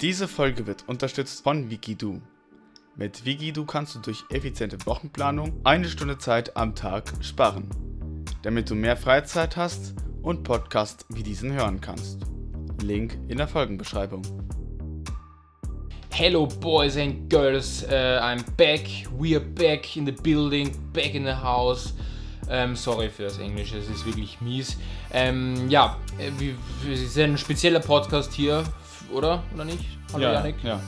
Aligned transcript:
Diese 0.00 0.26
Folge 0.26 0.66
wird 0.66 0.88
unterstützt 0.88 1.44
von 1.44 1.70
Wikidu. 1.70 2.20
Mit 2.96 3.24
Wikidu 3.24 3.64
kannst 3.64 3.94
du 3.94 4.00
durch 4.00 4.24
effiziente 4.28 4.76
Wochenplanung 4.86 5.60
eine 5.62 5.88
Stunde 5.88 6.18
Zeit 6.18 6.56
am 6.56 6.74
Tag 6.74 7.12
sparen, 7.20 7.70
damit 8.42 8.68
du 8.68 8.74
mehr 8.74 8.96
Freizeit 8.96 9.56
hast 9.56 9.94
und 10.20 10.42
Podcasts 10.42 11.06
wie 11.10 11.22
diesen 11.22 11.52
hören 11.52 11.80
kannst. 11.80 12.22
Link 12.82 13.16
in 13.28 13.38
der 13.38 13.46
Folgenbeschreibung. 13.46 14.22
Hello, 16.10 16.46
boys 16.46 16.96
and 16.96 17.30
girls. 17.30 17.84
Uh, 17.84 18.20
I'm 18.20 18.44
back. 18.56 18.80
We 19.16 19.36
are 19.36 19.44
back 19.44 19.96
in 19.96 20.06
the 20.06 20.12
building, 20.12 20.72
back 20.92 21.14
in 21.14 21.24
the 21.24 21.34
house. 21.34 21.94
Ähm, 22.50 22.76
sorry 22.76 23.08
für 23.08 23.22
das 23.22 23.38
Englische, 23.38 23.78
es 23.78 23.88
ist 23.88 24.04
wirklich 24.04 24.40
mies. 24.40 24.76
Ähm, 25.12 25.68
ja, 25.70 25.96
äh, 26.18 26.30
wir, 26.38 26.54
wir 26.82 26.96
sind 26.96 27.32
ein 27.32 27.38
spezieller 27.38 27.80
Podcast 27.80 28.32
hier, 28.34 28.64
oder? 29.12 29.42
Oder 29.54 29.64
nicht? 29.64 29.84
Hallo 30.12 30.24
Ja, 30.24 30.32
Janik? 30.34 30.56
ja. 30.62 30.80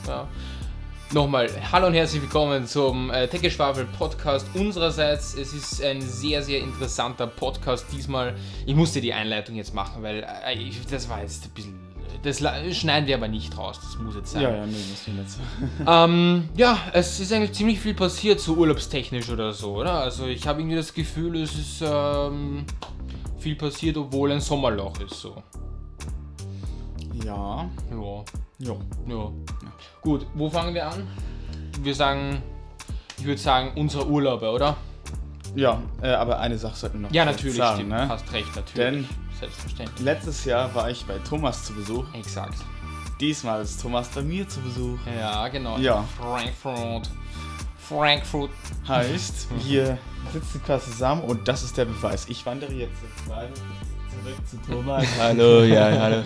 Nochmal, 1.13 1.49
hallo 1.71 1.87
und 1.87 1.93
herzlich 1.93 2.21
willkommen 2.21 2.65
zum 2.67 3.09
äh, 3.11 3.27
Techgeschwafel 3.29 3.85
Podcast 3.97 4.45
unsererseits. 4.55 5.35
Es 5.35 5.53
ist 5.53 5.81
ein 5.81 6.01
sehr, 6.01 6.43
sehr 6.43 6.59
interessanter 6.59 7.27
Podcast 7.27 7.85
diesmal. 7.93 8.35
Ich 8.65 8.75
musste 8.75 8.99
die 8.99 9.13
Einleitung 9.13 9.55
jetzt 9.55 9.73
machen, 9.73 10.03
weil 10.03 10.25
äh, 10.45 10.53
ich, 10.55 10.85
das 10.85 11.07
war 11.09 11.21
jetzt 11.21 11.45
ein 11.45 11.51
bisschen. 11.51 11.87
Das 12.23 12.39
schneiden 12.75 13.07
wir 13.07 13.15
aber 13.15 13.27
nicht 13.29 13.55
raus, 13.57 13.79
das 13.81 13.97
muss 13.99 14.15
jetzt 14.15 14.31
sein. 14.31 14.41
Ja, 14.41 14.49
ja, 14.55 14.65
nee, 14.65 14.73
das 14.73 15.07
ist 15.07 15.07
jetzt. 15.07 15.39
Ähm, 15.87 16.49
ja, 16.57 16.77
es 16.91 17.19
ist 17.19 17.31
eigentlich 17.31 17.53
ziemlich 17.53 17.79
viel 17.79 17.93
passiert, 17.93 18.39
so 18.41 18.55
urlaubstechnisch 18.55 19.29
oder 19.29 19.53
so, 19.53 19.75
oder? 19.75 19.99
Also 20.01 20.25
ich 20.25 20.45
habe 20.47 20.59
irgendwie 20.59 20.75
das 20.77 20.93
Gefühl, 20.93 21.37
es 21.41 21.53
ist 21.55 21.81
ähm, 21.85 22.65
viel 23.37 23.55
passiert, 23.55 23.95
obwohl 23.97 24.31
ein 24.31 24.41
Sommerloch 24.41 24.99
ist, 24.99 25.21
so. 25.21 25.41
Ja, 27.23 27.69
Ja, 27.91 28.23
ja. 28.59 28.75
ja. 29.07 29.31
Gut, 30.01 30.25
wo 30.35 30.49
fangen 30.49 30.73
wir 30.73 30.87
an? 30.87 31.07
Wir 31.81 31.93
sagen, 31.95 32.41
ich 33.17 33.25
würde 33.25 33.39
sagen, 33.41 33.71
unsere 33.75 34.07
Urlaube, 34.07 34.49
oder? 34.49 34.75
Ja, 35.55 35.81
äh, 36.01 36.09
aber 36.09 36.39
eine 36.39 36.57
Sache 36.57 36.75
sollten 36.75 36.99
wir 36.99 37.07
noch 37.07 37.13
Ja, 37.13 37.23
kurz 37.25 37.37
natürlich, 37.37 37.57
sagen, 37.57 37.75
stimmt. 37.77 37.89
ne? 37.89 38.09
Hast 38.09 38.31
recht, 38.33 38.55
natürlich. 38.55 38.73
Denn 38.75 39.09
Selbstverständlich. 39.39 39.99
letztes 40.05 40.45
Jahr 40.45 40.73
war 40.75 40.89
ich 40.89 41.05
bei 41.05 41.17
Thomas 41.19 41.63
zu 41.65 41.73
Besuch. 41.73 42.05
Exakt. 42.13 42.55
Diesmal 43.19 43.61
ist 43.63 43.81
Thomas 43.81 44.09
bei 44.09 44.21
mir 44.21 44.47
zu 44.47 44.59
Besuch. 44.61 44.99
Ja, 45.19 45.47
genau. 45.47 45.77
Ja. 45.79 46.03
Frankfurt. 46.19 47.09
Frankfurt. 47.79 48.51
Heißt, 48.87 49.47
wir 49.65 49.97
sitzen 50.33 50.61
quasi 50.63 50.91
zusammen 50.91 51.21
und 51.23 51.47
das 51.47 51.63
ist 51.63 51.77
der 51.77 51.85
Beweis. 51.85 52.27
Ich 52.29 52.45
wandere 52.45 52.73
jetzt 52.73 52.93
zurück 53.29 54.35
zu 54.47 54.57
Thomas. 54.71 55.05
hallo, 55.19 55.63
ja, 55.63 55.85
hallo. 55.99 56.23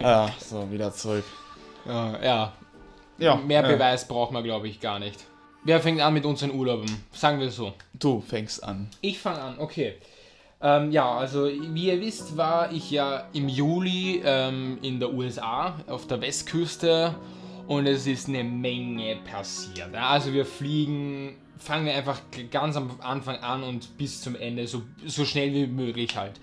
Ja, 0.00 0.30
so, 0.38 0.70
wieder 0.70 0.92
zurück. 0.92 1.24
ja, 1.86 2.22
ja, 2.22 2.52
Ja, 3.18 3.36
mehr 3.36 3.64
äh, 3.64 3.74
Beweis 3.74 4.06
braucht 4.06 4.32
man, 4.32 4.42
glaube 4.42 4.68
ich, 4.68 4.80
gar 4.80 4.98
nicht. 4.98 5.18
Wer 5.64 5.80
fängt 5.80 6.00
an 6.00 6.12
mit 6.12 6.26
unseren 6.26 6.50
Urlauben? 6.50 6.86
Sagen 7.12 7.40
wir 7.40 7.50
so. 7.50 7.72
Du 7.94 8.20
fängst 8.20 8.62
an. 8.62 8.88
Ich 9.00 9.18
fange 9.18 9.40
an, 9.40 9.58
okay. 9.58 9.94
Ähm, 10.60 10.90
ja, 10.92 11.10
also 11.10 11.46
wie 11.46 11.86
ihr 11.86 12.00
wisst, 12.00 12.36
war 12.36 12.72
ich 12.72 12.90
ja 12.90 13.28
im 13.32 13.48
Juli 13.48 14.22
ähm, 14.24 14.78
in 14.82 14.98
der 15.00 15.12
USA 15.12 15.74
auf 15.86 16.06
der 16.06 16.20
Westküste 16.20 17.14
und 17.66 17.86
es 17.86 18.06
ist 18.06 18.28
eine 18.28 18.44
Menge 18.44 19.16
passiert. 19.30 19.92
Ja, 19.92 20.08
Also 20.08 20.32
wir 20.32 20.44
fliegen, 20.44 21.36
fangen 21.58 21.86
wir 21.86 21.94
einfach 21.94 22.20
ganz 22.50 22.76
am 22.76 22.90
Anfang 23.00 23.36
an 23.36 23.62
und 23.62 23.96
bis 23.96 24.20
zum 24.20 24.36
Ende, 24.36 24.66
so, 24.66 24.82
so 25.06 25.24
schnell 25.24 25.52
wie 25.52 25.66
möglich 25.66 26.16
halt. 26.16 26.40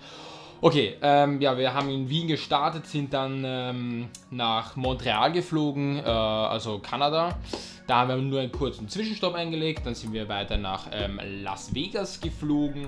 Okay, 0.64 0.94
ähm, 1.02 1.40
ja, 1.40 1.58
wir 1.58 1.74
haben 1.74 1.90
in 1.90 2.08
Wien 2.08 2.28
gestartet, 2.28 2.86
sind 2.86 3.12
dann 3.12 3.42
ähm, 3.44 4.08
nach 4.30 4.76
Montreal 4.76 5.32
geflogen, 5.32 5.98
äh, 5.98 6.02
also 6.08 6.78
Kanada. 6.78 7.36
Da 7.88 7.96
haben 7.96 8.08
wir 8.10 8.16
nur 8.16 8.38
einen 8.38 8.52
kurzen 8.52 8.88
Zwischenstopp 8.88 9.34
eingelegt, 9.34 9.84
dann 9.84 9.96
sind 9.96 10.12
wir 10.12 10.28
weiter 10.28 10.58
nach 10.58 10.86
ähm, 10.92 11.18
Las 11.42 11.74
Vegas 11.74 12.20
geflogen 12.20 12.86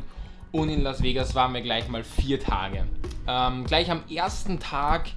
und 0.52 0.68
in 0.68 0.84
Las 0.84 1.02
Vegas 1.02 1.34
waren 1.34 1.52
wir 1.52 1.62
gleich 1.62 1.88
mal 1.88 2.04
vier 2.04 2.38
Tage. 2.38 2.86
Ähm, 3.26 3.64
gleich 3.64 3.90
am 3.90 4.04
ersten 4.08 4.60
Tag 4.60 5.08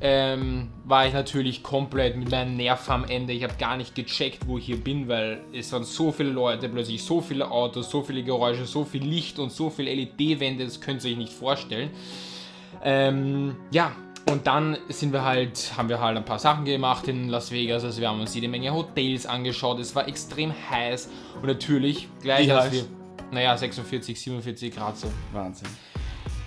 ähm, 0.00 0.68
war 0.84 1.06
ich 1.06 1.14
natürlich 1.14 1.62
komplett 1.62 2.16
mit 2.16 2.30
meinen 2.30 2.56
Nerven 2.56 2.92
am 2.92 3.04
Ende. 3.04 3.32
Ich 3.32 3.42
habe 3.42 3.54
gar 3.58 3.76
nicht 3.76 3.94
gecheckt, 3.94 4.46
wo 4.46 4.58
ich 4.58 4.66
hier 4.66 4.76
bin, 4.76 5.08
weil 5.08 5.40
es 5.52 5.72
waren 5.72 5.84
so 5.84 6.12
viele 6.12 6.30
Leute, 6.30 6.68
plötzlich 6.68 7.02
so 7.02 7.20
viele 7.20 7.50
Autos, 7.50 7.90
so 7.90 8.02
viele 8.02 8.22
Geräusche, 8.22 8.66
so 8.66 8.84
viel 8.84 9.02
Licht 9.02 9.38
und 9.38 9.50
so 9.50 9.70
viele 9.70 9.94
LED-Wände, 9.94 10.64
das 10.64 10.80
könnt 10.80 11.04
ihr 11.04 11.12
euch 11.12 11.16
nicht 11.16 11.32
vorstellen. 11.32 11.90
Ähm, 12.82 13.56
ja, 13.70 13.92
und 14.30 14.46
dann 14.46 14.78
sind 14.88 15.12
wir 15.12 15.24
halt, 15.24 15.72
haben 15.76 15.88
wir 15.88 16.00
halt 16.00 16.16
ein 16.16 16.24
paar 16.24 16.38
Sachen 16.38 16.64
gemacht 16.64 17.08
in 17.08 17.28
Las 17.28 17.50
Vegas. 17.50 17.84
Also 17.84 18.00
wir 18.00 18.08
haben 18.08 18.20
uns 18.20 18.34
jede 18.34 18.48
Menge 18.48 18.72
Hotels 18.72 19.26
angeschaut. 19.26 19.78
Es 19.78 19.94
war 19.94 20.08
extrem 20.08 20.52
heiß 20.70 21.08
und 21.40 21.46
natürlich 21.46 22.08
gleich 22.22 22.46
Wie 22.46 22.52
als 22.52 22.64
heiß? 22.66 22.72
wir, 22.72 22.84
naja, 23.30 23.56
46, 23.56 24.20
47 24.20 24.74
Grad 24.74 24.98
so. 24.98 25.08
Wahnsinn. 25.32 25.68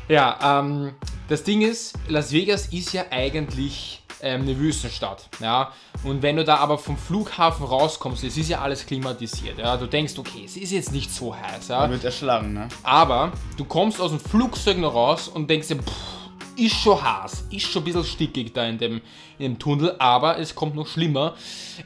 Ja, 0.07 0.59
ähm, 0.61 0.93
das 1.27 1.43
Ding 1.43 1.61
ist, 1.61 1.93
Las 2.07 2.31
Vegas 2.31 2.67
ist 2.67 2.93
ja 2.93 3.05
eigentlich 3.11 4.01
ähm, 4.21 4.43
eine 4.43 4.57
Wüstenstadt, 4.57 5.27
ja. 5.41 5.73
Und 6.03 6.21
wenn 6.21 6.37
du 6.37 6.45
da 6.45 6.57
aber 6.57 6.77
vom 6.77 6.97
Flughafen 6.97 7.65
rauskommst, 7.65 8.23
es 8.23 8.37
ist 8.37 8.49
ja 8.49 8.61
alles 8.61 8.85
klimatisiert, 8.85 9.57
ja. 9.57 9.75
Du 9.75 9.85
denkst, 9.85 10.13
okay, 10.17 10.43
es 10.45 10.55
ist 10.55 10.71
jetzt 10.71 10.91
nicht 10.93 11.13
so 11.13 11.35
heiß, 11.35 11.67
ja. 11.67 11.79
Man 11.79 11.91
wird 11.91 12.05
erschlagen, 12.05 12.53
ne? 12.53 12.69
Aber 12.83 13.33
du 13.57 13.65
kommst 13.65 13.99
aus 13.99 14.11
dem 14.11 14.19
Flugzeug 14.19 14.77
noch 14.77 14.93
raus 14.93 15.27
und 15.27 15.49
denkst 15.49 15.67
dir, 15.67 15.77
pff, 15.77 16.16
ist 16.57 16.75
schon 16.75 17.01
heiß, 17.01 17.45
ist 17.51 17.71
schon 17.71 17.83
ein 17.83 17.85
bisschen 17.85 18.03
stickig 18.03 18.53
da 18.53 18.65
in 18.65 18.77
dem, 18.77 19.01
in 19.37 19.53
dem 19.53 19.59
Tunnel, 19.59 19.95
aber 19.99 20.39
es 20.39 20.55
kommt 20.55 20.75
noch 20.75 20.87
schlimmer. 20.87 21.35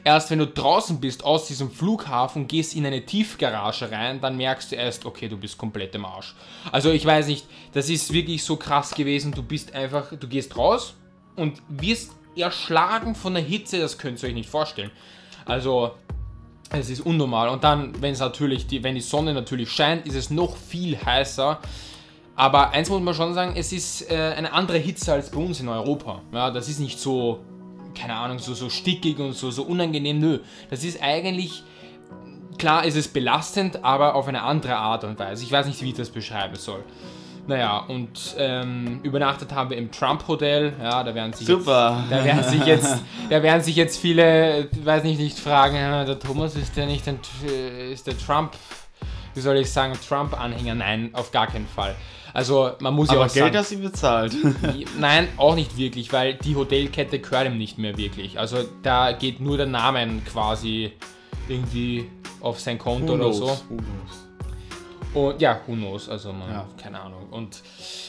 Erst 0.04 0.30
wenn 0.30 0.38
du 0.38 0.46
draußen 0.46 1.00
bist 1.00 1.24
aus 1.24 1.46
diesem 1.46 1.70
Flughafen, 1.70 2.48
gehst 2.48 2.74
in 2.74 2.86
eine 2.86 3.04
Tiefgarage 3.04 3.90
rein, 3.90 4.20
dann 4.20 4.36
merkst 4.36 4.72
du 4.72 4.76
erst, 4.76 5.04
okay, 5.04 5.28
du 5.28 5.36
bist 5.36 5.58
komplett 5.58 5.94
im 5.94 6.04
Arsch. 6.04 6.34
Also 6.70 6.90
ich 6.90 7.04
weiß 7.04 7.26
nicht, 7.26 7.46
das 7.72 7.88
ist 7.88 8.12
wirklich 8.12 8.42
so 8.42 8.56
krass 8.56 8.94
gewesen, 8.94 9.32
du 9.32 9.42
bist 9.42 9.74
einfach, 9.74 10.12
du 10.18 10.26
gehst 10.26 10.56
raus 10.56 10.94
und 11.36 11.62
wirst 11.68 12.12
erschlagen 12.34 13.14
von 13.14 13.34
der 13.34 13.42
Hitze, 13.42 13.78
das 13.78 13.98
könnt 13.98 14.22
ihr 14.22 14.28
euch 14.28 14.34
nicht 14.34 14.48
vorstellen. 14.48 14.90
Also 15.44 15.92
es 16.70 16.88
ist 16.88 17.00
unnormal. 17.00 17.48
Und 17.48 17.64
dann, 17.64 18.00
wenn 18.00 18.12
es 18.12 18.20
natürlich, 18.20 18.66
die, 18.66 18.82
wenn 18.82 18.94
die 18.94 19.00
Sonne 19.00 19.34
natürlich 19.34 19.70
scheint, 19.70 20.06
ist 20.06 20.14
es 20.14 20.30
noch 20.30 20.56
viel 20.56 20.98
heißer. 20.98 21.60
Aber 22.34 22.70
eins 22.70 22.88
muss 22.88 23.02
man 23.02 23.14
schon 23.14 23.34
sagen, 23.34 23.54
es 23.56 23.72
ist 23.72 24.10
äh, 24.10 24.34
eine 24.36 24.52
andere 24.52 24.78
Hitze 24.78 25.12
als 25.12 25.30
bei 25.30 25.38
uns 25.38 25.60
in 25.60 25.68
Europa. 25.68 26.22
Ja, 26.32 26.50
das 26.50 26.68
ist 26.68 26.80
nicht 26.80 26.98
so, 26.98 27.40
keine 27.94 28.14
Ahnung, 28.14 28.38
so, 28.38 28.54
so 28.54 28.70
stickig 28.70 29.18
und 29.18 29.34
so, 29.34 29.50
so 29.50 29.64
unangenehm. 29.64 30.18
Nö, 30.18 30.38
das 30.70 30.82
ist 30.82 31.02
eigentlich, 31.02 31.62
klar 32.58 32.84
ist 32.84 32.96
es 32.96 33.08
belastend, 33.08 33.84
aber 33.84 34.14
auf 34.14 34.28
eine 34.28 34.42
andere 34.42 34.76
Art 34.76 35.04
und 35.04 35.18
Weise. 35.18 35.44
Ich 35.44 35.52
weiß 35.52 35.66
nicht, 35.66 35.82
wie 35.82 35.90
ich 35.90 35.94
das 35.94 36.10
beschreiben 36.10 36.56
soll. 36.56 36.82
Naja, 37.46 37.78
und 37.88 38.36
ähm, 38.38 39.00
übernachtet 39.02 39.52
haben 39.52 39.70
wir 39.70 39.76
im 39.76 39.90
Trump 39.90 40.26
Hotel. 40.28 40.72
Ja, 40.80 41.02
da 41.02 41.12
werden 41.14 41.32
sich 41.32 41.46
Super. 41.46 42.04
Jetzt, 42.08 42.12
da 42.12 42.24
werden 42.24 42.44
sich 42.44 42.64
jetzt, 42.64 43.02
da 43.30 43.42
werden 43.42 43.62
sich 43.62 43.76
jetzt 43.76 43.98
viele, 43.98 44.68
weiß 44.84 45.02
nicht, 45.02 45.18
nicht 45.18 45.38
fragen, 45.38 45.74
der 45.74 46.18
Thomas 46.20 46.54
ist 46.54 46.76
der 46.76 46.86
nicht 46.86 47.06
ein, 47.08 47.18
äh, 47.46 47.92
ist 47.92 48.06
der 48.06 48.16
Trump, 48.16 48.52
wie 49.34 49.40
soll 49.40 49.56
ich 49.56 49.70
sagen, 49.70 49.94
Trump-Anhänger? 50.08 50.76
Nein, 50.76 51.10
auf 51.14 51.32
gar 51.32 51.48
keinen 51.48 51.66
Fall. 51.66 51.96
Also 52.34 52.72
man 52.80 52.94
muss 52.94 53.08
ja 53.08 53.14
Aber 53.16 53.26
auch 53.26 53.32
Geld 53.32 53.52
sagen, 53.54 53.66
du 53.68 53.74
ihm 53.74 53.82
bezahlt. 53.82 54.32
nein, 54.98 55.28
auch 55.36 55.54
nicht 55.54 55.76
wirklich, 55.76 56.12
weil 56.12 56.34
die 56.34 56.56
Hotelkette 56.56 57.18
gehört 57.18 57.46
ihm 57.46 57.58
nicht 57.58 57.78
mehr 57.78 57.96
wirklich. 57.96 58.38
Also 58.38 58.58
da 58.82 59.12
geht 59.12 59.40
nur 59.40 59.56
der 59.56 59.66
Name 59.66 60.06
quasi 60.30 60.92
irgendwie 61.48 62.08
auf 62.40 62.58
sein 62.60 62.78
Konto 62.78 63.14
oder 63.14 63.32
so. 63.32 63.46
Who 63.48 63.76
knows? 63.76 63.84
Und 65.14 65.42
ja, 65.42 65.60
who 65.66 65.74
knows, 65.74 66.08
also 66.08 66.32
man, 66.32 66.48
Ja. 66.50 66.66
keine 66.82 66.98
Ahnung. 67.00 67.26
Und 67.30 67.60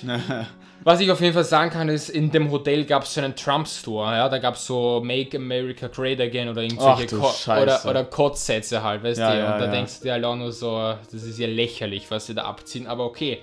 was 0.85 1.01
ich 1.01 1.11
auf 1.11 1.19
jeden 1.19 1.34
Fall 1.34 1.44
sagen 1.44 1.69
kann, 1.69 1.90
ist, 1.90 2.09
in 2.09 2.31
dem 2.31 2.50
Hotel 2.50 2.85
gab 2.85 3.03
es 3.03 3.13
so 3.13 3.19
einen 3.22 3.35
Trump-Store, 3.35 4.16
ja, 4.16 4.29
da 4.29 4.38
gab 4.38 4.55
es 4.55 4.66
so 4.66 5.01
Make 5.03 5.35
America 5.37 5.87
Great 5.87 6.22
Again 6.22 6.47
oder 6.47 6.61
irgendwelche 6.61 7.17
Ach 7.22 7.61
oder, 7.61 7.85
oder 7.85 8.03
Kotzsätze 8.05 8.81
halt, 8.84 9.03
weißt 9.03 9.19
Ja, 9.19 9.31
du, 9.34 9.37
ja, 9.40 9.53
und 9.53 9.59
da 9.59 9.66
ja. 9.66 9.72
denkst 9.72 9.99
du 9.99 10.03
dir 10.05 10.14
halt 10.14 10.23
auch 10.23 10.35
nur 10.37 10.53
so, 10.53 10.93
das 11.11 11.23
ist 11.23 11.37
ja 11.40 11.47
lächerlich, 11.47 12.09
was 12.09 12.28
sie 12.28 12.35
da 12.35 12.43
abziehen, 12.46 12.87
aber 12.87 13.05
okay. 13.05 13.40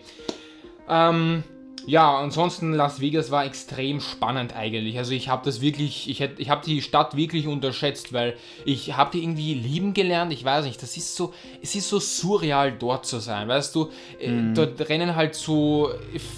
Ähm, 0.88 1.42
ja, 1.86 2.18
ansonsten 2.18 2.74
Las 2.74 3.00
Vegas 3.00 3.30
war 3.30 3.46
extrem 3.46 4.00
spannend 4.00 4.54
eigentlich. 4.54 4.98
Also 4.98 5.12
ich 5.12 5.28
habe 5.30 5.42
das 5.46 5.62
wirklich, 5.62 6.10
ich, 6.10 6.20
hätt- 6.20 6.38
ich 6.38 6.50
habe 6.50 6.62
die 6.64 6.82
Stadt 6.82 7.16
wirklich 7.16 7.46
unterschätzt, 7.46 8.12
weil 8.12 8.34
ich 8.66 8.96
habe 8.98 9.10
die 9.12 9.22
irgendwie 9.22 9.54
lieben 9.54 9.94
gelernt. 9.94 10.30
Ich 10.30 10.44
weiß 10.44 10.66
nicht, 10.66 10.80
das 10.82 10.98
ist 10.98 11.16
so, 11.16 11.32
es 11.62 11.74
ist 11.74 11.88
so 11.88 11.98
surreal 11.98 12.72
dort 12.72 13.06
zu 13.06 13.18
sein, 13.18 13.48
weißt 13.48 13.74
du. 13.74 13.88
Äh, 14.20 14.52
Dort 14.54 14.78
rennen 14.90 15.16
halt 15.16 15.34
so 15.34 15.88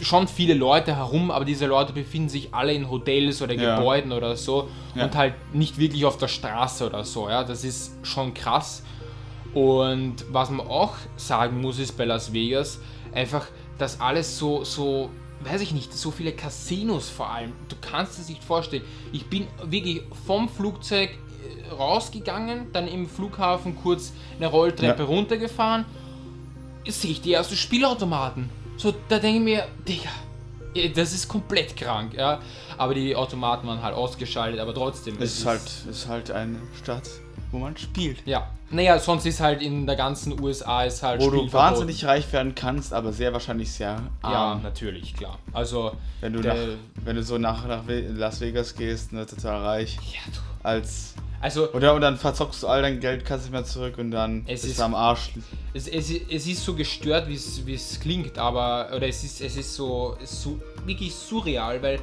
schon 0.01 0.29
viele 0.29 0.55
Leute 0.55 0.95
herum, 0.95 1.33
aber 1.33 1.45
diese 1.45 1.67
Leute 1.67 1.93
befinden 1.93 2.29
sich 2.29 2.55
alle 2.55 2.73
in 2.73 2.89
Hotels 2.89 3.43
oder 3.43 3.55
Ja. 3.55 3.77
Gebäuden 3.77 4.13
oder 4.13 4.37
so 4.37 4.69
Ja. 4.95 5.05
und 5.07 5.17
halt 5.17 5.35
nicht 5.53 5.77
wirklich 5.77 6.05
auf 6.05 6.19
der 6.19 6.29
Straße 6.29 6.87
oder 6.87 7.03
so. 7.05 7.29
Ja, 7.29 7.43
das 7.43 7.65
ist 7.65 7.95
schon 8.05 8.33
krass. 8.33 8.85
Und 9.55 10.25
was 10.31 10.51
man 10.51 10.67
auch 10.67 10.95
sagen 11.17 11.61
muss, 11.61 11.79
ist 11.81 11.97
bei 11.99 12.05
Las 12.05 12.33
Vegas 12.33 12.79
einfach, 13.13 13.47
dass 13.83 14.01
alles 14.01 14.39
so, 14.39 14.65
so 14.65 15.11
weiß 15.41 15.61
ich 15.61 15.73
nicht, 15.73 15.93
so 15.93 16.11
viele 16.13 16.33
Casinos 16.33 17.09
vor 17.09 17.29
allem. 17.31 17.53
Du 17.69 17.75
kannst 17.81 18.19
es 18.21 18.29
nicht 18.29 18.45
vorstellen. 18.45 18.85
Ich 19.13 19.27
bin 19.27 19.49
wirklich 19.65 20.03
vom 20.25 20.49
Flugzeug 20.49 21.11
äh, 21.11 21.73
rausgegangen, 21.73 22.73
dann 22.73 22.87
im 22.87 23.09
Flughafen 23.09 23.75
kurz 23.77 24.13
eine 24.39 24.47
Rolltreppe 24.47 25.03
Ja. 25.03 25.09
runtergefahren. 25.09 25.85
Sehe 26.87 27.11
ich 27.11 27.21
die 27.21 27.33
ersten 27.33 27.57
Spielautomaten. 27.57 28.49
So, 28.77 28.95
da 29.09 29.19
denke 29.19 29.39
ich 29.39 29.45
mir, 29.45 29.67
Digga, 29.87 30.11
eh, 30.75 30.89
das 30.89 31.13
ist 31.13 31.27
komplett 31.29 31.77
krank, 31.77 32.15
ja. 32.15 32.41
Aber 32.79 32.95
die 32.95 33.15
Automaten 33.17 33.67
waren 33.67 33.83
halt 33.83 33.95
ausgeschaltet, 33.97 34.61
aber 34.61 34.75
trotzdem. 34.75 35.17
Es 35.21 35.39
ist 35.39 35.47
halt, 35.47 35.61
es 35.63 35.87
ist 35.87 36.09
halt 36.09 36.31
eine 36.31 36.59
Stadt, 36.81 37.09
wo 37.53 37.59
man 37.59 37.77
spielt. 37.77 38.27
Ja. 38.27 38.51
Naja, 38.71 38.99
sonst 38.99 39.27
ist 39.27 39.41
halt 39.41 39.61
in 39.63 39.87
der 39.87 39.97
ganzen 39.97 40.41
USA 40.41 40.85
ist 40.85 41.03
halt 41.03 41.21
Wo 41.21 41.29
du 41.31 41.53
wahnsinnig 41.53 42.05
reich 42.07 42.33
werden 42.33 42.55
kannst, 42.55 42.93
aber 42.95 43.13
sehr 43.13 43.33
wahrscheinlich 43.35 43.71
sehr 43.71 44.01
Ja, 44.23 44.29
arm. 44.29 44.63
natürlich, 44.63 45.15
klar. 45.15 45.39
Also, 45.53 45.93
Wenn 46.23 46.33
du, 46.33 46.41
der- 46.41 46.55
nach, 46.55 46.73
wenn 47.05 47.17
du 47.17 47.23
so 47.23 47.37
nach, 47.39 47.67
nach 47.69 47.83
Las 47.87 48.41
Vegas 48.41 48.75
gehst, 48.75 49.13
ne, 49.13 49.27
total 49.27 49.63
reich. 49.63 49.97
ja, 49.97 50.21
du. 50.33 50.41
Als. 50.67 51.15
Also, 51.43 51.71
Oder 51.73 51.93
und 51.95 52.03
dann 52.03 52.17
verzockst 52.17 52.63
du 52.63 52.69
all 52.69 52.83
dein 52.83 53.01
Geld, 53.01 53.25
kannst 53.25 53.47
nicht 53.47 53.53
mehr 53.53 53.65
zurück 53.65 53.99
und 53.99 54.13
dann 54.13 54.43
Es 54.47 54.63
bist 54.63 54.65
ist- 54.73 54.79
du 54.79 54.85
am 54.85 54.95
Arsch. 54.95 55.31
Es, 55.75 55.89
es, 55.89 56.09
es 56.11 56.47
ist 56.47 56.65
so 56.65 56.75
gestört, 56.75 57.27
wie 57.29 57.35
es 57.35 57.67
wie 57.67 57.75
es 57.75 57.99
klingt, 57.99 58.39
aber 58.39 58.91
oder 58.95 59.09
es 59.09 59.25
ist, 59.25 59.41
es 59.41 59.57
ist 59.57 59.75
so, 59.75 60.17
so 60.23 60.61
wirklich 60.87 61.13
surreal, 61.13 61.83
weil 61.83 61.99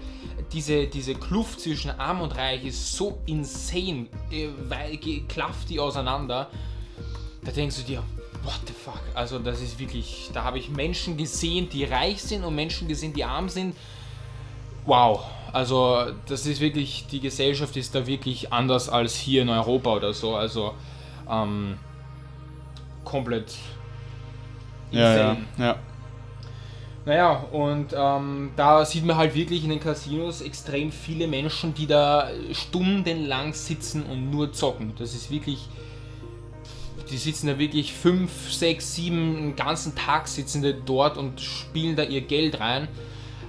diese, 0.52 0.88
diese 0.88 1.16
Kluft 1.16 1.62
zwischen 1.62 1.90
Arm 1.92 2.20
und 2.20 2.36
Reich 2.36 2.66
ist 2.66 2.94
so 2.96 3.20
insane, 3.28 4.08
äh, 4.30 4.50
weil 4.68 4.98
klafft 5.30 5.70
die 5.70 5.80
auseinander. 5.80 6.50
Da 7.46 7.52
denkst 7.52 7.78
du 7.78 7.84
dir, 7.84 8.04
what 8.44 8.60
the 8.68 8.74
fuck? 8.74 9.00
Also 9.14 9.40
das 9.40 9.62
ist 9.62 9.80
wirklich, 9.80 10.30
da 10.34 10.44
habe 10.44 10.60
ich 10.60 10.70
Menschen 10.70 11.16
gesehen, 11.16 11.70
die 11.70 11.86
reich 11.86 12.22
sind 12.22 12.44
und 12.44 12.56
Menschen 12.56 12.90
gesehen, 12.90 13.14
die 13.14 13.24
arm 13.24 13.48
sind. 13.48 13.74
Wow, 14.86 15.22
also 15.54 16.06
das 16.28 16.46
ist 16.46 16.62
wirklich, 16.62 17.06
die 17.12 17.20
Gesellschaft 17.20 17.76
ist 17.78 17.96
da 17.96 18.06
wirklich 18.06 18.52
anders 18.52 18.90
als 18.90 19.16
hier 19.16 19.42
in 19.42 19.50
Europa 19.50 19.94
oder 19.94 20.14
so. 20.14 20.36
Also 20.36 20.74
ähm, 21.30 21.78
komplett 23.04 23.56
Ja, 24.92 25.16
ja, 25.16 25.38
ja. 25.58 25.76
Naja, 27.06 27.32
und 27.52 27.94
ähm, 27.96 28.52
da 28.56 28.86
sieht 28.86 29.06
man 29.06 29.18
halt 29.18 29.34
wirklich 29.34 29.64
in 29.64 29.70
den 29.70 29.80
Casinos 29.80 30.42
extrem 30.42 30.92
viele 30.92 31.28
Menschen, 31.28 31.74
die 31.74 31.88
da 31.88 32.30
stundenlang 32.52 33.54
sitzen 33.54 34.04
und 34.04 34.30
nur 34.30 34.54
zocken. 34.54 34.94
Das 35.00 35.14
ist 35.14 35.32
wirklich. 35.32 35.68
Die 37.10 37.18
sitzen 37.18 37.48
da 37.48 37.58
wirklich 37.58 37.94
fünf, 37.94 38.54
sechs, 38.54 38.94
sieben, 38.94 39.38
einen 39.38 39.56
ganzen 39.56 39.96
Tag 39.96 40.28
sitzen 40.28 40.62
die 40.62 40.76
dort 40.86 41.18
und 41.18 41.42
spielen 41.42 41.96
da 41.96 42.04
ihr 42.04 42.22
Geld 42.22 42.60
rein. 42.60 42.88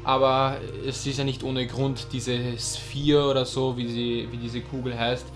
Aber 0.05 0.56
es 0.87 1.06
ist 1.06 1.19
ja 1.19 1.25
nicht 1.25 1.43
ohne 1.43 1.67
Grund 1.67 2.06
diese 2.12 2.58
Sphere 2.58 3.29
oder 3.29 3.44
so, 3.44 3.76
wie, 3.76 3.87
sie, 3.87 4.29
wie 4.31 4.38
diese 4.38 4.61
Kugel 4.61 4.99
heißt, 4.99 5.26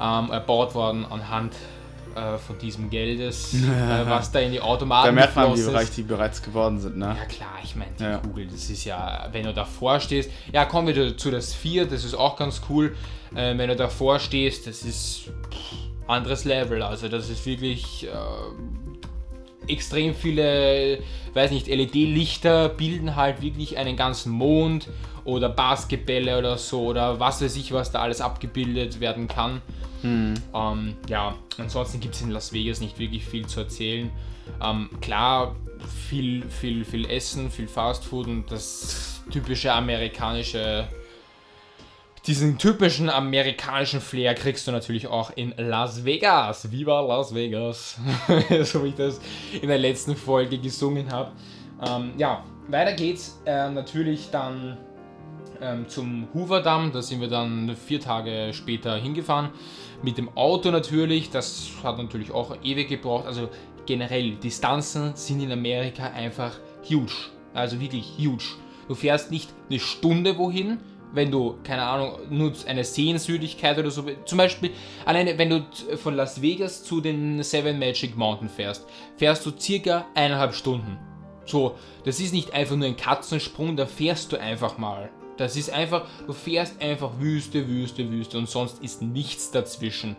ähm, 0.00 0.30
erbaut 0.30 0.74
worden 0.74 1.06
anhand 1.08 1.54
äh, 2.14 2.36
von 2.38 2.58
diesem 2.58 2.90
Geldes, 2.90 3.54
äh, 3.54 4.08
was 4.08 4.32
da 4.32 4.40
in 4.40 4.52
die 4.52 4.60
Automaten 4.60 5.06
Da 5.06 5.12
merkt 5.12 5.36
man, 5.36 5.56
wie 5.56 5.62
reich 5.62 5.90
die 5.90 6.02
bereits 6.02 6.42
geworden 6.42 6.80
sind, 6.80 6.96
ne? 6.96 7.16
Ja 7.18 7.24
klar, 7.26 7.58
ich 7.62 7.76
meine, 7.76 7.92
die 7.98 8.02
Ja. 8.02 8.18
Kugel, 8.18 8.46
das 8.46 8.68
ist 8.70 8.84
ja, 8.84 9.28
wenn 9.30 9.44
du 9.44 9.54
davor 9.54 10.00
stehst, 10.00 10.30
ja, 10.52 10.64
kommen 10.64 10.88
wir 10.94 11.16
zu 11.16 11.30
das 11.30 11.54
4, 11.54 11.86
das 11.86 12.04
ist 12.04 12.14
auch 12.14 12.36
ganz 12.36 12.62
cool. 12.68 12.96
Äh, 13.34 13.56
wenn 13.56 13.68
du 13.68 13.76
davor 13.76 14.18
stehst, 14.18 14.66
das 14.66 14.82
ist 14.82 15.30
anderes 16.06 16.44
Level, 16.44 16.82
also 16.82 17.08
das 17.08 17.28
ist 17.28 17.44
wirklich 17.44 18.06
äh, 18.06 18.10
extrem 19.68 20.14
viele, 20.14 20.98
weiß 21.34 21.50
nicht, 21.50 21.66
LED-Lichter 21.68 22.68
bilden 22.68 23.16
halt 23.16 23.42
wirklich 23.42 23.76
einen 23.78 23.96
ganzen 23.96 24.32
Mond 24.32 24.88
oder 25.24 25.48
Basketbälle 25.48 26.38
oder 26.38 26.58
so 26.58 26.86
oder 26.86 27.20
was 27.20 27.42
weiß 27.42 27.56
ich, 27.56 27.72
was 27.72 27.92
da 27.92 28.00
alles 28.00 28.20
abgebildet 28.20 29.00
werden 29.00 29.28
kann. 29.28 29.60
Ähm, 30.02 30.96
ja, 31.08 31.34
ansonsten 31.58 32.00
gibt 32.00 32.14
es 32.14 32.22
in 32.22 32.30
Las 32.30 32.52
Vegas 32.52 32.80
nicht 32.80 32.98
wirklich 32.98 33.24
viel 33.24 33.46
zu 33.46 33.60
erzählen. 33.60 34.10
Ähm, 34.62 34.88
klar, 35.00 35.56
viel, 36.08 36.42
viel, 36.48 36.84
viel 36.84 37.08
Essen, 37.10 37.50
viel 37.50 37.68
Fastfood 37.68 38.26
und 38.26 38.50
das 38.50 39.22
typische 39.30 39.72
amerikanische, 39.72 40.88
diesen 42.28 42.58
typischen 42.58 43.08
amerikanischen 43.08 44.02
Flair 44.02 44.34
kriegst 44.34 44.68
du 44.68 44.70
natürlich 44.70 45.06
auch 45.06 45.30
in 45.34 45.54
Las 45.56 46.04
Vegas. 46.04 46.70
Viva 46.70 47.00
Las 47.00 47.34
Vegas! 47.34 47.98
so 48.64 48.84
wie 48.84 48.88
ich 48.88 48.94
das 48.94 49.18
in 49.62 49.68
der 49.68 49.78
letzten 49.78 50.14
Folge 50.14 50.58
gesungen 50.58 51.10
habe. 51.10 51.32
Ähm, 51.82 52.12
ja, 52.18 52.44
weiter 52.68 52.92
geht's 52.92 53.40
äh, 53.46 53.70
natürlich 53.70 54.28
dann 54.30 54.76
ähm, 55.62 55.88
zum 55.88 56.28
Hoover-Damm. 56.34 56.92
Da 56.92 57.00
sind 57.00 57.22
wir 57.22 57.28
dann 57.28 57.74
vier 57.74 57.98
Tage 57.98 58.52
später 58.52 58.96
hingefahren. 58.96 59.48
Mit 60.02 60.18
dem 60.18 60.28
Auto 60.36 60.70
natürlich. 60.70 61.30
Das 61.30 61.70
hat 61.82 61.96
natürlich 61.96 62.30
auch 62.30 62.54
ewig 62.62 62.90
gebraucht. 62.90 63.24
Also 63.26 63.48
generell, 63.86 64.32
Distanzen 64.32 65.12
sind 65.16 65.40
in 65.40 65.50
Amerika 65.50 66.08
einfach 66.08 66.52
huge. 66.86 67.30
Also 67.54 67.80
wirklich 67.80 68.04
huge. 68.18 68.44
Du 68.86 68.94
fährst 68.94 69.30
nicht 69.30 69.48
eine 69.70 69.78
Stunde 69.78 70.36
wohin, 70.36 70.78
wenn 71.12 71.30
du, 71.30 71.58
keine 71.62 71.82
Ahnung, 71.82 72.18
nur 72.30 72.52
eine 72.66 72.84
Sehenswürdigkeit 72.84 73.78
oder 73.78 73.90
so. 73.90 74.04
Zum 74.24 74.38
Beispiel, 74.38 74.70
alleine 75.04 75.38
wenn 75.38 75.50
du 75.50 75.66
von 75.96 76.14
Las 76.14 76.42
Vegas 76.42 76.84
zu 76.84 77.00
den 77.00 77.42
Seven 77.42 77.78
Magic 77.78 78.16
Mountain 78.16 78.48
fährst, 78.48 78.86
fährst 79.16 79.44
du 79.46 79.52
circa 79.58 80.06
eineinhalb 80.14 80.54
Stunden. 80.54 80.98
So, 81.46 81.76
das 82.04 82.20
ist 82.20 82.34
nicht 82.34 82.52
einfach 82.52 82.76
nur 82.76 82.86
ein 82.86 82.96
Katzensprung, 82.96 83.76
da 83.76 83.86
fährst 83.86 84.32
du 84.32 84.36
einfach 84.40 84.76
mal. 84.76 85.08
Das 85.38 85.56
ist 85.56 85.70
einfach, 85.70 86.06
du 86.26 86.32
fährst 86.32 86.82
einfach 86.82 87.10
Wüste, 87.20 87.66
Wüste, 87.68 88.10
Wüste 88.10 88.36
und 88.38 88.48
sonst 88.48 88.82
ist 88.82 89.02
nichts 89.02 89.50
dazwischen. 89.50 90.16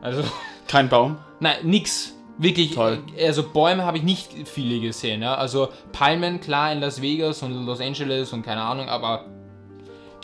Also, 0.00 0.24
Kein 0.66 0.88
Baum. 0.88 1.18
nein, 1.40 1.56
nix. 1.62 2.14
Wirklich, 2.36 2.74
Toll. 2.74 2.98
also 3.24 3.44
Bäume 3.44 3.84
habe 3.84 3.98
ich 3.98 4.02
nicht 4.02 4.32
viele 4.48 4.80
gesehen. 4.80 5.22
Ja? 5.22 5.36
Also 5.36 5.68
Palmen, 5.92 6.40
klar, 6.40 6.72
in 6.72 6.80
Las 6.80 7.00
Vegas 7.00 7.44
und 7.44 7.64
Los 7.64 7.80
Angeles 7.80 8.32
und 8.32 8.42
keine 8.42 8.62
Ahnung, 8.62 8.88
aber 8.88 9.26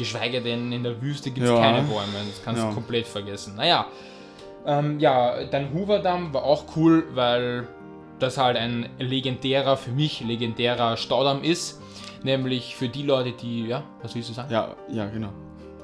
geschweige 0.00 0.41
denn 0.41 0.73
in 0.73 0.82
der 0.82 1.00
Wüste 1.00 1.31
gibt 1.31 1.47
es 1.47 1.52
Ja. 1.52 1.61
keine 1.61 1.82
Bäume. 1.82 2.12
Das 2.29 2.43
kannst 2.44 2.61
Ja. 2.62 2.69
du 2.69 2.75
komplett 2.75 3.06
vergessen. 3.06 3.55
Naja, 3.56 3.87
ähm, 4.67 4.99
ja, 4.99 5.44
dann 5.44 5.73
Hoover-Damm 5.73 6.35
war 6.35 6.43
auch 6.43 6.64
cool, 6.76 7.05
weil 7.14 7.69
das 8.19 8.37
halt 8.37 8.56
ein 8.56 8.88
legendärer, 8.99 9.76
für 9.76 9.93
mich 9.93 10.20
legendärer 10.20 10.97
Staudamm 10.97 11.43
ist. 11.44 11.81
Nämlich 12.23 12.76
für 12.76 12.88
die 12.88 13.02
Leute, 13.02 13.32
die, 13.32 13.67
ja, 13.67 13.82
was 14.02 14.14
willst 14.14 14.29
du 14.29 14.35
sagen? 14.35 14.52
Ja, 14.52 14.75
ja, 14.93 15.06
genau. 15.06 15.31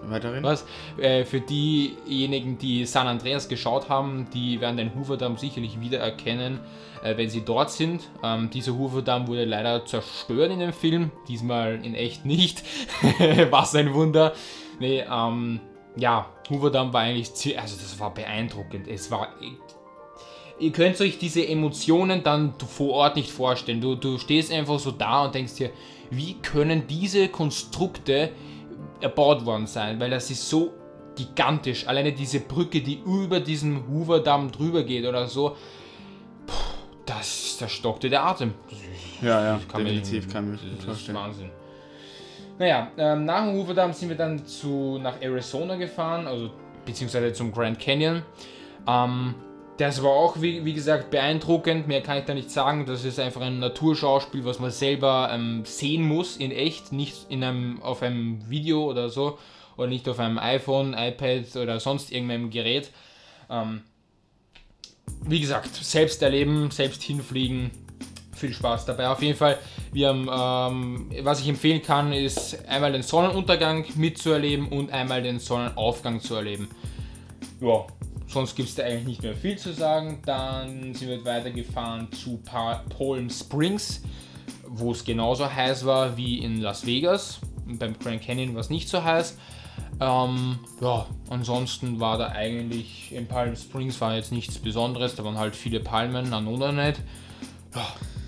Weiterhin? 0.08 0.42
Was? 0.42 0.64
Äh, 0.98 1.24
für 1.24 1.40
diejenigen, 1.40 2.58
die 2.58 2.84
San 2.86 3.06
Andreas 3.06 3.48
geschaut 3.48 3.88
haben, 3.88 4.28
die 4.32 4.60
werden 4.60 4.76
den 4.76 4.94
Hoover-Damm 4.94 5.36
sicherlich 5.36 5.80
wiedererkennen, 5.80 6.60
äh, 7.02 7.16
wenn 7.16 7.28
sie 7.28 7.44
dort 7.44 7.70
sind. 7.70 8.08
Ähm, 8.22 8.50
dieser 8.50 8.76
Hoover-Damm 8.76 9.26
wurde 9.26 9.44
leider 9.44 9.84
zerstört 9.84 10.52
in 10.52 10.60
dem 10.60 10.72
Film, 10.72 11.10
diesmal 11.28 11.84
in 11.84 11.94
echt 11.94 12.24
nicht. 12.24 12.62
Was 13.50 13.74
ein 13.74 13.94
Wunder. 13.94 14.32
Nee, 14.78 15.04
ähm, 15.10 15.60
ja, 15.96 16.26
Hoover-Damm 16.50 16.92
war 16.92 17.02
eigentlich, 17.02 17.30
also 17.58 17.76
das 17.76 17.98
war 17.98 18.12
beeindruckend. 18.12 18.86
Es 18.86 19.10
war, 19.10 19.28
ihr 20.58 20.72
könnt 20.72 21.00
euch 21.00 21.18
diese 21.18 21.46
Emotionen 21.46 22.22
dann 22.22 22.54
vor 22.58 22.92
Ort 22.92 23.16
nicht 23.16 23.30
vorstellen. 23.30 23.80
Du, 23.80 23.94
du 23.94 24.18
stehst 24.18 24.52
einfach 24.52 24.78
so 24.78 24.90
da 24.90 25.24
und 25.24 25.34
denkst 25.34 25.54
dir, 25.54 25.70
wie 26.10 26.34
können 26.34 26.86
diese 26.86 27.28
Konstrukte 27.28 28.30
erbaut 29.00 29.44
worden 29.44 29.66
sein? 29.66 29.98
Weil 30.00 30.10
das 30.10 30.30
ist 30.30 30.48
so 30.48 30.72
gigantisch. 31.14 31.86
Alleine 31.86 32.12
diese 32.12 32.40
Brücke, 32.40 32.80
die 32.80 33.00
über 33.04 33.40
diesen 33.40 33.86
Hoover-Damm 33.88 34.52
drüber 34.52 34.82
geht 34.82 35.06
oder 35.06 35.26
so, 35.26 35.56
puh, 36.46 36.52
das, 37.06 37.56
das 37.58 37.72
stockte 37.72 38.10
der 38.10 38.24
Atem. 38.24 38.54
Ja, 39.22 39.42
ja, 39.42 39.60
Kann 39.70 39.82
mir- 39.82 39.90
definitiv 39.92 40.30
kann 40.32 40.54
ich 40.54 40.62
mir 40.62 40.68
das 40.70 40.78
ist 40.78 40.84
vorstellen. 40.84 41.16
Wahnsinn. 41.18 41.50
Naja, 42.58 42.90
ähm, 42.96 43.24
nach 43.24 43.44
dem 43.46 43.54
Hoover-Damm 43.54 43.92
sind 43.92 44.08
wir 44.10 44.16
dann 44.16 44.44
zu, 44.46 44.98
nach 45.02 45.20
Arizona 45.20 45.76
gefahren, 45.76 46.26
also 46.26 46.50
beziehungsweise 46.84 47.32
zum 47.32 47.52
Grand 47.52 47.78
Canyon. 47.78 48.22
Ähm, 48.86 49.34
das 49.78 50.02
war 50.02 50.10
auch, 50.10 50.40
wie, 50.40 50.64
wie 50.64 50.72
gesagt, 50.72 51.10
beeindruckend. 51.10 51.86
Mehr 51.86 52.02
kann 52.02 52.18
ich 52.18 52.24
da 52.24 52.34
nicht 52.34 52.50
sagen. 52.50 52.86
Das 52.86 53.04
ist 53.04 53.20
einfach 53.20 53.42
ein 53.42 53.58
Naturschauspiel, 53.58 54.44
was 54.44 54.58
man 54.58 54.70
selber 54.70 55.30
ähm, 55.32 55.64
sehen 55.64 56.02
muss, 56.02 56.36
in 56.36 56.50
echt, 56.50 56.92
nicht 56.92 57.26
in 57.28 57.44
einem, 57.44 57.82
auf 57.82 58.02
einem 58.02 58.48
Video 58.48 58.84
oder 58.84 59.10
so. 59.10 59.38
Oder 59.76 59.88
nicht 59.88 60.08
auf 60.08 60.18
einem 60.18 60.38
iPhone, 60.38 60.94
iPad 60.94 61.54
oder 61.56 61.80
sonst 61.80 62.10
irgendeinem 62.10 62.48
Gerät. 62.48 62.90
Ähm, 63.50 63.82
wie 65.22 65.40
gesagt, 65.40 65.74
selbst 65.74 66.22
erleben, 66.22 66.70
selbst 66.70 67.02
hinfliegen, 67.02 67.70
viel 68.32 68.54
Spaß 68.54 68.86
dabei. 68.86 69.08
Auf 69.08 69.22
jeden 69.22 69.36
Fall, 69.36 69.58
wir 69.92 70.08
haben, 70.08 71.10
ähm, 71.10 71.10
was 71.22 71.40
ich 71.40 71.48
empfehlen 71.48 71.82
kann, 71.82 72.12
ist 72.12 72.66
einmal 72.66 72.92
den 72.92 73.02
Sonnenuntergang 73.02 73.84
mitzuerleben 73.96 74.68
und 74.68 74.90
einmal 74.90 75.22
den 75.22 75.38
Sonnenaufgang 75.38 76.20
zu 76.20 76.34
erleben. 76.34 76.68
Ja, 77.60 77.86
sonst 78.28 78.54
gibt 78.56 78.68
es 78.68 78.74
da 78.74 78.84
eigentlich 78.84 79.06
nicht 79.06 79.22
mehr 79.22 79.34
viel 79.34 79.56
zu 79.56 79.72
sagen. 79.72 80.20
Dann 80.24 80.94
sind 80.94 81.08
wir 81.08 81.24
weitergefahren 81.24 82.10
zu 82.12 82.38
pa 82.38 82.84
Palm 82.96 83.30
Springs. 83.30 84.02
wo 84.68 84.92
es 84.92 85.04
genauso 85.04 85.50
heiß 85.52 85.86
war 85.86 86.16
wie 86.16 86.38
in 86.38 86.60
Las 86.60 86.86
Vegas. 86.86 87.38
Beim 87.66 87.98
Grand 87.98 88.22
Canyon 88.22 88.54
war 88.54 88.60
es 88.60 88.70
nicht 88.70 88.88
so 88.88 89.02
heiß. 89.02 89.36
Ähm, 90.00 90.58
ja, 90.80 91.06
ansonsten 91.30 92.00
war 92.00 92.18
da 92.18 92.28
eigentlich 92.28 93.12
in 93.12 93.26
Palm 93.26 93.56
Springs 93.56 94.00
war 94.00 94.14
jetzt 94.14 94.32
nichts 94.32 94.58
Besonderes. 94.58 95.14
Da 95.14 95.24
waren 95.24 95.38
halt 95.38 95.56
viele 95.56 95.80
Palmen, 95.80 96.32
Anona 96.32 96.72
nicht. 96.72 97.00
Ja, 97.74 97.86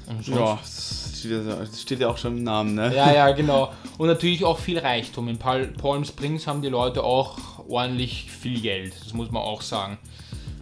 und 0.09 0.25
sonst, 0.25 0.39
ja 0.39 0.57
das 0.57 1.19
steht, 1.19 1.31
ja, 1.47 1.55
das 1.57 1.83
steht 1.83 2.01
ja 2.01 2.09
auch 2.09 2.17
schon 2.17 2.39
im 2.39 2.45
Namen, 2.45 2.75
ne? 2.75 2.95
Ja, 2.95 3.13
ja, 3.13 3.31
genau. 3.33 3.73
Und 3.99 4.09
natürlich 4.09 4.45
auch 4.45 4.59
viel 4.59 4.79
Reichtum. 4.79 5.29
In 5.29 5.39
Palm 5.39 6.05
Springs 6.05 6.47
haben 6.47 6.63
die 6.63 6.69
Leute 6.69 7.05
auch 7.05 7.39
ordentlich 7.69 8.31
viel 8.31 8.61
Geld. 8.61 8.95
Das 9.05 9.13
muss 9.13 9.31
man 9.31 9.43
auch 9.43 9.63
sagen. 9.63 9.99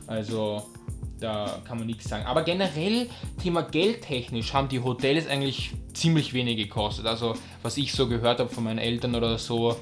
Also, 0.06 0.62
da 1.20 1.60
kann 1.64 1.78
man 1.78 1.86
nichts 1.86 2.08
sagen. 2.08 2.26
Aber 2.26 2.42
generell, 2.42 3.08
Thema 3.42 3.62
geldtechnisch, 3.62 4.52
haben 4.52 4.68
die 4.68 4.80
Hotels 4.80 5.26
eigentlich 5.26 5.72
ziemlich 5.94 6.32
wenig 6.34 6.56
gekostet. 6.56 7.06
Also, 7.06 7.34
was 7.62 7.76
ich 7.76 7.92
so 7.92 8.08
gehört 8.08 8.40
habe 8.40 8.50
von 8.50 8.64
meinen 8.64 8.78
Eltern 8.78 9.14
oder 9.14 9.38
so, 9.38 9.76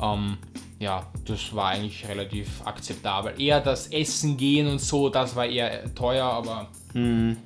ähm, 0.00 0.38
ja, 0.78 1.06
das 1.24 1.54
war 1.54 1.70
eigentlich 1.70 2.06
relativ 2.06 2.60
akzeptabel. 2.64 3.40
Eher 3.40 3.60
das 3.60 3.86
Essen 3.88 4.36
gehen 4.36 4.66
und 4.66 4.80
so, 4.80 5.08
das 5.08 5.34
war 5.34 5.46
eher 5.46 5.94
teuer, 5.94 6.26
aber. 6.26 6.68
Mhm. 6.92 7.36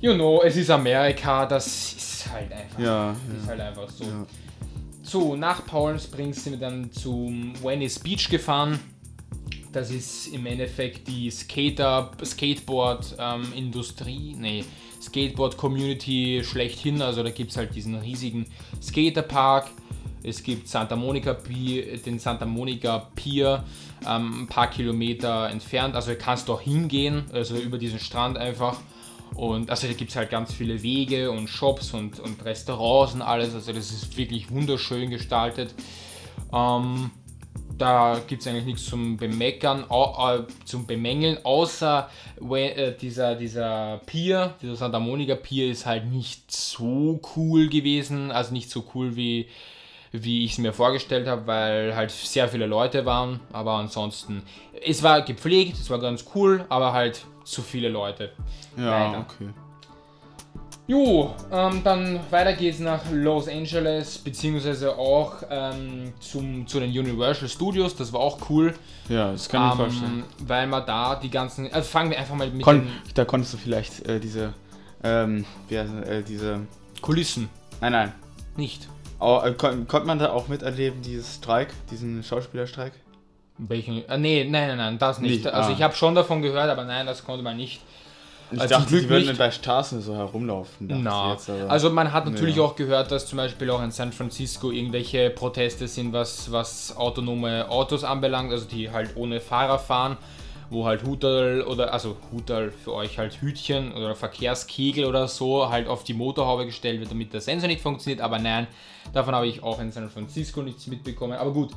You 0.00 0.14
know, 0.14 0.42
es 0.42 0.56
ist 0.56 0.70
Amerika, 0.70 1.46
das 1.46 1.66
ist 1.66 2.30
halt 2.30 2.52
einfach. 2.52 2.78
Ja, 2.78 3.12
ist 3.12 3.44
ja. 3.44 3.48
halt 3.48 3.60
einfach 3.60 3.88
so. 3.88 4.04
Ja. 4.04 4.26
So, 5.06 5.36
nach 5.36 5.66
Palm 5.66 5.98
Springs 5.98 6.42
sind 6.42 6.54
wir 6.54 6.60
dann 6.60 6.90
zum 6.90 7.52
Venice 7.62 7.98
Beach 7.98 8.30
gefahren. 8.30 8.80
Das 9.70 9.90
ist 9.90 10.28
im 10.28 10.46
Endeffekt 10.46 11.06
die 11.06 11.30
Skater, 11.30 12.12
Skateboard-Industrie, 12.24 14.32
ähm, 14.32 14.40
nee, 14.40 14.64
Skateboard-Community 15.02 16.40
schlechthin. 16.42 17.02
Also 17.02 17.22
da 17.22 17.28
gibt 17.28 17.50
es 17.50 17.58
halt 17.58 17.74
diesen 17.74 17.96
riesigen 17.96 18.46
Skaterpark. 18.80 19.66
Es 20.22 20.42
gibt 20.42 20.68
Santa 20.68 20.96
Monica 20.96 21.34
Pier, 21.34 21.98
den 21.98 22.18
Santa 22.18 22.46
Monica 22.46 23.10
Pier, 23.14 23.62
ähm, 24.08 24.44
ein 24.44 24.46
paar 24.46 24.70
Kilometer 24.70 25.50
entfernt. 25.50 25.96
Also 25.96 26.14
kannst 26.18 26.48
du 26.48 26.54
auch 26.54 26.62
hingehen, 26.62 27.26
also 27.30 27.56
über 27.56 27.76
diesen 27.76 27.98
Strand 27.98 28.38
einfach. 28.38 28.80
Und 29.34 29.70
also 29.70 29.86
da 29.86 29.92
gibt 29.92 30.10
es 30.10 30.16
halt 30.16 30.30
ganz 30.30 30.52
viele 30.52 30.82
Wege 30.82 31.30
und 31.30 31.48
Shops 31.48 31.92
und, 31.92 32.20
und 32.20 32.44
Restaurants 32.44 33.14
und 33.14 33.22
alles. 33.22 33.54
Also 33.54 33.72
das 33.72 33.90
ist 33.90 34.16
wirklich 34.16 34.50
wunderschön 34.50 35.10
gestaltet. 35.10 35.74
Ähm, 36.52 37.10
da 37.76 38.20
gibt 38.26 38.42
es 38.42 38.48
eigentlich 38.48 38.66
nichts 38.66 38.84
zum 38.84 39.16
Bemeckern, 39.16 39.84
äh, 39.90 40.42
zum 40.64 40.86
Bemängeln, 40.86 41.38
außer 41.44 42.08
äh, 42.52 42.92
dieser, 42.92 43.34
dieser 43.34 44.00
Pier, 44.06 44.54
dieser 44.62 44.76
Santa 44.76 45.00
Monica 45.00 45.34
Pier 45.34 45.70
ist 45.70 45.84
halt 45.84 46.06
nicht 46.06 46.52
so 46.52 47.20
cool 47.36 47.68
gewesen, 47.68 48.30
also 48.30 48.52
nicht 48.52 48.70
so 48.70 48.84
cool 48.94 49.16
wie, 49.16 49.48
wie 50.22 50.44
ich 50.44 50.52
es 50.52 50.58
mir 50.58 50.72
vorgestellt 50.72 51.26
habe, 51.26 51.46
weil 51.46 51.96
halt 51.96 52.12
sehr 52.12 52.48
viele 52.48 52.66
Leute 52.66 53.04
waren, 53.04 53.40
aber 53.52 53.72
ansonsten, 53.72 54.42
es 54.86 55.02
war 55.02 55.22
gepflegt, 55.22 55.76
es 55.80 55.90
war 55.90 55.98
ganz 55.98 56.24
cool, 56.34 56.64
aber 56.68 56.92
halt 56.92 57.24
zu 57.42 57.62
viele 57.62 57.88
Leute. 57.88 58.30
Ja, 58.76 59.06
Leider. 59.06 59.18
okay. 59.18 59.48
Jo, 60.86 61.34
ähm, 61.50 61.80
dann 61.82 62.20
weiter 62.30 62.52
geht's 62.52 62.78
nach 62.78 63.00
Los 63.10 63.48
Angeles, 63.48 64.18
beziehungsweise 64.18 64.96
auch 64.96 65.42
ähm, 65.50 66.12
zum, 66.20 66.66
zu 66.66 66.78
den 66.78 66.90
Universal 66.90 67.48
Studios, 67.48 67.96
das 67.96 68.12
war 68.12 68.20
auch 68.20 68.38
cool. 68.50 68.74
Ja, 69.08 69.32
das 69.32 69.48
kann 69.48 69.62
ich 69.62 69.72
ähm, 69.72 69.78
mir 69.78 69.84
vorstellen. 69.84 70.24
Weil 70.46 70.66
man 70.68 70.86
da 70.86 71.16
die 71.16 71.30
ganzen, 71.30 71.72
also 71.72 71.88
fangen 71.88 72.10
wir 72.10 72.18
einfach 72.18 72.36
mal 72.36 72.48
mit 72.50 72.62
Kon 72.62 72.86
Da 73.14 73.24
konntest 73.24 73.54
du 73.54 73.56
vielleicht 73.56 74.06
äh, 74.06 74.20
diese, 74.20 74.52
ähm, 75.02 75.44
wie 75.68 75.78
heißt, 75.78 75.92
äh, 76.06 76.22
diese... 76.22 76.60
Kulissen. 77.00 77.48
Nein, 77.80 77.92
nein. 77.92 78.12
Nicht. 78.56 78.86
Oh, 79.20 79.40
äh, 79.44 79.52
kon 79.52 79.86
konnte 79.86 80.06
man 80.06 80.18
da 80.18 80.30
auch 80.32 80.48
miterleben, 80.48 81.02
dieses 81.02 81.36
Streik, 81.36 81.68
diesen 81.90 82.22
Schauspielerstreik? 82.22 82.92
Welchen? 83.58 84.08
Äh, 84.08 84.18
nee, 84.18 84.44
nein, 84.44 84.68
nein, 84.68 84.76
nein, 84.76 84.98
das 84.98 85.20
nicht. 85.20 85.44
nicht 85.44 85.46
also 85.46 85.70
ah. 85.70 85.72
ich 85.72 85.82
habe 85.82 85.94
schon 85.94 86.14
davon 86.14 86.42
gehört, 86.42 86.68
aber 86.68 86.84
nein, 86.84 87.06
das 87.06 87.24
konnte 87.24 87.42
man 87.42 87.56
nicht. 87.56 87.80
Ich 88.50 88.60
also 88.60 88.74
dachte, 88.74 89.00
die 89.00 89.08
würden 89.08 89.36
bei 89.36 89.50
Straßen 89.50 90.00
so 90.00 90.14
herumlaufen. 90.14 90.86
Na, 91.02 91.32
jetzt, 91.32 91.48
also 91.50 91.90
man 91.90 92.12
hat 92.12 92.26
natürlich 92.26 92.56
ja. 92.56 92.62
auch 92.62 92.76
gehört, 92.76 93.10
dass 93.10 93.26
zum 93.26 93.38
Beispiel 93.38 93.70
auch 93.70 93.82
in 93.82 93.90
San 93.90 94.12
Francisco 94.12 94.70
irgendwelche 94.70 95.30
Proteste 95.30 95.88
sind, 95.88 96.12
was, 96.12 96.52
was 96.52 96.96
autonome 96.96 97.68
Autos 97.68 98.04
anbelangt, 98.04 98.52
also 98.52 98.66
die 98.66 98.90
halt 98.90 99.16
ohne 99.16 99.40
Fahrer 99.40 99.78
fahren, 99.78 100.18
wo 100.74 100.84
halt 100.84 101.04
Hutal 101.04 101.62
oder, 101.62 101.92
also 101.92 102.16
Hutal 102.32 102.70
für 102.70 102.92
euch 102.92 103.16
halt 103.16 103.40
Hütchen 103.40 103.92
oder 103.92 104.14
Verkehrskegel 104.14 105.06
oder 105.06 105.28
so 105.28 105.70
halt 105.70 105.88
auf 105.88 106.04
die 106.04 106.14
Motorhaube 106.14 106.66
gestellt 106.66 107.00
wird, 107.00 107.10
damit 107.10 107.32
der 107.32 107.40
Sensor 107.40 107.68
nicht 107.68 107.80
funktioniert, 107.80 108.20
aber 108.20 108.38
nein, 108.38 108.66
davon 109.12 109.34
habe 109.34 109.46
ich 109.46 109.62
auch 109.62 109.80
in 109.80 109.92
San 109.92 110.10
Francisco 110.10 110.60
nichts 110.62 110.86
mitbekommen. 110.86 111.34
Aber 111.34 111.52
gut, 111.52 111.70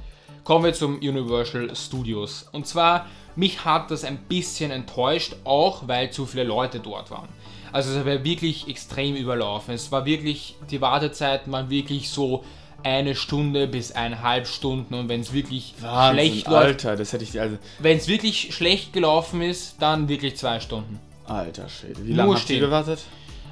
kommen 0.44 0.66
wir 0.66 0.74
zum 0.74 0.96
Universal 0.96 1.74
Studios. 1.75 2.50
Und 2.51 2.68
zwar 2.68 3.06
mich 3.36 3.63
hat 3.63 3.92
das 3.92 4.04
ein 4.04 4.18
bisschen 4.18 4.72
enttäuscht, 4.72 5.36
auch 5.44 5.88
weil 5.88 6.10
zu 6.10 6.25
viele 6.25 6.44
Leute 6.44 6.80
dort 6.80 7.12
waren. 7.12 7.30
Also 7.72 7.92
es 7.92 8.06
war 8.06 8.24
wirklich 8.24 8.68
extrem 8.68 9.16
überlaufen. 9.16 9.74
Es 9.74 9.92
war 9.92 10.06
wirklich, 10.06 10.56
die 10.72 10.82
Wartezeiten 10.82 11.51
waren 11.51 11.70
wirklich 11.70 12.10
so 12.10 12.44
eine 12.88 13.15
Stunde 13.15 13.67
bis 13.67 13.91
eineinhalb 13.91 14.48
Stunden 14.48 14.94
und 14.94 15.10
wenn 15.10 15.22
es 15.22 15.34
wirklich 15.34 15.74
Wahnsinn, 15.79 16.25
schlecht 16.25 16.48
läuft, 16.48 16.86
Alter, 16.86 16.96
das 16.96 17.13
hätte 17.13 17.24
ich 17.24 17.39
also. 17.39 17.58
Wenn 17.79 17.98
es 17.98 18.08
wirklich 18.08 18.56
schlecht 18.56 18.94
gelaufen 18.94 19.41
ist, 19.41 19.82
dann 19.82 20.08
wirklich 20.08 20.38
zwei 20.38 20.60
Stunden. 20.60 21.00
Alter 21.25 21.67
Schwede, 21.70 22.06
wie 22.06 22.13
lange 22.13 22.36
habt 22.36 22.50
ihr 22.50 22.60
gewartet? 22.60 23.00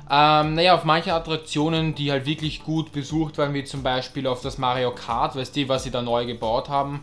Ähm, 0.10 0.54
naja, 0.54 0.76
auf 0.76 0.84
manche 0.84 1.14
Attraktionen, 1.14 1.96
die 1.96 2.12
halt 2.12 2.26
wirklich 2.26 2.64
gut 2.64 2.92
besucht 2.92 3.38
waren, 3.38 3.54
wie 3.54 3.64
zum 3.64 3.82
Beispiel 3.82 4.28
auf 4.28 4.42
das 4.42 4.58
Mario 4.58 4.92
Kart, 4.92 5.36
weißt 5.36 5.56
du, 5.56 5.68
was 5.68 5.84
sie 5.84 5.92
da 5.92 6.02
neu 6.02 6.26
gebaut 6.26 6.70
haben, 6.70 7.02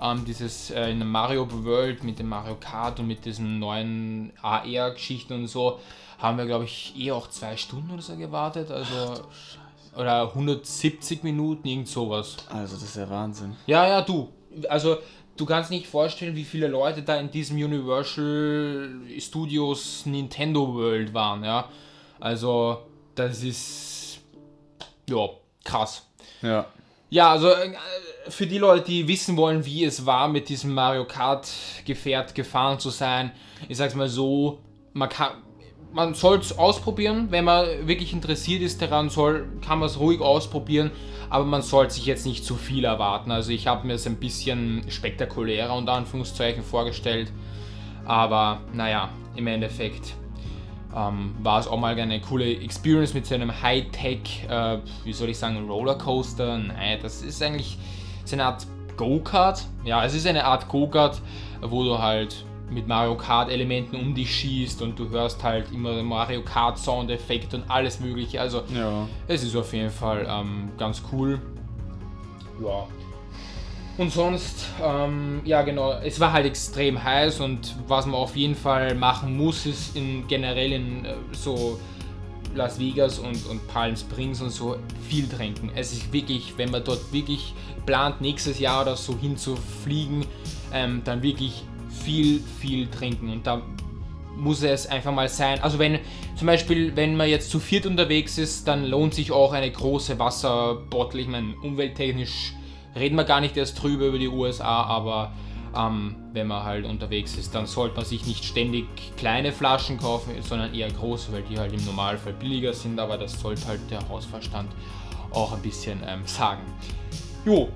ähm, 0.00 0.24
dieses 0.24 0.70
äh, 0.70 0.90
in 0.90 1.00
der 1.00 1.08
Mario 1.08 1.48
World 1.64 2.04
mit 2.04 2.18
dem 2.20 2.28
Mario 2.28 2.54
Kart 2.54 3.00
und 3.00 3.08
mit 3.08 3.24
diesen 3.24 3.58
neuen 3.58 4.32
AR-Geschichten 4.42 5.32
und 5.32 5.48
so, 5.48 5.80
haben 6.18 6.38
wir, 6.38 6.46
glaube 6.46 6.64
ich, 6.64 6.94
eh 6.96 7.10
auch 7.10 7.28
zwei 7.28 7.56
Stunden 7.56 7.90
oder 7.90 8.02
so 8.02 8.16
gewartet. 8.16 8.70
Also. 8.70 8.94
Ach, 8.94 9.65
oder 9.96 10.28
170 10.28 11.22
Minuten, 11.22 11.66
irgend 11.66 11.88
sowas. 11.88 12.36
Also, 12.48 12.74
das 12.74 12.84
ist 12.84 12.96
ja 12.96 13.08
Wahnsinn. 13.08 13.56
Ja, 13.66 13.86
ja, 13.86 14.02
du. 14.02 14.28
Also, 14.68 14.98
du 15.36 15.46
kannst 15.46 15.70
nicht 15.70 15.86
vorstellen, 15.86 16.34
wie 16.34 16.44
viele 16.44 16.68
Leute 16.68 17.02
da 17.02 17.16
in 17.16 17.30
diesem 17.30 17.56
Universal 17.56 18.90
Studios 19.18 20.06
Nintendo 20.06 20.74
World 20.74 21.12
waren, 21.14 21.44
ja. 21.44 21.68
Also, 22.20 22.78
das 23.14 23.42
ist. 23.42 24.20
Ja, 25.08 25.28
krass. 25.64 26.06
Ja. 26.42 26.66
Ja, 27.08 27.30
also 27.30 27.50
äh, 27.50 27.72
für 28.28 28.46
die 28.46 28.58
Leute, 28.58 28.86
die 28.86 29.06
wissen 29.06 29.36
wollen, 29.36 29.64
wie 29.64 29.84
es 29.84 30.04
war, 30.06 30.28
mit 30.28 30.48
diesem 30.48 30.74
Mario 30.74 31.04
Kart 31.04 31.48
Gefährt 31.84 32.34
gefahren 32.34 32.80
zu 32.80 32.90
sein, 32.90 33.30
ich 33.68 33.76
sag's 33.76 33.94
mal 33.94 34.08
so, 34.08 34.58
man 34.92 35.08
kann, 35.08 35.32
man 35.96 36.12
soll 36.12 36.40
es 36.40 36.58
ausprobieren, 36.58 37.28
wenn 37.30 37.46
man 37.46 37.88
wirklich 37.88 38.12
interessiert 38.12 38.60
ist 38.60 38.82
daran, 38.82 39.08
soll, 39.08 39.48
kann 39.66 39.78
man 39.78 39.88
es 39.88 39.98
ruhig 39.98 40.20
ausprobieren, 40.20 40.90
aber 41.30 41.46
man 41.46 41.62
sollte 41.62 41.94
sich 41.94 42.04
jetzt 42.04 42.26
nicht 42.26 42.44
zu 42.44 42.54
viel 42.54 42.84
erwarten. 42.84 43.30
Also 43.30 43.50
ich 43.50 43.66
habe 43.66 43.86
mir 43.86 43.94
es 43.94 44.06
ein 44.06 44.16
bisschen 44.16 44.84
spektakulärer 44.90 45.74
unter 45.74 45.94
Anführungszeichen 45.94 46.62
vorgestellt, 46.62 47.32
aber 48.04 48.60
naja, 48.74 49.08
im 49.36 49.46
Endeffekt 49.46 50.12
ähm, 50.94 51.34
war 51.42 51.60
es 51.60 51.66
auch 51.66 51.78
mal 51.78 51.98
eine 51.98 52.20
coole 52.20 52.44
Experience 52.44 53.14
mit 53.14 53.24
so 53.24 53.34
einem 53.34 53.62
Hightech, 53.62 54.44
äh, 54.50 54.76
wie 55.04 55.14
soll 55.14 55.30
ich 55.30 55.38
sagen, 55.38 55.66
Rollercoaster. 55.66 56.58
Nein, 56.58 56.98
das 57.00 57.22
ist 57.22 57.42
eigentlich 57.42 57.78
so 58.26 58.36
eine 58.36 58.44
Art 58.44 58.66
Go-Kart. 58.98 59.64
Ja, 59.82 60.04
es 60.04 60.12
ist 60.12 60.26
eine 60.26 60.44
Art 60.44 60.68
Go-Kart, 60.68 61.22
wo 61.62 61.84
du 61.84 61.98
halt 61.98 62.44
mit 62.70 62.88
Mario 62.88 63.16
Kart 63.16 63.50
Elementen 63.50 63.96
um 63.96 64.14
dich 64.14 64.34
schießt 64.34 64.82
und 64.82 64.98
du 64.98 65.08
hörst 65.10 65.42
halt 65.42 65.70
immer 65.72 66.02
Mario 66.02 66.42
Kart 66.42 66.78
Soundeffekt 66.78 67.54
und 67.54 67.64
alles 67.68 68.00
mögliche. 68.00 68.40
Also 68.40 68.62
ja. 68.74 69.08
es 69.28 69.44
ist 69.44 69.54
auf 69.56 69.72
jeden 69.72 69.90
Fall 69.90 70.26
ähm, 70.28 70.70
ganz 70.76 71.02
cool. 71.12 71.40
Ja. 72.62 72.86
Und 73.98 74.12
sonst, 74.12 74.66
ähm, 74.82 75.40
ja 75.44 75.62
genau, 75.62 75.92
es 76.04 76.20
war 76.20 76.32
halt 76.32 76.44
extrem 76.44 77.02
heiß 77.02 77.40
und 77.40 77.74
was 77.88 78.04
man 78.04 78.16
auf 78.16 78.36
jeden 78.36 78.54
Fall 78.54 78.94
machen 78.94 79.36
muss, 79.36 79.64
ist 79.64 79.96
in, 79.96 80.26
generell 80.28 80.72
in 80.72 81.04
äh, 81.04 81.14
so 81.32 81.78
Las 82.54 82.78
Vegas 82.78 83.18
und, 83.18 83.46
und 83.46 83.66
Palm 83.68 83.96
Springs 83.96 84.40
und 84.42 84.50
so 84.50 84.76
viel 85.08 85.28
trinken. 85.28 85.70
Es 85.74 85.92
ist 85.92 86.12
wirklich, 86.12 86.54
wenn 86.56 86.70
man 86.70 86.84
dort 86.84 87.12
wirklich 87.12 87.54
plant, 87.86 88.20
nächstes 88.20 88.58
Jahr 88.58 88.82
oder 88.82 88.96
so 88.96 89.16
hinzufliegen, 89.16 90.26
ähm, 90.72 91.02
dann 91.04 91.22
wirklich 91.22 91.64
viel, 92.06 92.40
viel 92.60 92.86
trinken. 92.88 93.30
Und 93.30 93.46
da 93.46 93.62
muss 94.36 94.62
es 94.62 94.86
einfach 94.86 95.12
mal 95.12 95.28
sein. 95.28 95.60
Also 95.62 95.78
wenn 95.78 95.98
zum 96.36 96.46
Beispiel, 96.46 96.94
wenn 96.94 97.16
man 97.16 97.28
jetzt 97.28 97.50
zu 97.50 97.58
viert 97.58 97.84
unterwegs 97.86 98.38
ist, 98.38 98.68
dann 98.68 98.84
lohnt 98.86 99.14
sich 99.14 99.32
auch 99.32 99.52
eine 99.52 99.70
große 99.70 100.18
Wasserbottle. 100.18 101.20
Ich 101.20 101.28
meine, 101.28 101.54
umwelttechnisch 101.62 102.52
reden 102.94 103.16
wir 103.16 103.24
gar 103.24 103.40
nicht 103.40 103.56
erst 103.56 103.82
drüber 103.82 104.06
über 104.06 104.18
die 104.18 104.28
USA, 104.28 104.84
aber 104.84 105.32
Ähm, 105.76 106.16
wenn 106.32 106.46
man 106.46 106.64
halt 106.64 106.86
unterwegs 106.86 107.36
ist, 107.36 107.54
dann 107.54 107.66
sollte 107.66 107.96
man 107.96 108.04
sich 108.06 108.24
nicht 108.24 108.44
ständig 108.44 108.86
kleine 109.18 109.52
Flaschen 109.52 109.98
kaufen, 109.98 110.30
sondern 110.40 110.72
eher 110.74 110.90
große, 110.90 111.30
weil 111.32 111.42
die 111.42 111.58
halt 111.58 111.74
im 111.74 111.84
Normalfall 111.84 112.32
billiger 112.32 112.72
sind, 112.72 112.98
aber 112.98 113.18
das 113.18 113.38
sollte 113.38 113.66
halt 113.66 113.80
der 113.90 114.00
Hausverstand 114.08 114.70
auch 115.32 115.52
ein 115.52 115.60
bisschen 115.60 115.98
ähm, 116.06 116.22
sagen. 116.24 116.62
Jo, 117.44 117.68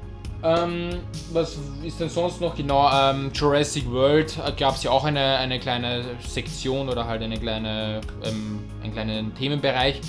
ähm, 0.42 1.00
was 1.32 1.58
ist 1.84 2.00
denn 2.00 2.08
sonst 2.08 2.40
noch 2.40 2.54
genau? 2.54 2.90
Ähm, 2.92 3.30
Jurassic 3.34 3.90
World 3.90 4.38
äh, 4.38 4.52
gab 4.52 4.74
es 4.74 4.82
ja 4.82 4.90
auch 4.90 5.04
eine, 5.04 5.36
eine 5.36 5.58
kleine 5.58 6.04
Sektion 6.26 6.88
oder 6.88 7.06
halt 7.06 7.22
eine 7.22 7.38
kleine, 7.38 8.00
ähm, 8.24 8.64
einen 8.82 8.92
kleinen 8.92 9.34
Themenbereich. 9.34 10.00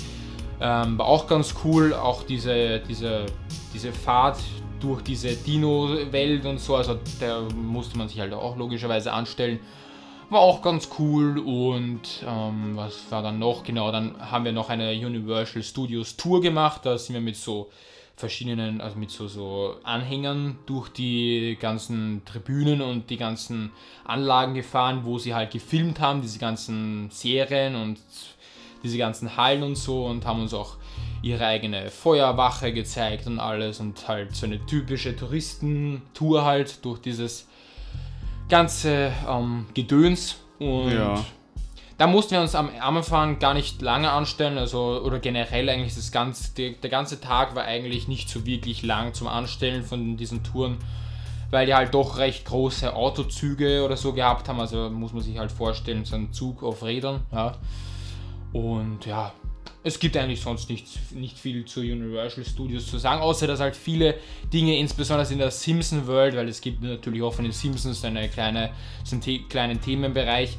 Ähm, 0.60 0.96
war 0.96 1.06
auch 1.06 1.26
ganz 1.26 1.54
cool, 1.64 1.92
auch 1.92 2.22
diese, 2.22 2.80
diese, 2.80 3.26
diese 3.74 3.92
Fahrt 3.92 4.38
durch 4.80 5.02
diese 5.02 5.34
Dino-Welt 5.34 6.44
und 6.46 6.58
so, 6.58 6.76
also 6.76 6.98
da 7.20 7.42
musste 7.54 7.98
man 7.98 8.08
sich 8.08 8.18
halt 8.18 8.32
auch 8.32 8.56
logischerweise 8.56 9.12
anstellen. 9.12 9.60
War 10.30 10.40
auch 10.40 10.62
ganz 10.62 10.88
cool 10.98 11.38
und 11.38 12.24
ähm, 12.26 12.72
was 12.74 13.10
war 13.10 13.22
dann 13.22 13.38
noch? 13.38 13.64
Genau, 13.64 13.92
dann 13.92 14.14
haben 14.18 14.44
wir 14.44 14.52
noch 14.52 14.70
eine 14.70 14.92
Universal 14.92 15.62
Studios 15.62 16.16
Tour 16.16 16.40
gemacht, 16.40 16.80
da 16.84 16.96
sind 16.96 17.14
wir 17.14 17.20
mit 17.20 17.36
so 17.36 17.70
verschiedenen, 18.16 18.80
also 18.80 18.98
mit 18.98 19.10
so, 19.10 19.26
so 19.28 19.76
Anhängern 19.82 20.58
durch 20.66 20.88
die 20.90 21.56
ganzen 21.60 22.22
Tribünen 22.24 22.80
und 22.80 23.10
die 23.10 23.16
ganzen 23.16 23.70
Anlagen 24.04 24.54
gefahren, 24.54 25.00
wo 25.04 25.18
sie 25.18 25.34
halt 25.34 25.50
gefilmt 25.50 26.00
haben, 26.00 26.22
diese 26.22 26.38
ganzen 26.38 27.10
Serien 27.10 27.74
und 27.74 27.98
diese 28.82 28.98
ganzen 28.98 29.36
Hallen 29.36 29.62
und 29.62 29.76
so 29.76 30.06
und 30.06 30.26
haben 30.26 30.42
uns 30.42 30.54
auch 30.54 30.76
ihre 31.22 31.46
eigene 31.46 31.90
Feuerwache 31.90 32.72
gezeigt 32.72 33.26
und 33.26 33.38
alles 33.38 33.80
und 33.80 34.08
halt 34.08 34.34
so 34.34 34.46
eine 34.46 34.64
typische 34.66 35.14
Touristentour 35.14 36.44
halt 36.44 36.84
durch 36.84 37.00
dieses 37.00 37.48
ganze 38.48 39.12
ähm, 39.28 39.66
Gedöns 39.72 40.36
und 40.58 40.92
ja. 40.92 41.24
Da 42.02 42.08
mussten 42.08 42.32
wir 42.32 42.40
uns 42.40 42.56
am 42.56 42.68
Anfang 42.80 43.38
gar 43.38 43.54
nicht 43.54 43.80
lange 43.80 44.10
anstellen, 44.10 44.58
also 44.58 45.00
oder 45.04 45.20
generell 45.20 45.68
eigentlich 45.68 45.94
das 45.94 46.10
ganze, 46.10 46.52
der, 46.52 46.70
der 46.72 46.90
ganze 46.90 47.20
Tag 47.20 47.54
war 47.54 47.62
eigentlich 47.62 48.08
nicht 48.08 48.28
so 48.28 48.44
wirklich 48.44 48.82
lang 48.82 49.14
zum 49.14 49.28
Anstellen 49.28 49.84
von 49.84 50.16
diesen 50.16 50.42
Touren, 50.42 50.78
weil 51.52 51.66
die 51.66 51.74
halt 51.74 51.94
doch 51.94 52.18
recht 52.18 52.44
große 52.44 52.92
Autozüge 52.96 53.84
oder 53.84 53.96
so 53.96 54.14
gehabt 54.14 54.48
haben. 54.48 54.58
Also 54.58 54.90
muss 54.90 55.12
man 55.12 55.22
sich 55.22 55.38
halt 55.38 55.52
vorstellen, 55.52 56.04
so 56.04 56.16
ein 56.16 56.32
Zug 56.32 56.64
auf 56.64 56.82
Rädern. 56.82 57.20
Ja. 57.30 57.56
Und 58.52 59.06
ja, 59.06 59.32
es 59.84 60.00
gibt 60.00 60.16
eigentlich 60.16 60.40
sonst 60.40 60.70
nicht, 60.70 61.12
nicht 61.12 61.38
viel 61.38 61.64
zu 61.66 61.82
Universal 61.82 62.44
Studios 62.44 62.88
zu 62.88 62.98
sagen, 62.98 63.22
außer 63.22 63.46
dass 63.46 63.60
halt 63.60 63.76
viele 63.76 64.16
Dinge, 64.52 64.76
insbesondere 64.76 65.32
in 65.32 65.38
der 65.38 65.52
Simpson 65.52 66.08
World, 66.08 66.34
weil 66.34 66.48
es 66.48 66.60
gibt 66.60 66.82
natürlich 66.82 67.22
auch 67.22 67.34
von 67.34 67.44
den 67.44 67.52
Simpsons 67.52 68.04
eine 68.04 68.28
kleine, 68.28 68.70
so 69.04 69.14
einen 69.14 69.48
kleinen 69.48 69.80
Themenbereich, 69.80 70.58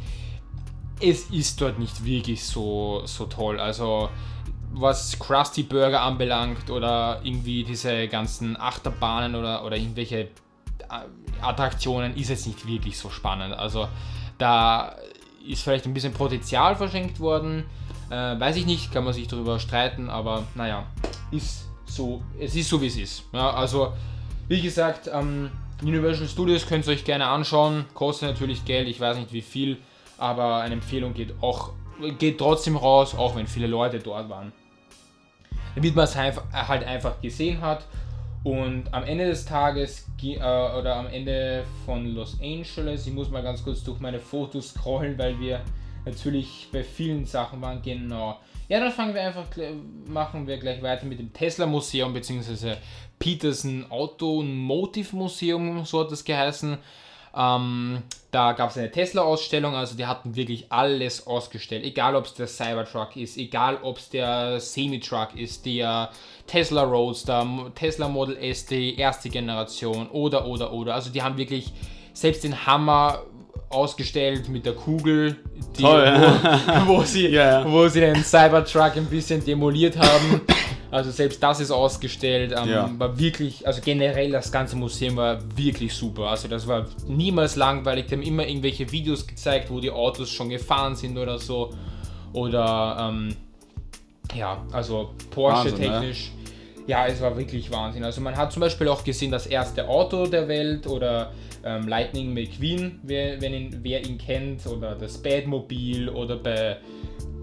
es 1.04 1.30
ist 1.30 1.60
dort 1.60 1.80
nicht 1.80 2.06
wirklich 2.06 2.44
so, 2.44 3.02
so 3.06 3.26
toll. 3.26 3.60
Also 3.60 4.10
was 4.72 5.20
Krusty 5.20 5.64
Burger 5.64 6.02
anbelangt 6.02 6.70
oder 6.70 7.20
irgendwie 7.24 7.64
diese 7.64 8.08
ganzen 8.08 8.60
Achterbahnen 8.60 9.36
oder, 9.36 9.66
oder 9.66 9.76
irgendwelche 9.76 10.20
äh, 10.20 10.28
Attraktionen 11.42 12.16
ist 12.16 12.30
es 12.30 12.48
nicht 12.48 12.66
wirklich 12.66 12.98
so 12.98 13.10
spannend. 13.10 13.54
Also 13.54 13.88
da 14.38 14.96
ist 15.46 15.62
vielleicht 15.64 15.86
ein 15.86 15.94
bisschen 15.94 16.14
Potenzial 16.14 16.76
verschenkt 16.76 17.20
worden. 17.20 17.66
Äh, 18.10 18.40
weiß 18.40 18.56
ich 18.56 18.66
nicht, 18.66 18.92
kann 18.92 19.04
man 19.04 19.14
sich 19.14 19.28
darüber 19.28 19.60
streiten, 19.60 20.10
aber 20.10 20.44
naja, 20.56 20.86
ist 21.32 21.68
so, 21.86 22.24
es 22.40 22.56
ist 22.56 22.70
so 22.70 22.82
wie 22.82 22.88
es 22.88 22.98
ist. 22.98 23.24
Ja, 23.34 23.52
also 23.52 23.94
wie 24.48 24.62
gesagt, 24.62 25.10
ähm, 25.12 25.52
Universal 25.82 26.28
Studios 26.28 26.66
könnt 26.66 26.88
ihr 26.88 26.94
euch 26.94 27.04
gerne 27.04 27.28
anschauen, 27.28 27.86
kostet 27.94 28.30
natürlich 28.30 28.64
Geld, 28.64 28.88
ich 28.88 29.00
weiß 29.00 29.18
nicht 29.18 29.34
wie 29.34 29.42
viel 29.42 29.78
aber 30.18 30.58
eine 30.58 30.76
Empfehlung 30.76 31.14
geht 31.14 31.34
auch 31.42 31.72
geht 32.18 32.38
trotzdem 32.38 32.76
raus, 32.76 33.16
auch 33.16 33.36
wenn 33.36 33.48
viele 33.48 33.68
Leute 33.68 34.00
dort 34.00 34.30
waren. 34.30 34.52
Damit 35.76 35.96
man 35.96 36.06
es 36.06 36.16
halt 36.16 36.84
einfach 36.86 37.22
gesehen 37.22 37.62
hat. 37.62 37.86
Und 38.44 38.94
am 38.94 39.04
Ende 39.06 39.26
des 39.26 39.46
Tages 39.46 40.06
äh, 40.22 40.38
oder 40.38 40.98
am 40.98 41.08
Ende 41.08 41.64
von 41.86 42.14
Los 42.14 42.38
Angeles, 42.42 43.08
ich 43.08 43.14
muss 43.14 43.30
mal 43.30 43.42
ganz 43.42 43.64
kurz 43.64 43.84
durch 43.84 44.00
meine 44.02 44.20
Fotos 44.20 44.72
scrollen, 44.72 45.18
weil 45.18 45.40
wir 45.40 45.62
natürlich 46.06 46.68
bei 46.72 46.84
vielen 46.84 47.26
Sachen 47.26 47.62
waren. 47.62 47.82
Genau. 47.82 48.40
Ja, 48.68 48.82
dann 48.82 48.92
fangen 48.92 49.14
wir 49.14 49.22
einfach, 49.22 49.46
machen 50.08 50.46
wir 50.46 50.58
gleich 50.58 50.82
weiter 50.82 51.06
mit 51.06 51.20
dem 51.20 51.32
Tesla 51.32 51.66
Museum 51.66 52.14
bzw. 52.14 52.76
Peterson 53.18 53.86
Automotive 53.90 55.16
Museum, 55.16 55.86
so 55.86 56.02
hat 56.02 56.12
das 56.12 56.26
geheißen. 56.26 56.78
Ähm, 57.36 58.04
da 58.32 58.54
gab 58.54 58.72
es 58.72 58.78
eine 58.78 58.90
Tesla-Ausstellung, 58.90 59.76
also 59.76 59.96
die 59.96 60.06
hatten 60.06 60.36
wirklich 60.36 60.72
alles 60.72 61.28
ausgestellt. 61.28 61.84
Egal 61.84 62.16
ob 62.16 62.26
es 62.26 62.34
der 62.34 62.48
Cybertruck 62.48 63.16
ist, 63.16 63.38
egal 63.38 63.78
ob 63.82 63.98
es 63.98 64.10
der 64.10 64.60
Semi-Truck 64.60 65.36
ist, 65.36 65.66
der 65.66 66.10
Tesla 66.48 66.84
Roadster, 66.84 67.72
Tesla 67.76 68.08
Model 68.08 68.38
S, 68.38 68.66
die 68.66 68.98
erste 68.98 69.30
Generation 69.30 70.08
oder, 70.10 70.48
oder, 70.48 70.74
oder. 70.74 70.96
Also 70.96 71.12
die 71.12 71.22
haben 71.22 71.38
wirklich 71.38 71.72
selbst 72.14 72.44
den 72.44 72.66
Hammer 72.66 73.24
ausgestellt 73.70 74.50
mit 74.50 74.66
der 74.66 74.74
Kugel, 74.74 75.38
die, 75.78 75.82
Toll, 75.82 76.06
wo, 76.86 76.88
wo, 76.98 77.02
sie, 77.04 77.28
yeah. 77.28 77.64
wo 77.68 77.88
sie 77.88 78.02
den 78.02 78.24
Cybertruck 78.24 78.96
ein 78.96 79.06
bisschen 79.06 79.44
demoliert 79.44 79.98
haben. 79.98 80.42
Also 80.94 81.10
selbst 81.10 81.42
das 81.42 81.60
ist 81.60 81.72
ausgestellt. 81.72 82.54
Ähm, 82.56 82.70
ja. 82.70 82.90
War 83.00 83.18
wirklich, 83.18 83.66
also 83.66 83.82
generell 83.84 84.30
das 84.30 84.52
ganze 84.52 84.76
Museum 84.76 85.16
war 85.16 85.40
wirklich 85.58 85.92
super. 85.92 86.28
Also 86.28 86.48
das 86.48 86.68
war 86.68 86.86
niemals 87.08 87.56
langweilig. 87.56 88.06
Die 88.06 88.14
haben 88.14 88.22
immer 88.22 88.48
irgendwelche 88.48 88.92
Videos 88.92 89.26
gezeigt, 89.26 89.72
wo 89.72 89.80
die 89.80 89.90
Autos 89.90 90.30
schon 90.30 90.50
gefahren 90.50 90.96
sind 90.96 91.18
oder 91.18 91.40
so. 91.40 91.74
Oder 92.34 93.10
ähm, 93.10 93.36
ja, 94.36 94.64
also 94.72 95.16
Porsche 95.32 95.72
Wahnsinn, 95.72 95.92
technisch. 95.92 96.32
Ne? 96.32 96.44
Ja, 96.86 97.08
es 97.08 97.20
war 97.22 97.36
wirklich 97.36 97.72
Wahnsinn. 97.72 98.04
Also 98.04 98.22
man 98.22 98.36
hat 98.36 98.52
zum 98.52 98.60
Beispiel 98.60 98.88
auch 98.88 99.04
gesehen 99.04 99.32
das 99.32 99.48
erste 99.48 99.88
Auto 99.88 100.28
der 100.28 100.48
Welt 100.48 100.86
oder 100.86 101.32
ähm, 101.66 101.88
Lightning 101.88 102.36
McQueen, 102.36 103.00
wer, 103.02 103.42
wenn 103.42 103.54
ihn, 103.56 103.80
wer 103.82 104.06
ihn 104.06 104.20
kennt, 104.20 104.68
oder 104.68 104.94
das 104.94 105.18
Batmobil 105.18 106.08
oder 106.10 106.36
bei 106.36 106.78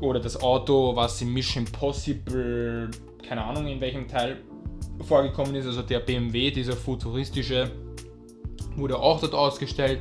oder 0.01 0.21
das 0.21 0.41
Auto, 0.41 0.95
was 0.95 1.21
in 1.21 1.33
Mission 1.33 1.67
Impossible 1.67 2.91
keine 3.23 3.45
Ahnung 3.45 3.67
in 3.67 3.81
welchem 3.81 4.09
Teil 4.09 4.39
vorgekommen 5.07 5.55
ist, 5.55 5.67
also 5.67 5.83
der 5.83 6.01
BMW, 6.01 6.51
dieser 6.51 6.75
futuristische, 6.75 7.71
wurde 8.77 8.99
auch 8.99 9.21
dort 9.21 9.35
ausgestellt. 9.35 10.01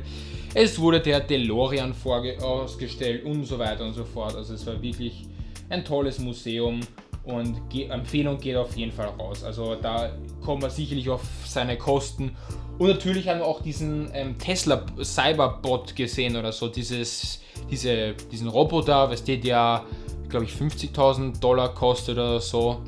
Es 0.54 0.78
wurde 0.78 1.00
der 1.00 1.20
DeLorean 1.20 1.94
ausgestellt 2.42 3.24
und 3.24 3.44
so 3.44 3.58
weiter 3.58 3.84
und 3.84 3.94
so 3.94 4.04
fort. 4.04 4.34
Also 4.34 4.54
es 4.54 4.66
war 4.66 4.80
wirklich 4.82 5.26
ein 5.68 5.84
tolles 5.84 6.18
Museum 6.18 6.80
und 7.24 7.60
Empfehlung 7.74 8.38
geht 8.38 8.56
auf 8.56 8.76
jeden 8.76 8.92
Fall 8.92 9.08
raus. 9.18 9.44
Also 9.44 9.76
da 9.76 10.12
kommt 10.44 10.62
man 10.62 10.70
sicherlich 10.70 11.08
auf 11.08 11.22
seine 11.44 11.78
Kosten. 11.78 12.36
Und 12.78 12.88
natürlich 12.88 13.28
haben 13.28 13.40
wir 13.40 13.46
auch 13.46 13.62
diesen 13.62 14.10
ähm, 14.14 14.38
Tesla 14.38 14.84
Cyberbot 15.02 15.94
gesehen 15.94 16.36
oder 16.36 16.50
so, 16.50 16.68
dieses, 16.68 17.40
diese, 17.70 18.14
diesen 18.32 18.48
Roboter, 18.48 19.10
was 19.10 19.22
der, 19.22 19.84
glaube 20.28 20.46
ich 20.46 20.52
50.000 20.52 21.38
Dollar 21.40 21.74
kostet 21.74 22.16
oder 22.16 22.40
so 22.40 22.80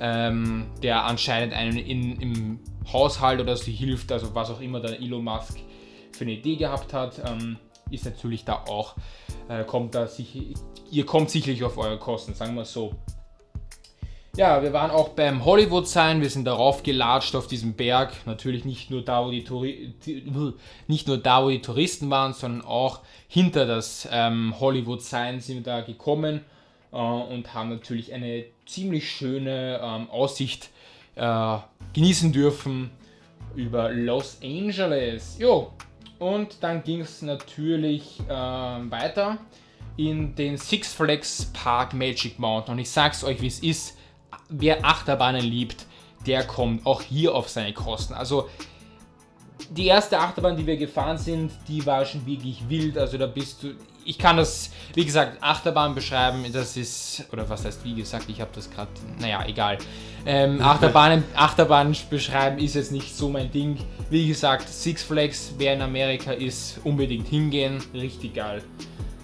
ähm, 0.00 0.66
der 0.82 1.04
anscheinend 1.04 1.54
einen 1.54 1.76
in, 1.76 2.20
im 2.20 2.60
Haushalt 2.92 3.40
oder 3.40 3.56
so 3.56 3.70
hilft, 3.70 4.10
also 4.12 4.34
was 4.34 4.50
auch 4.50 4.60
immer 4.60 4.80
der 4.80 5.00
Elon 5.00 5.24
Musk 5.24 5.58
für 6.12 6.24
eine 6.24 6.32
Idee 6.32 6.56
gehabt 6.56 6.92
hat, 6.92 7.20
ähm, 7.26 7.56
ist 7.90 8.04
natürlich 8.04 8.44
da 8.44 8.64
auch, 8.68 8.94
äh, 9.48 9.64
kommt 9.64 9.94
da 9.94 10.06
sich, 10.06 10.54
ihr 10.90 11.06
kommt 11.06 11.30
sicherlich 11.30 11.64
auf 11.64 11.78
eure 11.78 11.98
Kosten, 11.98 12.34
sagen 12.34 12.54
wir 12.54 12.64
so. 12.64 12.94
Ja, 14.36 14.62
wir 14.62 14.72
waren 14.72 14.92
auch 14.92 15.10
beim 15.10 15.44
Hollywood 15.44 15.88
sein, 15.88 16.20
wir 16.20 16.30
sind 16.30 16.44
darauf 16.44 16.84
gelatscht 16.84 17.34
auf 17.34 17.48
diesem 17.48 17.74
Berg. 17.74 18.12
Natürlich 18.24 18.64
nicht 18.64 18.88
nur 18.88 19.02
da, 19.02 19.24
wo 19.24 19.32
die, 19.32 19.42
Touri 19.42 19.94
nicht 20.86 21.08
nur 21.08 21.18
da, 21.18 21.42
wo 21.42 21.48
die 21.48 21.60
Touristen 21.60 22.08
waren, 22.08 22.34
sondern 22.34 22.64
auch 22.64 23.00
hinter 23.26 23.66
das 23.66 24.08
ähm, 24.12 24.54
Hollywood 24.60 25.02
sein 25.02 25.40
sind 25.40 25.56
wir 25.56 25.62
da 25.64 25.80
gekommen 25.80 26.44
und 26.90 27.52
haben 27.54 27.70
natürlich 27.70 28.12
eine 28.12 28.44
ziemlich 28.66 29.10
schöne 29.10 29.80
ähm, 29.82 30.10
Aussicht 30.10 30.70
äh, 31.16 31.58
genießen 31.92 32.32
dürfen 32.32 32.90
über 33.54 33.90
Los 33.90 34.38
Angeles. 34.42 35.36
Jo, 35.38 35.72
und 36.18 36.56
dann 36.60 36.82
ging 36.82 37.00
es 37.00 37.22
natürlich 37.22 38.20
äh, 38.28 38.30
weiter 38.30 39.38
in 39.96 40.34
den 40.34 40.56
Six 40.56 40.92
Flags 40.92 41.50
Park 41.52 41.92
Magic 41.94 42.38
Mountain. 42.38 42.74
Und 42.74 42.78
ich 42.78 42.90
sag's 42.90 43.22
euch, 43.24 43.40
wie 43.40 43.46
es 43.46 43.60
ist: 43.60 43.98
wer 44.48 44.84
Achterbahnen 44.84 45.42
liebt, 45.42 45.86
der 46.26 46.44
kommt 46.44 46.86
auch 46.86 47.02
hier 47.02 47.34
auf 47.34 47.48
seine 47.48 47.72
Kosten. 47.72 48.14
Also, 48.14 48.48
die 49.70 49.86
erste 49.86 50.18
Achterbahn, 50.18 50.56
die 50.56 50.66
wir 50.66 50.76
gefahren 50.76 51.18
sind, 51.18 51.50
die 51.66 51.84
war 51.84 52.04
schon 52.04 52.24
wirklich 52.26 52.68
wild. 52.68 52.96
Also, 52.96 53.18
da 53.18 53.26
bist 53.26 53.62
du 53.62 53.74
ich 54.08 54.16
kann 54.16 54.38
das, 54.38 54.70
wie 54.94 55.04
gesagt, 55.04 55.42
Achterbahn 55.42 55.94
beschreiben. 55.94 56.44
Das 56.50 56.78
ist, 56.78 57.24
oder 57.30 57.48
was 57.48 57.64
heißt 57.66 57.84
wie 57.84 57.94
gesagt, 57.94 58.24
ich 58.28 58.40
habe 58.40 58.50
das 58.54 58.70
gerade, 58.70 58.90
naja, 59.20 59.44
egal. 59.46 59.76
Ähm, 60.24 60.62
Achterbahnen, 60.62 61.24
Achterbahn 61.34 61.94
beschreiben 62.08 62.58
ist 62.58 62.74
jetzt 62.74 62.90
nicht 62.90 63.14
so 63.14 63.28
mein 63.28 63.52
Ding. 63.52 63.76
Wie 64.08 64.26
gesagt, 64.26 64.66
Six 64.68 65.02
Flags, 65.02 65.52
wer 65.58 65.74
in 65.74 65.82
Amerika 65.82 66.32
ist, 66.32 66.80
unbedingt 66.84 67.28
hingehen. 67.28 67.82
Richtig 67.92 68.34
geil. 68.34 68.62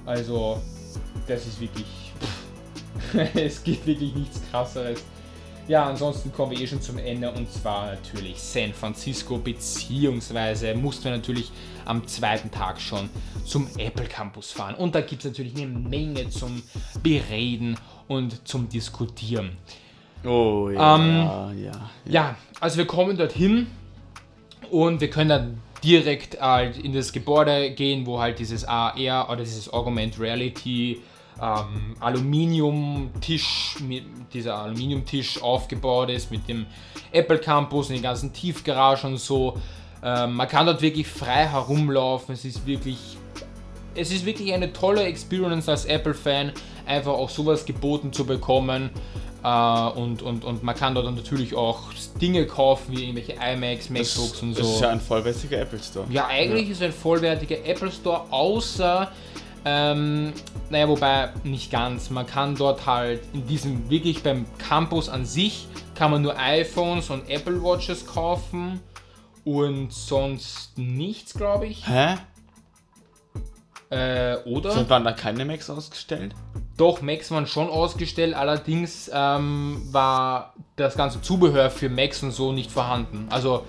Also, 0.04 0.60
das 1.26 1.46
ist 1.46 1.60
wirklich. 1.62 1.86
es 3.34 3.64
gibt 3.64 3.86
wirklich 3.86 4.14
nichts 4.14 4.40
krasseres. 4.50 5.02
Ja, 5.66 5.86
ansonsten 5.86 6.30
kommen 6.30 6.52
wir 6.52 6.60
eh 6.60 6.66
schon 6.66 6.82
zum 6.82 6.98
Ende 6.98 7.30
und 7.30 7.50
zwar 7.50 7.86
natürlich 7.86 8.38
San 8.38 8.74
Francisco, 8.74 9.38
beziehungsweise 9.38 10.74
mussten 10.74 11.04
wir 11.04 11.12
natürlich 11.12 11.50
am 11.86 12.06
zweiten 12.06 12.50
Tag 12.50 12.78
schon 12.78 13.08
zum 13.46 13.68
Apple 13.78 14.06
Campus 14.06 14.52
fahren. 14.52 14.74
Und 14.74 14.94
da 14.94 15.00
gibt 15.00 15.24
es 15.24 15.30
natürlich 15.30 15.56
eine 15.56 15.66
Menge 15.66 16.28
zum 16.28 16.62
Bereden 17.02 17.78
und 18.08 18.46
zum 18.46 18.68
Diskutieren. 18.68 19.56
Oh 20.22 20.68
ja, 20.70 20.96
Ähm, 20.96 21.16
ja, 21.16 21.52
ja. 21.52 21.90
Ja, 22.04 22.36
also 22.60 22.76
wir 22.76 22.86
kommen 22.86 23.16
dorthin 23.16 23.66
und 24.70 25.00
wir 25.00 25.08
können 25.08 25.30
dann 25.30 25.62
direkt 25.82 26.40
halt 26.40 26.78
in 26.78 26.92
das 26.92 27.12
Gebäude 27.12 27.70
gehen, 27.70 28.06
wo 28.06 28.20
halt 28.20 28.38
dieses 28.38 28.64
AR 28.66 29.30
oder 29.30 29.40
dieses 29.44 29.72
Augmented 29.72 30.20
Reality 30.20 31.00
ähm, 31.40 31.96
Aluminiumtisch, 32.00 33.76
mit 33.86 34.04
dieser 34.32 34.56
Aluminiumtisch 34.58 35.42
aufgebaut 35.42 36.10
ist 36.10 36.30
mit 36.30 36.48
dem 36.48 36.66
Apple 37.12 37.38
Campus 37.38 37.88
und 37.88 37.94
den 37.94 38.02
ganzen 38.02 38.32
Tiefgaragen 38.32 39.12
und 39.12 39.18
so. 39.18 39.58
Ähm, 40.02 40.34
man 40.34 40.48
kann 40.48 40.66
dort 40.66 40.82
wirklich 40.82 41.06
frei 41.06 41.46
herumlaufen. 41.46 42.34
Es 42.34 42.44
ist 42.44 42.66
wirklich 42.66 42.98
es 43.94 44.10
ist 44.10 44.26
wirklich 44.26 44.52
eine 44.52 44.72
tolle 44.72 45.04
Experience 45.04 45.68
als 45.68 45.84
Apple-Fan, 45.84 46.52
einfach 46.86 47.12
auch 47.12 47.30
sowas 47.30 47.64
geboten 47.64 48.12
zu 48.12 48.24
bekommen. 48.26 48.90
Äh, 49.42 49.48
und, 49.48 50.22
und, 50.22 50.44
und 50.44 50.62
man 50.62 50.74
kann 50.74 50.94
dort 50.94 51.14
natürlich 51.14 51.54
auch 51.54 51.80
Dinge 52.20 52.46
kaufen, 52.46 52.96
wie 52.96 53.04
irgendwelche 53.04 53.32
iMacs, 53.34 53.90
MacBooks 53.90 54.42
und 54.42 54.58
Das 54.58 54.66
ist 54.66 54.78
so. 54.78 54.84
ja 54.84 54.90
ein 54.90 55.00
vollwertiger 55.00 55.60
Apple 55.60 55.78
Store. 55.78 56.06
Ja, 56.10 56.26
eigentlich 56.26 56.70
ist 56.70 56.78
es 56.78 56.82
ein 56.82 56.92
vollwertiger 56.92 57.64
Apple 57.64 57.92
Store, 57.92 58.22
außer, 58.30 59.12
ähm, 59.64 60.32
naja, 60.70 60.88
wobei 60.88 61.30
nicht 61.42 61.70
ganz. 61.70 62.10
Man 62.10 62.26
kann 62.26 62.54
dort 62.54 62.86
halt 62.86 63.22
in 63.32 63.46
diesem, 63.46 63.88
wirklich 63.88 64.22
beim 64.22 64.46
Campus 64.58 65.08
an 65.08 65.24
sich, 65.24 65.66
kann 65.94 66.10
man 66.10 66.22
nur 66.22 66.38
iPhones 66.38 67.10
und 67.10 67.28
Apple 67.30 67.62
Watches 67.62 68.06
kaufen 68.06 68.80
und 69.44 69.92
sonst 69.92 70.76
nichts, 70.76 71.34
glaube 71.34 71.66
ich. 71.66 71.86
Hä? 71.86 72.16
Äh, 73.90 74.38
oder? 74.44 74.72
Sind 74.72 74.90
waren 74.90 75.04
da 75.04 75.12
keine 75.12 75.44
Macs 75.44 75.70
ausgestellt? 75.70 76.34
Doch, 76.76 77.00
Macs 77.00 77.30
waren 77.30 77.46
schon 77.46 77.68
ausgestellt, 77.68 78.34
allerdings 78.34 79.10
ähm, 79.12 79.82
war 79.92 80.54
das 80.76 80.96
ganze 80.96 81.22
Zubehör 81.22 81.70
für 81.70 81.88
Macs 81.88 82.22
und 82.22 82.32
so 82.32 82.52
nicht 82.52 82.72
vorhanden. 82.72 83.28
Also, 83.30 83.64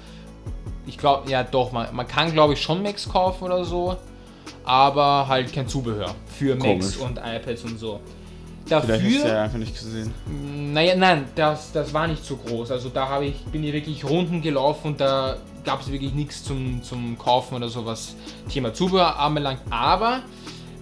ich 0.88 0.97
glaube, 0.97 1.29
ja 1.29 1.43
doch, 1.43 1.71
man, 1.71 1.93
man 1.95 2.08
kann 2.08 2.31
glaube 2.34 2.53
ich 2.53 2.62
schon 2.62 2.81
Macs 2.81 3.08
kaufen 3.08 3.43
oder 3.43 3.65
so, 3.65 3.97
aber 4.63 5.27
halt 5.27 5.51
kein 5.53 5.67
Zubehör 5.67 6.13
für 6.27 6.55
Macs 6.55 6.95
und 6.97 7.17
iPads 7.17 7.63
und 7.63 7.79
so. 7.79 7.99
Vielleicht 8.65 8.89
hast 8.89 8.89
du 8.89 8.93
Dafür, 8.93 9.27
ja 9.27 9.43
einfach 9.43 9.58
nicht 9.60 9.75
gesehen. 9.75 10.12
naja, 10.73 10.95
nein, 10.95 11.25
das, 11.36 11.71
das 11.71 11.93
war 11.93 12.08
nicht 12.08 12.25
so 12.25 12.36
groß. 12.38 12.71
Also 12.71 12.89
da 12.89 13.08
habe 13.08 13.25
ich, 13.25 13.36
bin 13.45 13.63
ich 13.63 13.71
wirklich 13.73 14.03
Runden 14.03 14.41
gelaufen 14.41 14.88
und 14.88 14.99
da 15.01 15.38
gab 15.63 15.81
es 15.81 15.91
wirklich 15.91 16.13
nichts 16.13 16.43
zum, 16.43 16.81
zum 16.81 17.15
Kaufen 17.17 17.55
oder 17.55 17.69
so, 17.69 17.86
was 17.86 18.15
Thema 18.49 18.73
Zubehör 18.73 19.19
anbelangt. 19.19 19.60
Aber 19.69 20.21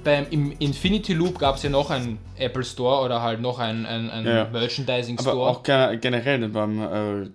beim, 0.05 0.25
im 0.29 0.53
Infinity 0.59 1.13
Loop 1.13 1.39
gab 1.39 1.55
es 1.57 1.63
ja 1.63 1.69
noch 1.69 1.89
einen 1.89 2.19
Apple 2.37 2.63
Store 2.63 3.03
oder 3.03 3.21
halt 3.21 3.41
noch 3.41 3.59
einen, 3.59 3.85
einen, 3.85 4.09
einen 4.09 4.27
Ja. 4.27 4.47
Merchandising 4.49 5.19
Aber 5.19 5.31
Store. 5.31 5.49
auch 5.49 5.63
ge- 5.63 5.97
generell 5.97 6.47
beim 6.49 6.81
äh, 6.81 7.29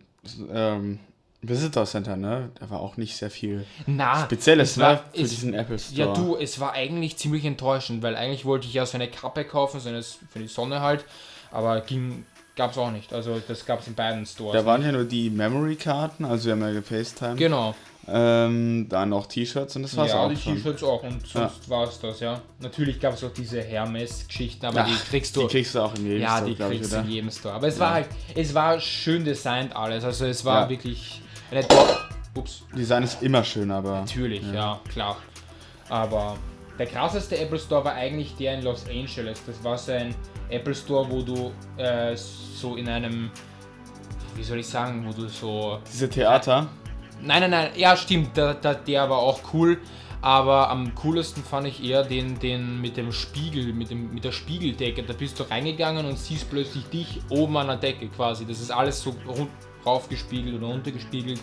ähm, 0.55 0.99
Visitor 1.41 1.85
Center, 1.87 2.17
ne? 2.17 2.51
Da 2.59 2.69
war 2.71 2.81
auch 2.81 2.97
nicht 2.97 3.17
sehr 3.17 3.31
viel 3.31 3.65
Na, 3.87 4.25
Spezielles, 4.25 4.73
es 4.73 4.79
war- 4.79 4.95
ne? 4.95 5.01
Für 5.15 5.21
es- 5.23 5.31
diesen 5.31 5.55
Apple 5.55 5.79
Store. 5.79 5.99
Ja, 6.09 6.13
du, 6.13 6.37
es 6.37 6.59
war 6.59 6.73
eigentlich 6.73 7.17
ziemlich 7.17 7.45
enttäuschend, 7.45 8.03
weil 8.03 8.17
eigentlich 8.17 8.45
wollte 8.45 8.67
ich 8.67 8.75
ja 8.75 8.85
so 8.87 8.97
eine 8.97 9.09
Kappe 9.09 9.45
kaufen, 9.45 9.79
so 9.81 9.89
eine 9.89 10.03
für 10.03 10.39
die 10.41 10.49
Sonne 10.49 10.81
halt, 10.81 11.05
aber 11.53 11.81
ging, 11.83 12.25
gab 12.57 12.73
es 12.73 12.79
auch 12.79 12.91
nicht. 12.91 13.13
Also 13.13 13.41
das 13.47 13.65
gab 13.65 13.81
es 13.81 13.87
in 13.87 13.95
beiden 13.95 14.27
Stores. 14.27 14.55
Da 14.61 14.67
waren 14.67 14.83
ja 14.83 14.91
nur 14.91 15.05
die 15.05 15.31
Memory-Karten, 15.31 16.25
also 16.25 16.47
wir 16.47 16.53
haben 16.53 16.63
ja 16.63 16.73
gefacetime. 16.73 17.37
genau. 17.37 17.75
Ähm, 18.11 18.87
dann 18.89 19.11
noch 19.11 19.27
T-Shirts 19.27 19.77
und 19.77 19.83
das 19.83 19.95
war's 19.95 20.11
ja, 20.13 20.21
auch 20.21 20.31
die 20.31 20.37
schon. 20.37 20.55
T-Shirts 20.57 20.83
auch 20.83 21.03
und 21.03 21.27
sonst 21.27 21.69
war 21.69 21.87
es 21.87 22.01
das, 22.01 22.21
ja. 22.21 22.41
Natürlich 22.59 22.99
gab 22.99 23.13
es 23.13 23.23
auch 23.23 23.33
diese 23.35 23.61
Hermes-Geschichten, 23.61 24.65
aber 24.65 24.81
Ach, 24.81 24.89
die 24.89 24.95
kriegst 25.11 25.37
du. 25.37 25.43
Die 25.43 25.47
kriegst 25.49 25.75
du 25.75 25.81
auch 25.81 25.95
in 25.95 26.07
jedem 26.07 26.23
ja, 26.23 26.37
Store, 26.37 26.49
die 26.51 26.57
glaub 26.57 26.71
ich, 26.73 26.79
kriegst 26.79 26.93
du 26.95 26.97
in 27.01 27.09
jedem 27.11 27.31
Store. 27.31 27.55
Aber 27.55 27.69
es 27.69 27.79
war 27.79 27.89
Ja. 27.89 27.95
halt, 27.95 28.07
es 28.35 28.55
war 28.55 28.81
schön 28.81 29.25
designt 29.27 29.77
alles. 29.77 30.05
Also 30.05 30.25
es 30.25 30.43
war 30.43 30.63
Ja. 30.63 30.67
Wirklich 31.51 31.71
eine 31.71 31.87
tolle. 31.87 31.99
Ups. 32.35 32.63
Design 32.77 33.03
ist 33.03 33.23
immer 33.23 33.43
schön, 33.43 33.71
aber. 33.71 34.01
Natürlich, 34.01 34.43
ja. 34.47 34.55
Ja. 34.55 34.81
klar. 34.91 35.17
Aber 35.89 36.37
der 36.79 36.87
krasseste 36.87 37.39
Apple 37.39 37.59
Store 37.59 37.85
war 37.85 37.95
eigentlich 37.95 38.37
der 38.37 38.55
in 38.55 38.63
Los 38.63 38.85
Angeles. 38.89 39.43
Das 39.47 39.63
war 39.65 39.77
so 39.77 39.93
ein 39.93 40.15
Apple 40.51 40.75
Store, 40.75 41.11
wo 41.11 41.23
du 41.23 41.53
äh, 41.77 42.15
so 42.17 42.77
in 42.77 42.89
einem, 42.89 43.31
wie 44.37 44.43
soll 44.43 44.59
ich 44.59 44.67
sagen, 44.67 45.05
wo 45.07 45.13
du 45.13 45.29
so 45.29 45.81
Diese 45.91 46.09
Theater. 46.09 46.69
Nein, 47.21 47.41
nein, 47.41 47.51
nein, 47.51 47.71
ja, 47.75 47.97
stimmt, 47.97 48.37
der, 48.37 48.55
der, 48.55 48.75
der 48.77 49.11
war 49.11 49.19
auch 49.19 49.41
cool. 49.53 49.79
Aber 50.21 50.69
am 50.69 50.95
coolsten 50.97 51.45
fand 51.45 51.69
ich 51.69 51.83
eher 51.83 52.03
den, 52.03 52.39
den 52.41 52.81
mit 52.81 52.97
dem 52.97 53.13
Spiegel, 53.13 53.73
mit, 53.73 53.91
dem, 53.91 54.13
mit 54.13 54.25
der 54.25 54.33
Spiegeldecke. 54.33 55.03
Da 55.05 55.13
bist 55.13 55.39
du 55.39 55.45
reingegangen 55.45 56.07
und 56.07 56.19
siehst 56.19 56.51
plötzlich 56.51 56.85
dich 56.87 57.21
oben 57.29 57.57
an 57.57 57.69
der 57.69 57.77
Decke 57.77 58.09
quasi. 58.09 58.45
Das 58.45 58.61
ist 58.61 58.73
alles 58.73 59.01
so 59.01 59.15
rund, 59.29 59.49
raufgespiegelt 59.89 60.57
oder 60.57 60.67
runtergespiegelt. 60.69 61.41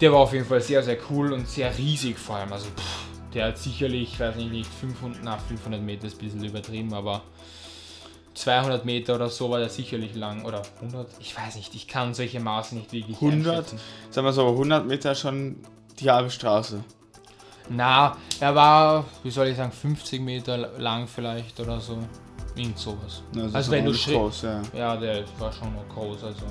Der 0.00 0.12
war 0.12 0.20
auf 0.20 0.32
jeden 0.32 0.44
Fall 0.44 0.60
sehr, 0.60 0.82
sehr 0.82 0.98
cool 1.10 1.32
und 1.32 1.48
sehr 1.48 1.76
riesig 1.76 2.18
vor 2.18 2.36
allem. 2.36 2.52
Also, 2.52 2.66
pff, 2.66 3.32
der 3.34 3.48
hat 3.48 3.58
sicherlich, 3.58 4.12
ich 4.12 4.20
weiß 4.20 4.36
nicht, 4.36 4.50
nicht 4.50 4.70
500, 4.70 5.20
na, 5.22 5.38
500 5.38 5.80
Meter 5.80 6.06
ist 6.06 6.20
ein 6.20 6.24
bisschen 6.24 6.44
übertrieben, 6.44 6.92
aber 6.94 7.22
200 8.34 8.84
Meter 8.84 9.14
oder 9.14 9.30
so 9.30 9.50
war 9.50 9.58
der 9.58 9.70
sicherlich 9.70 10.14
lang. 10.14 10.44
Oder 10.44 10.62
100? 10.82 11.08
Ich 11.20 11.36
weiß 11.36 11.56
nicht, 11.56 11.74
ich 11.74 11.88
kann 11.88 12.12
solche 12.14 12.38
Maße 12.38 12.74
nicht 12.74 12.92
wirklich 12.92 13.16
100? 13.16 13.48
einschätzen. 13.48 13.80
Sagen 14.10 14.26
wir 14.26 14.32
so, 14.32 14.48
100 14.48 14.86
Meter 14.86 15.14
schon 15.14 15.56
die 15.98 16.10
halbe 16.10 16.30
Straße. 16.30 16.84
Na, 17.68 18.16
er 18.38 18.54
war, 18.54 19.04
wie 19.22 19.30
soll 19.30 19.48
ich 19.48 19.56
sagen, 19.56 19.72
50 19.72 20.20
Meter 20.20 20.56
lang 20.78 21.08
vielleicht 21.08 21.58
oder 21.58 21.80
so. 21.80 21.98
Irgend 22.54 22.78
sowas. 22.78 23.22
Also, 23.34 23.56
Also 23.56 23.70
wenn 23.72 23.84
du 23.86 23.92
groß, 23.92 24.42
ja. 24.42 24.62
Ja, 24.74 24.96
der 24.96 25.24
war 25.38 25.52
schon 25.52 25.74
noch 25.74 25.88
groß, 25.88 26.24
also. 26.24 26.44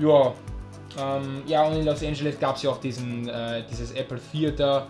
Ja. 0.00 0.32
Ähm, 0.98 1.42
ja, 1.46 1.62
und 1.64 1.76
in 1.76 1.84
Los 1.84 2.02
Angeles 2.02 2.38
gab 2.38 2.56
es 2.56 2.62
ja 2.62 2.70
auch 2.70 2.80
diesen, 2.80 3.28
äh, 3.28 3.62
dieses 3.70 3.92
Apple 3.92 4.20
Theater. 4.32 4.86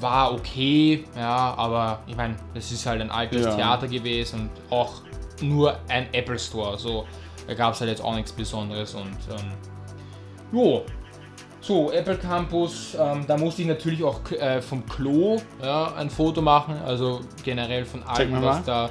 War 0.00 0.32
okay, 0.32 1.04
ja, 1.16 1.54
aber 1.56 2.00
ich 2.06 2.16
meine, 2.16 2.36
das 2.54 2.72
ist 2.72 2.86
halt 2.86 3.00
ein 3.00 3.10
altes 3.10 3.44
Ja. 3.44 3.54
Theater 3.54 3.86
gewesen 3.86 4.40
und 4.40 4.72
auch 4.72 5.02
nur 5.42 5.78
ein 5.88 6.12
Apple 6.12 6.38
Store. 6.38 6.78
So, 6.78 7.06
da 7.46 7.54
gab 7.54 7.74
es 7.74 7.80
halt 7.80 7.90
jetzt 7.90 8.02
auch 8.02 8.14
nichts 8.14 8.32
Besonderes 8.32 8.94
und 8.94 9.16
ähm, 9.30 9.52
jo. 10.52 10.84
So, 11.62 11.92
Apple 11.92 12.16
Campus, 12.16 12.96
ähm, 12.98 13.26
da 13.26 13.36
musste 13.36 13.60
ich 13.62 13.68
natürlich 13.68 14.02
auch 14.02 14.18
äh, 14.32 14.62
vom 14.62 14.84
Klo 14.86 15.36
ja, 15.62 15.92
ein 15.94 16.08
Foto 16.08 16.40
machen, 16.40 16.76
also 16.84 17.20
generell 17.44 17.84
von 17.84 18.02
allem, 18.02 18.40
was 18.42 18.64
da, 18.64 18.86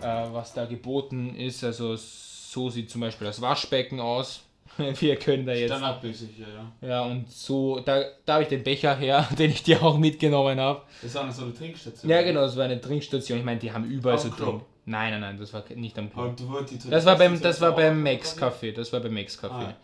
äh, 0.00 0.26
was 0.32 0.54
da 0.54 0.64
geboten 0.66 1.34
ist. 1.34 1.64
Also 1.64 1.96
so 1.96 2.70
sieht 2.70 2.90
zum 2.90 3.00
Beispiel 3.00 3.26
das 3.26 3.40
Waschbecken 3.40 3.98
aus. 3.98 4.42
Wir 5.00 5.16
können 5.16 5.46
da 5.46 5.52
jetzt. 5.52 5.70
Standardmäßig, 5.70 6.30
ja, 6.38 6.46
ja. 6.46 6.88
Ja, 6.88 7.02
und 7.02 7.30
so, 7.30 7.80
da, 7.80 8.02
da 8.24 8.34
habe 8.34 8.44
ich 8.44 8.48
den 8.48 8.62
Becher 8.62 8.96
her, 8.96 9.28
den 9.38 9.50
ich 9.50 9.62
dir 9.62 9.82
auch 9.82 9.98
mitgenommen 9.98 10.58
habe. 10.58 10.82
Das 11.02 11.10
ist 11.10 11.16
auch 11.16 11.30
so 11.30 11.44
eine 11.44 11.54
Trinkstation. 11.54 12.10
Ja, 12.10 12.22
genau, 12.22 12.40
das 12.42 12.56
war 12.56 12.64
eine 12.64 12.80
Trinkstation. 12.80 13.38
Ich 13.38 13.44
meine, 13.44 13.60
die 13.60 13.72
haben 13.72 13.84
überall 13.84 14.18
so? 14.18 14.28
Trink. 14.30 14.62
Nein, 14.86 15.10
nein, 15.12 15.20
nein, 15.20 15.38
das 15.38 15.52
war 15.52 15.62
nicht 15.74 15.98
am 15.98 16.10
Klo. 16.10 16.32
Das 16.88 17.04
war 17.04 17.16
beim, 17.18 17.38
das 17.40 17.60
war 17.60 17.74
beim 17.74 18.02
Max? 18.02 18.36
Café. 18.38 18.72
Das 18.72 18.90
war 18.92 19.00
beim 19.00 19.12
Max 19.12 19.38
Café. 19.38 19.50
Ah. 19.50 19.74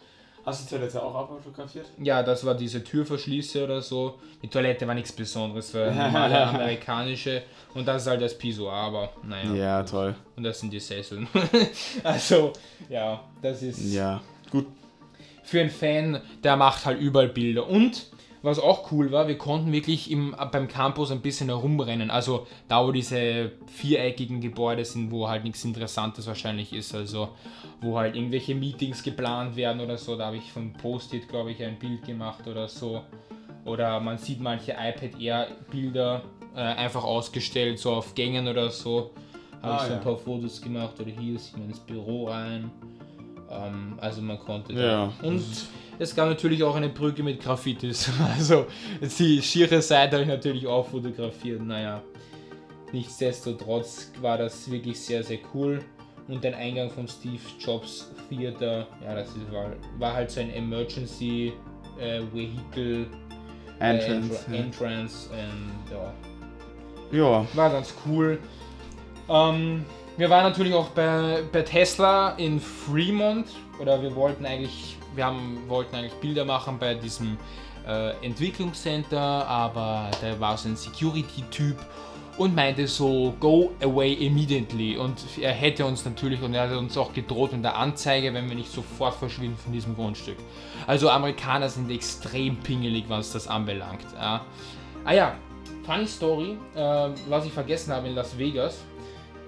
Hast 0.46 0.60
du 0.60 0.64
die 0.74 0.80
Toilette 0.80 1.02
auch 1.02 1.14
abfotografiert? 1.14 1.86
Ja, 2.02 2.22
das 2.22 2.44
war 2.44 2.54
diese 2.54 2.84
Türverschließe 2.84 3.64
oder 3.64 3.80
so. 3.80 4.18
Die 4.42 4.48
Toilette 4.48 4.86
war 4.86 4.94
nichts 4.94 5.12
Besonderes, 5.12 5.72
war 5.72 5.86
eine 5.86 5.96
normale 6.02 6.46
amerikanische. 6.46 7.42
Und 7.74 7.88
das 7.88 8.02
ist 8.02 8.08
halt 8.08 8.20
das 8.20 8.36
Pissoir, 8.36 8.72
aber 8.72 9.10
naja. 9.22 9.54
Ja, 9.54 9.82
toll. 9.82 10.14
Und 10.36 10.42
das 10.44 10.60
sind 10.60 10.70
die 10.70 10.80
Sesseln. 10.80 11.26
also, 12.04 12.52
ja, 12.90 13.24
das 13.40 13.62
ist 13.62 13.92
Ja, 13.92 14.20
gut. 14.50 14.66
Für 15.44 15.60
einen 15.60 15.70
Fan, 15.70 16.20
der 16.42 16.56
macht 16.56 16.84
halt 16.86 17.00
überall 17.00 17.28
Bilder. 17.28 17.68
Und 17.68 18.06
was 18.42 18.58
auch 18.58 18.90
cool 18.92 19.10
war, 19.10 19.26
wir 19.28 19.38
konnten 19.38 19.72
wirklich 19.72 20.10
im, 20.10 20.34
beim 20.52 20.68
Campus 20.68 21.10
ein 21.10 21.20
bisschen 21.22 21.48
herumrennen. 21.48 22.10
Also 22.10 22.46
da, 22.68 22.86
wo 22.86 22.92
diese 22.92 23.52
viereckigen 23.66 24.40
Gebäude 24.42 24.84
sind, 24.84 25.10
wo 25.10 25.28
halt 25.28 25.44
nichts 25.44 25.64
Interessantes 25.64 26.26
wahrscheinlich 26.26 26.72
ist. 26.74 26.94
Also 26.94 27.28
wo 27.80 27.96
halt 27.98 28.16
irgendwelche 28.16 28.54
Meetings 28.54 29.02
geplant 29.02 29.56
werden 29.56 29.80
oder 29.80 29.96
so. 29.96 30.16
Da 30.16 30.26
habe 30.26 30.36
ich 30.36 30.52
vom 30.52 30.72
Post-it, 30.74 31.28
glaube 31.28 31.52
ich, 31.52 31.62
ein 31.62 31.78
Bild 31.78 32.04
gemacht 32.04 32.46
oder 32.46 32.68
so. 32.68 33.02
Oder 33.64 33.98
man 34.00 34.18
sieht 34.18 34.40
manche 34.40 34.72
iPad 34.72 35.18
Air 35.18 35.46
Bilder 35.70 36.22
äh, 36.54 36.60
einfach 36.60 37.02
ausgestellt, 37.04 37.78
so 37.78 37.92
auf 37.94 38.14
Gängen 38.14 38.46
oder 38.46 38.68
so. 38.70 39.12
Habe 39.62 39.72
Ah, 39.72 39.76
ich 39.76 39.82
so 39.84 39.88
ja. 39.92 39.96
ein 39.96 40.04
paar 40.04 40.18
Fotos 40.18 40.60
gemacht 40.60 41.00
oder 41.00 41.10
hier 41.10 41.38
sieht 41.38 41.56
man 41.56 41.68
ins 41.70 41.80
Büro 41.80 42.28
rein. 42.28 42.70
Ähm, 43.54 43.94
also 44.00 44.20
man 44.22 44.38
konnte 44.38 44.72
Ja. 44.72 45.12
da. 45.20 45.26
Und 45.28 45.42
es 45.98 46.14
gab 46.14 46.28
natürlich 46.28 46.62
auch 46.62 46.74
eine 46.74 46.88
Brücke 46.88 47.22
mit 47.22 47.40
Graffitis. 47.42 48.10
Also 48.36 48.66
die 49.18 49.40
schiere 49.42 49.80
Seite 49.80 50.16
habe 50.16 50.22
ich 50.24 50.28
natürlich 50.28 50.66
auch 50.66 50.86
fotografiert. 50.88 51.62
Naja, 51.62 52.02
nichtsdestotrotz 52.92 54.12
war 54.20 54.38
das 54.38 54.70
wirklich 54.70 54.98
sehr, 55.00 55.22
sehr 55.22 55.38
cool. 55.54 55.80
Und 56.26 56.42
der 56.42 56.56
Eingang 56.56 56.90
vom 56.90 57.06
Steve 57.06 57.38
Jobs 57.60 58.10
Theater, 58.30 58.86
ja, 59.04 59.14
das 59.14 59.28
ist, 59.28 59.52
war, 59.52 59.66
war 59.98 60.14
halt 60.14 60.30
so 60.30 60.40
ein 60.40 60.50
Emergency 60.54 61.52
äh, 62.00 62.20
Vehicle 62.32 63.06
äh, 63.78 63.90
Entrance. 63.90 64.46
Entra- 64.48 64.54
Entrance 64.54 65.28
und 65.30 65.92
ja, 65.92 67.18
Ja. 67.18 67.46
war 67.54 67.70
ganz 67.70 67.92
cool. 68.06 68.38
Ähm, 69.28 69.84
wir 70.16 70.30
waren 70.30 70.44
natürlich 70.44 70.74
auch 70.74 70.88
bei, 70.90 71.42
bei 71.50 71.62
Tesla 71.62 72.30
in 72.36 72.60
Fremont 72.60 73.46
oder 73.78 74.00
wir 74.00 74.14
wollten 74.14 74.46
eigentlich, 74.46 74.96
wir 75.14 75.24
haben, 75.26 75.58
wollten 75.66 75.96
eigentlich 75.96 76.14
Bilder 76.14 76.44
machen 76.44 76.78
bei 76.78 76.94
diesem 76.94 77.36
äh, 77.86 78.10
Entwicklungscenter, 78.24 79.18
aber 79.18 80.10
da 80.20 80.38
war 80.38 80.56
so 80.56 80.68
ein 80.68 80.76
Security-Typ 80.76 81.76
und 82.38 82.54
meinte 82.54 82.86
so, 82.86 83.34
go 83.40 83.72
away 83.82 84.12
immediately. 84.12 84.96
Und 84.96 85.20
er 85.40 85.52
hätte 85.52 85.84
uns 85.84 86.04
natürlich, 86.04 86.40
und 86.42 86.54
er 86.54 86.68
hat 86.68 86.76
uns 86.76 86.96
auch 86.96 87.12
gedroht 87.12 87.52
mit 87.52 87.64
der 87.64 87.76
Anzeige, 87.76 88.32
wenn 88.34 88.48
wir 88.48 88.56
nicht 88.56 88.72
sofort 88.72 89.14
verschwinden 89.14 89.56
von 89.56 89.72
diesem 89.72 89.94
Grundstück. 89.94 90.36
Also 90.86 91.08
Amerikaner 91.10 91.68
sind 91.68 91.90
extrem 91.90 92.56
pingelig, 92.56 93.04
was 93.08 93.32
das 93.32 93.46
anbelangt. 93.48 94.06
Ah 94.16 94.42
ja, 95.12 95.34
funny 95.84 96.06
Story, 96.06 96.56
äh, 96.74 97.08
was 97.28 97.46
ich 97.46 97.52
vergessen 97.52 97.92
habe 97.92 98.08
in 98.08 98.14
Las 98.14 98.36
Vegas. 98.38 98.78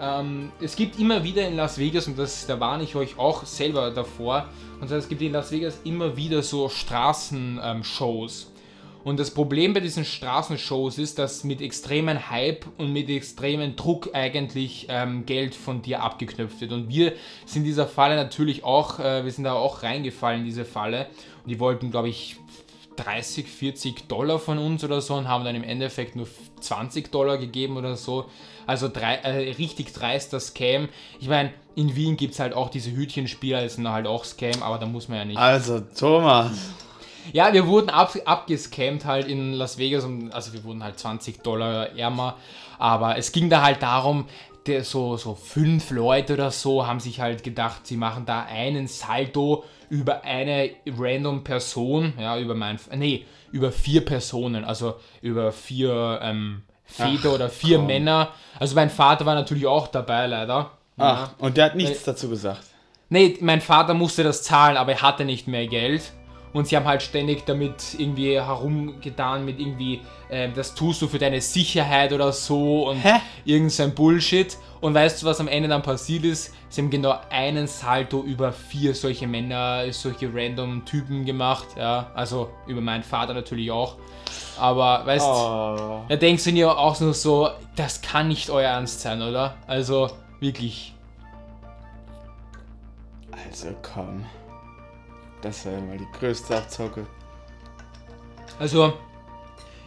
Ähm, 0.01 0.53
es 0.61 0.77
gibt 0.77 0.99
immer 0.99 1.25
wieder 1.25 1.47
in 1.47 1.57
Las 1.57 1.79
Vegas, 1.79 2.07
und 2.07 2.19
das, 2.19 2.47
da 2.47 2.61
warne 2.61 2.85
ich 2.85 2.95
euch 2.95 3.19
auch 3.19 3.45
selber 3.45 3.91
davor, 3.91 4.49
und 4.81 4.89
zwar, 4.89 4.99
es 4.99 5.09
gibt 5.09 5.23
in 5.23 5.33
Las 5.33 5.51
Vegas 5.51 5.81
immer 5.85 6.17
wieder 6.17 6.43
so 6.43 6.69
Straßenshows. 6.69 8.53
Und 9.05 9.21
das 9.21 9.31
Problem 9.31 9.73
bei 9.73 9.79
diesen 9.79 10.05
Straßenshows 10.05 10.99
ist, 10.99 11.21
dass 11.21 11.45
mit 11.45 11.61
extremen 11.61 12.29
Hype 12.29 12.67
und 12.77 12.93
mit 12.93 13.09
extremen 13.09 13.77
Druck 13.77 14.11
eigentlich 14.15 14.87
ähm, 14.91 15.25
Geld 15.27 15.55
von 15.55 15.81
dir 15.81 16.03
abgeknöpft 16.03 16.61
wird. 16.61 16.73
Und 16.73 16.89
wir 16.89 17.13
sind 17.45 17.63
in 17.63 17.67
dieser 17.67 17.87
Falle 17.87 18.17
natürlich 18.17 18.65
auch, 18.65 18.99
äh, 18.99 19.25
wir 19.25 19.31
sind 19.31 19.45
da 19.45 19.53
auch 19.53 19.85
reingefallen 19.85 20.41
in 20.41 20.45
diese 20.47 20.65
Falle. 20.65 21.07
Und 21.45 21.51
die 21.51 21.61
wollten, 21.61 21.93
glaube 21.93 22.09
ich, 22.09 22.37
30, 22.97 23.47
40 23.47 24.09
Dollar 24.09 24.41
von 24.41 24.59
uns 24.59 24.83
oder 24.83 25.01
so 25.01 25.15
und 25.15 25.29
haben 25.29 25.45
dann 25.45 25.55
im 25.55 25.63
Endeffekt 25.63 26.17
nur 26.17 26.27
20 26.61 27.13
Dollar 27.13 27.39
gegeben 27.39 27.77
oder 27.77 27.95
so. 27.95 28.27
Also 28.67 28.89
drei, 28.89 29.15
äh, 29.17 29.53
richtig 29.53 29.93
dreister 29.93 30.41
Scam. 30.41 30.89
Ich 31.21 31.29
meine, 31.29 31.53
in 31.75 31.95
Wien 31.95 32.17
gibt 32.17 32.35
es 32.35 32.41
halt 32.41 32.53
auch 32.55 32.69
diese 32.69 32.91
Hütchenspieler, 32.91 33.63
das 33.63 33.75
sind 33.75 33.89
halt 33.89 34.07
auch 34.07 34.25
Scam, 34.25 34.63
aber 34.63 34.79
da 34.79 34.87
muss 34.87 35.09
man 35.09 35.19
ja 35.19 35.25
nicht. 35.25 35.39
Also, 35.39 35.81
Thomas. 35.81 36.53
Ja, 37.33 37.53
wir 37.53 37.67
wurden 37.67 37.91
ab, 37.91 38.17
abgescammt 38.25 39.05
halt 39.05 39.27
in 39.27 39.53
Las 39.53 39.79
Vegas 39.79 40.05
und 40.05 40.33
also 40.33 40.53
wir 40.53 40.63
wurden 40.65 40.83
halt 40.83 40.99
20 40.99 41.43
Dollar 41.43 41.91
ärmer. 41.97 42.37
Aber 42.79 43.17
es 43.17 43.33
ging 43.33 43.51
da 43.51 43.63
halt 43.63 43.83
darum, 43.83 44.27
der, 44.67 44.85
so, 44.85 45.17
so 45.17 45.35
fünf 45.35 45.91
Leute 45.91 46.35
oder 46.35 46.51
so 46.51 46.87
haben 46.87 47.01
sich 47.01 47.21
halt 47.21 47.43
gedacht, 47.43 47.87
sie 47.87 47.97
machen 47.97 48.27
da 48.27 48.45
einen 48.45 48.87
Salto 48.87 49.65
über 49.89 50.25
eine 50.25 50.71
random 50.87 51.45
Person, 51.45 52.15
ja, 52.19 52.39
über 52.39 52.55
mein, 52.55 52.79
nee, 52.97 53.25
über 53.53 53.71
vier 53.71 54.05
Personen, 54.05 54.65
also 54.65 54.97
über 55.23 55.53
vier 55.53 56.19
ähm, 56.23 56.63
Väter 56.87 57.29
Ach, 57.31 57.35
oder 57.35 57.51
vier 57.51 57.79
komm. 57.79 57.87
Männer. 57.87 58.31
Also 58.59 58.75
mein 58.75 58.91
Vater 58.91 59.27
war 59.27 59.35
natürlich 59.35 59.67
auch 59.67 59.89
dabei, 59.89 60.27
leider. 60.27 60.71
Ach, 60.97 61.31
und 61.39 61.57
der 61.57 61.67
hat 61.67 61.75
nichts 61.77 62.05
dazu 62.05 62.29
gesagt. 62.29 62.63
Nee, 63.09 63.37
mein 63.41 63.61
Vater 63.61 63.95
musste 63.95 64.23
das 64.23 64.43
zahlen, 64.43 64.77
aber 64.77 64.93
er 64.93 65.03
hatte 65.03 65.25
nicht 65.25 65.47
mehr 65.47 65.67
Geld. 65.67 66.13
Und 66.57 66.67
sie 66.67 66.75
haben 66.75 66.87
halt 66.87 67.03
ständig 67.03 67.45
damit 67.45 67.95
irgendwie 67.99 68.41
herumgetan 68.41 69.45
mit 69.45 69.61
irgendwie, 69.61 70.01
ähm, 70.31 70.53
das 70.55 70.75
tust 70.75 71.03
du 71.03 71.07
für 71.07 71.19
deine 71.19 71.43
Sicherheit 71.43 72.15
oder 72.15 72.33
so 72.33 72.89
und 72.89 72.97
Hä? 72.97 73.21
irgend 73.45 73.73
so 73.73 73.83
ein 73.83 73.95
Bullshit. 73.95 74.57
Und 74.81 74.95
weißt 74.95 75.21
du, 75.21 75.27
was 75.27 75.39
am 75.39 75.49
Ende 75.49 75.69
dann 75.69 75.83
passiert 75.83 76.25
ist? 76.25 76.55
Sie 76.71 76.81
haben 76.81 76.89
genau 76.89 77.15
einen 77.29 77.67
Salto 77.67 78.23
über 78.23 78.53
vier 78.55 78.95
solche 78.95 79.27
Männer, 79.27 79.85
solche 79.93 80.33
random 80.33 80.83
Typen 80.87 81.27
gemacht. 81.27 81.67
Ja, 81.77 82.11
also 82.15 82.49
über 82.67 82.81
meinen 82.81 83.03
Vater 83.03 83.35
natürlich 83.35 83.71
auch. 83.71 83.97
Aber 84.59 85.05
weißt 85.05 85.27
du, 85.27 85.31
Oh. 85.31 86.01
da 86.09 86.17
denkst 86.17 86.45
du 86.45 86.53
dir 86.53 86.71
auch 86.79 86.99
nur 87.01 87.13
so, 87.13 87.51
das 87.77 88.01
kann 88.01 88.29
nicht 88.29 88.49
euer 88.49 88.71
Ernst 88.71 89.03
sein, 89.03 89.21
oder? 89.21 89.57
Also 89.67 90.09
wirklich. 90.41 90.95
Also 93.31 93.69
komm. 93.83 94.25
Das 95.43 95.65
war 95.67 95.73
ja 95.73 95.81
mal 95.81 95.97
die 95.99 96.07
größte 96.19 96.57
Abzocke. 96.57 97.07
Also, 98.59 98.95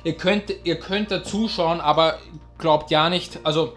ihr 0.03 0.15
könnt, 0.15 0.53
ihr 0.63 0.79
könnt 0.79 1.11
da 1.11 1.23
zuschauen, 1.23 1.81
aber 1.81 2.19
glaubt 2.57 2.91
ja 2.91 3.09
nicht, 3.09 3.39
also 3.43 3.73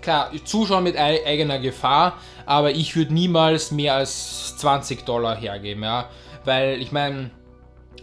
klar, 0.00 0.30
zuschauen 0.44 0.84
mit 0.84 0.96
ei- 0.96 1.24
eigener 1.26 1.58
Gefahr, 1.58 2.14
aber 2.46 2.70
ich 2.70 2.96
würde 2.96 3.12
niemals 3.12 3.70
mehr 3.70 3.94
als 3.94 4.56
20 4.56 5.04
Dollar 5.04 5.36
hergeben, 5.36 5.82
ja, 5.82 6.08
weil 6.44 6.80
ich 6.80 6.92
meine, 6.92 7.30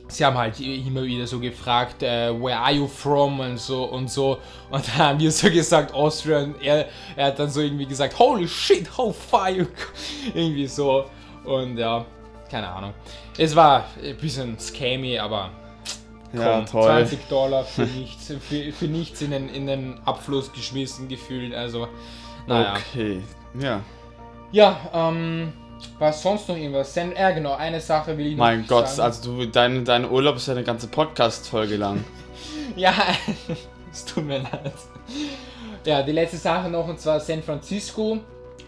sie 0.08 0.24
haben 0.24 0.38
halt 0.38 0.60
immer 0.60 1.04
wieder 1.04 1.26
so 1.26 1.40
gefragt, 1.40 2.04
äh, 2.04 2.32
where 2.40 2.58
are 2.60 2.72
you 2.74 2.88
from 2.88 3.40
und 3.40 3.58
so 3.58 3.86
und 3.86 4.10
so. 4.12 4.38
Und 4.70 4.88
da 4.88 4.94
haben 5.08 5.20
wir 5.20 5.32
so 5.32 5.50
gesagt 5.50 5.94
Austria. 5.94 6.44
Und 6.44 6.62
er, 6.62 6.88
er 7.16 7.28
hat 7.28 7.40
dann 7.40 7.50
so 7.50 7.60
irgendwie 7.62 7.86
gesagt, 7.88 8.18
holy 8.18 8.48
shit, 8.48 8.96
how 8.98 9.14
far 9.14 9.50
you, 9.50 9.66
irgendwie 10.34 10.68
so. 10.68 11.06
Und 11.44 11.78
ja, 11.78 12.06
keine 12.50 12.68
Ahnung. 12.70 12.94
Es 13.38 13.56
war 13.56 13.86
ein 14.04 14.18
bisschen 14.18 14.58
scammy, 14.60 15.20
aber 15.20 15.52
Ja, 16.34 16.58
Komm, 16.58 16.66
toll. 16.66 16.84
20 16.84 17.28
Dollar 17.30 17.64
für 17.64 17.84
nichts, 17.84 18.28
für, 18.28 18.72
für 18.72 18.86
nichts 18.88 19.22
in 19.22 19.32
den, 19.32 19.50
in 19.50 19.68
den 19.68 20.00
Abfluss 20.06 20.52
geschmissen 20.52 21.08
gefühlt. 21.08 21.54
Also, 21.54 21.88
naja. 22.48 22.74
Okay. 22.76 23.22
Ja. 23.60 23.82
Ja, 24.52 24.78
ähm, 24.94 25.54
was 26.00 26.22
sonst 26.22 26.48
noch 26.50 26.56
irgendwas? 26.58 26.94
Sen 26.94 27.14
äh, 27.16 27.34
genau, 27.34 27.54
eine 27.56 27.80
Sache 27.82 28.18
will 28.18 28.28
ich 28.28 28.32
noch 28.38 28.46
Mein 28.46 28.66
Gott, 28.68 28.88
sagen. 28.90 29.02
also 29.08 29.38
du, 29.38 29.46
dein, 29.46 29.84
dein 29.86 30.10
Urlaub 30.10 30.38
ist 30.38 30.48
ja 30.48 30.54
eine 30.54 30.64
ganze 30.64 30.88
Podcast-Folge 30.88 31.76
lang. 31.78 32.04
Ja, 32.76 32.94
es 33.92 34.06
tut 34.06 34.24
mir 34.26 34.38
leid. 34.38 34.74
Ja, 35.84 36.04
die 36.04 36.12
letzte 36.12 36.38
Sache 36.38 36.70
noch, 36.70 36.88
und 36.88 37.00
zwar 37.00 37.20
San 37.20 37.42
Francisco 37.42 38.20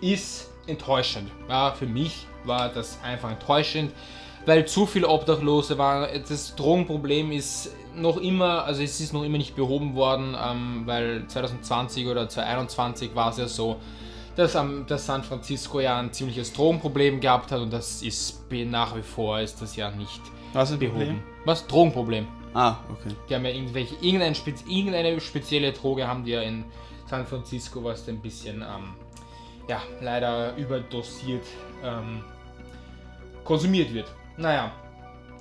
ist 0.01 0.49
enttäuschend. 0.65 1.29
Ja, 1.47 1.71
für 1.73 1.85
mich 1.85 2.25
war 2.49 2.67
das 2.67 2.99
einfach 3.03 3.31
enttäuschend, 3.31 3.93
weil 4.45 4.65
zu 4.67 4.85
viele 4.85 5.07
Obdachlose 5.07 5.77
waren. 5.77 6.09
Das 6.27 6.55
Drogenproblem 6.55 7.31
ist 7.31 7.71
noch 7.95 8.17
immer, 8.17 8.65
also 8.65 8.81
es 8.83 8.99
ist 8.99 9.13
noch 9.13 9.23
immer 9.23 9.37
nicht 9.37 9.55
behoben 9.55 9.95
worden, 9.95 10.35
ähm, 10.41 10.81
weil 10.85 11.25
2020 11.27 12.07
oder 12.07 12.27
2021 12.27 13.15
war 13.15 13.29
es 13.29 13.37
ja 13.37 13.47
so, 13.47 13.77
dass, 14.35 14.55
am- 14.55 14.85
dass 14.87 15.05
San 15.05 15.23
Francisco 15.23 15.79
ja 15.79 15.97
ein 15.99 16.11
ziemliches 16.13 16.51
Drogenproblem 16.53 17.19
gehabt 17.19 17.51
hat 17.51 17.59
und 17.61 17.71
das 17.71 18.01
ist 18.01 18.37
nach 18.51 18.95
wie 18.95 19.01
vor 19.01 19.39
ist 19.39 19.61
das 19.61 19.75
ja 19.75 19.91
nicht 19.91 20.21
Was 20.53 20.71
ist 20.71 20.79
behoben. 20.79 20.97
Problem? 20.99 21.23
Was? 21.45 21.67
Drogenproblem. 21.67 22.27
Ah, 22.53 22.77
okay. 22.91 23.15
Die 23.29 23.35
haben 23.35 23.45
ja 23.45 23.51
irgendwelche, 23.51 23.95
irgendein 24.01 24.33
Spez, 24.33 24.63
irgendeine 24.67 25.19
spezielle 25.21 25.71
Droge 25.71 26.07
haben 26.07 26.23
die 26.23 26.31
ja 26.31 26.41
in 26.41 26.65
San 27.07 27.25
Francisco, 27.27 27.83
was 27.83 28.07
ein 28.07 28.19
bisschen, 28.19 28.61
ähm, 28.61 28.93
ja, 29.67 29.81
leider 30.01 30.55
überdosiert 30.55 31.43
ähm, 31.83 32.23
konsumiert 33.49 33.91
wird. 33.95 34.05
Naja, 34.37 34.71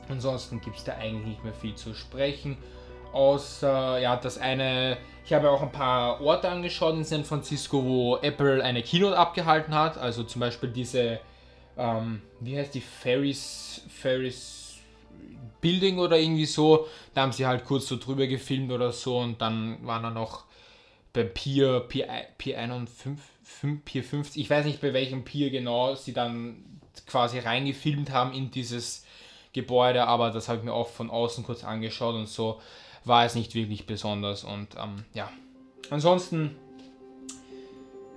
ansonsten 0.08 0.62
gibt 0.62 0.78
es 0.78 0.84
da 0.84 0.94
eigentlich 0.94 1.26
nicht 1.26 1.44
mehr 1.44 1.52
viel 1.52 1.74
zu 1.74 1.92
sprechen. 1.92 2.56
Außer, 3.12 3.98
ja, 3.98 4.16
das 4.16 4.38
eine, 4.38 4.96
ich 5.26 5.32
habe 5.34 5.50
auch 5.50 5.60
ein 5.60 5.70
paar 5.70 6.18
Orte 6.22 6.48
angeschaut 6.48 6.94
in 6.94 7.04
San 7.04 7.24
Francisco, 7.24 7.84
wo 7.84 8.16
Apple 8.16 8.64
eine 8.64 8.82
Keynote 8.82 9.18
abgehalten 9.18 9.74
hat. 9.74 9.98
Also 9.98 10.22
zum 10.24 10.40
Beispiel 10.40 10.70
diese, 10.70 11.20
ähm, 11.76 12.22
wie 12.40 12.56
heißt 12.56 12.74
die, 12.74 12.80
Ferris, 12.80 13.82
Ferris 13.90 14.78
Building 15.60 15.98
oder 15.98 16.18
irgendwie 16.18 16.46
so. 16.46 16.86
Da 17.12 17.20
haben 17.20 17.32
sie 17.32 17.46
halt 17.46 17.66
kurz 17.66 17.88
so 17.88 17.98
drüber 17.98 18.26
gefilmt 18.26 18.72
oder 18.72 18.90
so 18.90 19.18
und 19.18 19.42
dann 19.42 19.86
waren 19.86 20.02
da 20.02 20.10
noch 20.10 20.44
beim 21.12 21.28
Pier, 21.34 21.80
Pier, 21.80 22.06
Pier 22.38 22.58
51, 22.58 23.22
fünf- 23.42 23.84
Pier 23.84 24.02
50, 24.02 24.40
ich 24.42 24.48
weiß 24.48 24.64
nicht 24.64 24.80
bei 24.80 24.94
welchem 24.94 25.24
Pier 25.24 25.50
genau 25.50 25.94
sie 25.94 26.14
dann 26.14 26.77
quasi 27.06 27.38
reingefilmt 27.38 28.10
haben 28.10 28.32
in 28.32 28.50
dieses 28.50 29.04
Gebäude, 29.52 30.06
aber 30.06 30.30
das 30.30 30.48
habe 30.48 30.58
ich 30.58 30.64
mir 30.64 30.72
auch 30.72 30.88
von 30.88 31.10
außen 31.10 31.44
kurz 31.44 31.64
angeschaut 31.64 32.14
und 32.14 32.28
so 32.28 32.60
war 33.04 33.24
es 33.24 33.34
nicht 33.34 33.54
wirklich 33.54 33.86
besonders 33.86 34.44
und 34.44 34.68
ähm, 34.76 35.04
ja. 35.14 35.30
Ansonsten 35.90 36.56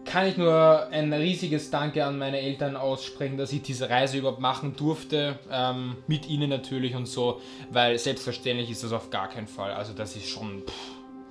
kann 0.04 0.26
ich 0.28 0.36
nur 0.36 0.88
ein 0.92 1.14
riesiges 1.14 1.70
Danke 1.70 2.04
an 2.04 2.18
meine 2.18 2.40
Eltern 2.40 2.76
aussprechen, 2.76 3.38
dass 3.38 3.54
ich 3.54 3.62
diese 3.62 3.90
Reise 3.90 4.18
überhaupt 4.18 4.42
machen 4.42 4.76
durfte, 4.76 5.40
ähm, 5.50 5.96
mit 6.08 6.28
ihnen 6.28 6.50
natürlich 6.50 6.96
und 6.96 7.06
so, 7.06 7.40
weil 7.70 7.98
selbstverständlich 7.98 8.70
ist 8.72 8.84
das 8.84 8.92
auf 8.92 9.10
gar 9.10 9.30
keinen 9.30 9.48
Fall. 9.48 9.72
Also 9.72 9.94
das 9.94 10.16
ist 10.16 10.28
schon, 10.28 10.64
pff, 10.64 10.74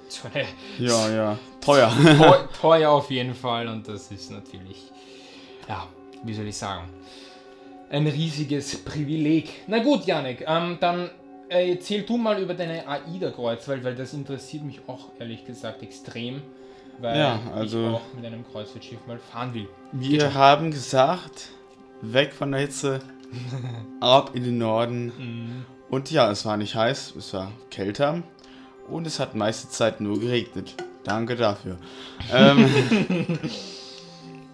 so 0.08 0.28
eine 0.32 0.46
Ja, 0.78 1.08
ja. 1.14 1.38
Teuer. 1.60 1.92
teu- 2.16 2.46
teuer 2.60 2.90
auf 2.90 3.10
jeden 3.10 3.34
Fall 3.34 3.68
und 3.68 3.86
das 3.88 4.10
ist 4.12 4.30
natürlich, 4.30 4.90
ja, 5.68 5.86
wie 6.22 6.32
soll 6.32 6.46
ich 6.46 6.56
sagen, 6.56 6.88
ein 7.90 8.06
riesiges 8.06 8.78
Privileg. 8.84 9.50
Na 9.66 9.78
gut, 9.82 10.06
Janik, 10.06 10.44
ähm, 10.46 10.78
dann 10.80 11.10
äh, 11.48 11.72
erzähl 11.72 12.02
du 12.02 12.16
mal 12.16 12.40
über 12.40 12.54
deine 12.54 12.86
AIDA-Kreuzfahrt, 12.86 13.82
weil 13.84 13.94
das 13.96 14.12
interessiert 14.14 14.62
mich 14.64 14.80
auch 14.86 15.08
ehrlich 15.18 15.44
gesagt 15.44 15.82
extrem, 15.82 16.42
weil 17.00 17.18
Ja, 17.18 17.40
also- 17.54 17.80
ich 17.88 17.94
auch 17.94 18.14
mit 18.14 18.24
einem 18.24 18.44
Kreuzfahrtschiff 18.50 19.04
mal 19.06 19.18
fahren 19.18 19.52
will. 19.54 19.68
Wir 19.92 20.32
haben 20.34 20.70
gesagt, 20.70 21.48
weg 22.02 22.32
von 22.32 22.52
der 22.52 22.60
Hitze, 22.62 23.00
ab 24.00 24.30
in 24.34 24.44
den 24.44 24.58
Norden. 24.58 25.06
Mhm. 25.06 25.64
Und 25.90 26.10
ja, 26.12 26.30
es 26.30 26.44
war 26.46 26.56
nicht 26.56 26.76
heiß, 26.76 27.14
es 27.18 27.34
war 27.34 27.50
kälter 27.70 28.22
und 28.88 29.06
es 29.08 29.18
hat 29.18 29.34
meiste 29.34 29.68
Zeit 29.68 30.00
nur 30.00 30.20
geregnet. 30.20 30.74
Danke 31.02 31.34
dafür. 31.34 31.78
ähm, 32.32 32.68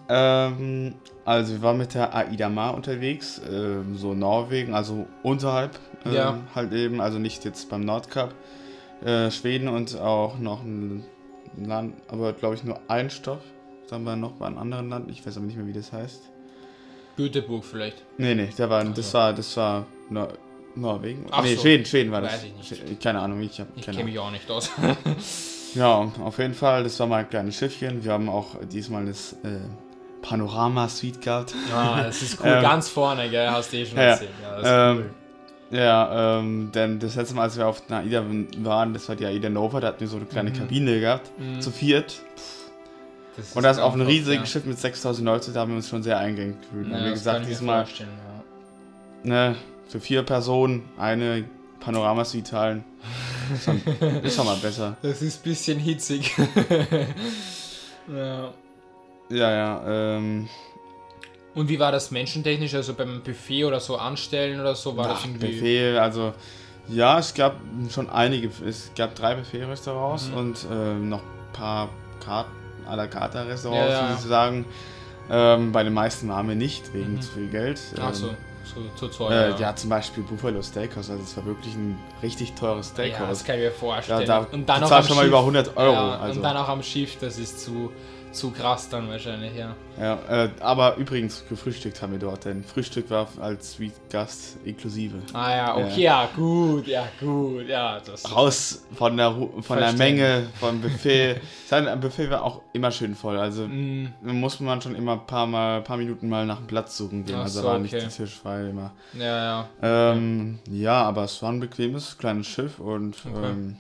ähm, 0.08 0.94
also 1.24 1.54
wir 1.54 1.62
waren 1.62 1.78
mit 1.78 1.94
der 1.94 2.14
Aida 2.14 2.48
Mar 2.48 2.74
unterwegs, 2.74 3.40
ähm, 3.50 3.96
so 3.96 4.14
Norwegen, 4.14 4.74
also 4.74 5.06
unterhalb 5.22 5.78
ähm, 6.04 6.12
Ja. 6.14 6.38
halt 6.54 6.72
eben, 6.72 7.00
also 7.00 7.18
nicht 7.18 7.44
jetzt 7.44 7.68
beim 7.68 7.80
Nordkap. 7.82 8.34
Äh, 9.04 9.30
Schweden 9.30 9.68
und 9.68 9.98
auch 9.98 10.38
noch 10.38 10.62
ein 10.62 11.04
Land, 11.56 11.94
aber 12.08 12.32
glaube 12.32 12.54
ich 12.54 12.64
nur 12.64 12.80
ein 12.88 13.10
Stopp. 13.10 13.42
Dann 13.90 14.04
war 14.04 14.16
noch 14.16 14.32
bei 14.32 14.46
einem 14.46 14.58
anderen 14.58 14.88
Land, 14.88 15.10
ich 15.10 15.26
weiß 15.26 15.36
aber 15.36 15.46
nicht 15.46 15.56
mehr, 15.56 15.66
wie 15.66 15.72
das 15.72 15.92
heißt. 15.92 16.22
Göteborg 17.16 17.64
vielleicht. 17.64 18.02
Nee, 18.18 18.34
nee, 18.34 18.48
der 18.58 18.68
war, 18.70 18.84
das 18.84 19.14
war, 19.14 19.32
das 19.32 19.56
war 19.56 19.86
Nor 20.10 20.28
Norwegen. 20.74 21.24
Ach 21.30 21.42
nee, 21.42 21.54
so. 21.54 21.62
Schweden, 21.62 21.86
Schweden 21.86 22.12
war 22.12 22.20
das. 22.20 22.34
Weiß 22.34 22.44
ich 22.44 22.80
nicht. 22.80 23.00
Keine 23.02 23.20
Ahnung, 23.20 23.40
ich 23.40 23.58
habe 23.58 23.70
Ich 23.76 23.82
kenne 23.86 24.04
mich 24.04 24.18
auch 24.18 24.30
nicht 24.30 24.50
aus. 24.50 24.70
Ja, 25.74 26.10
auf 26.22 26.38
jeden 26.38 26.54
Fall, 26.54 26.84
das 26.84 26.98
war 27.00 27.06
mal 27.06 27.18
ein 27.18 27.28
kleines 27.28 27.54
Schiffchen. 27.56 28.02
Wir 28.02 28.12
haben 28.12 28.30
auch 28.30 28.54
diesmal 28.64 29.04
das 29.04 29.34
äh, 29.44 29.58
Panorama-Suite 30.28 31.20
gehabt. 31.20 31.54
ah, 31.74 32.02
das 32.02 32.22
ist 32.22 32.40
cool. 32.40 32.46
Ähm, 32.48 32.62
Ganz 32.62 32.88
vorne, 32.88 33.28
gell? 33.30 33.48
Hast 33.50 33.72
du 33.72 33.76
eh 33.76 33.86
schon 33.86 33.98
ja, 33.98 34.04
erzählt. 34.04 34.30
Ja, 34.42 34.50
das 34.56 34.62
ist 34.62 34.70
ähm, 34.72 34.96
cool. 35.70 35.78
Ja, 35.78 36.38
ähm, 36.38 36.70
denn 36.72 36.98
das 37.00 37.16
letzte 37.16 37.34
Mal, 37.34 37.42
als 37.42 37.56
wir 37.56 37.66
auf 37.66 37.84
der 37.86 37.98
AIDA 37.98 38.24
waren, 38.58 38.92
das 38.94 39.08
war 39.08 39.16
die 39.16 39.26
AIDA 39.26 39.48
Nova, 39.48 39.80
da 39.80 39.88
hatten 39.88 40.00
wir 40.00 40.08
so 40.08 40.16
eine 40.16 40.26
kleine 40.26 40.50
Mhm. 40.50 40.54
Kabine 40.54 41.00
gehabt, 41.00 41.30
Mhm. 41.38 41.60
zu 41.60 41.70
viert. 41.72 42.20
Das 43.36 43.52
Und 43.54 43.64
das 43.64 43.76
ist 43.78 43.82
auf 43.82 43.92
einem 43.92 44.02
einfach, 44.02 44.12
riesigen 44.14 44.40
ja. 44.42 44.46
Schiff 44.46 44.64
mit 44.64 44.78
6000 44.78 45.26
Leuten, 45.26 45.52
da 45.52 45.60
haben 45.60 45.70
wir 45.72 45.76
uns 45.76 45.88
schon 45.88 46.02
sehr 46.02 46.18
eingeengt 46.18 46.60
gefühlt. 46.62 46.88
Ja, 46.88 46.94
haben 46.96 47.04
wir 47.04 47.12
gesagt, 47.12 47.46
diesmal 47.48 47.84
ja. 47.98 48.06
ne, 49.24 49.56
für 49.88 50.00
vier 50.00 50.22
Personen 50.22 50.88
eine 50.98 51.44
Panorama-Suite 51.80 52.46
teilen. 52.48 52.84
Ist 53.54 53.64
schon, 53.64 53.80
ist 54.22 54.34
schon 54.36 54.46
mal 54.46 54.56
besser. 54.56 54.96
Das 55.02 55.20
ist 55.20 55.40
ein 55.40 55.48
bisschen 55.50 55.78
hitzig. 55.78 56.34
ja. 58.08 58.50
Ja, 59.30 59.50
ja, 59.50 59.82
ähm. 60.16 60.48
Und 61.54 61.68
wie 61.68 61.78
war 61.80 61.90
das 61.90 62.10
menschentechnisch? 62.10 62.74
Also 62.74 62.92
beim 62.94 63.22
Buffet 63.22 63.64
oder 63.64 63.80
so 63.80 63.96
anstellen 63.96 64.60
oder 64.60 64.74
so? 64.74 64.96
War 64.96 65.08
das 65.08 65.18
Ach, 65.22 65.26
irgendwie. 65.26 65.52
Buffet, 65.52 65.98
also 65.98 66.34
ja, 66.88 67.18
es 67.18 67.32
gab 67.34 67.56
schon 67.90 68.10
einige. 68.10 68.50
Es 68.66 68.90
gab 68.96 69.14
drei 69.14 69.34
Buffet-Restaurants 69.34 70.28
Mhm. 70.28 70.36
und 70.36 70.66
ähm, 70.70 71.08
noch 71.08 71.20
ein 71.20 71.52
paar 71.52 71.88
Kart 72.24 72.46
à 72.88 72.94
la 72.94 73.06
carte 73.06 73.46
Restaurants, 73.46 73.88
Ja, 73.92 74.00
ja. 74.00 74.02
würde 74.08 74.14
ich 74.14 74.20
sagen. 74.28 74.64
Ähm, 75.28 75.72
bei 75.72 75.82
den 75.82 75.94
meisten 75.94 76.28
waren 76.28 76.46
wir 76.48 76.54
nicht, 76.54 76.92
wegen 76.94 77.14
Mhm. 77.14 77.20
zu 77.22 77.32
viel 77.32 77.48
Geld. 77.48 77.80
Ach 77.98 78.08
Ähm, 78.08 78.14
so, 78.14 78.30
so, 78.96 79.06
so 79.10 79.24
Äh, 79.24 79.28
teuer. 79.50 79.56
ja. 79.58 79.74
zum 79.74 79.90
Beispiel 79.90 80.22
Buffalo 80.22 80.62
Steakhouse, 80.62 81.10
also 81.10 81.22
es 81.22 81.36
war 81.36 81.46
wirklich 81.46 81.74
ein 81.74 81.98
richtig 82.22 82.52
teures 82.54 82.88
Ja, 82.90 82.92
Steakhouse. 83.06 83.28
das 83.30 83.44
kann 83.44 83.56
ich 83.56 83.62
mir 83.62 83.66
Ja, 83.66 83.72
vorstellen. 83.72 84.26
da 84.26 84.46
und 84.52 84.68
dann 84.68 84.84
auch 84.84 84.90
am 84.92 85.02
schon 85.02 85.16
mal 85.16 85.22
Schiff. 85.22 85.28
über 85.30 85.40
100 85.40 85.76
Euro. 85.76 85.92
Ja, 85.94 86.18
also. 86.18 86.36
Und 86.36 86.42
dann 86.44 86.56
auch 86.56 86.68
am 86.68 86.82
Schiff, 86.82 87.16
das 87.18 87.38
ist 87.38 87.64
zu, 87.64 87.90
zu 88.36 88.50
krass 88.50 88.88
dann 88.88 89.08
wahrscheinlich, 89.08 89.54
ja. 89.56 89.74
Ja, 89.98 90.18
äh, 90.28 90.50
aber 90.60 90.96
übrigens, 90.96 91.42
gefrühstückt 91.48 92.02
haben 92.02 92.12
wir 92.12 92.18
dort, 92.18 92.44
denn 92.44 92.62
Frühstück 92.62 93.08
war 93.10 93.26
als 93.40 93.72
Suite-Gast 93.72 94.58
inklusive. 94.64 95.16
Ah 95.32 95.56
ja, 95.56 95.76
okay, 95.76 96.02
ja, 96.02 96.28
gut, 96.36 96.86
ja, 96.86 97.08
gut, 97.18 97.66
ja. 97.66 97.98
Das 98.00 98.30
Raus 98.30 98.84
von 98.94 99.16
der, 99.16 99.34
von 99.60 99.78
der. 99.78 99.92
Menge, 99.94 100.48
vom 100.60 100.80
Buffet. 100.82 101.40
Sein 101.66 101.98
Buffet 102.00 102.28
war 102.30 102.42
auch 102.42 102.60
immer 102.74 102.90
schön 102.90 103.14
voll, 103.14 103.38
also 103.38 103.66
Mm, 103.66 104.08
muss 104.22 104.60
man 104.60 104.80
schon 104.82 104.94
immer 104.94 105.12
ein 105.12 105.26
paar, 105.26 105.46
mal, 105.46 105.80
paar 105.80 105.96
Minuten 105.96 106.28
mal 106.28 106.44
nach 106.46 106.58
dem 106.58 106.66
Platz 106.66 106.96
suchen 106.96 107.24
gehen, 107.24 107.36
Ach 107.38 107.44
also 107.44 107.62
so, 107.62 107.66
war 107.66 107.78
nicht 107.78 107.94
okay. 107.94 108.02
der 108.02 108.10
Tisch 108.10 108.34
frei 108.34 108.68
immer. 108.68 108.92
ja, 109.14 109.24
ja. 109.82 110.12
Ähm, 110.12 110.58
ja, 110.70 111.02
aber 111.02 111.24
es 111.24 111.42
war 111.42 111.50
ein 111.52 111.60
bequemes 111.60 112.18
kleines 112.18 112.46
Schiff 112.46 112.78
und 112.78 113.16
Okay. 113.26 113.46
ähm, 113.50 113.76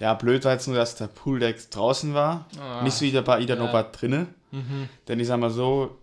ja, 0.00 0.14
blöd 0.14 0.44
war 0.44 0.52
jetzt 0.52 0.66
nur, 0.68 0.76
dass 0.76 0.94
der 0.94 1.06
Pooldeck 1.06 1.70
draußen 1.70 2.14
war, 2.14 2.46
Ah, 2.60 2.82
nicht 2.82 2.94
so 2.94 3.04
wie 3.04 3.12
der 3.12 3.22
bei 3.22 3.40
Ida 3.40 3.54
ja. 3.56 3.82
Drinne. 3.84 4.26
Mhm. 4.50 4.88
Denn 5.08 5.20
ich 5.20 5.26
sag 5.26 5.38
mal 5.40 5.50
so, 5.50 5.96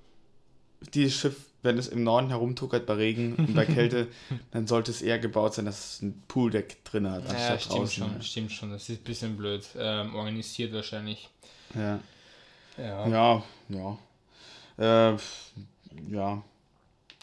dieses 0.94 1.14
Schiff, 1.16 1.36
wenn 1.62 1.78
es 1.78 1.88
im 1.88 2.04
Norden 2.04 2.30
herumtuckert 2.30 2.86
bei 2.86 2.94
Regen 2.96 3.36
und 3.36 3.54
bei 3.56 3.66
Kälte, 3.66 4.08
dann 4.52 4.68
sollte 4.68 4.92
es 4.92 5.02
eher 5.02 5.18
gebaut 5.20 5.54
sein, 5.54 5.66
dass 5.66 5.96
es 5.96 6.02
ein 6.02 6.22
Pooldeck 6.28 6.84
drin 6.84 7.10
hat, 7.10 7.24
Ja, 7.24 7.30
anstatt 7.30 7.62
stimmt 7.62 7.80
draußen. 7.80 8.04
schon, 8.12 8.22
stimmt 8.22 8.52
schon. 8.52 8.72
Das 8.72 8.90
ist 8.90 9.00
ein 9.02 9.04
bisschen 9.04 9.38
blöd 9.38 9.64
ähm, 9.78 10.14
organisiert 10.16 10.74
wahrscheinlich. 10.74 11.30
Ja, 11.76 12.00
Ja. 12.78 13.08
ja, 13.08 13.44
ja. 13.70 15.12
Äh, 15.12 15.18
ja. 16.10 16.44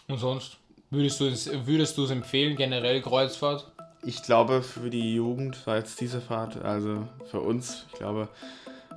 Und 0.09 0.19
sonst? 0.19 0.57
Würdest 0.93 1.21
du 1.21 1.27
es 1.27 1.49
würdest 1.67 1.97
du 1.99 2.05
es 2.05 2.11
empfehlen, 2.11 2.57
generell 2.57 3.01
Kreuzfahrt? 3.03 3.71
Ich 4.03 4.23
glaube, 4.23 4.63
für 4.63 4.91
die 4.91 5.15
Jugend 5.15 5.67
war 5.67 5.77
jetzt 5.77 6.01
diese 6.01 6.21
Fahrt, 6.21 6.63
also 6.63 7.07
für 7.31 7.41
uns, 7.41 7.87
ich 7.93 7.99
glaube, 7.99 8.29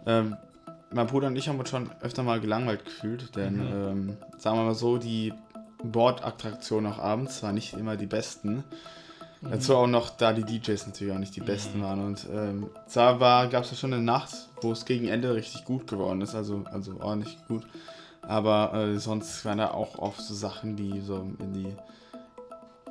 ähm, 0.06 0.38
mein 0.92 1.08
Bruder 1.08 1.28
und 1.28 1.36
ich 1.36 1.50
haben 1.50 1.60
uns 1.60 1.70
schon 1.70 1.90
öfter 2.02 2.24
mal 2.24 2.40
gelangweilt 2.40 2.86
gefühlt, 2.86 3.36
denn, 3.36 3.60
ähm, 3.60 4.18
sagen 4.38 4.58
wir 4.58 4.64
mal 4.64 4.76
so, 4.76 4.98
die 4.98 5.34
Bordattraktionen 5.84 6.92
auch 6.92 7.00
abends 7.00 7.44
waren 7.44 7.56
nicht 7.56 7.74
immer 7.74 7.98
die 7.98 8.06
besten. 8.06 8.64
Dazu 9.42 9.76
auch 9.76 9.88
noch, 9.88 10.10
da 10.10 10.32
die 10.32 10.46
DJs 10.46 10.88
natürlich 10.88 11.14
auch 11.14 11.20
nicht 11.20 11.36
die 11.36 11.42
besten 11.42 11.82
waren. 11.82 12.06
Und 12.06 12.26
ähm, 12.34 12.70
da 12.94 13.46
gab 13.48 13.66
es 13.66 13.72
ja 13.72 13.78
schon 13.78 13.94
eine 13.94 14.02
Nacht, 14.02 14.34
wo 14.62 14.72
es 14.72 14.86
gegen 14.86 15.08
Ende 15.10 15.36
richtig 15.36 15.66
gut 15.66 15.88
geworden 15.88 16.22
ist, 16.22 16.34
also, 16.34 16.64
also 16.72 17.02
ordentlich 17.02 17.38
gut. 17.50 17.64
Aber 18.22 18.74
äh, 18.74 19.00
sonst 19.00 19.44
waren 19.44 19.58
da 19.58 19.72
auch 19.72 20.00
oft 20.00 20.22
so 20.22 20.34
Sachen, 20.34 20.78
die 20.78 21.02
so 21.02 21.28
in 21.40 21.54
die 21.54 21.76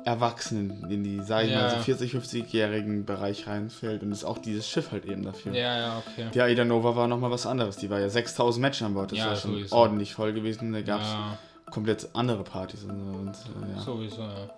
Erwachsenen, 0.05 0.85
in 0.89 1.03
die, 1.03 1.21
sag 1.21 1.45
ich 1.45 1.51
Ja. 1.51 1.61
mal, 1.61 1.69
so 1.69 1.91
40-, 1.91 2.11
50-jährigen 2.11 3.05
Bereich 3.05 3.47
reinfällt. 3.47 4.01
Und 4.03 4.11
ist 4.11 4.23
auch 4.23 4.37
dieses 4.37 4.67
Schiff 4.67 4.91
halt 4.91 5.05
eben 5.05 5.23
dafür. 5.23 5.53
Ja, 5.53 5.77
ja, 5.77 6.03
okay. 6.05 6.27
Die 6.33 6.41
Aida 6.41 6.65
Nova 6.65 6.95
war 6.95 7.07
nochmal 7.07 7.31
was 7.31 7.45
anderes. 7.45 7.77
Die 7.77 7.89
war 7.89 7.99
ja 7.99 8.09
6000 8.09 8.61
Menschen 8.61 8.87
an 8.87 8.93
Bord. 8.93 9.11
Das 9.11 9.19
Ja, 9.19 9.27
war 9.27 9.35
schon 9.35 9.51
sowieso. 9.53 9.75
ordentlich 9.75 10.13
voll 10.13 10.33
gewesen. 10.33 10.73
Da 10.73 10.81
gab 10.81 11.01
es 11.01 11.07
ja, 11.07 11.37
komplett 11.71 12.07
andere 12.13 12.43
Partys. 12.43 12.83
Und, 12.83 12.89
so. 13.35 13.49
und 13.51 13.69
äh, 13.69 13.75
ja. 13.75 13.81
sowieso, 13.81 14.21
ja. 14.21 14.49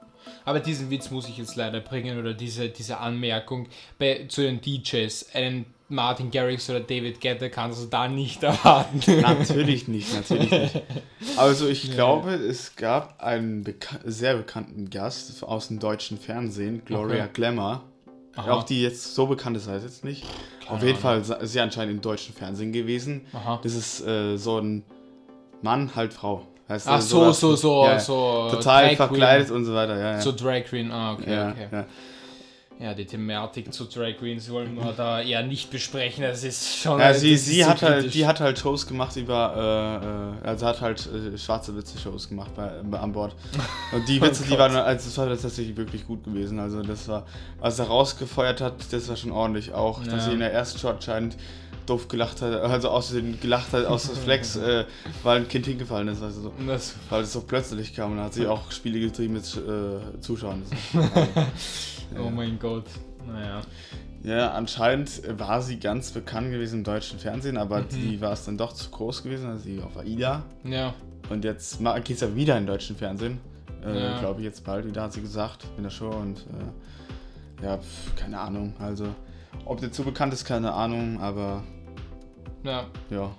Aber 0.43 0.59
diesen 0.59 0.89
Witz 0.89 1.11
muss 1.11 1.29
ich 1.29 1.37
jetzt 1.37 1.55
leider 1.55 1.79
bringen 1.81 2.17
oder 2.19 2.33
diese, 2.33 2.69
diese 2.69 2.97
Anmerkung 2.97 3.67
bei, 3.99 4.25
zu 4.27 4.41
den 4.41 4.59
DJs. 4.61 5.35
Einen 5.35 5.65
Martin 5.87 6.31
Garrix 6.31 6.67
oder 6.69 6.79
David 6.79 7.21
Guetta 7.21 7.47
kannst 7.49 7.83
du 7.83 7.87
da 7.87 8.07
nicht 8.07 8.41
erwarten. 8.43 8.99
Natürlich 9.21 9.87
nicht, 9.87 10.13
natürlich 10.15 10.49
nicht. 10.49 10.81
Also 11.37 11.67
ich 11.67 11.91
glaube, 11.91 12.31
es 12.33 12.75
gab 12.75 13.21
einen 13.21 13.63
beka 13.63 13.97
sehr 14.03 14.35
bekannten 14.35 14.89
Gast 14.89 15.43
aus 15.43 15.67
dem 15.67 15.79
deutschen 15.79 16.17
Fernsehen, 16.17 16.81
Gloria 16.85 17.25
Okay. 17.25 17.29
Glamour. 17.33 17.83
Aha. 18.35 18.51
Auch 18.51 18.63
die 18.63 18.81
jetzt 18.81 19.15
so 19.15 19.27
bekannt 19.27 19.55
ist, 19.57 19.67
weiß 19.69 19.83
jetzt 19.83 20.03
nicht. 20.03 20.25
Auf 20.67 20.81
jeden 20.83 20.97
Fall 20.99 21.21
ist 21.21 21.51
sie 21.51 21.59
anscheinend 21.59 21.93
im 21.95 22.01
deutschen 22.01 22.33
Fernsehen 22.35 22.73
gewesen. 22.73 23.21
Aha. 23.31 23.59
Das 23.63 23.75
ist 23.75 24.05
äh, 24.05 24.35
so 24.37 24.59
ein 24.59 24.83
Mann, 25.61 25.95
halt 25.95 26.13
Frau. 26.13 26.45
Heißt, 26.67 26.87
Ach 26.87 26.97
äh, 26.97 27.01
so, 27.01 27.21
was- 27.21 27.39
so, 27.39 27.55
so, 27.55 27.83
ja, 27.85 27.91
ja. 27.93 27.99
so. 27.99 28.47
Total 28.51 28.87
Drag 28.87 28.95
verkleidet 28.97 29.47
Queen. 29.47 29.57
und 29.57 29.65
so 29.65 29.73
weiter, 29.75 29.97
ja. 29.99 30.11
ja. 30.13 30.21
So 30.21 30.31
Drag 30.31 30.63
Queen, 30.65 30.91
ah, 30.91 31.13
okay, 31.13 31.31
ja, 31.31 31.51
okay. 31.51 31.83
Ja. 32.79 32.93
Die 32.93 33.05
Thematik 33.05 33.73
zu 33.73 33.85
Drag 33.85 34.17
Queens 34.17 34.49
wollen 34.49 34.75
wir 34.75 34.93
da 34.93 35.21
eher 35.21 35.43
nicht 35.43 35.69
besprechen. 35.71 36.23
Das 36.23 36.43
ist 36.43 36.77
schon. 36.77 36.99
Ja, 36.99 37.13
sie, 37.13 37.35
sie 37.37 37.61
so 37.63 37.69
hat 37.69 37.81
halt, 37.81 38.13
die 38.13 38.25
hat 38.25 38.39
halt 38.39 38.59
Shows 38.59 38.85
gemacht 38.87 39.15
über, 39.15 40.33
äh, 40.43 40.45
äh, 40.45 40.49
also 40.49 40.65
hat 40.65 40.81
halt 40.81 41.07
äh, 41.07 41.37
schwarze 41.37 41.75
Witze-Shows 41.75 42.29
gemacht 42.29 42.51
bei, 42.55 42.69
bei, 42.83 42.99
an 42.99 43.11
Bord. 43.13 43.35
Und 43.93 44.07
die 44.07 44.19
Oh 44.21 44.25
Witze, 44.25 44.43
die 44.43 44.49
Gott. 44.49 44.59
waren, 44.59 44.75
also 44.75 45.05
das 45.07 45.17
war 45.17 45.27
tatsächlich 45.27 45.75
wirklich 45.77 46.05
gut 46.05 46.23
gewesen. 46.23 46.59
Also 46.59 46.81
das 46.81 47.07
war, 47.07 47.25
was 47.59 47.79
er 47.79 47.85
rausgefeuert 47.85 48.61
hat, 48.61 48.73
das 48.91 49.07
war 49.09 49.15
schon 49.15 49.31
ordentlich. 49.31 49.73
Auch, 49.73 50.03
dass 50.03 50.13
Ja. 50.13 50.19
sie 50.21 50.31
in 50.33 50.39
der 50.39 50.53
ersten 50.53 50.79
Show 50.79 50.89
anscheinend 50.89 51.37
doof 51.85 52.07
gelacht 52.07 52.41
hat, 52.41 52.51
also 52.61 52.89
aus 52.89 53.11
den 53.11 53.39
gelacht 53.39 53.71
hat, 53.71 53.85
aus 53.85 54.09
des 54.09 54.17
Flex, 54.17 54.55
äh, 54.55 54.85
weil 55.21 55.41
ein 55.41 55.47
Kind 55.47 55.67
hingefallen 55.67 56.07
ist, 56.07 56.19
also 56.21 56.41
so. 56.41 56.53
Das, 56.65 56.95
Weil 57.11 57.21
es 57.21 57.31
so 57.31 57.41
plötzlich 57.41 57.95
kam 57.95 58.13
und 58.13 58.19
hat 58.21 58.33
sie 58.33 58.47
auch 58.47 58.71
Spiele 58.71 58.99
getrieben 58.99 59.35
mit 59.35 59.43
äh, 59.55 60.19
Zuschauern. 60.19 60.63
Das- 60.93 61.03
oh 62.19 62.29
mein 62.29 62.57
Gott. 62.59 62.85
Naja. 63.27 63.61
Ja, 64.23 64.51
anscheinend 64.51 65.21
war 65.39 65.61
sie 65.61 65.79
ganz 65.79 66.11
bekannt 66.11 66.51
gewesen 66.51 66.79
im 66.79 66.83
deutschen 66.83 67.19
Fernsehen, 67.19 67.57
aber 67.57 67.81
Mhm. 67.81 67.89
die 67.89 68.21
war 68.21 68.33
es 68.33 68.45
dann 68.45 68.57
doch 68.57 68.73
zu 68.73 68.89
groß 68.89 69.23
gewesen, 69.23 69.47
also 69.49 69.63
sie 69.63 69.81
auf 69.81 69.97
AIDA. 69.97 70.43
Ja. 70.63 70.93
Und 71.29 71.43
jetzt 71.43 71.79
geht 71.79 72.09
es 72.11 72.21
ja 72.21 72.35
wieder 72.35 72.57
im 72.57 72.65
deutschen 72.67 72.95
Fernsehen. 72.95 73.39
Äh, 73.83 73.99
Ja. 73.99 74.19
Glaube 74.19 74.41
ich 74.41 74.45
jetzt 74.45 74.63
bald 74.63 74.85
wieder, 74.85 75.03
hat 75.03 75.13
sie 75.13 75.21
gesagt, 75.21 75.65
in 75.77 75.83
der 75.83 75.89
Show. 75.91 76.09
Und 76.09 76.45
äh, 77.61 77.65
ja, 77.65 77.77
pf, 77.77 78.15
keine 78.15 78.39
Ahnung. 78.39 78.73
Also 78.79 79.07
Ob 79.65 79.79
der 79.79 79.91
zu 79.91 80.03
bekannt 80.03 80.33
ist, 80.33 80.45
keine 80.45 80.73
Ahnung, 80.73 81.19
aber 81.19 81.63
Ja. 82.63 82.85
ja. 83.09 83.31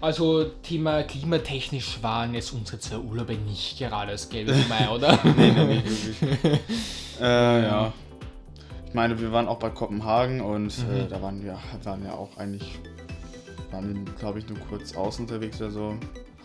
Also 0.00 0.44
Thema 0.62 1.02
klimatechnisch 1.02 2.02
waren 2.02 2.34
jetzt 2.34 2.52
unsere 2.52 2.78
zwei 2.78 2.98
Urlaube 2.98 3.34
nicht 3.34 3.78
gerade 3.78 4.12
das 4.12 4.28
Gelbe 4.28 4.54
Mai, 4.68 4.88
oder? 4.90 5.18
Nee, 5.36 5.50
nee, 5.52 5.74
nicht 5.76 6.20
wirklich. 6.20 6.60
äh, 7.20 7.62
ja. 7.64 7.92
Ich 8.86 8.94
meine, 8.94 9.18
wir 9.20 9.32
waren 9.32 9.48
auch 9.48 9.58
bei 9.58 9.70
Kopenhagen 9.70 10.40
und 10.40 10.72
äh, 10.78 11.04
Mhm. 11.04 11.08
da 11.08 11.22
waren 11.22 11.42
wir 11.44 11.58
waren 11.84 12.04
ja 12.04 12.12
auch 12.12 12.36
eigentlich, 12.36 12.78
waren 13.70 14.04
glaube 14.18 14.38
ich 14.38 14.48
nur 14.48 14.58
kurz 14.70 14.94
außen 14.94 15.24
unterwegs 15.24 15.60
oder 15.60 15.70
so. 15.70 15.94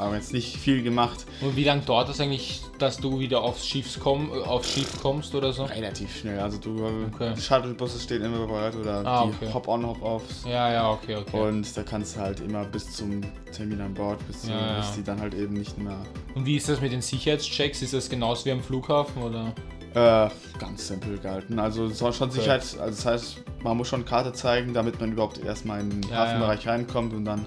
Haben 0.01 0.15
jetzt 0.15 0.33
nicht 0.33 0.57
viel 0.57 0.81
gemacht. 0.83 1.25
Und 1.41 1.55
wie 1.55 1.63
lange 1.63 1.81
dauert 1.83 2.09
das 2.09 2.19
eigentlich, 2.19 2.61
dass 2.79 2.97
du 2.97 3.19
wieder 3.19 3.41
aufs 3.41 3.67
Schiff, 3.67 3.99
komm, 4.01 4.31
äh, 4.33 4.41
aufs 4.41 4.71
Schiff 4.73 4.99
kommst 5.01 5.35
oder 5.35 5.53
so? 5.53 5.63
Relativ 5.65 6.15
schnell. 6.17 6.39
Also 6.39 6.57
du 6.57 6.71
Okay. 7.13 7.33
die 7.35 7.41
Shuttlebusse 7.41 7.99
stehen 7.99 8.23
immer 8.23 8.45
bereit 8.47 8.75
oder 8.75 9.05
Ah, 9.05 9.25
die 9.25 9.29
okay. 9.45 9.53
Hop-on, 9.53 9.85
Hop-offs. 9.85 10.43
Ja, 10.45 10.71
ja, 10.73 10.89
okay, 10.91 11.15
okay. 11.17 11.39
Und 11.39 11.77
da 11.77 11.83
kannst 11.83 12.15
du 12.15 12.19
halt 12.21 12.39
immer 12.39 12.63
bis 12.65 12.91
zum 12.93 13.21
Termin 13.55 13.79
an 13.81 13.93
Bord, 13.93 14.17
bis, 14.27 14.47
Ja, 14.47 14.57
ja. 14.59 14.77
bis 14.79 14.93
die 14.93 15.03
dann 15.03 15.21
halt 15.21 15.33
eben 15.35 15.53
nicht 15.53 15.77
mehr. 15.77 15.97
Und 16.33 16.45
wie 16.45 16.55
ist 16.57 16.67
das 16.67 16.81
mit 16.81 16.91
den 16.91 17.01
Sicherheitschecks? 17.01 17.81
Ist 17.83 17.93
das 17.93 18.09
genauso 18.09 18.45
wie 18.45 18.51
am 18.51 18.61
Flughafen 18.61 19.21
oder? 19.21 19.53
Äh, 19.93 20.29
ganz 20.57 20.87
simpel 20.87 21.17
gehalten. 21.19 21.59
Also 21.59 21.85
es 21.87 21.99
soll 21.99 22.13
schon 22.13 22.29
Okay. 22.29 22.39
Sicherheit, 22.39 22.61
also 22.79 22.85
das 22.85 23.05
heißt, 23.05 23.43
man 23.61 23.75
muss 23.77 23.89
schon 23.89 24.05
Karte 24.05 24.31
zeigen, 24.33 24.73
damit 24.73 24.99
man 25.01 25.11
überhaupt 25.11 25.43
erstmal 25.43 25.81
in 25.81 25.89
den 25.89 26.03
Ja, 26.09 26.15
Hafenbereich 26.19 26.65
reinkommt 26.65 27.13
und 27.13 27.25
dann 27.25 27.45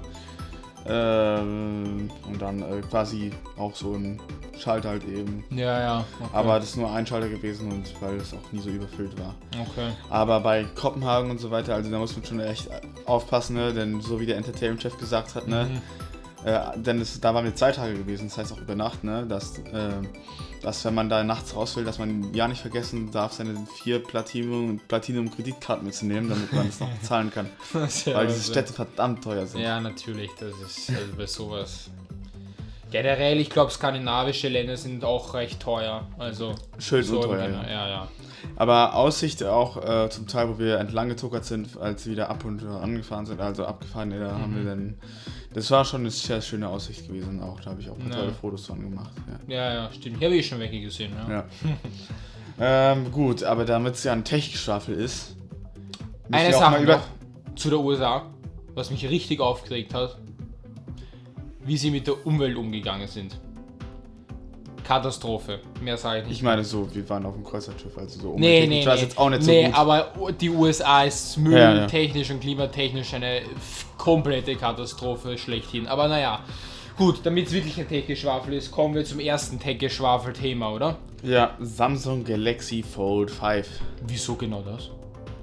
ähm, 0.87 2.11
und 2.27 2.43
dann 2.43 2.61
äh, 2.63 2.83
quasi 2.91 3.31
auch 3.57 3.75
so 3.75 3.95
ein 3.95 4.21
Schalter 4.59 4.91
halt 4.91 5.05
eben. 5.05 5.45
Ja, 5.51 5.81
ja. 5.81 6.05
Okay. 6.21 6.31
Aber 6.33 6.59
das 6.59 6.71
ist 6.71 6.77
nur 6.77 6.93
ein 6.93 7.07
Schalter 7.07 7.29
gewesen 7.29 7.73
und 7.73 8.03
weil 8.03 8.17
es 8.17 8.35
auch 8.35 8.53
nie 8.53 8.61
so 8.61 8.69
überfüllt 8.69 9.19
war. 9.19 9.35
Okay. 9.53 9.93
Aber 10.11 10.41
bei 10.41 10.65
Kopenhagen 10.65 11.31
und 11.31 11.41
so 11.41 11.51
weiter, 11.51 11.75
also 11.75 11.91
da 11.91 11.99
muss 11.99 12.15
man 12.15 12.25
schon 12.25 12.41
echt 12.41 12.69
aufpassen, 13.07 13.57
ne? 13.57 13.73
denn 13.73 14.01
so 14.01 14.21
wie 14.21 14.27
der 14.27 14.37
Entertainment-Chef 14.37 14.99
gesagt 14.99 15.35
hat, 15.35 15.49
ne? 15.49 15.69
Mhm. 15.71 15.83
Äh, 16.47 16.61
denn 16.77 17.01
es, 17.01 17.19
da 17.21 17.33
waren 17.33 17.45
wir 17.45 17.55
zwei 17.55 17.73
Tage 17.73 17.95
gewesen, 17.95 18.29
das 18.29 18.37
heißt 18.37 18.53
auch 18.53 18.61
über 18.61 18.75
Nacht, 18.75 19.03
ne? 19.03 19.25
dass, 19.27 19.59
äh, 19.59 19.93
dass 20.65 20.85
wenn 20.85 20.95
man 20.95 21.09
da 21.09 21.23
nachts 21.23 21.55
raus 21.55 21.77
will, 21.77 21.85
dass 21.85 21.99
man 21.99 22.35
ja 22.35 22.49
nicht 22.49 22.61
vergessen 22.63 23.11
darf, 23.13 23.33
seine 23.35 23.55
vier 23.83 24.03
Platinum- 24.03 24.81
Platinum-Kreditkarten 24.89 25.85
mitzunehmen, 25.87 26.29
damit 26.31 26.53
man 26.53 26.67
es 26.67 26.81
noch 26.81 26.89
bezahlen 27.01 27.31
kann. 27.31 27.49
Weil 27.73 28.27
diese 28.27 28.51
Städte 28.51 28.73
verdammt 28.73 29.23
teuer 29.23 29.47
sind. 29.47 29.61
Ja, 29.61 29.81
natürlich. 29.81 30.31
Das 30.41 30.53
ist 30.77 30.91
also 30.91 31.13
bei 31.17 31.27
sowas. 31.27 31.91
Generell, 32.91 33.41
ich 33.41 33.51
glaube, 33.51 33.73
skandinavische 33.73 34.49
Länder 34.49 34.77
sind 34.77 35.05
auch 35.05 35.35
recht 35.35 35.61
teuer. 35.61 36.07
Also 36.19 36.55
Schön 36.79 37.03
so 37.03 37.17
und 37.17 37.23
teuer, 37.29 37.47
Generell, 37.49 37.67
ja. 37.71 37.87
ja, 37.87 37.89
ja. 37.89 38.09
Aber 38.57 38.95
Aussicht 38.95 39.43
auch 39.43 39.77
äh, 39.83 40.11
zum 40.11 40.29
Teil, 40.29 40.49
wo 40.49 40.59
wir 40.59 40.79
entlang 40.79 41.09
getuckert 41.09 41.45
sind, 41.45 41.77
als 41.79 42.05
wir 42.05 42.13
wieder 42.13 42.29
ab 42.31 42.45
und 42.45 42.65
angefahren 42.65 43.27
sind, 43.27 43.41
also 43.41 43.65
abgefahren, 43.65 44.11
da 44.11 44.33
haben 44.39 44.53
Mhm. 44.53 44.57
wir 44.57 44.65
dann. 44.65 44.95
Das 45.55 45.71
war 45.71 45.85
schon 45.85 46.01
eine 46.01 46.11
sehr 46.11 46.43
schöne 46.43 46.69
Aussicht 46.69 47.07
gewesen, 47.07 47.41
auch 47.41 47.61
da 47.61 47.71
habe 47.71 47.81
ich 47.81 47.89
auch 47.89 47.95
ein 47.97 48.01
paar 48.03 48.11
Ja. 48.11 48.17
tolle 48.25 48.33
Fotos 48.33 48.67
von 48.67 48.81
gemacht. 48.81 49.13
Ja. 49.49 49.55
Ja, 49.55 49.75
ja, 49.75 49.93
stimmt. 49.93 50.19
Ich 50.19 50.25
habe 50.25 50.37
eh 50.37 50.43
schon 50.43 50.59
welche 50.59 50.81
gesehen, 50.81 51.13
ja. 51.29 51.31
Ja. 51.31 51.45
ähm, 52.93 53.11
gut, 53.13 53.45
aber 53.45 53.65
damit 53.65 53.95
es 53.95 54.05
ja 54.05 54.13
ein 54.13 54.25
Tech-Staffel 54.25 54.97
ist. 54.97 55.37
Eine 56.31 56.53
Sache 56.53 56.83
über. 56.83 56.97
noch 56.97 57.55
zu 57.57 57.71
der 57.71 57.79
USA, 57.79 58.27
was 58.75 58.91
mich 58.91 59.09
richtig 59.09 59.39
aufgeregt 59.41 59.95
hat, 59.95 60.19
wie 61.65 61.77
sie 61.77 61.91
mit 61.93 62.07
der 62.09 62.27
Umwelt 62.27 62.57
umgegangen 62.57 63.07
sind. 63.07 63.39
Katastrophe. 64.85 65.61
Mehr 65.83 65.97
sage 65.97 66.21
ich 66.21 66.27
nicht. 66.29 66.37
Ich 66.37 66.43
meine 66.43 66.63
so, 66.63 66.87
wir 66.95 67.09
waren 67.09 67.25
auf 67.27 67.35
dem 67.35 67.43
Kreuzfahrtschiff, 67.45 67.97
also 67.99 68.21
so 68.21 68.35
Nee, 68.39 68.67
nee, 68.67 68.81
Ich 68.81 68.87
weiß 68.87 68.97
nee. 68.97 69.03
jetzt 69.07 69.19
auch 69.19 69.31
nicht 69.31 69.43
so 69.43 69.51
nee, 69.51 69.65
gut. 69.65 69.75
aber 69.75 70.09
die 70.41 70.51
USA 70.51 71.03
ist 71.05 71.37
Ja, 71.39 71.51
ja. 71.51 71.75
mülltechnisch 71.75 72.31
und 72.31 72.41
klimatechnisch 72.41 73.15
eine 73.15 73.41
komplette 73.99 74.55
Katastrophe 74.57 75.39
schlechthin. 75.39 75.87
Aber 75.87 76.07
naja, 76.09 76.41
gut, 76.97 77.21
damit 77.25 77.47
es 77.49 77.53
wirklich 77.53 77.79
ein 77.81 77.89
Tech-Geschwafel 77.89 78.55
ist, 78.55 78.71
kommen 78.71 78.95
wir 78.95 79.05
zum 79.05 79.21
ersten 79.21 79.59
Tech-Geschwafel-Thema, 79.59 80.71
oder? 80.73 80.97
Ja, 81.23 81.53
Samsung 81.61 82.23
Galaxy 82.25 82.83
Fold 82.83 83.31
5. 83.31 83.67
Wieso 84.07 84.35
genau 84.35 84.63
das? 84.63 84.91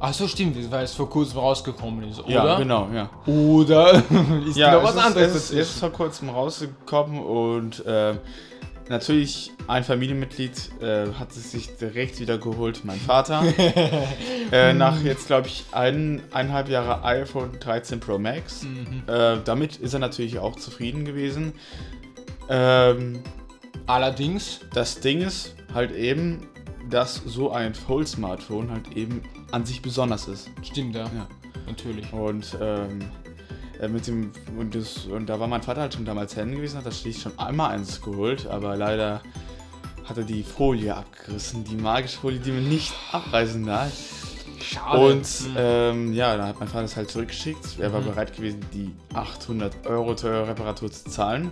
Ach 0.04 0.14
so, 0.14 0.28
stimmt, 0.28 0.56
weil 0.72 0.84
es 0.86 0.96
vor 0.96 1.08
kurzem 1.10 1.40
rausgekommen 1.40 2.10
ist, 2.10 2.20
oder? 2.24 2.32
Ja, 2.32 2.58
genau, 2.58 2.88
ja. 2.94 3.10
Oder 3.32 3.94
ist 4.48 4.58
Ja, 4.58 4.74
noch 4.74 4.84
was 4.84 4.96
ist, 4.96 5.02
anderes 5.06 5.28
es 5.30 5.36
ist, 5.36 5.52
es 5.52 5.70
ist 5.72 5.80
vor 5.80 5.92
kurzem 5.92 6.30
rausgekommen 6.30 7.20
und 7.24 7.86
äh, 7.86 8.16
natürlich 8.90 9.52
ein 9.68 9.84
Familienmitglied 9.84 10.82
äh, 10.82 11.08
hat 11.14 11.32
es 11.32 11.52
sich 11.52 11.76
direkt 11.78 12.20
wieder 12.20 12.38
geholt, 12.38 12.84
mein 12.84 13.00
Vater. 13.00 13.44
äh, 14.52 14.74
nach 14.74 15.02
jetzt, 15.04 15.28
glaube 15.28 15.48
ich, 15.48 15.66
ein, 15.72 16.22
eineinhalb 16.32 16.70
Jahre 16.70 17.04
iPhone 17.06 17.60
13 17.60 18.00
Pro 18.00 18.18
Max. 18.18 18.64
Mhm. 18.64 19.04
Äh, 19.08 19.38
damit 19.44 19.78
ist 19.78 19.94
er 19.94 20.00
natürlich 20.00 20.40
auch 20.40 20.56
zufrieden 20.56 21.06
gewesen. 21.06 21.54
Ähm, 22.50 23.22
Allerdings, 23.88 24.62
das 24.74 25.00
Ding 25.00 25.22
ist 25.22 25.56
halt 25.74 25.92
eben, 25.92 26.48
dass 26.90 27.16
so 27.26 27.52
ein 27.52 27.74
Fold-Smartphone 27.74 28.72
halt 28.72 28.96
eben 28.96 29.22
an 29.52 29.66
sich 29.66 29.82
besonders 29.82 30.28
ist. 30.28 30.50
stimmt 30.64 30.96
ja, 30.96 31.04
Ja. 31.06 31.28
natürlich. 31.68 32.12
Und 32.14 32.58
ähm, 32.62 33.00
äh, 33.82 33.88
mit 33.88 34.08
dem 34.08 34.32
und, 34.58 34.74
das, 34.76 35.06
und 35.06 35.28
da 35.28 35.40
war 35.40 35.48
mein 35.48 35.62
Vater 35.64 35.82
halt 35.82 35.94
schon 35.94 36.06
damals 36.06 36.34
hin 36.36 36.52
gewesen, 36.56 36.78
hat 36.78 36.86
er 36.86 36.92
schließlich 36.92 37.24
schon 37.24 37.38
einmal 37.40 37.72
eins 37.72 38.02
geholt, 38.02 38.48
aber 38.48 38.76
leider 38.78 39.22
hat 40.06 40.18
er 40.18 40.24
die 40.24 40.44
Folie 40.44 40.96
abgerissen, 40.96 41.64
die 41.64 41.76
magische 41.76 42.20
Folie, 42.20 42.40
die 42.40 42.52
man 42.52 42.68
nicht 42.70 42.94
abreißen 43.12 43.66
darf. 43.66 43.92
Schade. 44.62 45.00
Und 45.00 45.26
Hm. 45.26 45.56
ähm, 45.58 46.14
ja, 46.14 46.38
dann 46.38 46.48
hat 46.48 46.60
mein 46.60 46.68
Vater 46.70 46.86
es 46.86 46.96
halt 46.96 47.10
zurückgeschickt. 47.10 47.80
Er 47.80 47.92
war 47.94 48.02
Mhm. 48.02 48.06
bereit 48.06 48.36
gewesen, 48.36 48.60
die 48.74 48.92
800 49.14 49.88
Euro 49.88 50.14
teure 50.14 50.48
Reparatur 50.48 50.92
zu 50.92 51.06
zahlen. 51.10 51.52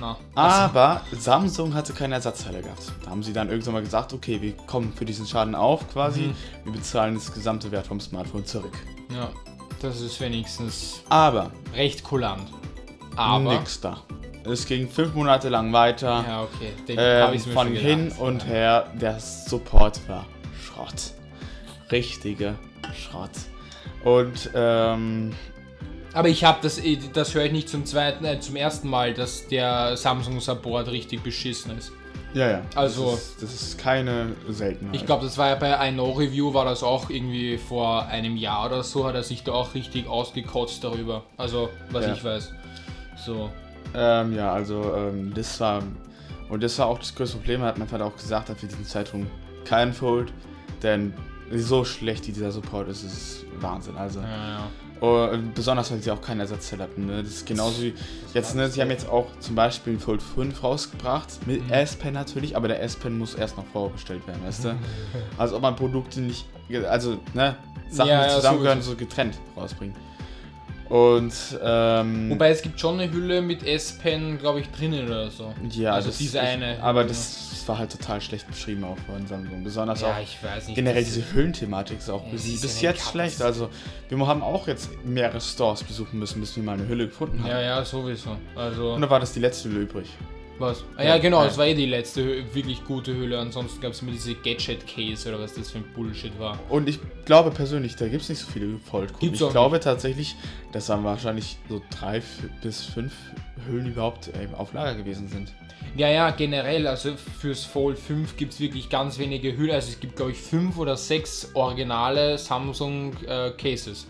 Na, 0.00 0.16
Aber 0.34 1.00
Samsung 1.12 1.72
hatte 1.72 1.92
keine 1.94 2.14
Ersatzteile 2.16 2.60
gehabt. 2.62 2.92
Da 3.04 3.10
haben 3.10 3.22
sie 3.22 3.32
dann 3.32 3.48
irgendwann 3.48 3.74
mal 3.74 3.82
gesagt, 3.82 4.12
okay, 4.12 4.42
wir 4.42 4.52
kommen 4.66 4.92
für 4.92 5.04
diesen 5.04 5.24
Schaden 5.26 5.54
auf 5.54 5.88
quasi. 5.92 6.22
Mhm. 6.22 6.34
Wir 6.64 6.72
bezahlen 6.72 7.14
das 7.14 7.32
gesamte 7.32 7.70
Wert 7.70 7.86
vom 7.86 8.00
Smartphone 8.00 8.44
zurück. 8.44 8.76
ja, 9.14 9.30
das 9.84 10.00
ist 10.00 10.20
wenigstens 10.20 11.02
Aber 11.08 11.50
recht 11.74 12.02
kulant. 12.02 12.48
Aber, 13.16 13.58
nix 13.58 13.80
da. 13.80 14.02
Es 14.44 14.66
ging 14.66 14.88
fünf 14.88 15.14
Monate 15.14 15.48
lang 15.48 15.72
weiter. 15.72 16.24
ja, 16.26 16.42
okay, 16.42 16.72
den 16.88 16.98
ähm, 16.98 17.22
habe 17.22 17.36
ich 17.36 17.46
mir 17.46 17.52
von 17.52 17.68
schon 17.68 17.76
hin 17.76 18.04
gedacht. 18.04 18.20
und 18.20 18.46
her, 18.46 18.92
der 18.94 19.20
Support 19.20 20.00
war 20.08 20.26
Schrott. 20.62 21.12
Richtiger 21.90 22.56
Schrott. 22.94 23.30
Und 24.04 24.50
ähm, 24.54 25.32
Aber 26.12 26.28
ich 26.28 26.44
habe 26.44 26.58
das, 26.62 26.80
das 27.12 27.34
höre 27.34 27.44
ich 27.44 27.52
nicht 27.52 27.68
zum 27.68 27.86
zweiten, 27.86 28.24
äh, 28.24 28.40
zum 28.40 28.56
ersten 28.56 28.88
Mal, 28.88 29.14
dass 29.14 29.46
der 29.48 29.96
Samsung 29.96 30.40
Support 30.40 30.88
richtig 30.88 31.22
beschissen 31.22 31.78
ist. 31.78 31.92
Ja, 32.34 32.50
ja. 32.50 32.62
Also- 32.74 33.12
Das 33.12 33.20
ist, 33.22 33.42
das 33.42 33.54
ist 33.54 33.78
keine 33.78 34.32
Seltenheit. 34.48 34.94
Ich 34.96 35.06
glaube, 35.06 35.24
das 35.24 35.38
war 35.38 35.48
ja 35.48 35.54
bei 35.54 35.88
I 35.88 35.92
Know 35.92 36.12
Review, 36.12 36.52
war 36.52 36.64
das 36.66 36.82
auch 36.82 37.08
irgendwie 37.10 37.56
vor 37.58 38.06
einem 38.06 38.36
Jahr 38.36 38.66
oder 38.66 38.82
so, 38.82 39.06
hat 39.06 39.14
er 39.14 39.22
sich 39.22 39.42
da 39.44 39.52
auch 39.52 39.74
richtig 39.74 40.06
ausgekotzt 40.08 40.84
darüber. 40.84 41.22
Also, 41.36 41.70
was 41.90 42.04
Ja. 42.06 42.12
ich 42.12 42.22
weiß. 42.24 42.52
So. 43.24 43.50
Ähm, 43.94 44.34
ja, 44.34 44.52
also 44.52 44.82
ähm, 44.96 45.32
das 45.34 45.58
war 45.60 45.82
und 46.48 46.62
das 46.62 46.78
war 46.78 46.86
auch 46.86 46.98
das 46.98 47.14
größte 47.14 47.38
Problem, 47.38 47.62
hat 47.62 47.78
mein 47.78 47.88
Vater 47.88 48.04
auch 48.04 48.16
gesagt, 48.16 48.50
hat 48.50 48.58
für 48.58 48.66
diesen 48.66 48.84
Zeitraum 48.84 49.26
keinen 49.64 49.92
Fold, 49.94 50.32
denn 50.82 51.14
so 51.52 51.84
schlecht 51.84 52.26
wie 52.26 52.32
dieser 52.32 52.50
Support 52.52 52.88
ist, 52.88 53.02
ist 53.04 53.44
Wahnsinn. 53.60 53.96
Also 53.96 54.20
Ja, 54.20 54.26
ja. 54.26 54.66
Oh, 55.00 55.28
besonders, 55.54 55.90
weil 55.90 55.98
sie 56.00 56.10
auch 56.10 56.20
keinen 56.22 56.40
Ersatzteil 56.40 56.78
hatten. 56.80 57.06
Ne? 57.06 57.22
Das 57.22 57.32
ist 57.32 57.46
genauso 57.46 57.82
wie 57.82 57.92
jetzt, 58.32 58.54
ne? 58.54 58.68
Sie 58.70 58.80
haben 58.80 58.90
jetzt 58.90 59.08
auch 59.08 59.26
zum 59.40 59.54
Beispiel 59.54 59.92
einen 59.94 60.00
Fold 60.00 60.22
5 60.22 60.62
rausgebracht, 60.62 61.46
mit 61.46 61.62
Mhm. 61.66 61.72
S-Pen 61.72 62.14
natürlich, 62.14 62.56
aber 62.56 62.68
der 62.68 62.80
S-Pen 62.82 63.18
muss 63.18 63.34
erst 63.34 63.56
noch 63.56 63.66
vorbestellt 63.66 64.26
werden, 64.26 64.42
weißt 64.44 64.64
du? 64.64 64.74
Also 65.38 65.56
ob 65.56 65.62
man 65.62 65.76
Produkte 65.76 66.20
nicht, 66.20 66.46
also, 66.88 67.18
ne, 67.34 67.56
Sachen, 67.90 68.08
Ja, 68.08 68.28
die 68.28 68.34
zusammengehören, 68.34 68.80
so 68.82 68.94
getrennt 68.94 69.34
rausbringen. 69.56 69.94
Und, 70.88 71.32
ähm, 71.62 72.30
Wobei 72.30 72.50
es 72.50 72.62
gibt 72.62 72.78
schon 72.78 73.00
eine 73.00 73.10
Hülle 73.12 73.40
mit 73.42 73.66
S-Pen, 73.66 74.38
glaube 74.38 74.60
ich, 74.60 74.70
drinnen 74.70 75.06
oder 75.06 75.30
so. 75.30 75.52
ja, 75.70 75.92
also 75.92 76.08
das, 76.08 76.18
diese 76.18 76.40
eine 76.40 76.80
Aber 76.82 77.00
Hülle. 77.04 77.10
Das 77.64 77.68
war 77.70 77.78
halt 77.78 77.92
total 77.92 78.20
schlecht 78.20 78.46
beschrieben 78.46 78.84
auch 78.84 78.98
von 79.06 79.26
Samsung. 79.26 79.64
Besonders 79.64 80.02
Ja, 80.02 80.12
auch 80.12 80.18
nicht. 80.18 80.38
generell 80.74 81.02
diese 81.02 81.22
Hüllenthematik 81.32 81.96
ist 81.96 82.10
auch 82.10 82.22
Ja, 82.26 82.32
bis, 82.32 82.60
bis 82.60 82.74
eine 82.74 82.82
jetzt 82.82 83.08
schlecht. 83.08 83.40
Also 83.40 83.70
wir 84.10 84.26
haben 84.26 84.42
auch 84.42 84.68
jetzt 84.68 84.90
mehrere 85.02 85.40
Stores 85.40 85.82
besuchen 85.82 86.18
müssen, 86.18 86.40
bis 86.40 86.54
wir 86.56 86.62
mal 86.62 86.74
eine 86.74 86.86
Hülle 86.86 87.06
gefunden 87.06 87.42
haben. 87.42 87.48
Ja, 87.48 87.62
ja, 87.62 87.82
sowieso. 87.82 88.36
Also. 88.54 88.92
Und 88.92 89.00
da 89.00 89.08
war 89.08 89.18
das 89.18 89.32
die 89.32 89.40
letzte 89.40 89.70
Hülle 89.70 89.80
übrig. 89.80 90.10
Was? 90.58 90.84
Ah, 90.96 91.02
ja, 91.02 91.08
Ja, 91.10 91.18
genau, 91.18 91.40
ja. 91.40 91.46
das 91.46 91.58
war 91.58 91.66
eh 91.66 91.74
die 91.74 91.86
letzte 91.86 92.54
wirklich 92.54 92.84
gute 92.84 93.14
Hülle. 93.14 93.38
Ansonsten 93.38 93.80
gab 93.80 93.92
es 93.92 94.02
immer 94.02 94.12
diese 94.12 94.34
Gadget-Case 94.34 95.28
oder 95.28 95.40
was 95.40 95.54
das 95.54 95.70
für 95.70 95.78
ein 95.78 95.84
Bullshit 95.94 96.38
war. 96.38 96.58
Und 96.68 96.88
ich 96.88 96.98
glaube 97.24 97.50
persönlich, 97.50 97.96
da 97.96 98.08
gibt 98.08 98.22
es 98.22 98.28
nicht 98.28 98.38
so 98.38 98.50
viele. 98.50 98.78
Gibt's 99.18 99.40
Ich 99.40 99.50
glaube 99.50 99.80
tatsächlich, 99.80 100.36
dass 100.72 100.86
da 100.86 101.02
wahrscheinlich 101.02 101.56
so 101.68 101.82
drei 101.98 102.22
bis 102.62 102.84
fünf 102.84 103.12
Hüllen 103.66 103.86
überhaupt 103.86 104.28
äh, 104.28 104.48
auf 104.56 104.72
Lager 104.72 104.94
gewesen 104.94 105.28
sind. 105.28 105.52
Ja, 105.96 106.08
ja, 106.08 106.30
generell, 106.30 106.86
also 106.88 107.14
fürs 107.16 107.64
Fold 107.64 107.98
5 107.98 108.36
gibt 108.36 108.52
es 108.54 108.60
wirklich 108.60 108.88
ganz 108.88 109.18
wenige 109.18 109.56
Hüllen. 109.56 109.74
Also 109.74 109.90
es 109.90 110.00
gibt, 110.00 110.16
glaube 110.16 110.32
ich, 110.32 110.38
fünf 110.38 110.76
oder 110.76 110.96
sechs 110.96 111.50
originale 111.54 112.36
Samsung 112.36 113.12
äh, 113.28 113.50
Cases. 113.50 114.06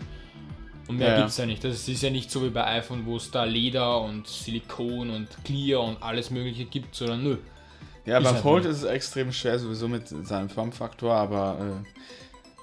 Und 0.87 0.97
mehr 0.97 1.09
Ja, 1.11 1.17
gibt 1.17 1.29
es 1.29 1.37
ja 1.37 1.45
nicht. 1.45 1.63
Das 1.63 1.87
ist 1.87 2.01
ja 2.01 2.09
nicht 2.09 2.29
so 2.29 2.43
wie 2.43 2.49
bei 2.49 2.65
iPhone, 2.65 3.05
wo 3.05 3.17
es 3.17 3.31
da 3.31 3.43
Leder 3.43 4.01
und 4.01 4.27
Silikon 4.27 5.09
und 5.09 5.27
Clear 5.43 5.81
und 5.81 6.01
alles 6.01 6.29
mögliche 6.29 6.65
gibt, 6.65 6.95
sondern 6.95 7.23
nö. 7.23 7.37
Ja, 8.05 8.19
beim 8.19 8.33
halt 8.33 8.43
Fold 8.43 8.65
ist 8.65 8.77
es 8.77 8.83
extrem 8.83 9.31
schwer, 9.31 9.57
sowieso 9.57 9.87
mit 9.87 10.07
seinem 10.07 10.49
Formfaktor, 10.49 11.13
aber 11.13 11.83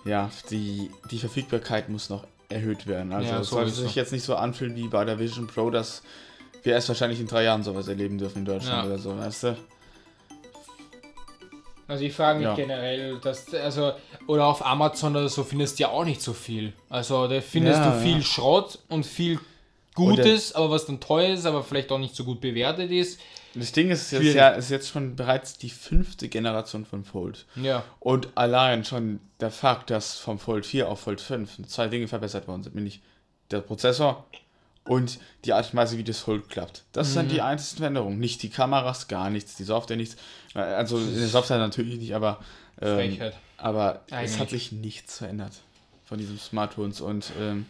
äh, 0.05 0.09
ja, 0.09 0.31
die, 0.51 0.89
die 1.11 1.19
Verfügbarkeit 1.19 1.89
muss 1.89 2.11
noch 2.11 2.25
erhöht 2.49 2.87
werden. 2.87 3.13
Also 3.13 3.29
Ja, 3.31 3.41
es 3.41 3.49
sollte 3.49 3.73
sich 3.73 3.95
jetzt 3.97 4.13
nicht 4.13 4.25
so 4.25 4.37
anfühlen 4.37 4.77
wie 4.77 4.87
bei 4.87 5.05
der 5.05 5.19
Vision 5.19 5.49
Pro, 5.49 5.71
dass 5.71 6.03
wir 6.63 6.75
erst 6.75 6.89
wahrscheinlich 6.89 7.19
in 7.19 7.27
drei 7.27 7.43
Jahren 7.43 7.65
sowas 7.65 7.89
erleben 7.89 8.19
dürfen 8.19 8.39
in 8.39 8.45
Deutschland 8.45 8.85
Ja. 8.85 8.89
oder 8.89 8.99
so, 8.99 9.19
weißt 9.19 9.43
du? 9.45 9.57
Also 11.89 12.05
ich 12.05 12.13
frage 12.13 12.39
mich 12.39 12.47
Ja. 12.47 12.55
generell, 12.55 13.19
dass, 13.19 13.53
also, 13.55 13.93
oder 14.27 14.47
auf 14.47 14.65
Amazon 14.65 15.17
oder 15.17 15.29
so 15.29 15.45
findest 15.45 15.79
du 15.79 15.83
ja 15.85 15.89
auch 15.91 16.05
nicht 16.05 16.23
so 16.23 16.33
viel. 16.33 16.73
Also 16.89 17.27
da 17.29 17.41
findest 17.41 17.81
Ja, 17.81 17.91
du 17.93 18.01
viel 18.01 18.19
ja. 18.19 18.23
Schrott 18.23 18.79
und 18.89 19.05
viel 19.05 19.39
Gutes, 19.95 20.55
aber 20.55 20.71
was 20.71 20.87
dann 20.87 21.01
teuer 21.01 21.35
ist, 21.35 21.45
aber 21.45 21.63
vielleicht 21.63 21.93
auch 21.93 21.99
nicht 21.99 22.17
so 22.17 22.25
gut 22.25 22.41
bewertet 22.41 22.91
ist. 22.91 23.21
Das 23.55 23.73
Ding 23.73 23.91
ist, 23.91 24.11
jetzt, 24.13 24.35
ja, 24.35 24.49
ist 24.51 24.71
jetzt 24.71 24.89
schon 24.89 25.15
bereits 25.17 25.59
die 25.59 25.69
fünfte 25.69 26.29
Generation 26.31 26.87
von 26.87 27.05
Fold. 27.05 27.45
Ja. 27.57 27.85
Und 28.01 28.29
allein 28.35 28.85
schon 28.87 29.21
der 29.41 29.51
Fakt, 29.51 29.91
dass 29.91 30.19
vom 30.19 30.39
Fold 30.39 30.65
4 30.65 30.89
auf 30.89 31.01
Fold 31.01 31.21
5 31.21 31.67
zwei 31.67 31.89
Dinge 31.89 32.09
verbessert 32.09 32.49
worden 32.49 32.63
sind, 32.63 32.75
nämlich 32.75 33.03
der 33.51 33.61
Prozessor 33.61 34.25
und 34.85 35.19
die 35.45 35.53
Art 35.53 35.67
und 35.73 35.77
Weise, 35.77 35.97
wie 35.99 36.05
das 36.05 36.19
Fold 36.19 36.49
klappt. 36.49 36.83
Das 36.93 37.13
sind 37.13 37.27
Mhm. 37.27 37.35
die 37.35 37.41
einzigen 37.41 37.79
Veränderungen. 37.79 38.19
Nicht 38.19 38.43
die 38.43 38.49
Kameras, 38.51 39.07
gar 39.09 39.31
nichts, 39.31 39.55
die 39.57 39.65
Software 39.65 39.97
nichts. 39.97 40.17
Also 40.55 40.99
der 40.99 41.29
Software 41.29 41.59
natürlich 41.59 41.99
nicht, 41.99 42.15
aber, 42.15 42.39
ähm, 42.81 43.19
aber 43.59 44.01
es 44.11 44.39
hat 44.39 44.51
sich 44.51 44.73
nichts 44.73 45.19
verändert 45.19 45.53
von 46.05 46.19
diesen 46.19 46.39
Smartphones 46.39 47.01
und 47.01 47.31
ähm, 47.41 47.67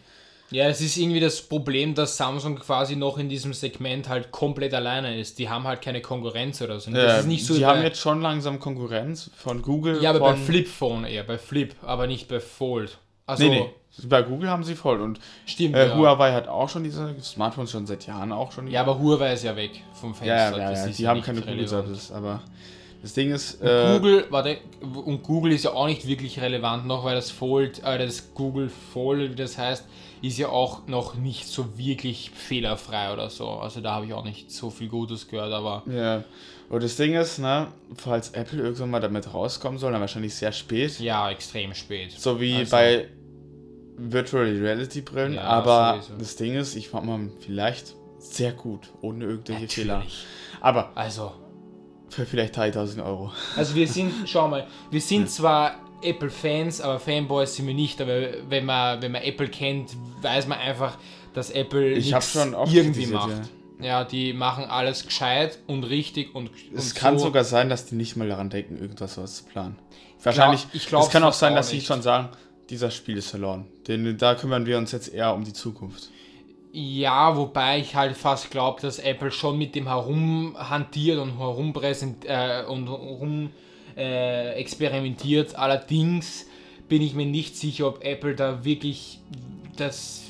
Ja, 0.51 0.69
es 0.69 0.81
ist 0.83 0.97
irgendwie 0.99 1.21
das 1.21 1.41
Problem, 1.41 1.95
dass 1.95 2.17
Samsung 2.19 2.57
quasi 2.59 2.95
noch 2.97 3.17
in 3.19 3.29
diesem 3.31 3.55
Segment 3.55 4.09
halt 4.11 4.31
komplett 4.33 4.75
alleine 4.75 5.19
ist. 5.19 5.39
Die 5.39 5.49
haben 5.49 5.65
halt 5.67 5.81
keine 5.81 6.03
Konkurrenz 6.03 6.61
oder 6.61 6.79
so. 6.81 6.91
Das 6.91 7.17
äh, 7.17 7.21
ist 7.21 7.27
nicht 7.27 7.47
so 7.47 7.55
die 7.55 7.65
haben 7.65 7.83
jetzt 7.83 8.01
schon 8.01 8.21
langsam 8.21 8.59
Konkurrenz 8.61 9.31
von 9.37 9.63
Google. 9.63 10.03
Ja, 10.03 10.11
aber 10.11 10.21
bei 10.21 10.37
Flip 10.37 10.69
Phone 10.69 11.05
eher, 11.05 11.25
bei 11.25 11.39
Flip, 11.39 11.75
aber 11.83 12.07
nicht 12.07 12.29
bei 12.29 12.39
Fold. 12.41 12.99
Also, 13.27 13.45
Nee, 13.45 13.51
nee. 13.51 13.71
Bei 14.09 14.23
Google 14.23 14.49
haben 14.49 14.65
sie 14.65 14.75
voll 14.75 15.03
und 15.03 15.21
stimmt. 15.45 15.77
äh, 15.77 15.89
ja. 15.89 15.97
Huawei 15.97 16.33
hat 16.33 16.49
auch 16.49 16.69
schon 16.69 16.83
diese 16.83 17.15
Smartphones 17.23 17.71
schon 17.71 17.87
seit 17.87 18.07
Jahren 18.07 18.33
auch 18.33 18.51
schon. 18.51 18.67
ja, 18.69 18.81
aber 18.81 18.99
Huawei 18.99 19.35
ist 19.35 19.45
ja 19.45 19.55
weg 19.55 19.83
vom 19.93 20.15
Fenster. 20.15 20.35
Ja, 20.35 20.51
ja, 20.51 20.73
ja, 20.73 20.87
ja. 20.87 20.93
die 20.93 21.09
haben 21.09 21.21
keine 21.21 21.43
Google. 21.43 21.69
Services, 21.69 22.11
aber 22.11 22.41
das 23.03 23.13
Ding 23.13 23.33
ist, 23.33 23.61
äh, 23.61 23.99
Google, 23.99 24.27
warte, 24.31 24.59
und 24.81 25.23
Google 25.23 25.53
ist 25.53 25.65
ja 25.65 25.73
auch 25.73 25.87
nicht 25.87 26.07
wirklich 26.07 26.41
relevant 26.41 26.87
noch, 26.87 27.05
weil 27.05 27.17
das 27.17 27.31
Fold, 27.31 27.83
äh, 27.85 27.99
das 27.99 28.33
Google 28.33 28.71
Fold, 28.71 29.33
wie 29.33 29.35
das 29.35 29.59
heißt, 29.59 29.85
ist 30.23 30.39
ja 30.39 30.49
auch 30.49 30.87
noch 30.87 31.15
nicht 31.15 31.49
so 31.49 31.77
wirklich 31.77 32.31
fehlerfrei 32.31 33.13
oder 33.13 33.29
so. 33.29 33.49
Also 33.51 33.81
da 33.81 33.95
habe 33.95 34.07
ich 34.07 34.15
auch 34.15 34.25
nicht 34.25 34.53
so 34.53 34.71
viel 34.71 34.89
Gutes 34.89 35.27
gehört, 35.29 35.53
aber 35.53 35.83
ja. 35.87 36.23
Und 36.73 36.83
das 36.83 36.97
Ding 36.97 37.15
ist, 37.15 37.39
ne, 37.39 37.69
falls 37.95 38.31
Apple 38.31 38.59
irgendwann 38.61 38.91
mal 38.91 39.01
damit 39.01 39.33
rauskommen 39.33 39.79
soll, 39.79 39.93
dann 39.93 40.01
wahrscheinlich 40.01 40.35
sehr 40.35 40.53
spät. 40.53 40.99
ja, 41.01 41.31
extrem 41.31 41.75
spät. 41.75 42.13
So 42.13 42.41
wie 42.41 42.57
Also- 42.57 42.71
bei 42.71 43.09
Virtual 43.99 44.45
Reality 44.45 45.03
Brillen, 45.03 45.35
Ja, 45.35 45.43
aber 45.43 46.01
sowieso. 46.01 46.19
das 46.19 46.37
Ding 46.37 46.55
ist, 46.55 46.75
ich 46.75 46.89
fand 46.89 47.07
mal 47.07 47.21
vielleicht 47.41 47.95
sehr 48.19 48.53
gut, 48.53 48.89
ohne 49.03 49.27
irgendwelche 49.27 49.69
Fehler. 49.69 49.97
Natürlich. 49.99 50.25
Aber 50.63 50.93
Also, 50.97 51.33
für 52.09 52.25
vielleicht 52.25 52.57
3000 52.57 53.05
Euro. 53.05 53.33
also 53.57 53.75
wir 53.75 53.87
sind, 53.87 54.11
schau 54.27 54.49
mal, 54.49 54.67
wir 54.91 55.01
sind 55.03 55.29
zwar 55.31 55.75
Apple-Fans, 56.03 56.81
aber 56.81 56.99
Fanboys 56.99 57.55
sind 57.55 57.67
wir 57.67 57.75
nicht, 57.75 58.01
aber 58.01 58.17
wenn 58.49 58.65
man, 58.65 59.01
wenn 59.03 59.13
man 59.13 59.23
Apple 59.23 59.49
kennt, 59.49 59.91
weiß 60.23 60.47
man 60.47 60.59
einfach, 60.59 60.97
dass 61.35 61.51
Apple 61.51 61.93
Ich 61.93 62.07
nichts 62.11 62.33
schon 62.33 62.55
oft 62.55 62.73
irgendwie 62.73 63.07
macht. 63.07 63.29
Ja. 63.31 63.41
Die 64.05 64.33
machen 64.33 64.65
alles 64.65 65.07
gescheit 65.07 65.59
und 65.67 65.85
richtig 65.85 66.35
und, 66.35 66.51
Es 66.75 66.93
und 66.93 66.95
kann 66.95 67.19
so. 67.19 67.27
sogar 67.27 67.45
sein, 67.45 67.69
dass 67.69 67.87
die 67.87 67.95
nicht 67.95 68.17
mal 68.17 68.29
daran 68.29 68.51
denken, 68.51 68.79
irgendwas 68.79 69.15
sowas 69.15 69.37
zu 69.37 69.45
planen. 69.45 69.79
Wahrscheinlich, 70.23 70.67
ich 70.73 70.87
glaub's 70.87 71.07
es 71.07 71.13
kann 71.13 71.25
auch 71.25 71.33
sein, 71.33 71.55
dass 71.55 71.71
sie 71.71 71.81
schon 71.81 72.03
sagen, 72.03 72.29
dieser 72.71 72.91
Spiel 72.91 73.17
ist 73.19 73.31
verloren. 73.31 73.67
Denn 73.89 74.17
da 74.19 74.35
kümmern 74.35 74.67
wir 74.67 74.79
uns 74.79 74.93
jetzt 74.93 75.13
eher 75.13 75.35
um 75.35 75.45
die 75.45 75.53
Zukunft. 75.53 76.11
Ja, 76.73 77.37
wobei 77.37 77.81
ich 77.81 77.95
halt 77.97 78.17
fast 78.17 78.51
glaube, 78.51 78.81
dass 78.81 78.99
Apple 78.99 79.31
schon 79.31 79.59
mit 79.59 79.75
dem 79.75 79.89
herumhantiert 79.89 81.19
und 81.19 81.39
herumpräsent 81.39 82.25
äh, 82.25 82.65
und 82.67 82.89
herum 82.89 83.51
äh, 83.97 84.55
experimentiert. 84.55 85.55
Allerdings 85.55 86.47
bin 86.89 87.03
ich 87.03 87.15
mir 87.15 87.27
nicht 87.27 87.57
sicher, 87.57 87.89
ob 87.89 88.03
Apple 88.05 88.35
da 88.35 88.65
wirklich 88.65 89.21
das. 89.77 90.23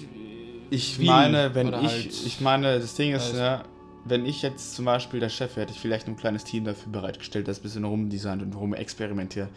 Ich 0.72 0.98
meine, 0.98 1.54
wenn 1.54 1.68
oder 1.68 1.80
ich, 1.82 1.88
halt- 1.92 2.06
ich 2.26 2.40
meine, 2.40 2.80
das 2.80 2.94
Ding 2.94 3.14
ist, 3.14 3.34
ja, 3.34 3.62
wenn 4.04 4.24
ich 4.26 4.42
jetzt 4.42 4.74
zum 4.74 4.84
Beispiel 4.86 5.20
der 5.20 5.28
Chef 5.28 5.54
wäre, 5.56 5.62
hätte 5.66 5.72
ich 5.74 5.80
vielleicht 5.80 6.08
ein 6.08 6.16
kleines 6.16 6.44
Team 6.44 6.64
dafür 6.64 6.90
bereitgestellt, 6.90 7.46
das 7.46 7.58
ein 7.58 7.62
bisschen 7.62 7.84
rumdesignt 7.84 8.42
und 8.42 8.54
rumexperimentiert. 8.54 9.48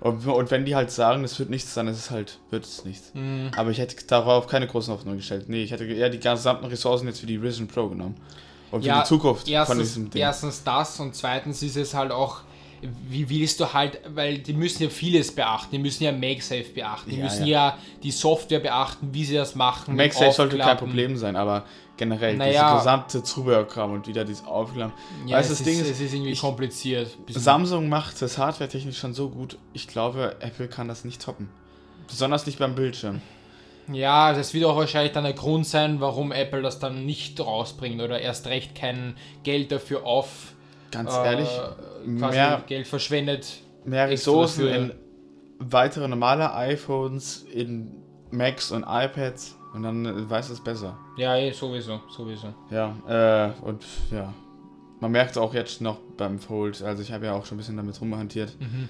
Und, 0.00 0.26
und 0.26 0.50
wenn 0.50 0.64
die 0.64 0.74
halt 0.74 0.90
sagen, 0.90 1.22
es 1.24 1.38
wird 1.38 1.48
nichts, 1.50 1.74
dann 1.74 1.86
ist 1.88 1.96
es 1.96 2.10
halt, 2.10 2.38
wird 2.50 2.64
es 2.64 2.84
nichts. 2.84 3.12
Mhm. 3.14 3.50
Aber 3.56 3.70
ich 3.70 3.78
hätte 3.78 3.96
darauf 4.06 4.46
keine 4.48 4.66
großen 4.66 4.92
Hoffnungen 4.92 5.18
gestellt. 5.18 5.48
Nee, 5.48 5.62
ich 5.62 5.70
hätte 5.70 5.84
eher 5.84 6.10
die 6.10 6.18
gesamten 6.18 6.66
Ressourcen 6.66 7.06
jetzt 7.06 7.20
für 7.20 7.26
die 7.26 7.40
Vision 7.40 7.68
Pro 7.68 7.88
genommen. 7.88 8.16
Und 8.72 8.82
für 8.82 8.88
Ja, 8.88 9.02
die 9.02 9.08
Zukunft 9.08 9.44
von 9.44 9.52
Erstens, 9.52 9.78
diesem 9.78 10.10
Ding. 10.10 10.20
erstens 10.22 10.64
das 10.64 10.98
und 10.98 11.14
zweitens 11.14 11.62
ist 11.62 11.76
es 11.76 11.94
halt 11.94 12.10
auch, 12.10 12.40
wie 13.08 13.28
willst 13.28 13.60
du 13.60 13.72
halt, 13.72 14.00
weil 14.14 14.38
die 14.38 14.52
müssen 14.52 14.82
ja 14.82 14.88
vieles 14.88 15.32
beachten, 15.34 15.68
die 15.70 15.78
müssen 15.78 16.02
ja 16.04 16.12
MagSafe 16.12 16.64
beachten, 16.74 17.10
die 17.10 17.16
Ja, 17.18 17.24
müssen 17.24 17.46
ja. 17.46 17.78
die 18.02 18.10
Software 18.10 18.58
beachten, 18.60 19.08
wie 19.12 19.24
sie 19.24 19.34
das 19.34 19.54
machen. 19.54 19.94
mit 19.94 20.06
MagSafe 20.06 20.32
sollte 20.32 20.58
kein. 20.58 20.76
Problem 20.76 21.16
sein, 21.16 21.36
aber 21.36 21.64
generell 21.96 22.36
Naja. 22.36 22.64
diese 22.64 22.78
gesamte 22.78 23.22
Zubehörkram 23.22 23.92
und 23.92 24.06
wieder 24.08 24.24
dieses 24.24 24.44
Aufklappen. 24.44 24.92
Ja, 25.26 25.38
weißt 25.38 25.50
das 25.52 25.62
Ding 25.62 25.78
ist, 25.80 25.88
es 25.90 26.00
ist 26.00 26.12
irgendwie 26.12 26.32
ich- 26.32 26.40
kompliziert. 26.40 27.16
Samsung 27.28 27.88
macht 27.88 28.20
das 28.20 28.36
hardware-technisch 28.38 28.98
schon 28.98 29.14
so 29.14 29.28
gut. 29.28 29.58
Ich 29.72 29.86
glaube, 29.86 30.36
Apple 30.40 30.66
kann 30.68 30.88
das 30.88 31.04
nicht 31.04 31.22
toppen. 31.22 31.48
Besonders 32.08 32.46
nicht 32.46 32.58
beim 32.58 32.74
Bildschirm. 32.74 33.20
Ja, 33.92 34.32
das 34.32 34.54
wird 34.54 34.64
auch 34.64 34.76
wahrscheinlich 34.76 35.12
dann 35.12 35.24
der 35.24 35.32
Grund 35.32 35.66
sein, 35.66 36.00
warum 36.00 36.30
Apple 36.32 36.62
das 36.62 36.78
dann 36.78 37.04
nicht 37.04 37.38
rausbringt 37.40 38.00
oder 38.00 38.20
erst 38.20 38.46
recht 38.46 38.74
kein 38.74 39.16
Geld 39.42 39.72
dafür 39.72 40.04
auf 40.06 40.51
Ganz 40.92 41.12
äh, 41.12 41.24
ehrlich, 41.24 41.48
quasi 42.18 42.36
mehr, 42.36 42.62
Geld 42.66 42.86
verschwendet. 42.86 43.46
mehr 43.84 44.08
Ressourcen 44.08 44.68
in 44.68 44.92
weitere 45.58 46.06
normale 46.06 46.52
iPhones, 46.54 47.44
in 47.52 47.90
Macs 48.30 48.70
und 48.70 48.84
iPads 48.86 49.56
und 49.74 49.82
dann 49.82 50.06
äh, 50.06 50.30
weiß 50.30 50.50
es 50.50 50.62
besser. 50.62 50.96
Ja, 51.16 51.36
eh, 51.36 51.50
sowieso, 51.52 52.00
sowieso. 52.16 52.54
Ja, 52.70 52.94
äh, 53.08 53.64
und 53.64 53.84
ja. 54.10 54.32
Man 55.00 55.10
merkt 55.10 55.36
auch 55.36 55.52
jetzt 55.52 55.80
noch 55.80 55.98
beim 56.16 56.38
Fold, 56.38 56.80
also 56.82 57.02
ich 57.02 57.10
habe 57.10 57.26
ja 57.26 57.32
auch 57.34 57.44
schon 57.44 57.56
ein 57.56 57.58
bisschen 57.58 57.76
damit 57.76 58.00
rumhantiert, 58.00 58.56
Mhm. 58.60 58.88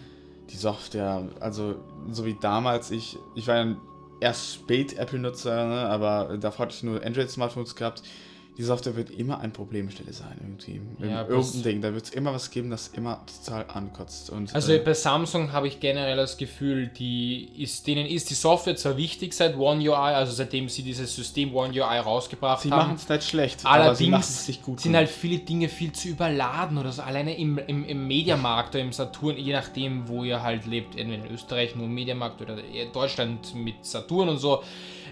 die 0.51 0.57
Software, 0.57 1.23
also 1.41 1.77
so 2.11 2.27
wie 2.27 2.37
damals, 2.39 2.91
ich, 2.91 3.17
ich 3.35 3.49
war 3.49 3.57
ja 3.65 3.77
erst 4.21 4.53
spät 4.55 4.99
Apple-Nutzer, 4.99 5.67
ne, 5.67 5.89
aber 5.89 6.37
davor 6.39 6.67
hatte 6.67 6.75
ich 6.77 6.83
nur 6.83 7.03
Android-Smartphones 7.03 7.75
gehabt. 7.77 8.03
Die 8.59 8.65
Software 8.65 8.95
wird 8.97 9.09
immer 9.11 9.41
ein 9.41 9.51
Problemstelle 9.53 10.13
sein, 10.13 10.37
irgendwie. 10.43 10.81
Ja, 11.01 11.21
irgendeinem 11.23 11.37
das- 11.41 11.63
Ding. 11.63 11.81
Da 11.81 11.95
wird 11.95 12.05
es 12.05 12.11
immer 12.11 12.35
was 12.35 12.51
geben, 12.51 12.69
das 12.69 12.89
immer 12.89 13.25
total 13.43 13.65
ankotzt. 13.69 14.29
Und, 14.29 14.55
Also 14.55 14.73
äh, 14.75 14.79
bei 14.79 14.93
Samsung 14.93 15.53
habe 15.53 15.69
ich 15.69 15.81
generell 15.81 16.17
das 16.19 16.37
Gefühl, 16.37 16.89
die 16.89 17.49
ist, 17.63 17.87
denen 17.87 18.05
ist 18.07 18.29
die 18.29 18.35
Software 18.35 18.77
zwar 18.77 18.99
wichtig 18.99 19.33
seit 19.33 19.57
One 19.57 19.81
UI, 19.81 19.95
also 19.95 20.33
seitdem 20.33 20.69
sie 20.69 20.83
dieses 20.83 21.17
System 21.17 21.55
One 21.55 21.73
UI 21.73 21.99
rausgebracht 21.99 22.61
sie 22.63 22.71
haben. 22.71 22.79
machen 22.89 22.97
es 22.97 23.09
nicht 23.09 23.25
schlecht, 23.25 23.65
aber 23.65 23.95
sie 23.95 24.05
Allerdings 24.13 24.47
nicht 24.49 24.63
gut. 24.63 24.81
sind 24.81 24.97
halt 24.97 25.09
viele 25.09 25.39
Dinge 25.39 25.71
viel 25.71 25.93
zu 25.93 26.09
überladen 26.09 26.77
oder 26.77 26.93
so. 26.93 27.01
Alleine 27.01 27.35
im, 27.39 27.57
im, 27.57 27.85
im 27.87 28.07
Mediamarkt 28.07 28.75
oder 28.75 28.85
im 28.85 28.93
Saturn, 28.93 29.39
je 29.39 29.55
nachdem, 29.55 30.09
wo 30.09 30.25
ihr 30.25 30.43
halt 30.43 30.67
lebt, 30.67 30.95
entweder 30.99 31.25
in 31.25 31.33
Österreich 31.33 31.75
nur 31.75 31.89
Mediamarkt 31.89 32.43
oder 32.43 32.59
Deutschland 32.93 33.55
mit 33.55 33.77
Saturn 33.81 34.29
und 34.29 34.37
so. 34.39 34.63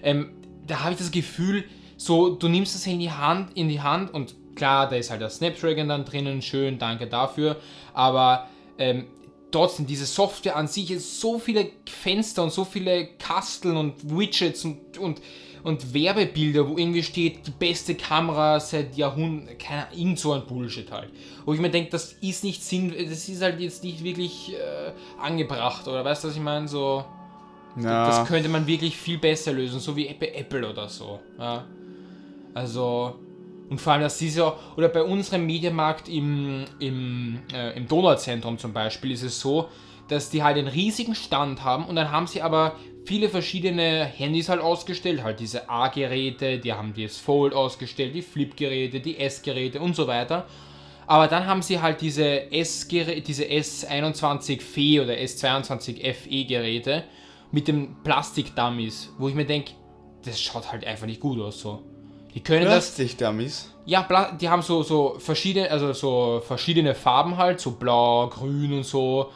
Ähm, 0.02 0.32
da 0.66 0.80
habe 0.80 0.92
ich 0.92 0.98
das 0.98 1.10
Gefühl, 1.10 1.64
so, 2.00 2.30
du 2.30 2.48
nimmst 2.48 2.74
das 2.74 2.86
in 2.86 2.98
die 2.98 3.10
Hand, 3.10 3.54
in 3.56 3.68
die 3.68 3.82
Hand 3.82 4.14
und 4.14 4.34
klar, 4.56 4.88
da 4.88 4.96
ist 4.96 5.10
halt 5.10 5.20
der 5.20 5.28
Snapdragon 5.28 5.86
dann 5.88 6.06
drinnen, 6.06 6.40
schön, 6.40 6.78
danke 6.78 7.06
dafür. 7.06 7.56
Aber 7.92 8.48
ähm, 8.78 9.04
trotzdem, 9.50 9.86
diese 9.86 10.06
Software 10.06 10.56
an 10.56 10.66
sich 10.66 10.90
ist 10.90 11.20
so 11.20 11.38
viele 11.38 11.68
Fenster 11.86 12.42
und 12.42 12.52
so 12.54 12.64
viele 12.64 13.06
Kasteln 13.18 13.76
und 13.76 14.16
Widgets 14.18 14.64
und, 14.64 14.96
und, 14.96 15.20
und 15.62 15.92
Werbebilder, 15.92 16.66
wo 16.66 16.78
irgendwie 16.78 17.02
steht, 17.02 17.46
die 17.46 17.50
beste 17.50 17.94
Kamera 17.94 18.58
seit 18.60 18.96
Jahrhunderten, 18.96 19.58
keine 19.58 19.88
Ahnung, 19.88 19.98
irgend 19.98 20.18
so 20.18 20.32
ein 20.32 20.46
Bullshit 20.46 20.90
halt. 20.90 21.10
Wo 21.44 21.52
ich 21.52 21.60
mir 21.60 21.70
denke, 21.70 21.90
das 21.90 22.14
ist 22.14 22.44
nicht 22.44 22.64
Sinn, 22.64 22.94
das 23.10 23.28
ist 23.28 23.42
halt 23.42 23.60
jetzt 23.60 23.84
nicht 23.84 24.02
wirklich 24.02 24.54
äh, 24.54 24.92
angebracht, 25.20 25.86
oder 25.86 26.02
weißt 26.02 26.24
du, 26.24 26.28
was 26.28 26.34
ich 26.34 26.40
meine? 26.42 26.66
So, 26.66 27.04
Ja. 27.76 28.06
das 28.06 28.26
könnte 28.26 28.48
man 28.48 28.66
wirklich 28.66 28.96
viel 28.96 29.18
besser 29.18 29.52
lösen, 29.52 29.80
so 29.80 29.94
wie 29.96 30.06
Apple 30.08 30.66
oder 30.66 30.88
so. 30.88 31.20
Ja. 31.38 31.66
Also, 32.54 33.14
und 33.68 33.80
vor 33.80 33.92
allem, 33.92 34.02
das 34.02 34.20
ist 34.20 34.36
ja, 34.36 34.54
oder 34.76 34.88
bei 34.88 35.02
unserem 35.02 35.46
Mediamarkt 35.46 36.08
im, 36.08 36.64
im, 36.78 37.40
äh, 37.52 37.76
im 37.76 37.86
Donauzentrum 37.86 38.58
zum 38.58 38.72
Beispiel 38.72 39.12
ist 39.12 39.22
es 39.22 39.40
so, 39.40 39.68
dass 40.08 40.30
die 40.30 40.42
halt 40.42 40.58
einen 40.58 40.66
riesigen 40.66 41.14
Stand 41.14 41.62
haben 41.62 41.84
und 41.84 41.94
dann 41.94 42.10
haben 42.10 42.26
sie 42.26 42.42
aber 42.42 42.74
viele 43.04 43.28
verschiedene 43.28 44.04
Handys 44.04 44.48
halt 44.48 44.60
ausgestellt, 44.60 45.22
halt 45.22 45.40
diese 45.40 45.70
A-Geräte, 45.70 46.58
die 46.58 46.72
haben 46.72 46.92
die 46.92 47.04
S-Fold 47.04 47.54
ausgestellt, 47.54 48.14
die 48.14 48.22
Flip-Geräte, 48.22 49.00
die 49.00 49.18
S-Geräte 49.18 49.80
und 49.80 49.94
so 49.96 50.06
weiter. 50.06 50.46
Aber 51.06 51.26
dann 51.26 51.46
haben 51.46 51.62
sie 51.62 51.80
halt 51.80 52.00
diese 52.00 52.52
S 52.52 52.86
diese 52.86 53.44
S21 53.44 54.60
FE 54.60 55.02
oder 55.02 55.14
S22 55.14 56.14
FE 56.14 56.44
Geräte 56.44 57.04
mit 57.50 57.66
den 57.66 57.96
Plastik-Dummies, 58.04 59.14
wo 59.18 59.28
ich 59.28 59.34
mir 59.34 59.44
denke, 59.46 59.72
das 60.24 60.40
schaut 60.40 60.70
halt 60.70 60.84
einfach 60.84 61.06
nicht 61.06 61.20
gut 61.20 61.40
aus 61.40 61.60
so. 61.60 61.82
Die 62.34 62.40
können 62.40 62.64
das 62.64 62.94
Plastik-Dummies. 62.94 63.70
ja, 63.86 64.06
die 64.40 64.48
haben 64.48 64.62
so, 64.62 64.82
so 64.82 65.16
verschiedene, 65.18 65.70
also 65.70 65.92
so 65.92 66.42
verschiedene 66.46 66.94
Farben 66.94 67.36
halt, 67.36 67.60
so 67.60 67.72
blau, 67.72 68.28
grün 68.28 68.72
und 68.72 68.84
so, 68.84 69.30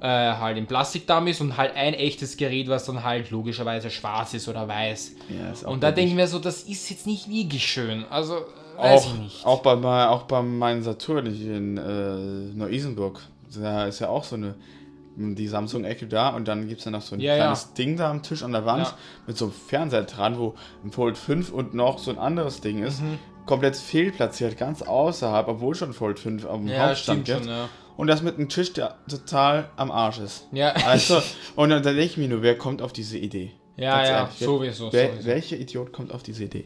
äh, 0.00 0.06
halt 0.06 0.56
in 0.56 0.66
Plastikdummies 0.66 1.40
und 1.40 1.56
halt 1.56 1.76
ein 1.76 1.94
echtes 1.94 2.36
Gerät, 2.36 2.68
was 2.68 2.86
dann 2.86 3.04
halt 3.04 3.30
logischerweise 3.30 3.90
schwarz 3.90 4.34
ist 4.34 4.48
oder 4.48 4.66
weiß. 4.66 5.12
Ja, 5.28 5.52
ist 5.52 5.64
Und 5.64 5.82
da 5.82 5.92
denke 5.92 6.10
ich 6.10 6.16
mir 6.16 6.26
so, 6.26 6.38
das 6.38 6.62
ist 6.62 6.88
jetzt 6.90 7.06
nicht 7.06 7.28
wirklich 7.28 7.66
schön. 7.66 8.04
Also, 8.10 8.46
weiß 8.78 9.02
auch, 9.02 9.06
ich 9.06 9.20
nicht. 9.20 9.46
Auch 9.46 9.60
bei, 9.60 9.74
auch 10.08 10.22
bei 10.22 10.42
meinem 10.42 10.82
Saturn 10.82 11.26
hier 11.26 11.56
in 11.56 11.76
äh, 11.76 12.56
Neu-Isenburg. 12.56 13.20
Da 13.54 13.86
ist 13.86 13.98
ja 13.98 14.08
auch 14.08 14.24
so 14.24 14.36
eine 14.36 14.54
die 15.16 15.48
Samsung-Ecke 15.48 16.06
da 16.06 16.30
und 16.30 16.46
dann 16.48 16.68
gibt 16.68 16.78
es 16.80 16.84
ja 16.84 16.90
noch 16.90 17.02
so 17.02 17.14
ein 17.14 17.20
Ja, 17.20 17.32
ja. 17.34 17.42
kleines 17.44 17.74
Ding 17.74 17.96
da 17.96 18.10
am 18.10 18.22
Tisch 18.22 18.42
an 18.42 18.52
der 18.52 18.64
Wand 18.64 18.86
Ja. 18.86 18.94
mit 19.26 19.36
so 19.36 19.46
einem 19.46 19.54
Fernseher 19.54 20.04
dran, 20.04 20.38
wo 20.38 20.54
ein 20.84 20.92
Fold 20.92 21.18
5 21.18 21.50
und 21.52 21.74
noch 21.74 21.98
so 21.98 22.10
ein 22.10 22.18
anderes 22.18 22.60
Ding 22.60 22.82
ist. 22.82 23.02
Mhm. 23.02 23.18
Komplett 23.46 23.76
fehlplatziert, 23.76 24.56
ganz 24.56 24.82
außerhalb, 24.82 25.48
obwohl 25.48 25.74
schon 25.74 25.92
Fold 25.92 26.18
5 26.18 26.46
am 26.46 26.66
Ja, 26.68 26.88
Hauptstand 26.88 27.24
gibt. 27.24 27.38
schon, 27.40 27.48
ja. 27.48 27.68
Und 27.96 28.06
das 28.06 28.22
mit 28.22 28.36
einem 28.38 28.48
Tisch, 28.48 28.72
der 28.72 28.94
total 29.08 29.68
am 29.76 29.90
Arsch 29.90 30.18
ist. 30.20 30.46
Ja, 30.52 30.70
Also, 30.86 31.20
und 31.56 31.70
dann 31.70 31.82
denke 31.82 32.00
ich 32.02 32.16
mir 32.16 32.28
nur, 32.28 32.42
wer 32.42 32.56
kommt 32.56 32.80
auf 32.80 32.92
diese 32.92 33.18
Idee? 33.18 33.52
ja, 33.76 33.96
Ganz 33.96 34.08
ja, 34.08 34.16
ehrlich, 34.20 34.38
sowieso, 34.38 34.92
Wer, 34.92 35.10
sowieso. 35.10 35.26
welcher 35.26 35.56
Idiot 35.56 35.92
kommt 35.92 36.12
auf 36.14 36.22
diese 36.22 36.44
Idee? 36.44 36.64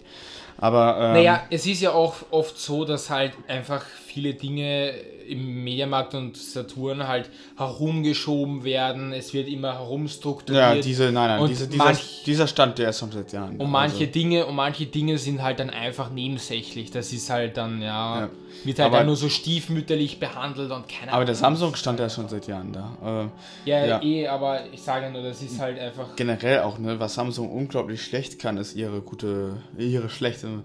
Aber, 0.58 0.96
ähm, 1.00 1.12
Naja, 1.14 1.42
es 1.50 1.66
ist 1.66 1.80
ja 1.80 1.92
auch 1.92 2.14
oft 2.30 2.56
so, 2.58 2.84
dass 2.84 3.10
halt 3.10 3.32
einfach 3.48 3.84
viele 4.06 4.34
Dinge 4.34 4.94
im 5.28 5.64
Mediamarkt 5.64 6.14
und 6.14 6.36
Saturn 6.36 7.06
halt 7.08 7.30
herumgeschoben 7.56 8.64
werden. 8.64 9.12
Es 9.12 9.32
wird 9.34 9.48
immer 9.48 9.68
ja, 9.68 9.78
herumstrukturiert. 9.78 10.84
diese, 10.84 11.04
nein, 11.12 11.28
nein, 11.28 11.40
Und 11.40 11.48
diese, 11.50 11.68
dieser, 11.68 11.84
manch- 11.84 12.24
dieser 12.24 12.46
Stand, 12.46 12.78
der 12.78 12.90
ist 12.90 12.98
schon 12.98 13.10
seit 13.12 13.32
Jahren. 13.32 13.56
Und 13.56 13.70
manche 13.70 14.00
also, 14.00 14.12
Dinge, 14.12 14.46
und 14.46 14.54
manche 14.54 14.86
Dinge 14.86 15.18
sind 15.18 15.42
halt 15.42 15.60
dann 15.60 15.70
einfach 15.70 16.10
nebensächlich. 16.10 16.90
Das 16.90 17.12
ist 17.12 17.30
halt 17.30 17.56
dann, 17.56 17.80
ja, 17.82 18.20
Ja. 18.22 18.30
wird 18.64 18.78
halt 18.78 18.86
Aber- 18.88 18.98
dann 18.98 19.06
nur 19.06 19.16
so 19.16 19.28
stiefmütterlich 19.28 20.18
behandelt 20.18 20.70
und 20.70 20.88
keine 20.88 21.12
aber 21.12 21.24
der 21.24 21.34
Ahnung. 21.34 21.56
Samsung 21.58 21.74
stand 21.76 22.00
ja 22.00 22.08
schon 22.08 22.28
seit 22.28 22.46
Jahren 22.46 22.72
da. 22.72 23.28
Äh, 23.66 23.68
Ja, 23.70 23.84
ja. 23.86 24.02
eh, 24.02 24.26
aber 24.28 24.60
ich 24.72 24.82
sage 24.82 25.10
nur, 25.10 25.22
das 25.22 25.42
ist 25.42 25.58
halt 25.60 25.78
einfach. 25.78 26.16
generell 26.16 26.60
auch, 26.60 26.78
ne, 26.78 26.98
was 27.00 27.14
Samsung 27.14 27.50
unglaublich 27.50 28.02
schlecht 28.02 28.38
kann, 28.38 28.56
ist 28.56 28.74
ihre 28.74 29.00
gute, 29.00 29.56
ihre 29.76 30.08
schlechte 30.08 30.62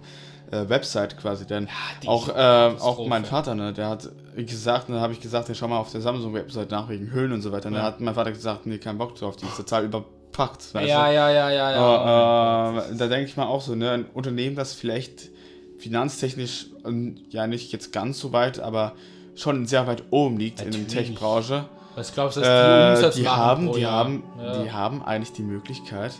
äh, 0.51 0.67
Website 0.67 1.15
quasi. 1.17 1.45
Denn 1.45 1.67
die 2.01 2.07
auch, 2.07 2.27
äh, 2.29 2.31
auch 2.79 3.05
mein 3.05 3.23
Vater, 3.23 3.53
ne, 3.53 3.71
der 3.71 3.87
hat 3.89 4.09
gesagt, 4.45 4.89
dann 4.89 4.99
habe 4.99 5.13
ich 5.13 5.19
gesagt, 5.19 5.49
ja, 5.49 5.55
schau 5.55 5.67
mal 5.67 5.77
auf 5.79 5.91
der 5.91 6.01
Samsung-Website 6.01 6.71
nach 6.71 6.89
wegen 6.89 7.11
Höhlen 7.11 7.31
und 7.33 7.41
so 7.41 7.51
weiter. 7.51 7.67
Und 7.69 7.73
Ja. 7.75 7.79
da 7.81 7.85
hat 7.87 7.99
mein 8.01 8.13
Vater 8.15 8.31
gesagt, 8.31 8.65
nee, 8.65 8.77
kein 8.77 8.97
Bock 8.97 9.15
drauf, 9.15 9.35
die 9.35 9.45
ist 9.45 9.57
total 9.57 9.85
überpackt. 9.85 10.73
Weißt 10.73 10.87
Ja, 10.87 11.07
du? 11.07 11.13
ja, 11.15 11.29
ja, 11.31 11.49
ja, 11.49 11.71
ja. 11.71 11.77
Aber, 11.77 12.85
äh, 12.91 12.95
da 12.95 13.07
denke 13.07 13.25
ich 13.25 13.37
mal 13.37 13.45
auch 13.47 13.61
so, 13.61 13.75
ne, 13.75 13.91
ein 13.91 14.05
Unternehmen, 14.13 14.55
das 14.55 14.73
vielleicht 14.73 15.29
finanztechnisch 15.77 16.67
ähm, 16.85 17.15
ja 17.29 17.47
nicht 17.47 17.71
jetzt 17.71 17.91
ganz 17.93 18.19
so 18.19 18.33
weit, 18.33 18.59
aber 18.59 18.93
schon 19.35 19.65
sehr 19.65 19.87
weit 19.87 20.03
oben 20.11 20.37
liegt 20.37 20.61
in 20.61 20.71
der 20.71 20.81
Natürlich. 20.81 21.09
Tech-Branche. 21.09 21.65
Was 21.95 22.13
glaubst 22.13 22.37
du, 22.37 22.41
dass 22.41 22.49
die 22.49 22.53
Äh, 22.71 22.95
Umsatz 22.95 23.15
die 23.15 23.21
machen 23.23 23.37
haben, 23.37 23.71
die 23.73 23.85
haben, 23.85 24.23
ja. 24.37 24.61
die 24.63 24.71
haben 24.71 25.03
eigentlich 25.03 25.31
die 25.33 25.41
Möglichkeit, 25.43 26.11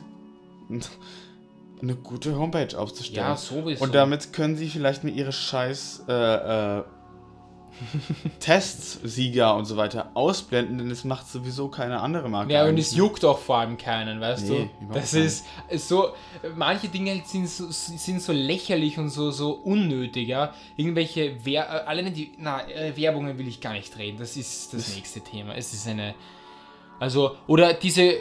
eine 1.82 1.96
gute 1.96 2.38
Homepage 2.38 2.78
aufzustellen. 2.78 3.28
ja, 3.28 3.36
sowieso. 3.38 3.84
Und 3.84 3.96
damit 3.96 4.34
können 4.34 4.56
sie 4.58 4.68
vielleicht 4.70 5.04
mit 5.04 5.16
ihre 5.16 5.32
scheiß 5.32 6.04
äh, 6.08 6.14
äh, 6.80 6.84
Testsieger 8.40 9.56
und 9.56 9.66
so 9.66 9.78
weiter 9.78 10.12
ausblenden, 10.14 10.78
denn 10.78 10.92
es 10.92 11.04
macht 11.04 11.28
sowieso 11.28 11.68
keine 11.70 12.00
andere 12.02 12.30
Marke. 12.30 12.54
Ja, 12.54 12.66
und 12.66 12.78
es 12.78 12.92
mehr. 12.92 13.00
juckt 13.00 13.24
auch 13.26 13.40
vor 13.40 13.58
allem 13.58 13.78
keinen, 13.78 14.20
weißt 14.22 14.50
Nee, 14.50 14.70
du? 14.88 14.94
Das 14.94 15.14
ist, 15.14 15.46
so, 15.76 16.10
manche 16.56 16.88
Dinge 16.90 17.22
sind 17.26 17.48
so, 17.50 17.68
sind 17.70 18.22
so 18.22 18.32
lächerlich 18.34 18.98
und 18.98 19.10
so, 19.10 19.32
so 19.32 19.52
unnötig, 19.52 20.28
ja. 20.28 20.54
Irgendwelche, 20.78 21.38
Wer 21.44 21.64
äh, 21.66 21.88
alleine 21.88 22.12
die, 22.12 22.32
na, 22.38 22.68
äh, 22.70 22.96
Werbungen 22.98 23.38
will 23.38 23.48
ich 23.48 23.62
gar 23.62 23.74
nicht 23.74 23.98
reden, 23.98 24.18
das 24.18 24.36
ist 24.38 24.74
das 24.74 24.96
nächste 24.96 25.22
Thema. 25.22 25.56
Es 25.56 25.74
ist 25.74 25.88
eine, 25.88 26.16
also, 27.00 27.36
oder 27.48 27.74
diese 27.74 28.16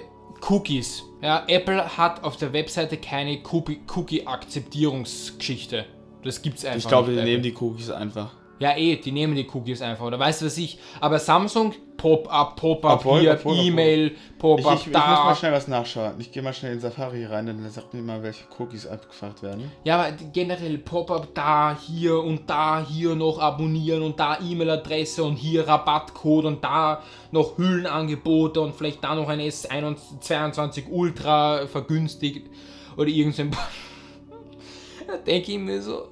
Cookies, 0.49 1.03
ja. 1.23 1.45
Apple 1.49 1.97
hat 1.97 2.23
auf 2.23 2.37
der 2.37 2.53
Webseite 2.53 2.97
keine 2.97 3.41
Cookie- 3.51 3.81
Cookie-Akzeptierungsgeschichte. 3.89 5.85
Das 6.23 6.43
gibt's 6.43 6.65
einfach 6.65 6.79
Ich 6.79 6.89
glaube, 6.89 7.13
die 7.15 7.23
nehmen 7.23 7.43
die 7.43 7.55
Cookies 7.55 7.91
einfach. 7.91 8.33
Ja, 8.59 8.77
eh, 8.77 8.97
die 8.97 9.13
nehmen 9.13 9.37
die 9.37 9.47
Cookies 9.49 9.83
einfach, 9.83 10.05
oder 10.05 10.19
weißt 10.19 10.43
du 10.43 10.47
was 10.47 10.59
ich? 10.59 10.79
Aber 11.01 11.19
Samsung, 11.19 11.75
Pop-up, 11.97 12.57
Pop-up 12.57 13.01
Obwohl, 13.01 13.21
hier, 13.21 13.33
obwohl, 13.33 13.57
E-Mail, 13.57 14.07
Ich, 14.09 14.39
Pop-up 14.39 14.75
ich, 14.75 14.87
ich 14.87 14.93
muss 14.93 15.03
mal 15.03 15.35
schnell 15.35 15.53
was 15.53 15.67
nachschauen. 15.67 16.15
Ich 16.19 16.31
gehe 16.31 16.43
mal 16.43 16.53
schnell 16.53 16.75
in 16.75 16.81
Safari 16.81 17.25
rein, 17.25 17.47
dann 17.47 17.69
sagt 17.71 17.93
mir 17.93 18.03
mal, 18.03 18.23
welche 18.23 18.45
Cookies 18.59 18.87
abgefragt 18.87 19.43
werden. 19.43 19.71
Ja, 19.83 19.99
aber 19.99 20.13
generell 20.33 20.79
Pop-up 20.79 21.35
da, 21.35 21.77
hier 21.77 22.19
und 22.19 22.49
da, 22.49 22.85
hier 22.89 23.17
noch 23.17 23.41
abonnieren 23.41 24.03
und 24.03 24.19
da 24.19 24.39
E-Mail-Adresse 24.41 25.25
und 25.25 25.37
hier 25.37 25.67
Rabattcode 25.67 26.45
und 26.45 26.63
da 26.63 27.03
noch 27.33 27.59
Hüllenangebote 27.59 28.61
und 28.61 28.75
vielleicht 28.75 29.03
da 29.03 29.15
noch 29.15 29.29
ein 29.29 29.41
S22 29.41 30.89
Ultra 30.89 31.67
vergünstigt 31.67 32.49
oder 32.97 33.09
irgend 33.09 33.35
so 33.35 33.43
ein. 33.43 33.51
da 35.07 35.17
denke 35.17 35.53
ich 35.53 35.59
mir 35.59 35.83
so, 35.83 36.09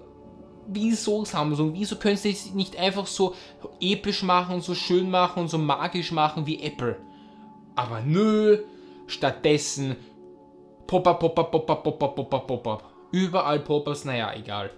wieso 0.69 1.25
Samsung, 1.25 1.73
wieso 1.75 1.97
können 1.97 2.17
sie 2.17 2.31
es 2.31 2.53
nicht 2.53 2.79
einfach 2.79 3.07
so 3.07 3.35
episch 3.81 4.23
machen 4.23 4.61
so 4.61 4.75
schön 4.75 5.11
machen 5.11 5.43
und 5.43 5.49
so 5.49 5.59
magisch 5.59 6.12
machen 6.12 6.47
wie 6.47 6.62
Apple? 6.62 6.97
Aber 7.75 8.01
nö, 8.01 8.59
stattdessen 9.07 9.97
Pop-up, 10.87 11.19
Pop-up, 11.21 11.51
Pop-up, 11.51 11.83
Pop-up, 11.83 12.14
Pop-up, 12.17 12.47
Pop-up. 12.47 12.85
Überall 13.11 13.59
Pop-ups, 13.61 14.05
naja, 14.05 14.33
egal. 14.35 14.71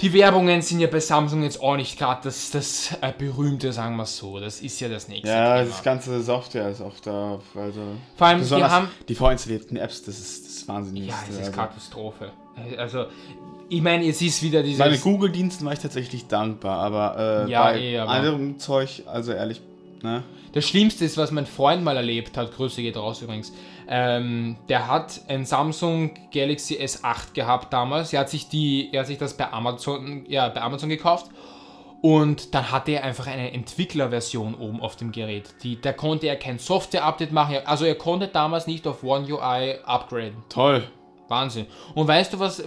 Die 0.00 0.12
Werbungen 0.12 0.62
sind 0.62 0.78
ja 0.78 0.86
bei 0.86 1.00
Samsung 1.00 1.42
jetzt 1.42 1.60
auch 1.60 1.76
nicht 1.76 1.98
gerade 1.98 2.20
das, 2.22 2.50
das 2.52 2.96
äh, 3.00 3.12
berühmte, 3.16 3.72
sagen 3.72 3.96
wir 3.96 4.06
so. 4.06 4.38
Das 4.38 4.60
ist 4.60 4.78
ja 4.78 4.88
das 4.88 5.08
nächste 5.08 5.28
Ja, 5.28 5.58
Thema. 5.58 5.70
das 5.70 5.82
ganze 5.82 6.22
Software 6.22 6.70
ist 6.70 6.80
auch 6.80 6.94
da. 7.02 7.40
Also 7.56 7.80
Vor 8.14 8.26
allem, 8.26 8.38
die 8.38 8.42
besonders 8.42 8.70
haben... 8.70 8.88
die 9.08 9.14
vorinstallierten 9.16 9.76
Apps, 9.76 10.02
das 10.04 10.20
ist 10.20 10.44
das 10.44 10.52
ist 10.52 10.68
wahnsinnig. 10.68 11.08
Ja, 11.08 11.14
es 11.24 11.34
ist 11.34 11.38
also, 11.38 11.52
Katastrophe. 11.52 12.32
Also, 12.76 13.06
ich 13.68 13.82
meine, 13.82 14.06
es 14.06 14.20
ist 14.22 14.42
wieder 14.42 14.62
dieses... 14.62 14.78
Meine 14.78 14.98
Google-Diensten 14.98 15.64
war 15.66 15.72
ich 15.72 15.78
tatsächlich 15.78 16.26
dankbar, 16.26 16.78
aber 16.78 17.44
äh, 17.46 17.50
Ja, 17.50 17.64
bei 17.64 17.80
eh, 17.80 17.98
aber- 17.98 18.10
anderem 18.10 18.58
Zeug, 18.58 19.02
also 19.06 19.32
ehrlich, 19.32 19.60
ne? 20.02 20.22
Das 20.52 20.66
Schlimmste 20.66 21.04
ist, 21.04 21.18
was 21.18 21.30
mein 21.30 21.44
Freund 21.44 21.84
mal 21.84 21.96
erlebt 21.96 22.36
hat, 22.38 22.54
Grüße 22.56 22.80
geht 22.80 22.96
raus 22.96 23.20
übrigens, 23.20 23.52
ähm, 23.86 24.56
der 24.70 24.88
hat 24.88 25.20
ein 25.28 25.44
Samsung 25.44 26.12
Galaxy 26.32 26.76
S8 26.76 27.34
gehabt 27.34 27.70
damals. 27.72 28.12
Er 28.14 28.20
hat 28.20 28.30
sich, 28.30 28.48
die, 28.48 28.88
er 28.92 29.00
hat 29.00 29.06
sich 29.08 29.18
das 29.18 29.36
bei 29.36 29.52
Amazon, 29.52 30.24
ja, 30.26 30.48
bei 30.48 30.62
Amazon 30.62 30.88
gekauft 30.88 31.26
und 32.00 32.54
dann 32.54 32.72
hatte 32.72 32.92
er 32.92 33.04
einfach 33.04 33.26
eine 33.26 33.52
Entwicklerversion 33.52 34.54
oben 34.54 34.80
auf 34.80 34.96
dem 34.96 35.12
Gerät. 35.12 35.50
Die, 35.62 35.78
da 35.80 35.92
konnte 35.92 36.26
er 36.28 36.36
kein 36.36 36.58
Software-Update 36.58 37.30
machen, 37.32 37.58
also 37.66 37.84
er 37.84 37.94
konnte 37.96 38.28
damals 38.28 38.66
nicht 38.66 38.86
auf 38.86 39.02
One 39.04 39.26
UI 39.30 39.74
upgraden. 39.84 40.42
Toll. 40.48 40.82
Wahnsinn. 41.28 41.66
Und 41.94 42.08
weißt 42.08 42.32
du, 42.32 42.38
was, 42.38 42.62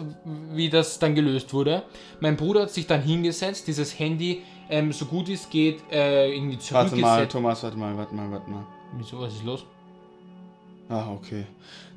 wie 0.54 0.70
das 0.70 1.00
dann 1.00 1.16
gelöst 1.16 1.54
wurde? 1.54 1.84
Mein 2.20 2.38
Bruder 2.38 2.62
hat 2.64 2.70
sich 2.72 2.88
dann 2.88 3.02
hingesetzt, 3.02 3.68
dieses 3.68 3.98
Handy 3.98 4.44
ähm, 4.70 4.92
so 4.94 5.06
gut 5.06 5.28
es 5.30 5.50
geht 5.50 5.82
äh, 5.92 6.32
irgendwie 6.34 6.56
Warte 6.56 6.64
zurückgesetzt. 6.66 7.02
mal, 7.02 7.28
Thomas, 7.28 7.64
warte 7.64 7.78
mal, 7.78 7.98
warte 7.98 8.16
mal, 8.16 8.32
warte 8.32 8.50
mal. 8.50 8.66
Wieso, 8.98 9.20
was 9.20 9.34
ist 9.34 9.44
los? 9.44 9.66
Ah, 10.90 11.10
okay. 11.12 11.46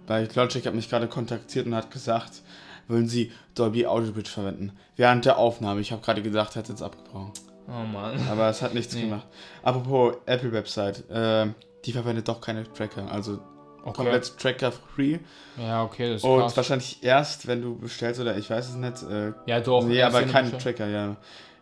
Weil 0.07 0.29
Logic 0.35 0.65
hat 0.67 0.75
mich 0.75 0.89
gerade 0.89 1.09
kontaktiert 1.09 1.67
und 1.67 1.75
hat 1.75 1.91
gesagt, 1.91 2.43
wollen 2.89 3.09
Sie 3.09 3.33
Dolby 3.55 3.87
Audio 3.87 4.12
Bridge 4.12 4.31
verwenden? 4.31 4.73
Während 4.97 5.25
der 5.25 5.39
Aufnahme. 5.39 5.81
Ich 5.81 5.93
habe 5.93 6.03
gerade 6.03 6.23
gedacht, 6.23 6.55
er 6.57 6.62
hat 6.62 6.69
jetzt 6.69 6.83
abgebrochen. 6.83 7.33
Oh 7.67 7.87
Mann. 7.87 8.21
Aber 8.31 8.49
es 8.49 8.61
hat 8.61 8.75
nichts 8.75 8.95
Nee. 8.95 9.03
gemacht. 9.03 9.27
Apropos 9.62 10.17
Apple-Website, 10.27 11.09
äh, 11.11 11.47
die 11.85 11.93
verwendet 11.93 12.29
doch 12.29 12.41
keine 12.41 12.71
Tracker. 12.73 13.11
Also 13.11 13.39
Okay. 13.85 13.93
komplett 13.97 14.39
Tracker-free. 14.39 15.18
Ja, 15.59 15.85
okay, 15.85 16.09
das 16.12 16.22
ist 16.22 16.24
Und 16.24 16.41
krass. 16.41 16.57
wahrscheinlich 16.57 16.99
erst, 17.03 17.47
wenn 17.47 17.61
du 17.62 17.76
bestellst 17.78 18.18
oder 18.20 18.37
ich 18.37 18.49
weiß 18.49 18.70
es 18.70 18.74
nicht. 18.76 19.03
Äh, 19.03 19.32
Ja, 19.47 19.61
doch. 19.61 19.85
nee, 19.85 20.03
aber 20.03 20.22
kein 20.22 20.51
Tracker, 20.59 20.87
ja. 20.89 21.16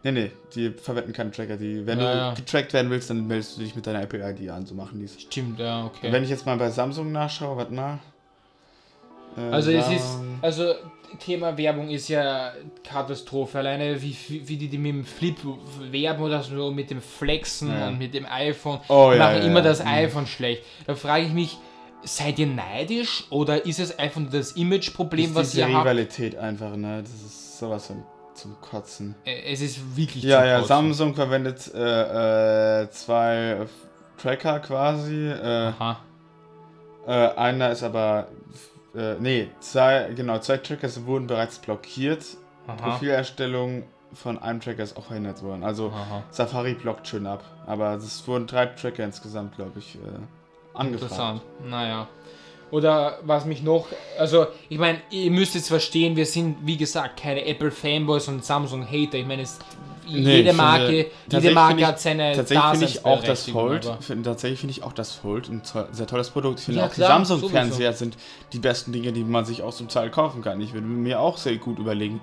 Nee, 0.04 0.12
nee, 0.12 0.32
die 0.54 0.70
verwenden 0.70 1.12
keine 1.12 1.30
Tracker. 1.30 1.56
Die, 1.56 1.86
wenn 1.86 2.00
Ja, 2.00 2.12
du 2.12 2.18
ja. 2.18 2.34
getrackt 2.34 2.72
werden 2.72 2.90
willst, 2.90 3.08
dann 3.10 3.26
meldest 3.26 3.56
du 3.56 3.60
dich 3.62 3.74
mit 3.76 3.86
deiner 3.86 4.02
Apple-ID 4.02 4.50
an, 4.50 4.66
so 4.66 4.74
machen 4.74 4.98
die 4.98 5.04
es. 5.04 5.20
Stimmt, 5.20 5.58
ja, 5.60 5.84
okay. 5.84 6.10
Wenn 6.12 6.24
ich 6.24 6.30
jetzt 6.30 6.44
mal 6.46 6.56
bei 6.56 6.70
Samsung 6.70 7.12
nachschaue, 7.12 7.56
warte 7.56 7.72
mal. 7.72 7.98
Äh, 9.36 9.40
Also 9.52 9.70
es 9.70 9.88
ist, 9.90 10.18
also 10.42 10.74
Thema 11.20 11.56
Werbung 11.56 11.88
ist 11.90 12.08
ja 12.08 12.52
Katastrophe. 12.82 13.58
Alleine 13.58 14.00
wie, 14.00 14.16
wie 14.28 14.56
die, 14.56 14.68
die 14.68 14.78
mit 14.78 14.92
dem 14.92 15.04
Flip 15.04 15.36
werben 15.90 16.22
oder 16.22 16.42
so 16.42 16.70
mit 16.70 16.90
dem 16.90 17.00
Flexen 17.02 17.70
Ja. 17.70 17.88
und 17.88 17.98
mit 17.98 18.14
dem 18.14 18.26
iPhone. 18.26 18.80
Oh, 18.88 19.10
die 19.12 19.18
ja, 19.18 19.24
machen 19.30 19.42
immer 19.42 19.62
das 19.62 19.80
Mhm. 19.84 19.88
iPhone 19.90 20.26
schlecht. 20.26 20.64
Da 20.86 20.94
frage 20.94 21.26
ich 21.26 21.32
mich, 21.32 21.58
seid 22.04 22.38
ihr 22.38 22.46
neidisch 22.46 23.24
oder 23.30 23.64
ist 23.64 23.78
es 23.78 23.98
einfach 23.98 24.20
nur 24.20 24.30
das 24.30 24.52
Imageproblem, 24.52 25.30
ist 25.30 25.34
was 25.34 25.54
ihr 25.54 25.64
habt? 25.66 25.84
Rivalität 25.84 26.36
einfach, 26.36 26.74
ne? 26.76 27.02
Das 27.02 27.12
ist 27.12 27.58
sowas 27.58 27.86
von 27.86 28.02
zum 28.34 28.60
Kotzen. 28.60 29.14
Es 29.24 29.60
ist 29.60 29.96
wirklich 29.96 30.24
Ja, 30.24 30.44
ja, 30.44 30.54
Kotzen. 30.60 30.68
Samsung 30.68 31.14
verwendet 31.14 31.70
äh, 31.74 32.82
äh, 32.82 32.90
zwei 32.90 33.66
Tracker 34.16 34.60
quasi. 34.60 35.28
Äh, 35.28 35.72
Aha. 35.78 36.00
äh, 37.06 37.10
einer 37.10 37.70
ist 37.70 37.82
aber. 37.82 38.28
Äh, 38.94 39.14
nee, 39.20 39.48
zwei, 39.60 40.10
genau, 40.14 40.38
zwei 40.38 40.58
Trackers 40.58 41.04
wurden 41.06 41.26
bereits 41.26 41.58
blockiert. 41.58 42.24
Aha. 42.66 42.76
Profilerstellung 42.76 43.84
von 44.14 44.38
einem 44.38 44.60
Tracker 44.60 44.82
ist 44.82 44.96
auch 44.96 45.04
verhindert 45.06 45.42
worden. 45.42 45.64
Also 45.64 45.88
Aha. 45.90 46.22
Safari 46.30 46.74
blockt 46.74 47.08
schön 47.08 47.26
ab. 47.26 47.42
Aber 47.66 47.94
es 47.94 48.26
wurden 48.28 48.46
drei 48.46 48.66
Tracker 48.66 49.04
insgesamt, 49.04 49.56
glaube 49.56 49.78
ich, 49.78 49.96
äh, 49.96 49.98
angefragt. 50.74 51.12
Interessant. 51.12 51.42
Naja. 51.68 52.08
Oder 52.70 53.18
was 53.24 53.44
mich 53.44 53.62
noch, 53.62 53.86
also 54.18 54.46
ich 54.70 54.78
meine, 54.78 54.98
ihr 55.10 55.30
müsst 55.30 55.54
jetzt 55.54 55.68
verstehen, 55.68 56.16
wir 56.16 56.24
sind 56.24 56.56
wie 56.64 56.78
gesagt 56.78 57.20
keine 57.20 57.44
Apple-Fanboys 57.44 58.28
und 58.28 58.44
Samsung-Hater. 58.44 59.18
Ich 59.18 59.26
meine, 59.26 59.42
Nee, 60.04 60.18
jede 60.18 60.30
ich 60.30 60.36
finde- 60.38 60.52
Marke, 60.54 61.06
jede 61.30 61.50
Marke 61.52 61.86
hat 61.86 62.00
seine 62.00 62.34
Tatsächlich 62.34 62.70
finde 62.70 62.86
ich 62.86 63.04
auch 63.04 63.22
das 63.22 63.48
Fold, 63.48 63.88
find, 64.00 64.24
tatsächlich 64.26 64.58
finde 64.60 64.72
ich 64.72 64.82
auch 64.82 64.92
das 64.92 65.12
Fold 65.14 65.48
ein 65.48 65.62
sehr 65.92 66.06
tolles 66.06 66.30
Produkt. 66.30 66.58
Ich 66.58 66.64
finde 66.64 66.80
Ja, 66.80 66.86
auch 66.86 66.92
klar, 66.92 67.08
die. 67.20 67.26
Samsung-Fernseher 67.26 67.92
sind 67.92 68.16
die 68.52 68.58
besten 68.58 68.92
Dinge, 68.92 69.12
die 69.12 69.22
man 69.22 69.44
sich 69.44 69.62
auch 69.62 69.72
zum 69.72 69.88
Teil 69.88 70.10
kaufen 70.10 70.42
kann. 70.42 70.60
Ich 70.60 70.72
würde 70.72 70.86
mir 70.86 71.20
auch 71.20 71.36
sehr 71.38 71.56
gut 71.56 71.78
überlegen, 71.78 72.20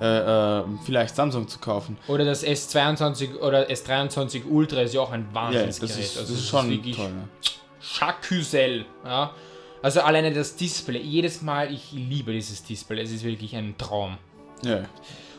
äh, 0.00 0.58
äh, 0.58 0.62
vielleicht 0.84 1.16
Samsung 1.16 1.48
zu 1.48 1.58
kaufen. 1.58 1.96
Oder 2.08 2.24
das 2.24 2.44
S22 2.44 3.38
oder 3.38 3.70
S23 3.70 4.42
Ultra 4.50 4.80
ist 4.82 4.92
ja 4.94 5.00
auch 5.00 5.10
ein 5.12 5.28
Ja, 5.32 5.50
das 5.50 5.54
Wahnsinnsgerät. 5.54 5.98
ist, 6.04 6.16
das 6.16 6.22
also 6.22 6.34
ist 6.34 6.48
schon 6.48 6.70
wirklich 6.70 6.96
toll. 6.96 7.08
Ne? 7.10 7.28
Chacusel, 7.82 8.84
ja. 9.04 9.32
Also 9.82 10.00
alleine 10.02 10.32
das 10.32 10.54
Display, 10.54 11.00
jedes 11.00 11.42
Mal, 11.42 11.72
ich 11.72 11.90
liebe 11.92 12.32
dieses 12.32 12.62
Display, 12.62 13.02
es 13.02 13.10
ist 13.10 13.24
wirklich 13.24 13.56
ein 13.56 13.74
Traum. 13.76 14.16
Ja. 14.64 14.84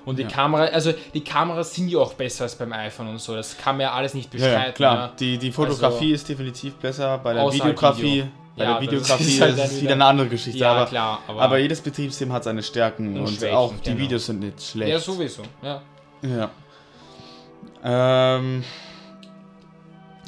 Und 0.06 0.20
die 0.20 0.24
Ja. 0.24 0.28
Kamera, 0.30 0.64
also 0.66 0.94
die 1.14 1.24
Kameras 1.24 1.74
sind 1.74 1.88
ja 1.88 2.00
auch 2.00 2.14
besser 2.14 2.44
als 2.44 2.56
beim 2.58 2.74
iPhone 2.74 3.08
und 3.08 3.20
so, 3.22 3.36
das 3.36 3.58
kann 3.58 3.78
man 3.78 3.84
ja 3.84 3.94
alles 3.94 4.14
nicht 4.14 4.30
bestreiten. 4.30 4.62
ja, 4.66 4.72
klar. 4.74 4.96
ja. 4.98 5.14
Die, 5.18 5.38
die 5.38 5.52
Fotografie 5.52 6.12
ist 6.12 6.28
definitiv 6.28 6.74
besser. 6.76 7.18
Bei 7.20 7.34
der 7.34 7.50
Videografie, 7.54 8.02
Video. 8.04 8.28
bei 8.58 8.64
Ja, 8.66 8.74
der 8.74 8.82
Videografie 8.82 9.24
ist 9.24 9.30
ist, 9.36 9.42
halt 9.42 9.58
es 9.58 9.72
wieder- 9.72 9.82
wieder 9.84 9.94
eine 9.94 10.06
andere 10.06 10.28
Geschichte. 10.28 10.60
Ja, 10.60 10.74
aber, 10.74 10.86
klar, 10.88 11.20
aber, 11.26 11.42
aber 11.42 11.58
jedes 11.58 11.80
Betriebssystem 11.80 12.34
hat 12.34 12.44
seine 12.44 12.62
Stärken 12.64 13.18
Und 13.18 13.30
Schwächen, 13.30 13.56
auch 13.56 13.74
die 13.78 13.92
genau. 13.92 13.98
Videos 14.02 14.26
sind 14.26 14.42
nicht 14.42 14.62
schlecht. 14.62 14.92
ja, 14.92 15.00
sowieso, 15.00 15.44
ja. 15.62 15.82
Ja. 16.22 16.52
Ähm, 18.38 18.64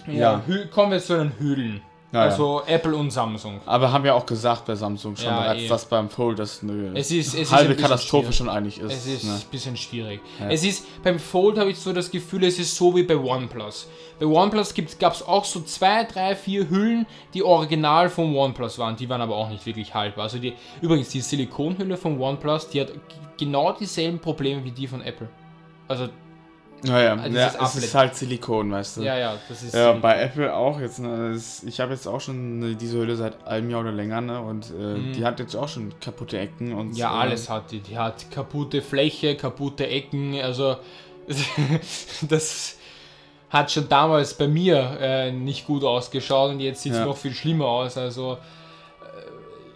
Ja, 0.08 0.42
Ja. 0.48 0.66
Kommen 0.72 0.92
wir 0.94 1.00
zu 1.02 1.18
den 1.18 1.34
Hüllen. 1.40 1.82
Ja, 2.16 2.26
ja. 2.26 2.32
also 2.32 2.62
Apple 2.66 2.96
und 2.96 3.12
Samsung. 3.12 3.60
Aber 3.66 3.92
haben 3.92 4.04
wir 4.04 4.16
auch 4.16 4.26
gesagt 4.26 4.66
bei 4.66 4.76
Samsung 4.76 5.16
schon 5.16 5.26
Ja, 5.26 5.42
bereits, 5.42 5.62
eh. 5.64 5.68
dass 5.68 5.86
beim 5.86 6.10
Fold 6.10 6.40
das 6.40 6.64
eine 6.64 6.98
Es 6.98 7.12
ist- 7.12 7.36
es 7.36 7.52
halbe 7.52 7.72
ein 7.74 7.78
Katastrophe 7.78 8.24
schwierig. 8.26 8.36
schon 8.38 8.50
eigentlich 8.50 8.80
ist. 8.80 8.92
Es 8.94 9.06
ist 9.06 9.24
ne? 9.26 9.34
ein 9.34 9.42
bisschen 9.52 9.78
schwierig. 9.78 10.22
Ja. 10.40 10.50
Es 10.50 10.64
ist, 10.64 10.86
beim 11.04 11.20
Fold 11.20 11.58
habe 11.58 11.70
ich 11.72 11.78
so 11.80 11.94
das 11.94 12.10
Gefühl, 12.10 12.44
es 12.46 12.58
ist 12.58 12.76
so 12.76 12.96
wie 12.96 13.04
bei 13.04 13.16
OnePlus. 13.18 13.88
Bei 14.20 14.26
OnePlus 14.26 14.74
gab 14.98 15.14
es 15.14 15.22
auch 15.24 15.44
so 15.46 15.62
zwei, 15.62 16.06
drei, 16.06 16.36
vier 16.36 16.70
Hüllen, 16.70 17.06
die 17.34 17.44
original 17.44 18.10
vom 18.10 18.36
OnePlus 18.36 18.80
waren. 18.80 18.96
Die 18.96 19.10
waren 19.10 19.22
aber 19.22 19.36
auch 19.36 19.50
nicht 19.50 19.66
wirklich 19.66 19.94
haltbar. 19.94 20.24
Also 20.24 20.40
die, 20.40 20.54
übrigens, 20.82 21.10
die 21.10 21.22
Silikonhülle 21.22 21.98
vom 21.98 22.20
OnePlus, 22.20 22.70
die 22.70 22.82
hat 22.82 22.92
genau 23.38 23.74
dieselben 23.74 24.20
Probleme 24.20 24.64
wie 24.64 24.72
die 24.72 24.88
von 24.88 25.02
Apple. 25.02 25.28
Also, 25.88 26.08
Naja, 26.86 27.16
ja, 27.16 27.28
dieses 27.28 27.56
es 27.56 27.76
ist 27.84 27.96
halt 27.96 28.16
Silikon, 28.16 28.72
weißt 28.72 28.98
du. 28.98 29.02
ja, 29.04 29.18
ja, 29.18 29.38
das 29.50 29.64
ist. 29.64 29.74
Ja, 29.74 29.80
Silikon. 29.84 30.02
bei 30.02 30.20
Apple 30.22 30.54
auch 30.56 30.80
jetzt. 30.80 31.00
Ne, 31.00 31.40
ich 31.66 31.80
habe 31.80 31.94
jetzt 31.94 32.08
auch 32.08 32.22
schon 32.22 32.78
diese 32.78 32.98
Hülle 32.98 33.16
seit 33.16 33.46
einem 33.48 33.70
Jahr 33.70 33.82
oder 33.82 33.92
länger, 33.92 34.22
ne? 34.22 34.40
Und 34.42 34.70
äh, 34.70 34.74
Mhm. 34.98 35.14
die 35.14 35.26
hat 35.26 35.40
jetzt 35.40 35.56
auch 35.56 35.68
schon 35.68 35.94
kaputte 36.00 36.38
Ecken 36.38 36.74
und 36.74 36.96
Ja, 36.96 37.14
äh, 37.16 37.22
alles 37.22 37.50
hat 37.50 37.72
die. 37.72 37.80
Die 37.80 37.98
hat 37.98 38.30
kaputte 38.32 38.82
Fläche, 38.82 39.36
kaputte 39.36 39.88
Ecken. 39.88 40.40
Also, 40.42 40.78
das 42.30 42.78
hat 43.50 43.72
schon 43.72 43.88
damals 43.90 44.34
bei 44.34 44.48
mir 44.48 44.98
äh, 45.00 45.32
nicht 45.32 45.66
gut 45.66 45.84
ausgeschaut 45.84 46.52
und 46.52 46.60
jetzt 46.60 46.82
sieht 46.82 46.94
es 46.94 47.00
Ja. 47.00 47.06
noch 47.06 47.18
viel 47.18 47.34
schlimmer 47.34 47.66
aus. 47.66 47.98
Also, 47.98 48.38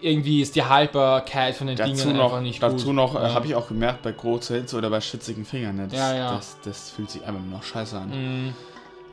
irgendwie 0.02 0.42
ist 0.42 0.56
die 0.56 0.64
Haltbarkeit 0.64 1.56
von 1.56 1.68
den 1.68 1.76
Dazu 1.78 1.92
Dingen 1.94 2.18
noch, 2.18 2.26
einfach 2.26 2.42
nicht 2.42 2.62
dazu 2.64 2.88
gut. 2.88 2.96
noch 2.96 3.16
äh, 3.16 3.24
Ja. 3.28 3.34
habe 3.34 3.48
ich 3.48 3.56
auch 3.56 3.68
gemerkt, 3.68 4.02
bei 4.04 4.12
großer 4.12 4.56
Hitze 4.56 4.78
oder 4.78 4.90
bei 4.90 5.02
schützigen 5.02 5.46
Fingern, 5.46 5.76
ne? 5.76 5.88
Das, 5.90 5.98
Ja, 6.00 6.16
ja. 6.16 6.36
Das, 6.36 6.58
das 6.64 6.90
fühlt 6.92 7.10
sich 7.10 7.22
einfach 7.26 7.42
nur 7.42 7.58
noch 7.58 7.64
scheiße 7.64 7.98
an. 7.98 8.10
Mm, 8.48 8.54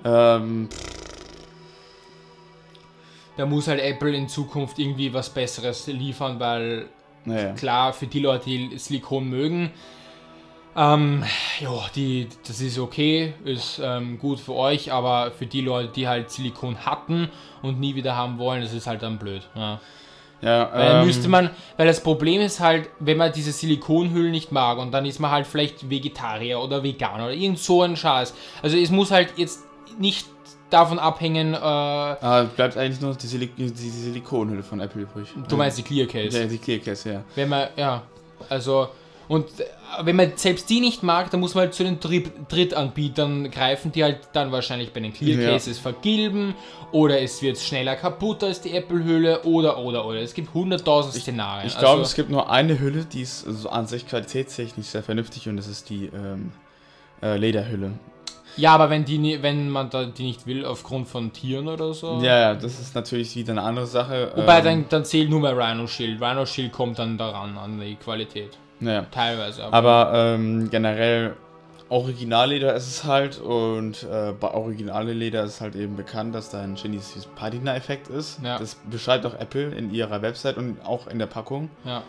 Ähm, 0.05 0.69
Da 3.37 3.45
muss 3.45 3.69
halt 3.69 3.81
Apple 3.81 4.15
in 4.17 4.29
Zukunft 4.29 4.79
irgendwie 4.79 5.13
was 5.13 5.29
Besseres 5.31 5.87
liefern, 5.89 6.41
weil 6.41 6.87
naja. 7.25 7.53
klar, 7.53 7.93
für 7.93 8.07
die 8.07 8.21
Leute, 8.21 8.47
die 8.47 8.79
Silikon 8.79 9.29
mögen, 9.29 9.71
ähm, 10.75 11.23
ja, 11.61 11.71
die, 11.95 12.29
das 12.47 12.61
ist 12.61 12.79
okay, 12.79 13.35
ist 13.45 13.81
ähm, 13.83 14.19
gut 14.19 14.39
für 14.41 14.55
euch, 14.55 14.93
aber 14.93 15.31
für 15.33 15.47
die 15.47 15.61
Leute, 15.63 15.91
die 15.93 16.07
halt 16.09 16.31
Silikon 16.31 16.85
hatten 16.87 17.29
und 17.63 17.81
nie 17.81 17.95
wieder 17.95 18.15
haben 18.17 18.39
wollen, 18.39 18.63
das 18.63 18.73
ist 18.73 18.87
halt 18.87 19.03
dann 19.03 19.19
blöd. 19.19 19.43
Ja. 19.55 19.81
Ja, 20.43 20.71
Weil 20.73 20.87
dann 20.87 21.01
ähm, 21.01 21.07
müsste 21.07 21.29
man, 21.29 21.51
weil 21.77 21.87
das 21.87 22.03
Problem 22.03 22.41
ist 22.41 22.61
halt, 22.61 22.91
wenn 22.99 23.17
man 23.17 23.33
diese 23.33 23.53
Silikonhüllen 23.53 24.31
nicht 24.31 24.53
mag 24.53 24.79
und 24.79 24.93
dann 24.93 25.07
ist 25.07 25.19
man 25.19 25.31
halt 25.31 25.47
vielleicht 25.47 25.89
Vegetarier 25.89 26.61
oder 26.61 26.83
Veganer 26.83 27.25
oder 27.25 27.35
irgend 27.35 27.59
so 27.59 27.83
ein 27.83 27.97
Scheiß. 27.97 28.35
Also 28.63 28.77
es 28.77 28.91
muss 28.91 29.11
halt 29.11 29.33
jetzt 29.37 29.65
nicht 29.99 30.27
davon 30.71 30.99
abhängen, 30.99 31.55
äh, 31.55 31.59
ah, 31.59 32.47
bleibt 32.55 32.77
eigentlich 32.77 33.01
nur 33.01 33.15
die, 33.15 33.27
Silik 33.27 33.57
die, 33.57 33.69
Silikonhülle 33.69 34.63
von 34.63 34.81
Apple 34.81 35.03
übrig. 35.03 35.29
du 35.49 35.57
meinst 35.57 35.79
die 35.79 35.83
Clear 35.83 36.07
Case. 36.07 36.39
Ja, 36.39 36.47
die 36.47 36.59
Clearcase, 36.59 37.13
ja. 37.13 37.23
Wenn 37.35 37.49
man, 37.49 37.69
ja, 37.77 38.03
also, 38.49 38.89
und 39.29 39.47
äh, 39.61 39.65
wenn 40.05 40.17
man 40.17 40.33
selbst 40.37 40.69
die 40.71 40.81
nicht 40.81 41.03
mag, 41.03 41.31
dann 41.31 41.41
muss 41.41 41.55
man 41.55 41.65
halt 41.65 41.75
zu 41.75 41.85
den 41.85 42.01
Dritt 42.01 42.31
Drittanbietern 42.49 43.51
greifen, 43.51 43.93
die 43.93 44.05
halt 44.05 44.21
dann 44.33 44.53
wahrscheinlich 44.53 44.93
bei 44.93 45.01
den 45.01 45.13
Clear 45.13 45.41
Ja. 45.41 45.51
Cases 45.51 45.79
vergilben 45.79 46.55
oder 46.93 47.21
es 47.21 47.43
wird 47.43 47.59
schneller 47.59 47.97
kaputt 47.97 48.45
als 48.45 48.61
die 48.61 48.73
Apple-Hülle 48.73 49.43
oder, 49.43 49.79
oder, 49.79 50.07
oder. 50.07 50.21
Es 50.21 50.35
gibt 50.35 50.55
hunderttausend 50.55 51.15
Szenarien. 51.15 51.67
Ich 51.67 51.79
glaube, 51.79 51.99
also, 51.99 52.03
es 52.03 52.15
gibt 52.15 52.31
nur 52.31 52.51
eine 52.51 52.79
Hülle, 52.79 53.05
die 53.05 53.23
ist 53.23 53.41
so 53.41 53.69
an 53.69 53.87
sich 53.87 54.07
qualitätstechnisch 54.07 54.87
sehr 54.87 55.03
vernünftig 55.03 55.49
und 55.49 55.57
das 55.57 55.67
ist 55.67 55.91
die 55.91 56.07
ähm, 56.07 56.53
äh, 57.23 57.37
Lederhülle. 57.37 57.93
ja, 58.57 58.73
aber 58.75 58.91
wenn, 58.91 59.05
die, 59.05 59.43
wenn 59.43 59.69
man 59.71 59.91
da 59.91 60.05
die 60.05 60.23
nicht 60.25 60.47
will, 60.47 60.65
aufgrund 60.65 61.09
von 61.09 61.33
Tieren 61.33 61.69
oder 61.69 61.93
so. 61.95 62.21
Ja, 62.23 62.39
ja, 62.39 62.55
das 62.55 62.79
ist 62.79 62.95
natürlich 62.95 63.35
wieder 63.35 63.53
eine 63.53 63.63
andere 63.63 63.87
Sache. 63.87 64.33
Wobei, 64.37 64.59
ähm, 64.59 64.65
dann, 64.65 64.85
dann 64.89 65.05
zählt 65.05 65.31
nur 65.31 65.41
mehr 65.41 65.57
Rhino 65.57 65.87
Shield. 65.87 66.21
Rhino 66.21 66.47
Shield 66.47 66.73
kommt 66.73 66.99
dann 66.99 67.19
daran, 67.19 67.59
an 67.59 67.81
die 67.81 67.97
Qualität. 67.97 68.57
Ja. 68.81 69.03
Teilweise. 69.11 69.65
Aber 69.65 70.13
ähm, 70.15 70.69
generell 70.71 71.35
Originalleder 71.89 72.75
ist 72.75 72.89
es 72.89 73.05
halt 73.05 73.39
und 73.39 74.03
äh, 74.03 74.33
bei 74.33 74.51
originale 74.53 75.13
Leder 75.13 75.45
ist 75.45 75.61
halt 75.61 75.77
eben 75.77 75.95
bekannt, 75.95 76.35
dass 76.35 76.51
da 76.51 76.61
ein 76.61 76.75
chinesisches 76.75 77.27
Patina-Effekt 77.27 78.09
ist. 78.09 78.41
Ja. 78.43 78.59
Das 78.59 78.77
beschreibt 78.91 79.25
auch 79.25 79.35
Apple 79.35 79.69
in 79.69 79.95
ihrer 79.95 80.21
Website 80.21 80.57
und 80.57 80.85
auch 80.85 81.07
in 81.07 81.19
der 81.21 81.27
Packung. 81.27 81.71
ja. 81.85 82.03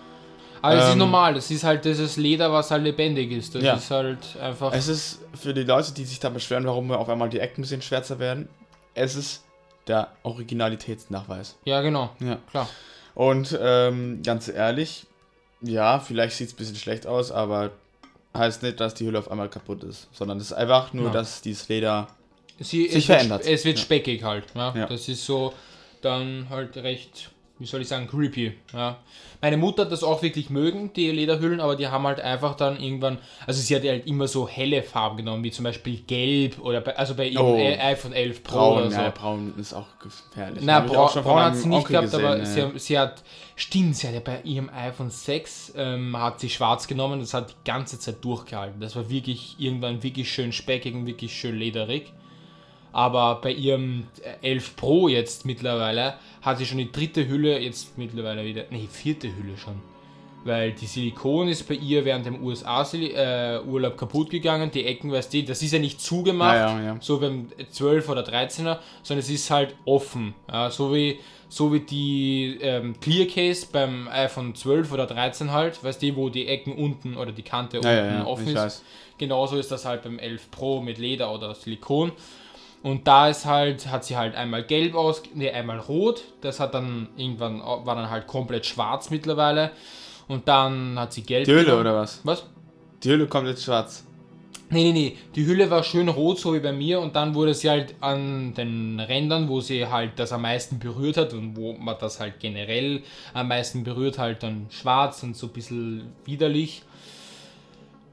Aber 0.59 0.73
das 0.75 0.85
ist 0.87 0.93
ähm, 0.93 0.97
normal, 0.99 1.35
das 1.35 1.51
ist 1.51 1.63
halt 1.63 1.85
dieses 1.85 2.17
Leder, 2.17 2.51
was 2.51 2.71
halt 2.71 2.81
lebendig 2.83 3.31
ist. 3.31 3.53
Das 3.53 3.61
Ja. 3.61 3.75
ist 3.75 3.91
halt 3.91 4.17
einfach. 4.41 4.73
Es 4.73 4.87
ist 4.87 5.19
für 5.35 5.53
die 5.53 5.61
Leute, 5.63 5.93
die 5.93 6.03
sich 6.03 6.19
da 6.19 6.29
beschweren, 6.29 6.65
warum 6.65 6.91
auf 6.91 7.07
einmal 7.09 7.29
die 7.29 7.39
Ecken 7.39 7.59
ein 7.59 7.61
bisschen 7.61 7.83
schwärzer 7.83 8.17
werden, 8.17 8.49
es 8.95 9.15
ist 9.15 9.43
der 9.87 10.07
Originalitätsnachweis. 10.23 11.57
Ja, 11.65 11.81
genau, 11.81 12.09
Ja. 12.19 12.37
klar. 12.49 12.67
Und 13.13 13.57
ähm, 13.61 14.21
ganz 14.23 14.47
ehrlich, 14.47 15.05
ja, 15.61 15.99
vielleicht 15.99 16.35
sieht 16.37 16.47
es 16.47 16.53
ein 16.53 16.57
bisschen 16.57 16.75
schlecht 16.75 17.07
aus, 17.07 17.31
aber 17.31 17.71
heißt 18.35 18.61
nicht, 18.63 18.79
dass 18.79 18.93
die 18.93 19.05
Hülle 19.05 19.19
auf 19.19 19.31
einmal 19.31 19.49
kaputt 19.49 19.83
ist, 19.83 20.07
sondern 20.13 20.37
es 20.37 20.45
ist 20.47 20.53
einfach 20.53 20.93
nur, 20.93 21.05
Ja. 21.07 21.11
dass 21.11 21.41
dieses 21.41 21.67
Leder. 21.69 22.07
Sie, 22.59 22.83
Sich 22.83 22.87
es 22.87 22.93
wird, 22.95 23.03
verändert. 23.05 23.43
spe- 23.43 23.53
Es 23.53 23.65
wird 23.65 23.77
Ja. 23.77 23.83
speckig 23.83 24.23
halt. 24.23 24.45
Ja? 24.55 24.73
Ja. 24.75 24.85
Das 24.87 25.07
ist 25.09 25.25
so 25.25 25.53
dann 26.01 26.47
halt 26.49 26.77
recht 26.77 27.31
wie 27.59 27.65
soll 27.65 27.81
ich 27.81 27.87
sagen, 27.87 28.07
creepy. 28.07 28.53
Ja. 28.73 28.97
Meine 29.41 29.57
Mutter 29.57 29.83
hat 29.83 29.91
das 29.91 30.03
auch 30.03 30.21
wirklich 30.23 30.49
mögen, 30.49 30.91
die 30.93 31.11
Lederhüllen, 31.11 31.59
aber 31.59 31.75
die 31.75 31.87
haben 31.87 32.05
halt 32.07 32.19
einfach 32.19 32.55
dann 32.55 32.79
irgendwann, 32.79 33.19
also 33.45 33.61
sie 33.61 33.75
hat 33.75 33.83
halt 33.83 34.07
immer 34.07 34.27
so 34.27 34.47
helle 34.47 34.81
Farben 34.83 35.17
genommen, 35.17 35.43
wie 35.43 35.51
zum 35.51 35.63
Beispiel 35.63 35.99
gelb 36.07 36.59
oder 36.59 36.81
bei, 36.81 36.95
also 36.97 37.13
bei 37.15 37.27
ihrem 37.27 37.45
Oh. 37.45 37.57
iPhone 37.57 38.13
11 38.13 38.43
Pro 38.43 38.55
Braun, 38.57 38.77
oder 38.79 38.91
so. 38.91 38.97
ja, 39.01 39.09
braun 39.09 39.53
ist 39.57 39.73
auch 39.73 39.87
gefährlich. 39.99 40.63
Na, 40.65 40.79
Bra 40.79 41.07
Braun 41.21 41.39
hat 41.43 41.55
sie 41.55 41.67
nicht 41.67 41.77
Onkel 41.77 41.91
gehabt, 42.01 42.13
aber 42.15 42.37
gesehen, 42.39 42.69
sie, 42.69 42.73
ja. 42.73 42.79
sie 42.79 42.99
hat, 42.99 43.23
stimmt, 43.55 43.95
sie 43.95 44.07
hat 44.07 44.13
ja 44.15 44.21
bei 44.21 44.41
ihrem 44.43 44.69
iPhone 44.69 45.09
6, 45.09 45.73
ähm, 45.77 46.17
hat 46.17 46.39
sie 46.39 46.49
schwarz 46.49 46.87
genommen, 46.87 47.19
das 47.19 47.33
hat 47.33 47.51
die 47.51 47.69
ganze 47.69 47.99
Zeit 47.99 48.23
durchgehalten. 48.23 48.79
Das 48.79 48.95
war 48.95 49.09
wirklich 49.09 49.55
irgendwann 49.59 50.01
wirklich 50.03 50.31
schön 50.31 50.51
speckig 50.51 50.95
und 50.95 51.05
wirklich 51.05 51.33
schön 51.33 51.55
lederig. 51.57 52.11
Aber 52.97 53.41
bei 53.43 53.51
ihrem 53.51 54.07
11 54.41 54.75
Pro 54.75 55.07
jetzt 55.07 55.45
mittlerweile 55.45 56.15
hat 56.41 56.57
sie 56.57 56.65
schon 56.65 56.79
die 56.79 56.91
dritte 56.91 57.27
Hülle, 57.27 57.59
jetzt 57.59 57.95
mittlerweile 57.95 58.43
wieder, 58.43 58.63
nee, 58.71 58.87
vierte 58.91 59.27
Hülle 59.27 59.55
schon. 59.55 59.75
Weil 60.43 60.71
die 60.71 60.87
Silikon 60.87 61.47
ist 61.47 61.67
bei 61.67 61.75
ihr 61.75 62.05
während 62.05 62.25
dem 62.25 62.43
USA-Urlaub 62.43 63.97
kaputt 63.97 64.31
gegangen, 64.31 64.71
die 64.71 64.83
Ecken, 64.83 65.11
weißt 65.11 65.31
du, 65.31 65.43
das 65.43 65.61
ist 65.61 65.73
ja 65.73 65.79
nicht 65.79 66.01
zugemacht, 66.01 66.55
Ja, 66.55 66.79
ja, 66.79 66.85
ja. 66.85 66.97
so 66.99 67.19
beim 67.19 67.49
12 67.69 68.09
oder 68.09 68.23
13er, 68.23 68.79
sondern 69.03 69.19
es 69.19 69.29
ist 69.29 69.51
halt 69.51 69.75
offen. 69.85 70.33
So, 70.71 70.91
wie, 70.91 71.19
so 71.49 71.71
wie 71.71 71.81
die 71.81 72.57
ähm, 72.61 72.99
Clear 72.99 73.27
Case 73.27 73.67
beim 73.71 74.07
iPhone 74.07 74.55
12 74.55 74.91
oder 74.91 75.05
13 75.05 75.51
halt, 75.51 75.83
weißt 75.83 76.01
du, 76.01 76.15
wo 76.15 76.29
die 76.29 76.47
Ecken 76.47 76.73
unten 76.73 77.15
oder 77.15 77.31
die 77.31 77.43
Kante 77.43 77.77
unten 77.77 77.89
ja, 77.89 78.25
offen 78.25 78.47
ist. 78.47 78.55
weiß. 78.55 78.83
Genauso 79.19 79.57
ist 79.57 79.71
das 79.71 79.85
halt 79.85 80.01
beim 80.01 80.17
11 80.17 80.49
Pro 80.49 80.81
mit 80.81 80.97
Leder 80.97 81.31
oder 81.31 81.53
Silikon. 81.53 82.11
Und 82.87 83.05
da 83.05 83.27
ist 83.27 83.45
halt, 83.45 83.91
hat 83.91 84.05
sie 84.05 84.15
halt 84.15 84.33
einmal 84.35 84.63
gelb 84.63 84.95
aus, 84.95 85.21
nee, 85.33 85.51
einmal 85.51 85.79
rot. 85.79 86.23
Das 86.39 86.61
hat 86.61 86.73
dann 86.73 87.09
irgendwann, 87.17 87.59
war 87.59 87.95
dann 87.95 88.09
halt 88.09 88.27
komplett 88.27 88.65
schwarz 88.65 89.09
mittlerweile. 89.09 89.71
Und 90.29 90.47
dann 90.47 90.97
hat 90.97 91.11
sie 91.11 91.23
gelb. 91.23 91.43
Die 91.43 91.51
Hülle 91.51 91.77
oder 91.77 91.93
was? 91.93 92.21
Was? 92.23 92.45
Die 93.03 93.09
Hülle 93.09 93.27
kommt 93.27 93.49
jetzt 93.49 93.65
schwarz. 93.65 94.05
Nee, 94.69 94.83
nee, 94.85 94.91
nee. 94.93 95.17
Die 95.35 95.45
Hülle 95.45 95.69
war 95.69 95.83
schön 95.83 96.07
rot, 96.07 96.39
so 96.39 96.53
wie 96.53 96.61
bei 96.61 96.71
mir. 96.71 97.01
Und 97.01 97.17
dann 97.17 97.35
wurde 97.35 97.53
sie 97.53 97.69
halt 97.69 97.95
an 97.99 98.53
den 98.53 99.01
Rändern, 99.01 99.49
wo 99.49 99.59
sie 99.59 99.85
halt 99.85 100.11
das 100.15 100.31
am 100.31 100.43
meisten 100.43 100.79
berührt 100.79 101.17
hat 101.17 101.33
und 101.33 101.57
wo 101.57 101.73
man 101.73 101.97
das 101.99 102.21
halt 102.21 102.39
generell 102.39 103.03
am 103.33 103.49
meisten 103.49 103.83
berührt, 103.83 104.17
halt 104.17 104.43
dann 104.43 104.67
schwarz 104.69 105.23
und 105.23 105.35
so 105.35 105.47
ein 105.47 105.53
bisschen 105.53 106.13
widerlich. 106.23 106.83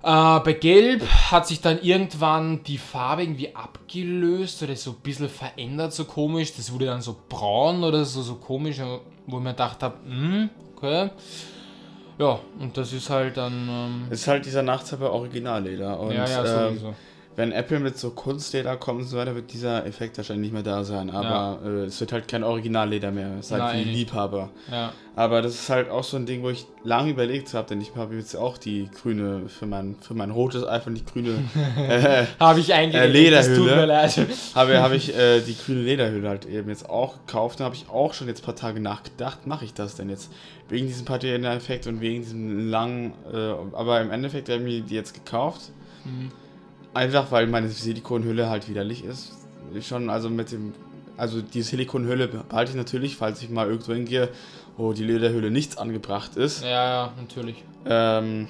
Äh, 0.05 0.41
bei 0.41 0.53
Gelb 0.53 1.03
hat 1.31 1.47
sich 1.47 1.63
dann 1.63 1.81
irgendwann 1.81 2.63
die 2.65 2.77
Farbe 2.77 3.23
irgendwie 3.23 3.55
abgelöst 3.55 4.63
oder 4.63 4.77
so 4.77 4.91
ein 4.91 4.97
bisschen 5.03 5.31
verändert, 5.31 5.95
so 5.95 6.05
komisch. 6.05 6.55
Das 6.55 6.71
wurde 6.71 6.87
dann 6.87 7.01
so 7.01 7.17
braun 7.27 7.83
oder 7.83 8.05
so, 8.05 8.21
so 8.21 8.35
komisch, 8.35 8.79
wo 9.27 9.39
ich 9.39 9.43
mir 9.43 9.51
gedacht 9.53 9.83
habe, 9.83 9.97
hm, 10.05 10.51
okay. 10.77 11.11
Ja, 12.19 12.39
und 12.61 12.77
das 12.77 12.93
ist 12.93 13.09
halt 13.09 13.39
dann. 13.39 13.69
Ähm, 13.69 14.07
ist 14.11 14.29
halt 14.29 14.45
dieser 14.45 14.63
Nachteil 14.63 14.99
bei 14.99 15.07
Originalleder. 15.07 15.99
Und 15.99 16.13
ja, 16.13 16.29
ja, 16.29 16.69
ähm, 16.69 16.75
sowieso. 16.75 16.95
Wenn 17.37 17.51
Apple 17.51 17.81
mit 17.81 17.99
so 17.99 18.11
Kunstleder 18.11 18.77
kommt 18.77 19.03
und 19.03 19.09
so 19.09 19.17
weiter, 19.17 19.35
wird 19.35 19.53
dieser 19.53 19.85
Effekt 19.87 20.17
wahrscheinlich 20.19 20.53
nicht 20.53 20.55
mehr 20.55 20.63
da 20.63 20.85
sein. 20.85 21.11
Aber 21.11 21.61
äh, 21.65 21.85
es 21.85 21.99
wird 21.99 22.13
halt 22.13 22.29
kein 22.29 22.45
Originalleder 22.45 23.11
mehr. 23.11 23.39
Es 23.39 23.47
ist 23.47 23.53
halt 23.53 23.63
Nein, 23.63 23.79
für 23.79 23.85
die. 23.85 23.91
Liebhaber. 23.91 24.51
Ja. 24.71 24.93
Aber 25.17 25.43
das 25.43 25.55
ist 25.55 25.69
halt 25.69 25.91
auch 25.91 26.05
so 26.05 26.17
ein 26.17 26.27
Ding, 26.27 26.43
wo 26.43 26.51
ich 26.51 26.67
lange 26.85 27.11
überlegt 27.11 27.55
habe, 27.55 27.69
denn 27.69 27.81
ich 27.81 27.95
habe 27.97 28.15
jetzt 28.17 28.37
auch 28.37 28.57
die 28.57 28.89
grüne, 28.91 29.49
für 29.49 29.67
mein, 29.67 29.97
für 30.01 30.15
mein 30.15 30.31
rotes 30.31 30.67
iPhone 30.67 30.95
die 30.95 31.05
grüne, 31.05 31.45
äh, 31.89 32.27
Habe 32.39 32.61
ich 32.61 32.73
eingelegt. 32.73 33.05
Äh, 33.05 33.09
Lederhülle. 33.09 34.09
habe, 34.55 34.81
habe 34.81 34.97
ich 34.97 35.15
äh, 35.17 35.41
die 35.41 35.57
grüne 35.57 35.83
Lederhülle 35.83 36.29
halt 36.29 36.47
eben 36.47 36.69
jetzt 36.69 36.89
auch 36.89 37.15
gekauft. 37.27 37.61
Da 37.61 37.65
habe 37.65 37.75
ich 37.75 37.87
auch 37.89 38.15
schon 38.15 38.29
jetzt 38.29 38.43
ein 38.43 38.47
paar 38.47 38.57
Tage 38.57 38.81
nachgedacht, 38.81 39.47
mache 39.47 39.65
ich 39.65 39.75
das 39.75 39.97
denn 39.97 40.09
jetzt? 40.09 40.31
Wegen 40.69 40.87
diesem 40.87 41.05
Patina-Effekt 41.05 41.87
und 41.87 42.01
wegen 42.01 42.23
diesem 42.23 42.71
langen, 42.71 43.13
äh, 43.33 43.37
aber 43.77 44.01
im 44.01 44.11
Endeffekt 44.11 44.49
habe 44.49 44.61
ich 44.61 44.65
mir 44.65 44.81
die 44.81 44.95
jetzt 44.95 45.15
gekauft. 45.15 45.71
Mhm. 46.05 46.31
Einfach 46.95 47.31
weil 47.33 47.47
meine 47.47 47.69
Silikonhülle 47.69 48.49
halt 48.49 48.69
widerlich 48.69 49.05
ist. 49.05 49.33
Schon, 49.83 50.09
also 50.11 50.31
mit 50.31 50.53
dem, 50.53 50.73
also 51.17 51.43
die 51.43 51.63
Silikonhülle 51.63 52.29
behalte 52.29 52.71
ich 52.71 52.77
natürlich, 52.77 53.17
falls 53.17 53.43
ich 53.43 53.51
mal 53.51 53.67
irgendwo 53.69 53.93
hingehe, 53.93 54.29
wo 54.77 54.93
die 54.93 55.05
Lederhülle 55.05 55.51
nichts 55.51 55.77
angebracht 55.77 56.37
ist. 56.37 56.63
Ja, 56.63 56.69
ja, 56.69 57.13
natürlich. 57.21 57.57
Ähm, 57.87 58.49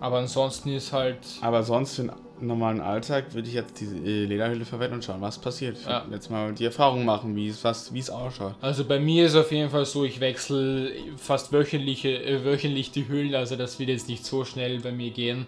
Aber 0.00 0.18
ansonsten 0.18 0.70
ist 0.72 0.92
halt. 0.92 1.18
aber 1.40 1.62
sonst 1.62 1.96
für 1.96 2.02
den 2.02 2.12
normalen 2.40 2.80
Alltag 2.80 3.34
würde 3.34 3.48
ich 3.48 3.54
jetzt 3.54 3.80
diese 3.80 3.96
äh, 3.96 4.24
Lederhülle 4.26 4.64
verwenden 4.64 4.96
und 4.96 5.04
schauen, 5.04 5.20
was 5.20 5.38
passiert. 5.38 5.78
Ja. 5.86 6.04
Jetzt 6.10 6.30
mal 6.30 6.52
die 6.52 6.66
Erfahrung 6.66 7.04
machen, 7.04 7.34
wie 7.34 7.48
es, 7.48 7.64
was, 7.64 7.92
wie 7.92 7.98
es 7.98 8.10
ausschaut. 8.10 8.54
Also 8.60 8.84
bei 8.84 9.00
mir 9.00 9.26
ist 9.26 9.34
auf 9.34 9.50
jeden 9.50 9.70
Fall 9.70 9.84
so, 9.86 10.04
ich 10.04 10.20
wechsle 10.20 10.92
fast 11.16 11.52
wöchentliche, 11.52 12.22
äh, 12.22 12.44
wöchentlich 12.44 12.90
die 12.92 13.08
Hüllen, 13.08 13.34
also 13.34 13.56
das 13.56 13.78
wird 13.78 13.88
jetzt 13.88 14.08
nicht 14.08 14.24
so 14.24 14.44
schnell 14.44 14.78
bei 14.80 14.92
mir 14.92 15.10
gehen. 15.10 15.46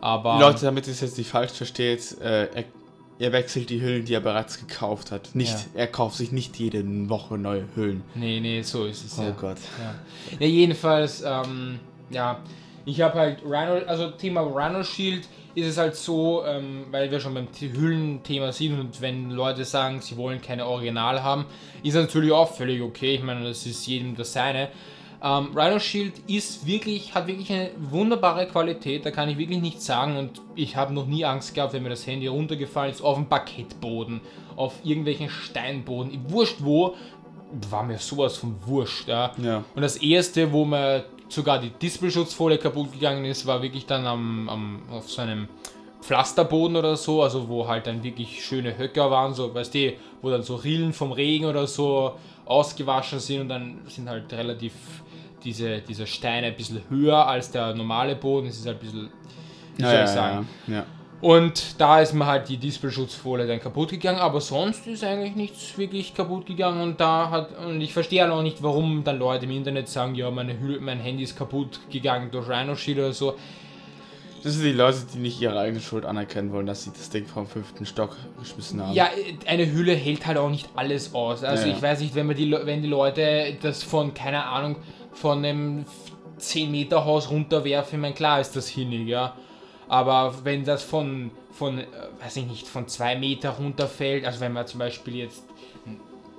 Aber 0.00 0.38
Leute, 0.38 0.64
damit 0.64 0.86
ihr 0.86 0.92
es 0.92 1.00
jetzt 1.00 1.18
nicht 1.18 1.30
falsch 1.30 1.52
versteht, 1.52 2.16
äh, 2.20 2.46
er, 2.54 2.64
er 3.18 3.32
wechselt 3.32 3.68
die 3.70 3.80
Hüllen, 3.82 4.04
die 4.04 4.14
er 4.14 4.20
bereits 4.20 4.58
gekauft 4.58 5.10
hat. 5.10 5.34
Nicht, 5.34 5.52
Ja. 5.52 5.80
er 5.80 5.86
kauft 5.88 6.16
sich 6.16 6.30
nicht 6.30 6.56
jede 6.58 6.84
Woche 7.08 7.36
neue 7.36 7.64
Hüllen. 7.74 8.02
nee, 8.14 8.38
nee, 8.40 8.62
so 8.62 8.84
ist 8.86 9.04
es 9.04 9.18
Oh 9.18 9.22
ja. 9.22 9.30
Gott. 9.30 9.58
Ja, 9.82 9.94
ja 10.38 10.46
jedenfalls, 10.46 11.22
ähm, 11.26 11.80
ja, 12.10 12.40
ich 12.84 13.00
habe 13.00 13.18
halt 13.18 13.42
Rhino, 13.44 13.84
also 13.86 14.10
Thema 14.12 14.40
Rhino 14.42 14.82
Shield 14.84 15.26
ist 15.54 15.66
es 15.66 15.76
halt 15.76 15.96
so, 15.96 16.44
ähm, 16.46 16.86
weil 16.92 17.10
wir 17.10 17.18
schon 17.18 17.34
beim 17.34 17.48
Hüllenthema 17.60 18.52
sind 18.52 18.78
und 18.78 19.00
wenn 19.00 19.30
Leute 19.30 19.64
sagen, 19.64 20.00
sie 20.00 20.16
wollen 20.16 20.40
keine 20.40 20.64
Original 20.66 21.22
haben, 21.22 21.46
ist 21.82 21.94
natürlich 21.94 22.30
auch 22.30 22.54
völlig 22.54 22.80
okay. 22.80 23.16
Ich 23.16 23.22
meine, 23.22 23.42
das 23.44 23.66
ist 23.66 23.84
jedem 23.86 24.14
das 24.16 24.32
seine. 24.32 24.68
Ähm, 25.20 25.48
Rhino 25.56 25.80
Shield 25.80 26.14
ist 26.28 26.64
wirklich, 26.64 27.14
hat 27.14 27.26
wirklich 27.26 27.52
eine 27.52 27.70
wunderbare 27.90 28.46
Qualität, 28.46 29.04
da 29.04 29.10
kann 29.10 29.28
ich 29.28 29.36
wirklich 29.36 29.60
nichts 29.60 29.84
sagen 29.84 30.16
und 30.16 30.40
ich 30.54 30.76
habe 30.76 30.94
noch 30.94 31.06
nie 31.06 31.24
Angst 31.24 31.54
gehabt, 31.54 31.72
wenn 31.72 31.82
mir 31.82 31.88
das 31.88 32.06
Handy 32.06 32.28
runtergefallen 32.28 32.92
ist, 32.92 33.02
auf 33.02 33.16
dem 33.16 33.26
Parkettboden, 33.26 34.20
auf 34.54 34.74
irgendwelchen 34.84 35.28
Steinboden, 35.28 36.20
wurscht 36.28 36.58
wo, 36.60 36.94
war 37.70 37.82
mir 37.82 37.98
sowas 37.98 38.36
von 38.36 38.54
wurscht. 38.64 39.08
Ja. 39.08 39.32
Ja. 39.42 39.64
Und 39.74 39.82
das 39.82 39.96
erste, 39.96 40.52
wo 40.52 40.64
mir 40.64 41.04
sogar 41.28 41.60
die 41.60 41.70
Dispelschutzfolie 41.70 42.58
kaputt 42.58 42.92
gegangen 42.92 43.24
ist, 43.24 43.44
war 43.46 43.60
wirklich 43.60 43.86
dann 43.86 44.06
am, 44.06 44.48
am, 44.48 44.82
auf 44.90 45.10
so 45.10 45.22
einem 45.22 45.48
Pflasterboden 46.00 46.76
oder 46.76 46.96
so, 46.96 47.22
also 47.22 47.48
wo 47.48 47.66
halt 47.66 47.86
dann 47.86 48.02
wirklich 48.02 48.44
schöne 48.44 48.78
Höcker 48.78 49.10
waren, 49.10 49.34
so, 49.34 49.52
weißt 49.52 49.74
du, 49.74 49.94
wo 50.22 50.30
dann 50.30 50.42
so 50.42 50.54
Rillen 50.54 50.92
vom 50.92 51.12
Regen 51.12 51.44
oder 51.46 51.66
so 51.66 52.12
ausgewaschen 52.44 53.18
sind 53.18 53.42
und 53.42 53.48
dann 53.48 53.80
sind 53.88 54.08
halt 54.08 54.32
relativ 54.32 54.72
diese, 55.44 55.80
diese 55.80 56.06
Steine 56.06 56.48
ein 56.48 56.56
bisschen 56.56 56.82
höher 56.88 57.26
als 57.26 57.50
der 57.50 57.74
normale 57.74 58.16
Boden. 58.16 58.48
Es 58.48 58.58
ist 58.58 58.66
halt 58.66 58.78
ein 58.78 58.80
bisschen, 58.80 59.08
wie 59.76 59.82
soll 59.82 59.92
ja, 59.92 60.04
ich 60.04 60.10
sagen. 60.10 60.48
Ja, 60.66 60.74
ja. 60.74 60.86
Und 61.20 61.80
da 61.80 62.00
ist 62.00 62.12
mir 62.12 62.26
halt 62.26 62.48
die 62.48 62.58
Dispelschutzfolie 62.58 63.46
dann 63.46 63.58
kaputt 63.58 63.90
gegangen, 63.90 64.20
aber 64.20 64.40
sonst 64.40 64.86
ist 64.86 65.02
eigentlich 65.02 65.34
nichts 65.34 65.76
wirklich 65.76 66.14
kaputt 66.14 66.46
gegangen 66.46 66.80
und 66.80 67.00
da 67.00 67.30
hat 67.30 67.58
und 67.58 67.80
ich 67.80 67.92
verstehe 67.92 68.22
halt 68.22 68.30
auch 68.30 68.42
nicht, 68.42 68.62
warum 68.62 69.02
dann 69.02 69.18
Leute 69.18 69.46
im 69.46 69.50
Internet 69.50 69.88
sagen, 69.88 70.14
ja, 70.14 70.30
meine 70.30 70.60
Hülle, 70.60 70.78
mein 70.80 71.00
Handy 71.00 71.24
ist 71.24 71.36
kaputt 71.36 71.80
gegangen 71.90 72.30
durch 72.30 72.48
Rhino 72.48 72.76
Shield 72.76 72.98
oder 72.98 73.12
so. 73.12 73.34
Das 74.44 74.52
sind 74.52 74.64
die 74.64 74.72
Leute, 74.72 74.98
die 75.12 75.18
nicht 75.18 75.40
ihre 75.40 75.58
eigene 75.58 75.80
Schuld 75.80 76.04
anerkennen 76.04 76.52
wollen, 76.52 76.66
dass 76.66 76.84
sie 76.84 76.92
das 76.92 77.10
Ding 77.10 77.26
vom 77.26 77.48
fünften 77.48 77.84
Stock 77.84 78.16
geschmissen 78.38 78.80
haben. 78.80 78.94
Ja, 78.94 79.08
eine 79.46 79.72
Hülle 79.72 79.94
hält 79.94 80.26
halt 80.26 80.38
auch 80.38 80.50
nicht 80.50 80.68
alles 80.76 81.12
aus. 81.14 81.42
Also 81.42 81.66
Ja, 81.66 81.74
ich 81.74 81.82
weiß 81.82 81.98
nicht, 82.00 82.14
wenn 82.14 82.28
man 82.28 82.36
die 82.36 82.52
wenn 82.52 82.80
die 82.80 82.88
Leute 82.88 83.56
das 83.60 83.82
von 83.82 84.14
keine 84.14 84.44
Ahnung 84.44 84.76
von 85.20 85.38
einem 85.44 85.84
10 86.38 86.70
Meter 86.70 87.04
Haus 87.04 87.30
runterwerfen, 87.30 87.98
ich 87.98 88.02
meine 88.02 88.14
klar 88.14 88.40
ist 88.40 88.54
das 88.56 88.68
hinnig, 88.68 89.08
ja. 89.08 89.34
Aber 89.88 90.34
wenn 90.44 90.64
das 90.64 90.82
von, 90.82 91.30
von, 91.50 91.78
äh, 91.78 91.86
weiß 92.20 92.36
ich 92.36 92.46
nicht, 92.46 92.68
von 92.68 92.86
zwei 92.88 93.16
Meter 93.16 93.50
runterfällt, 93.50 94.24
also 94.24 94.40
wenn 94.40 94.52
man 94.52 94.66
zum 94.66 94.78
Beispiel 94.80 95.16
jetzt 95.16 95.42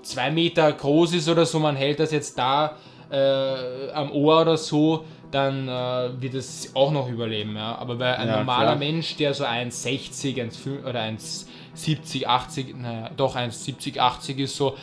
zwei 0.03 0.31
Meter 0.31 0.71
groß 0.71 1.13
ist 1.13 1.27
oder 1.27 1.45
so, 1.45 1.59
man 1.59 1.75
hält 1.75 1.99
das 1.99 2.11
jetzt 2.11 2.37
da 2.37 2.77
äh, 3.11 3.91
am 3.91 4.11
Ohr 4.11 4.41
oder 4.41 4.57
so, 4.57 5.03
dann 5.31 5.67
äh, 5.67 6.21
wird 6.21 6.35
es 6.35 6.75
auch 6.75 6.91
noch 6.91 7.09
überleben. 7.09 7.55
Ja? 7.55 7.75
Aber 7.75 7.95
bei 7.95 8.15
ein 8.17 8.27
Ja, 8.27 8.37
normaler 8.37 8.63
klar. 8.63 8.75
Mensch, 8.77 9.15
der 9.17 9.33
so 9.33 9.43
1,60 9.45 10.35
1,5 10.35 10.87
oder 10.87 11.01
1,70, 11.01 12.25
80, 12.25 12.75
naja, 12.77 13.09
doch 13.15 13.35
1,70, 13.35 13.99
80 13.99 14.39
ist 14.39 14.55
so, 14.55 14.75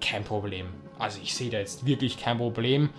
kein 0.00 0.24
Problem. 0.24 0.66
Also 0.98 1.20
ich 1.22 1.34
sehe 1.34 1.50
da 1.50 1.58
jetzt 1.58 1.86
wirklich 1.86 2.18
kein 2.18 2.38
Problem. 2.38 2.90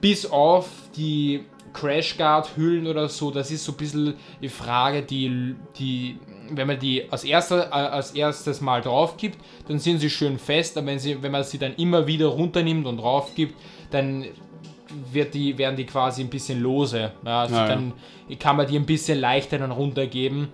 Bis 0.00 0.26
auf 0.26 0.68
die 0.96 1.44
Crashguard-Hüllen 1.72 2.86
oder 2.86 3.08
so, 3.08 3.30
das 3.30 3.50
ist 3.50 3.64
so 3.64 3.72
ein 3.72 3.78
bisschen 3.78 4.14
die 4.40 4.48
Frage, 4.48 5.02
die, 5.02 5.54
die 5.78 6.18
wenn 6.50 6.66
man 6.66 6.78
die 6.78 7.10
als, 7.10 7.24
erster, 7.24 7.68
äh, 7.68 7.72
als 7.72 8.12
erstes 8.12 8.60
Mal 8.60 8.80
drauf 8.80 9.16
gibt, 9.16 9.38
dann 9.68 9.78
sind 9.78 9.98
sie 9.98 10.10
schön 10.10 10.38
fest, 10.38 10.76
aber 10.76 10.88
wenn, 10.88 10.98
sie, 10.98 11.22
wenn 11.22 11.32
man 11.32 11.44
sie 11.44 11.58
dann 11.58 11.74
immer 11.76 12.06
wieder 12.06 12.26
runternimmt 12.26 12.86
und 12.86 12.98
drauf 12.98 13.34
gibt, 13.34 13.54
dann 13.90 14.26
wird 15.12 15.34
die, 15.34 15.58
werden 15.58 15.76
die 15.76 15.84
quasi 15.84 16.22
ein 16.22 16.30
bisschen 16.30 16.60
lose. 16.60 17.12
Ja, 17.24 17.42
also 17.42 17.54
Ja, 17.54 17.62
ja. 17.62 17.68
dann 17.68 17.92
kann 18.38 18.56
man 18.56 18.66
die 18.66 18.76
ein 18.76 18.86
bisschen 18.86 19.18
leichter 19.18 19.58
dann 19.58 19.72
runtergeben. 19.72 20.48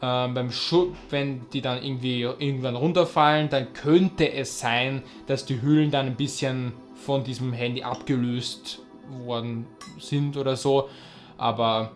Ähm, 0.00 0.34
beim 0.34 0.50
Schu 0.50 0.88
wenn 1.10 1.42
die 1.52 1.60
dann 1.60 1.82
irgendwie 1.82 2.22
irgendwann 2.22 2.76
runterfallen, 2.76 3.48
dann 3.48 3.72
könnte 3.72 4.32
es 4.32 4.58
sein, 4.60 5.02
dass 5.26 5.44
die 5.44 5.60
Hüllen 5.62 5.90
dann 5.90 6.06
ein 6.06 6.16
bisschen 6.16 6.72
von 7.04 7.24
diesem 7.24 7.52
Handy 7.52 7.82
abgelöst 7.82 8.80
worden 9.24 9.66
sind 9.98 10.36
oder 10.36 10.56
so. 10.56 10.88
Aber 11.36 11.92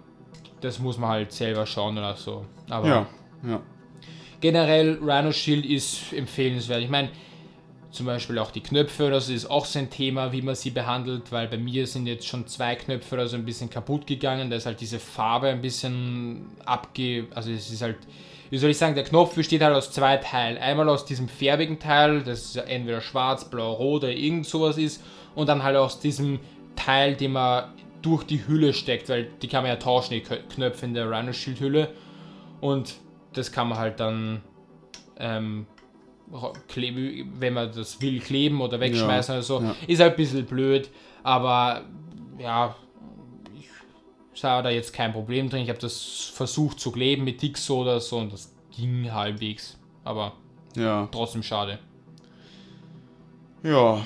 das 0.60 0.78
muss 0.78 0.98
man 0.98 1.10
halt 1.10 1.32
selber 1.32 1.66
schauen 1.66 1.96
oder 1.96 2.14
so. 2.14 2.44
Aber 2.68 2.86
Ja, 2.86 3.06
ja. 3.46 3.60
generell 4.40 4.98
Rhino 5.02 5.32
Shield 5.32 5.64
ist 5.64 6.12
empfehlenswert. 6.12 6.82
Ich 6.82 6.90
meine, 6.90 7.10
zum 7.90 8.06
Beispiel 8.06 8.38
auch 8.38 8.50
die 8.50 8.60
Knöpfe, 8.60 9.10
das 9.10 9.28
ist 9.30 9.50
auch 9.50 9.64
so 9.64 9.78
ein 9.78 9.88
Thema, 9.88 10.30
wie 10.32 10.42
man 10.42 10.54
sie 10.54 10.70
behandelt, 10.70 11.32
weil 11.32 11.48
bei 11.48 11.56
mir 11.56 11.86
sind 11.86 12.06
jetzt 12.06 12.26
schon 12.26 12.46
zwei 12.46 12.74
Knöpfe 12.74 13.14
oder 13.14 13.26
so 13.28 13.36
ein 13.36 13.44
bisschen 13.44 13.70
kaputt 13.70 14.06
gegangen. 14.06 14.50
Da 14.50 14.56
ist 14.56 14.66
halt 14.66 14.80
diese 14.80 14.98
Farbe 14.98 15.48
ein 15.48 15.62
bisschen 15.62 16.48
abge... 16.66 17.26
Also 17.34 17.50
es 17.50 17.70
ist 17.70 17.80
halt, 17.80 17.96
wie 18.50 18.58
soll 18.58 18.70
ich 18.70 18.78
sagen, 18.78 18.94
der 18.94 19.04
Knopf 19.04 19.34
besteht 19.34 19.62
halt 19.62 19.74
aus 19.74 19.90
zwei 19.92 20.16
Teilen. 20.16 20.58
Einmal 20.58 20.88
aus 20.88 21.04
diesem 21.04 21.28
färbigen 21.28 21.78
Teil, 21.78 22.22
das 22.22 22.56
entweder 22.56 23.00
schwarz, 23.00 23.48
blau, 23.48 23.72
rot 23.72 24.04
oder 24.04 24.12
irgend 24.12 24.46
sowas 24.46 24.78
ist. 24.78 25.02
Und 25.34 25.48
dann 25.48 25.62
halt 25.62 25.76
aus 25.76 26.00
diesem 26.00 26.40
Teil, 26.76 27.14
den 27.14 27.32
man 27.32 27.72
durch 28.02 28.24
die 28.24 28.46
Hülle 28.46 28.72
steckt, 28.72 29.08
weil 29.08 29.28
die 29.42 29.48
kann 29.48 29.62
man 29.62 29.70
ja 29.72 29.76
tauschen, 29.76 30.14
die 30.14 30.20
Knöpfe 30.20 30.86
in 30.86 30.94
der 30.94 31.10
Rhino 31.10 31.32
Shield 31.32 31.60
Hülle. 31.60 31.88
Und 32.60 32.94
das 33.34 33.52
kann 33.52 33.68
man 33.68 33.78
halt 33.78 34.00
dann 34.00 34.42
ähm, 35.18 35.66
kleben, 36.68 37.32
wenn 37.38 37.54
man 37.54 37.72
das 37.72 38.00
will, 38.00 38.20
kleben 38.20 38.60
oder 38.60 38.80
wegschmeißen 38.80 39.32
Ja, 39.34 39.38
oder 39.38 39.42
so. 39.42 39.60
ja. 39.62 39.74
Ist 39.86 40.00
halt 40.00 40.12
ein 40.12 40.16
bisschen 40.16 40.46
blöd, 40.46 40.90
aber 41.22 41.82
ja, 42.38 42.76
sah 44.40 44.62
da 44.62 44.70
jetzt 44.70 44.92
kein 44.92 45.12
Problem 45.12 45.48
drin. 45.50 45.62
Ich 45.62 45.68
habe 45.68 45.78
das 45.78 46.30
versucht 46.34 46.80
zu 46.80 46.90
kleben 46.92 47.24
mit 47.24 47.40
Dixo 47.42 47.80
oder 47.82 48.00
so 48.00 48.18
und 48.18 48.32
das 48.32 48.52
ging 48.76 49.10
halbwegs. 49.12 49.76
Aber 50.04 50.32
Ja, 50.76 51.08
trotzdem 51.10 51.42
schade. 51.42 51.78
ja. 53.62 54.02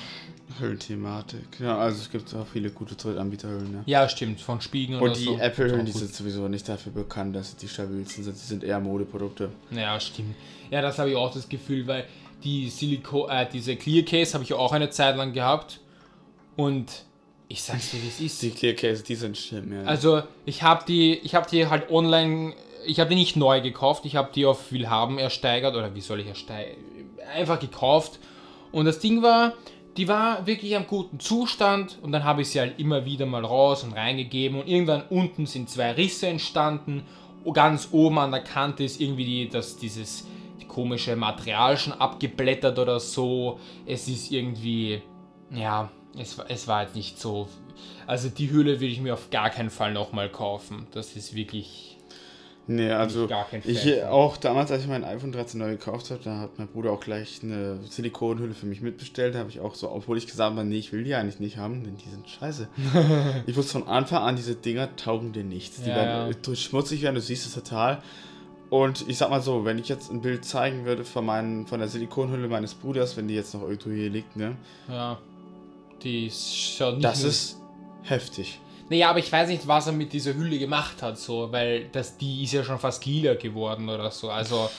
Hüllenthematik. 0.59 1.59
Ja, 1.59 1.79
also 1.79 1.97
es 1.99 2.11
gibt 2.11 2.31
auch 2.35 2.45
viele 2.45 2.69
gute 2.69 2.93
Drittanbieterhüllen, 2.93 3.71
ne? 3.71 3.83
Ja, 3.87 4.07
stimmt, 4.07 4.39
von 4.39 4.61
Spiegen 4.61 4.95
oder 4.97 5.05
Und 5.05 5.17
die 5.17 5.23
so. 5.23 5.37
Apple-Hüllen, 5.39 5.83
die 5.85 5.91
sind 5.91 6.13
sowieso 6.13 6.47
nicht 6.47 6.69
dafür 6.69 6.91
bekannt, 6.91 7.35
dass 7.35 7.51
sie 7.51 7.57
die 7.57 7.67
stabilsten 7.67 8.23
sind. 8.23 8.37
Sie 8.37 8.45
sind 8.45 8.63
eher 8.63 8.79
Modeprodukte. 8.79 9.49
Ja, 9.71 9.99
stimmt. 9.99 10.35
Ja, 10.69 10.83
das 10.83 10.99
habe 10.99 11.09
ich 11.09 11.15
auch 11.15 11.33
das 11.33 11.49
Gefühl, 11.49 11.87
weil 11.87 12.05
die 12.43 12.69
Siliko 12.69 13.27
äh, 13.29 13.47
diese 13.51 13.75
Clear 13.75 14.05
Case 14.05 14.33
habe 14.35 14.43
ich 14.43 14.53
auch 14.53 14.71
eine 14.73 14.91
Zeit 14.91 15.15
lang 15.15 15.33
gehabt. 15.33 15.79
Und 16.55 17.05
ich 17.47 17.61
sag's 17.61 17.91
dir, 17.91 18.01
wie 18.01 18.07
es 18.07 18.19
ist. 18.19 18.41
Die 18.41 18.51
Clear 18.51 18.73
Case, 18.73 19.03
die 19.03 19.15
sind 19.15 19.37
schlimm, 19.37 19.73
ja. 19.73 19.83
Also 19.83 20.23
ich 20.45 20.63
habe 20.63 20.85
die, 20.87 21.15
ich 21.19 21.35
habe 21.35 21.47
die 21.49 21.67
halt 21.67 21.89
online, 21.91 22.53
ich 22.85 22.99
habe 22.99 23.09
die 23.09 23.15
nicht 23.15 23.35
neu 23.35 23.61
gekauft, 23.61 24.05
ich 24.05 24.15
habe 24.15 24.31
die 24.33 24.45
auf 24.45 24.71
Willhaben 24.71 25.19
ersteigert 25.19 25.75
oder 25.75 25.93
wie 25.95 26.01
soll 26.01 26.19
ich 26.19 26.27
ersteigern? 26.27 26.77
Einfach 27.35 27.59
gekauft. 27.59 28.19
Und 28.71 28.85
das 28.85 28.99
Ding 28.99 29.21
war, 29.21 29.53
die 29.97 30.07
war 30.07 30.47
wirklich 30.47 30.75
am 30.75 30.87
guten 30.87 31.19
Zustand 31.19 31.99
und 32.01 32.11
dann 32.11 32.23
habe 32.23 32.41
ich 32.41 32.49
sie 32.49 32.59
halt 32.59 32.79
immer 32.79 33.05
wieder 33.05 33.25
mal 33.25 33.45
raus 33.45 33.83
und 33.83 33.93
reingegeben 33.93 34.59
und 34.59 34.67
irgendwann 34.67 35.03
unten 35.09 35.45
sind 35.45 35.69
zwei 35.69 35.91
Risse 35.91 36.27
entstanden. 36.27 37.03
Ganz 37.53 37.89
oben 37.91 38.17
an 38.19 38.31
der 38.31 38.41
Kante 38.41 38.83
ist 38.83 39.01
irgendwie 39.01 39.25
die, 39.25 39.49
das, 39.49 39.77
dieses 39.77 40.25
komische 40.67 41.15
Material 41.15 41.77
schon 41.77 41.93
abgeblättert 41.93 42.79
oder 42.79 42.99
so. 42.99 43.59
Es 43.85 44.07
ist 44.07 44.31
irgendwie, 44.31 45.01
ja, 45.51 45.91
es, 46.17 46.37
war- 46.37 46.45
es 46.49 46.67
war 46.67 46.83
jetzt 46.83 46.95
nicht 46.95 47.19
so. 47.19 47.47
Also 48.07 48.29
die 48.29 48.51
Hülle 48.51 48.73
würde 48.79 48.85
ich 48.93 49.01
mir 49.01 49.13
auf 49.13 49.29
gar 49.29 49.49
keinen 49.49 49.69
Fall 49.69 49.93
nochmal 49.93 50.29
kaufen. 50.29 50.87
Das 50.91 51.15
ist 51.15 51.33
wirklich. 51.35 51.97
nee, 52.67 52.91
also 52.91 53.27
gar 53.27 53.45
kein 53.49 53.61
Fan 53.61 53.71
ich 53.71 54.03
auch 54.03 54.37
damals, 54.37 54.71
als 54.71 54.83
ich 54.83 54.87
mein 54.87 55.03
iPhone 55.03 55.31
13 55.31 55.59
neu 55.59 55.71
gekauft 55.71 56.11
habe, 56.11 56.21
da 56.23 56.39
hat 56.39 56.57
mein 56.59 56.67
Bruder 56.67 56.91
auch 56.91 56.99
gleich 57.01 57.39
eine 57.43 57.79
Silikonhülle 57.83 58.53
für 58.53 58.65
mich 58.67 58.81
mitbestellt. 58.81 59.35
Da 59.35 59.39
habe 59.39 59.49
ich 59.49 59.59
auch 59.59 59.75
so, 59.75 59.89
obwohl 59.91 60.17
ich 60.17 60.27
gesagt 60.27 60.55
habe, 60.55 60.63
nee, 60.63 60.77
ich 60.77 60.91
will 60.93 61.03
die 61.03 61.15
eigentlich 61.15 61.39
nicht 61.39 61.57
haben, 61.57 61.83
denn 61.83 61.97
die 61.97 62.09
sind 62.09 62.29
scheiße. 62.29 62.67
ich 63.47 63.55
wusste 63.57 63.73
von 63.79 63.87
Anfang 63.87 64.23
an, 64.23 64.35
diese 64.35 64.55
Dinger 64.55 64.95
taugen 64.95 65.33
dir 65.33 65.43
nichts. 65.43 65.81
Die 65.81 65.89
Ja, 65.89 65.95
werden 65.95 66.35
ja. 66.45 66.55
schmutzig 66.55 67.01
werden, 67.01 67.15
du 67.15 67.21
siehst 67.21 67.45
es 67.47 67.53
total. 67.53 68.01
Und 68.69 69.07
ich 69.07 69.17
sag 69.17 69.29
mal 69.29 69.41
so, 69.41 69.65
wenn 69.65 69.77
ich 69.77 69.87
jetzt 69.87 70.09
ein 70.09 70.21
Bild 70.21 70.45
zeigen 70.45 70.85
würde 70.85 71.03
von, 71.03 71.25
meinen, 71.25 71.67
von 71.67 71.79
der 71.79 71.87
Silikonhülle 71.89 72.47
meines 72.47 72.73
Bruders, 72.73 73.15
wenn 73.17 73.27
die 73.27 73.35
jetzt 73.35 73.53
noch 73.53 73.61
irgendwo 73.63 73.91
hier 73.91 74.09
liegt, 74.09 74.35
ne? 74.35 74.55
Ja. 74.89 75.19
Die 76.03 76.29
schaut 76.31 76.95
nicht 76.95 77.05
Das 77.05 77.23
ist 77.23 77.61
heftig. 78.03 78.59
Naja, 78.89 79.09
aber 79.09 79.19
ich 79.19 79.31
weiß 79.31 79.47
nicht, 79.49 79.65
was 79.67 79.87
er 79.87 79.93
mit 79.93 80.11
dieser 80.13 80.33
Hülle 80.35 80.59
gemacht 80.59 81.01
hat, 81.01 81.17
so, 81.17 81.51
weil 81.51 81.87
das, 81.91 82.17
die 82.17 82.43
ist 82.43 82.51
ja 82.53 82.63
schon 82.63 82.77
fast 82.79 83.05
lila 83.05 83.35
geworden 83.35 83.87
oder 83.89 84.11
so. 84.11 84.29
Also, 84.29 84.69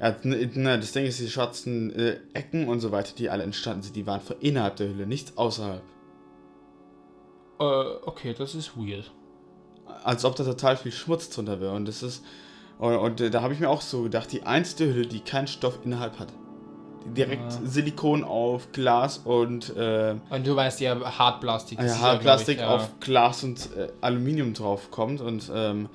Ja, 0.00 0.16
ne, 0.22 0.50
ne, 0.54 0.78
das 0.78 0.92
Ding 0.92 1.04
ist, 1.04 1.20
die 1.20 1.28
schwarzen 1.28 1.94
äh, 1.94 2.16
Ecken 2.32 2.66
und 2.68 2.80
so 2.80 2.90
weiter, 2.90 3.12
die 3.16 3.28
alle 3.28 3.42
entstanden 3.44 3.82
sind, 3.82 3.94
die 3.96 4.06
waren 4.06 4.22
von 4.22 4.36
innerhalb 4.40 4.76
der 4.76 4.88
Hülle, 4.88 5.06
nichts 5.06 5.36
außerhalb. 5.36 5.82
äh, 7.60 7.64
okay, 8.06 8.34
das 8.36 8.54
ist 8.54 8.76
weird. 8.76 9.12
Als 10.04 10.24
ob 10.24 10.34
da 10.36 10.44
total 10.44 10.76
viel 10.78 10.92
Schmutz 10.92 11.28
drunter 11.28 11.60
wäre. 11.60 11.74
Und 11.74 11.86
das 11.86 12.02
ist. 12.02 12.24
Und, 12.78 12.96
und 12.96 13.20
äh, 13.20 13.28
da 13.30 13.42
habe 13.42 13.52
ich 13.52 13.60
mir 13.60 13.68
auch 13.68 13.82
so 13.82 14.04
gedacht, 14.04 14.32
die 14.32 14.44
einzige 14.44 14.94
Hülle, 14.94 15.06
die 15.06 15.20
keinen 15.20 15.46
Stoff 15.46 15.80
innerhalb 15.84 16.18
hat. 16.18 16.28
Direkt 17.06 17.52
Ja. 17.52 17.60
Silikon 17.64 18.24
auf 18.24 18.72
Glas 18.72 19.18
und 19.18 19.74
äh, 19.76 20.16
Und 20.30 20.46
du 20.46 20.54
weißt 20.54 20.80
ja, 20.80 21.00
Hartplastik. 21.18 21.80
ja, 21.80 21.98
Hartplastik 21.98 22.58
glaub 22.58 22.68
ich, 22.76 22.80
ja. 22.80 22.84
auf 22.86 23.00
Glas 23.00 23.42
und 23.44 23.68
äh, 23.76 23.88
Aluminium 24.00 24.52
drauf 24.54 24.90
kommt. 24.90 25.20
Und 25.20 25.50
ähm, 25.54 25.88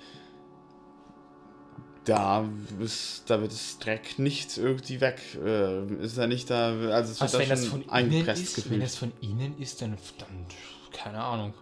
da, 2.06 2.46
ist, 2.80 3.24
da 3.28 3.42
wird 3.42 3.52
das 3.52 3.80
Dreck 3.80 4.20
nicht 4.20 4.58
irgendwie 4.58 5.02
weg. 5.02 5.20
Äh, 5.44 5.86
ist 6.04 6.18
ja 6.18 6.28
nicht 6.28 6.50
da. 6.50 6.70
Also 6.92 7.12
es 7.14 7.20
wird 7.20 7.22
Also 7.22 7.38
da 7.38 7.44
wenn 7.44 7.50
das 7.50 7.66
von 7.66 7.90
eingepresst 7.90 8.58
ist, 8.58 8.70
wenn 8.70 8.80
das 8.82 8.96
von 8.96 9.12
innen 9.22 9.58
ist, 9.60 9.82
dann, 9.82 9.98
dann 10.20 10.46
keine 10.92 11.24
Ahnung. 11.24 11.54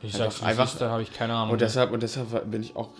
Ich 0.00 0.12
Ja, 0.16 0.26
es 0.26 0.42
einfach- 0.42 0.72
ist, 0.72 0.80
da 0.80 0.90
habe 0.90 1.02
ich 1.02 1.12
keine 1.12 1.34
Ahnung. 1.34 1.52
Und 1.52 1.60
deshalb, 1.60 1.90
und 1.90 2.02
deshalb 2.02 2.50
bin 2.50 2.62
ich 2.62 2.76
auch, 2.76 2.90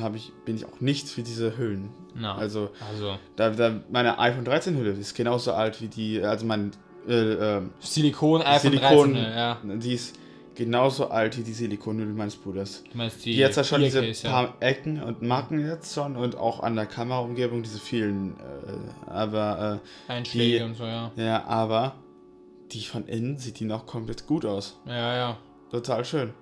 habe 0.00 0.16
ich, 0.16 0.32
bin 0.44 0.56
ich 0.56 0.64
auch 0.64 0.80
nicht 0.80 1.08
für 1.08 1.22
diese 1.22 1.56
Hüllen. 1.58 1.90
Na, 2.18 2.34
Also, 2.36 2.70
also 2.88 3.18
da, 3.36 3.50
da, 3.50 3.80
meine 3.90 4.18
iPhone 4.18 4.44
13 4.44 4.76
Hülle 4.76 4.92
ist 4.92 5.14
genauso 5.14 5.52
alt 5.52 5.80
wie 5.82 5.88
die, 5.88 6.22
also 6.22 6.46
mein, 6.46 6.72
äh, 7.08 7.12
ähm, 7.58 7.70
Silikon, 7.80 8.42
iPhone 8.42 8.60
Silikon, 8.72 9.12
13, 9.14 9.16
ja. 9.32 9.58
die 9.76 9.92
ist 9.94 10.18
genauso 10.54 11.10
alt 11.10 11.36
wie 11.36 11.42
die 11.42 11.52
Silikonhülle 11.52 12.12
meines 12.14 12.34
Bruders. 12.36 12.82
Du 12.90 12.96
meinst 12.96 13.24
die, 13.24 13.32
Die 13.32 13.36
jetzt 13.36 13.56
ja 13.56 13.64
schon 13.64 13.82
diese 13.82 14.00
Clearcase, 14.00 14.28
paar 14.28 14.54
Ecken 14.60 15.02
und 15.02 15.20
Macken 15.20 15.60
jetzt 15.66 15.94
schon 15.94 16.16
und 16.16 16.36
auch 16.36 16.60
an 16.60 16.74
der 16.76 16.86
Kameraumgebung 16.86 17.62
diese 17.62 17.78
vielen, 17.78 18.30
äh, 18.40 19.10
aber, 19.10 19.80
Einschläge 20.08 20.58
die- 20.58 20.64
und 20.64 20.74
so, 20.74 20.84
ja. 20.84 21.12
äh, 21.16 21.26
ja, 21.26 21.44
aber 21.44 21.96
die 22.72 22.80
von 22.82 23.06
innen 23.06 23.36
sieht 23.36 23.60
die 23.60 23.64
noch 23.66 23.84
komplett 23.86 24.26
gut 24.26 24.44
aus. 24.46 24.80
Ja, 24.86 25.14
ja. 25.16 25.36
Total 25.70 26.04
schön. 26.04 26.32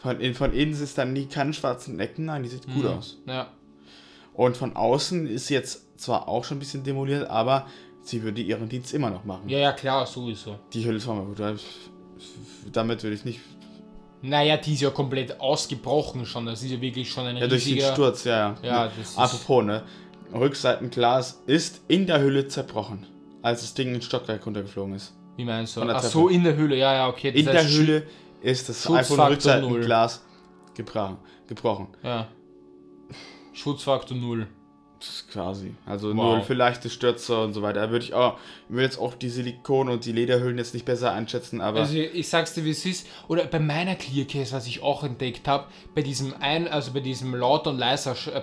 Von, 0.00 0.20
innen- 0.20 0.34
von 0.34 0.52
innen 0.52 0.72
ist 0.72 0.96
dann 0.98 1.12
nie 1.12 1.26
keine 1.26 1.52
schwarzen 1.54 1.98
Ecken, 1.98 2.26
nein, 2.26 2.42
die 2.44 2.48
sieht 2.50 2.66
gut 2.66 2.84
Mhm. 2.84 2.98
aus. 2.98 3.18
Ja. 3.26 3.48
Und 4.34 4.56
von 4.56 4.74
außen 4.76 5.26
ist 5.26 5.46
sie 5.46 5.54
jetzt 5.54 5.98
zwar 6.00 6.28
auch 6.28 6.44
schon 6.44 6.56
ein 6.56 6.60
bisschen 6.60 6.82
demoliert, 6.84 7.28
aber 7.30 7.66
sie 8.02 8.22
würde 8.22 8.42
ihren 8.42 8.68
Dienst 8.68 8.92
immer 8.92 9.10
noch 9.10 9.24
machen. 9.24 9.48
ja, 9.48 9.58
ja, 9.58 9.72
klar, 9.72 10.06
sowieso. 10.06 10.58
Die 10.72 10.84
Hülle 10.84 10.96
ist 10.98 11.06
mal 11.06 11.24
gut. 11.24 11.38
da- 11.38 11.54
Damit 12.72 13.02
würde 13.02 13.14
ich 13.16 13.24
nicht. 13.24 13.40
Naja, 14.22 14.56
die 14.56 14.72
ist 14.74 14.80
ja 14.80 14.90
komplett 14.90 15.38
ausgebrochen 15.40 16.24
schon. 16.26 16.46
Das 16.46 16.62
ist 16.62 16.70
ja 16.70 16.80
wirklich 16.80 17.10
schon 17.10 17.26
ein 17.26 17.36
Ja, 17.36 17.46
durch 17.46 17.64
den 17.64 17.74
riesiger... 17.74 17.92
Sturz, 17.92 18.24
ja, 18.24 18.56
ja. 18.62 18.66
Ja, 18.66 18.88
das 18.88 19.10
ist... 19.10 19.18
Apropos, 19.18 19.64
ne? 19.64 19.82
Rückseitenglas 20.32 21.42
ist 21.46 21.82
in 21.88 22.06
der 22.06 22.20
Hülle 22.20 22.48
zerbrochen, 22.48 23.06
als 23.42 23.60
das 23.60 23.74
Ding 23.74 23.94
ins 23.94 24.04
Stockwerk 24.06 24.44
runtergeflogen 24.46 24.94
ist. 24.94 25.14
Wie 25.36 25.44
meinst 25.44 25.76
du? 25.76 25.82
Ach 25.82 25.86
Treppe. 26.00 26.06
so, 26.08 26.28
in 26.28 26.42
der 26.44 26.56
Hülle, 26.56 26.76
ja, 26.76 26.94
ja, 26.94 27.08
okay. 27.08 27.30
das 27.32 27.38
In 27.40 27.46
der 27.46 27.68
Hülle 27.68 28.06
ist 28.42 28.68
das 28.68 28.90
iPhone-Rückseitenglas 28.90 30.22
gebrochen. 30.74 31.18
gebrochen. 31.46 31.88
Ja. 32.02 32.28
Schutzfaktor 33.54 34.16
0. 34.16 34.46
Das 35.00 35.08
ist 35.08 35.30
quasi. 35.30 35.74
Also 35.84 36.08
Wow. 36.08 36.14
null 36.14 36.40
für 36.42 36.54
leichte 36.54 36.88
Stürze 36.88 37.38
und 37.42 37.52
so 37.52 37.60
weiter. 37.62 37.82
Da 37.82 37.90
würde 37.90 38.04
ich 38.04 38.14
auch, 38.14 38.38
würde 38.68 38.84
jetzt 38.84 38.98
auch 38.98 39.14
die 39.14 39.28
Silikon- 39.28 39.90
und 39.90 40.04
die 40.06 40.12
Lederhüllen 40.12 40.56
jetzt 40.56 40.72
nicht 40.72 40.86
besser 40.86 41.12
einschätzen, 41.12 41.60
aber. 41.60 41.80
Also 41.80 41.94
ich 41.96 42.28
sag's 42.28 42.54
dir, 42.54 42.64
wie 42.64 42.70
es 42.70 42.86
ist. 42.86 43.06
Oder 43.28 43.44
bei 43.44 43.58
meiner 43.58 43.96
Clearcase, 43.96 44.52
was 44.52 44.66
ich 44.66 44.82
auch 44.82 45.04
entdeckt 45.04 45.46
habe, 45.48 45.66
bei 45.94 46.00
diesem 46.02 46.32
ein, 46.40 46.68
also 46.68 46.92
bei 46.92 47.00
diesem 47.00 47.34
laut 47.34 47.66
und 47.66 47.78
leiser 47.78 48.12
Sch- 48.12 48.30
äh, 48.32 48.42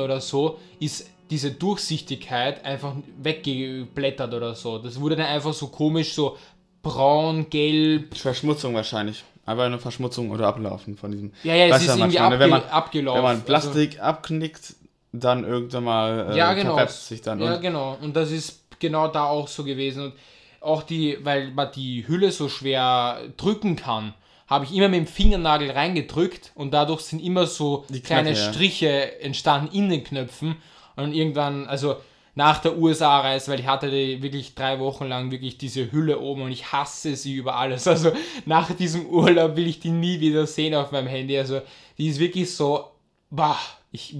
oder 0.00 0.20
so, 0.20 0.58
ist 0.80 1.08
diese 1.30 1.50
Durchsichtigkeit 1.52 2.62
einfach 2.66 2.94
weggeblättert 3.22 4.34
oder 4.34 4.54
so. 4.54 4.78
Das 4.78 5.00
wurde 5.00 5.16
dann 5.16 5.26
einfach 5.26 5.54
so 5.54 5.68
komisch, 5.68 6.12
so 6.12 6.36
braun, 6.82 7.48
gelb. 7.48 8.14
Verschmutzung 8.16 8.74
wahrscheinlich. 8.74 9.24
Einfach 9.44 9.64
eine 9.64 9.78
Verschmutzung 9.78 10.30
oder 10.30 10.46
Ablaufen 10.46 10.96
von 10.96 11.10
diesem. 11.10 11.32
Ja, 11.42 11.54
ja, 11.54 11.74
es 11.74 11.82
ist 11.82 11.96
irgendwie 11.96 12.18
abge 12.18 12.38
wenn 12.38 12.50
man, 12.50 12.62
abgelaufen. 12.64 13.18
Wenn 13.18 13.24
man 13.24 13.42
Plastik 13.42 14.00
abknickt, 14.00 14.74
dann 15.12 15.44
irgendwann 15.44 15.84
mal 15.84 16.20
Also, 16.20 16.32
äh, 16.32 16.38
ja, 16.38 16.54
genau. 16.54 16.86
sich 16.86 17.22
dann. 17.22 17.40
Ja, 17.40 17.56
genau. 17.56 17.98
Und 18.00 18.14
das 18.14 18.30
ist 18.30 18.62
genau 18.78 19.08
da 19.08 19.24
auch 19.24 19.48
so 19.48 19.64
gewesen. 19.64 20.04
Und 20.04 20.14
auch 20.60 20.84
die, 20.84 21.18
weil 21.22 21.50
man 21.50 21.72
die 21.72 22.06
Hülle 22.06 22.30
so 22.30 22.48
schwer 22.48 23.18
drücken 23.36 23.74
kann, 23.76 24.14
habe 24.46 24.64
ich 24.64 24.74
immer 24.74 24.88
mit 24.88 25.00
dem 25.00 25.06
Fingernagel 25.06 25.70
reingedrückt 25.70 26.52
und 26.54 26.72
dadurch 26.72 27.00
sind 27.00 27.20
immer 27.20 27.46
so 27.46 27.84
kleine 28.04 28.30
Knöpfe, 28.30 28.44
ja. 28.44 28.52
Striche 28.52 29.20
entstanden 29.20 29.74
in 29.74 29.88
den 29.88 30.04
Knöpfen. 30.04 30.56
Und 30.94 31.14
irgendwann, 31.14 31.66
also 31.66 31.96
nach 32.34 32.58
der 32.58 32.78
USA-Reise, 32.78 33.50
weil 33.50 33.60
ich 33.60 33.66
hatte 33.66 33.90
die 33.90 34.22
wirklich 34.22 34.54
drei 34.54 34.78
Wochen 34.78 35.06
lang 35.06 35.30
wirklich 35.30 35.58
diese 35.58 35.92
Hülle 35.92 36.20
oben 36.20 36.42
und 36.42 36.52
ich 36.52 36.72
hasse 36.72 37.14
sie 37.16 37.34
über 37.34 37.56
alles. 37.56 37.86
Also 37.92 38.12
nach 38.46 38.72
diesem 38.74 39.06
Urlaub 39.06 39.56
will 39.56 39.66
ich 39.66 39.80
die 39.80 39.90
nie 39.90 40.20
wieder 40.20 40.46
sehen 40.46 40.74
auf 40.74 40.92
meinem 40.92 41.08
Handy. 41.08 41.36
Also 41.36 41.60
die 41.98 42.08
ist 42.08 42.18
wirklich 42.18 42.50
so, 42.50 42.90
bah, 43.30 43.58
ich, 43.90 44.16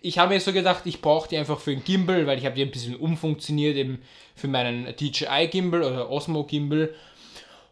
ich 0.00 0.18
habe 0.18 0.32
mir 0.32 0.40
so 0.40 0.52
gedacht, 0.54 0.82
ich 0.86 1.02
brauche 1.02 1.28
die 1.28 1.36
einfach 1.36 1.60
für 1.60 1.72
ein 1.72 1.84
Gimbal, 1.84 2.26
weil 2.26 2.38
ich 2.38 2.46
habe 2.46 2.54
die 2.54 2.62
ein 2.62 2.70
bisschen 2.70 2.96
umfunktioniert 2.96 3.76
eben 3.76 4.00
für 4.34 4.48
meinen 4.48 4.86
DJI 4.96 5.48
Gimbal 5.50 5.82
oder 5.82 6.10
Osmo 6.10 6.44
Gimbal. 6.44 6.94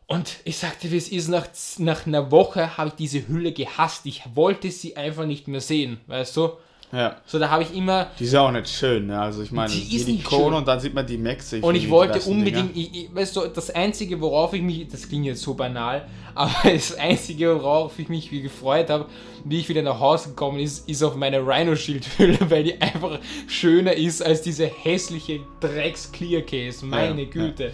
Und 0.06 0.36
ich 0.44 0.58
sagte, 0.58 0.90
wie 0.90 0.98
es 0.98 1.08
ist, 1.08 1.28
nach, 1.28 1.46
nach 1.78 2.06
einer 2.06 2.30
Woche 2.30 2.76
habe 2.76 2.88
ich 2.88 2.94
diese 2.96 3.26
Hülle 3.28 3.52
gehasst. 3.52 4.04
Ich 4.04 4.22
wollte 4.34 4.70
sie 4.70 4.98
einfach 4.98 5.24
nicht 5.24 5.48
mehr 5.48 5.62
sehen, 5.62 6.00
weißt 6.06 6.36
du? 6.36 6.50
Ja. 6.92 7.16
So, 7.24 7.38
da 7.38 7.48
habe 7.48 7.62
ich 7.62 7.74
immer. 7.74 8.08
Die 8.18 8.24
ist 8.24 8.34
ja 8.34 8.42
auch 8.42 8.50
nicht 8.50 8.68
schön, 8.68 9.06
ne? 9.06 9.18
Also 9.18 9.42
ich 9.42 9.50
meine, 9.50 9.72
die 9.72 9.96
ist 9.96 10.06
nicht 10.06 10.28
schön. 10.28 10.52
und 10.52 10.68
dann 10.68 10.78
sieht 10.78 10.92
man 10.92 11.06
die 11.06 11.16
Max. 11.16 11.54
Und 11.54 11.74
ich 11.74 11.88
wollte 11.88 12.20
unbedingt, 12.20 12.76
ich, 12.76 12.94
ich, 12.94 13.14
weißt 13.14 13.34
du, 13.34 13.46
das 13.46 13.70
Einzige, 13.70 14.20
worauf 14.20 14.52
ich 14.52 14.60
mich, 14.60 14.86
das 14.88 15.08
klingt 15.08 15.24
jetzt 15.24 15.40
so 15.40 15.54
banal, 15.54 16.06
aber 16.34 16.52
das 16.70 16.94
Einzige, 16.94 17.54
worauf 17.54 17.98
ich 17.98 18.10
mich 18.10 18.30
gefreut 18.30 18.90
habe, 18.90 19.06
wie 19.44 19.60
ich 19.60 19.68
wieder 19.70 19.80
nach 19.80 20.00
Hause 20.00 20.30
gekommen 20.30 20.60
ist, 20.60 20.86
ist 20.86 21.02
auf 21.02 21.16
meine 21.16 21.38
Rhino-Schildhülle, 21.38 22.38
weil 22.50 22.64
die 22.64 22.80
einfach 22.80 23.18
schöner 23.46 23.94
ist 23.94 24.22
als 24.22 24.42
diese 24.42 24.66
hässliche 24.66 25.40
Drecks-Clear-Case. 25.60 26.84
Meine 26.84 27.22
ja, 27.22 27.28
Güte. 27.28 27.64
Ja. 27.64 27.70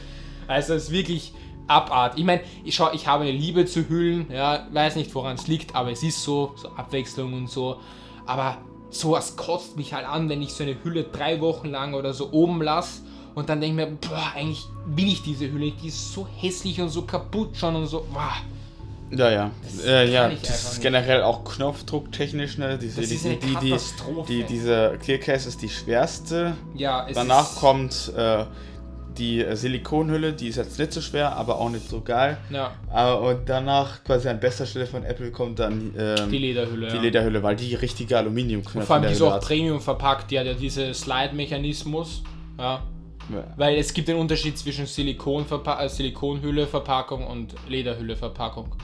Also 0.47 0.75
es 0.75 0.85
ist 0.85 0.91
wirklich 0.93 1.33
Abart. 1.67 2.17
Ich 2.17 2.25
meine, 2.25 2.43
ich, 2.65 2.77
schau, 2.77 2.93
ich 2.93 3.09
habe 3.09 3.25
eine 3.25 3.33
Liebe 3.33 3.67
zu 3.67 3.89
Hüllen, 3.89 4.27
ja, 4.33 4.69
weiß 4.73 4.95
nicht, 4.95 5.13
woran 5.15 5.35
es 5.35 5.49
liegt, 5.49 5.75
aber 5.75 5.91
es 5.91 6.05
ist 6.05 6.23
so, 6.23 6.53
so 6.57 6.69
Abwechslung 6.69 7.35
und 7.35 7.51
so. 7.51 7.81
Aber 8.25 8.59
sowas 8.91 9.37
kotzt 9.37 9.77
mich 9.77 9.93
halt 9.93 10.07
an, 10.07 10.29
wenn 10.29 10.43
ich 10.43 10.53
so 10.53 10.63
eine 10.65 10.77
Hülle 10.83 11.05
drei 11.05 11.41
Wochen 11.41 11.69
lang 11.69 11.95
oder 11.95 12.15
so 12.15 12.31
oben 12.33 12.63
lasse 12.63 13.03
und 13.35 13.49
dann 13.49 13.61
denke 13.61 13.83
ich 13.83 13.89
mir, 13.89 13.97
boah, 14.09 14.33
eigentlich 14.35 14.67
will 14.87 15.09
ich 15.09 15.23
diese 15.23 15.51
Hülle, 15.51 15.71
die 15.71 15.89
ist 15.89 16.13
so 16.13 16.27
hässlich 16.39 16.81
und 16.81 16.89
so 16.89 17.03
kaputt 17.03 17.57
schon 17.57 17.77
und 17.77 17.87
so, 17.87 18.07
boah. 18.13 18.35
Ja, 19.11 19.31
ja. 19.31 19.51
Das, 19.63 19.85
äh, 19.85 20.11
ja, 20.11 20.29
das 20.29 20.73
ist 20.73 20.83
generell 20.83 21.23
auch 21.23 21.45
knopfdrucktechnisch, 21.45 22.59
ne? 22.59 22.79
Diese, 22.79 23.01
das 23.01 23.11
ist 23.11 23.25
eine 23.25 23.37
die, 23.37 23.57
die, 23.57 23.77
die, 24.29 24.43
diese 24.45 24.99
Clearcase 25.03 25.49
ist 25.49 25.63
die 25.63 25.69
schwerste. 25.69 26.57
Ja, 26.75 27.07
es 27.09 27.15
Danach 27.15 27.57
kommt 27.57 28.13
äh, 28.17 28.45
die 29.19 29.43
äh, 29.43 29.57
Silikonhülle, 29.57 30.33
die 30.33 30.49
ist 30.49 30.57
jetzt 30.57 30.79
nicht 30.79 30.93
so 30.93 31.01
schwer, 31.01 31.37
aber 31.37 31.59
auch 31.59 31.71
nicht 31.71 31.89
so 31.89 32.01
geil. 32.01 32.39
Ja. 32.51 32.73
Aber, 32.91 33.21
und 33.21 33.49
danach, 33.49 34.03
quasi 34.05 34.29
an 34.29 34.41
bester 34.41 34.67
Stelle 34.67 34.87
von 34.87 35.05
Apple, 35.05 35.31
kommt 35.31 35.59
dann 35.59 35.95
ähm, 35.99 36.31
die 36.31 36.39
Lederhülle. 36.39 36.89
Die 36.89 36.97
ja. 36.97 37.03
Lederhülle, 37.03 37.43
weil 37.43 37.57
die 37.57 37.75
richtige 37.75 38.17
Aluminium 38.17 38.63
Und 38.75 38.85
vor 38.85 38.97
allem 38.97 39.07
die 39.07 39.13
ist 39.13 39.23
auch 39.23 39.41
Premium 39.41 39.81
verpackt, 39.81 40.31
die 40.31 40.39
hat 40.39 40.47
ja 40.47 40.55
diese 40.55 40.95
Slide-Mechanismus. 40.95 42.23
Ja. 42.59 42.83
ja. 43.31 43.45
Weil 43.57 43.77
es 43.77 43.93
gibt 43.93 44.09
den 44.09 44.17
Unterschied 44.17 44.57
zwischen 44.57 44.87
Silikon 44.87 45.45
äh, 45.45 45.89
Silikonhülle-Verpackung 45.89 47.27
und 47.27 47.55
Lederhülle-Verpackung. 47.69 48.75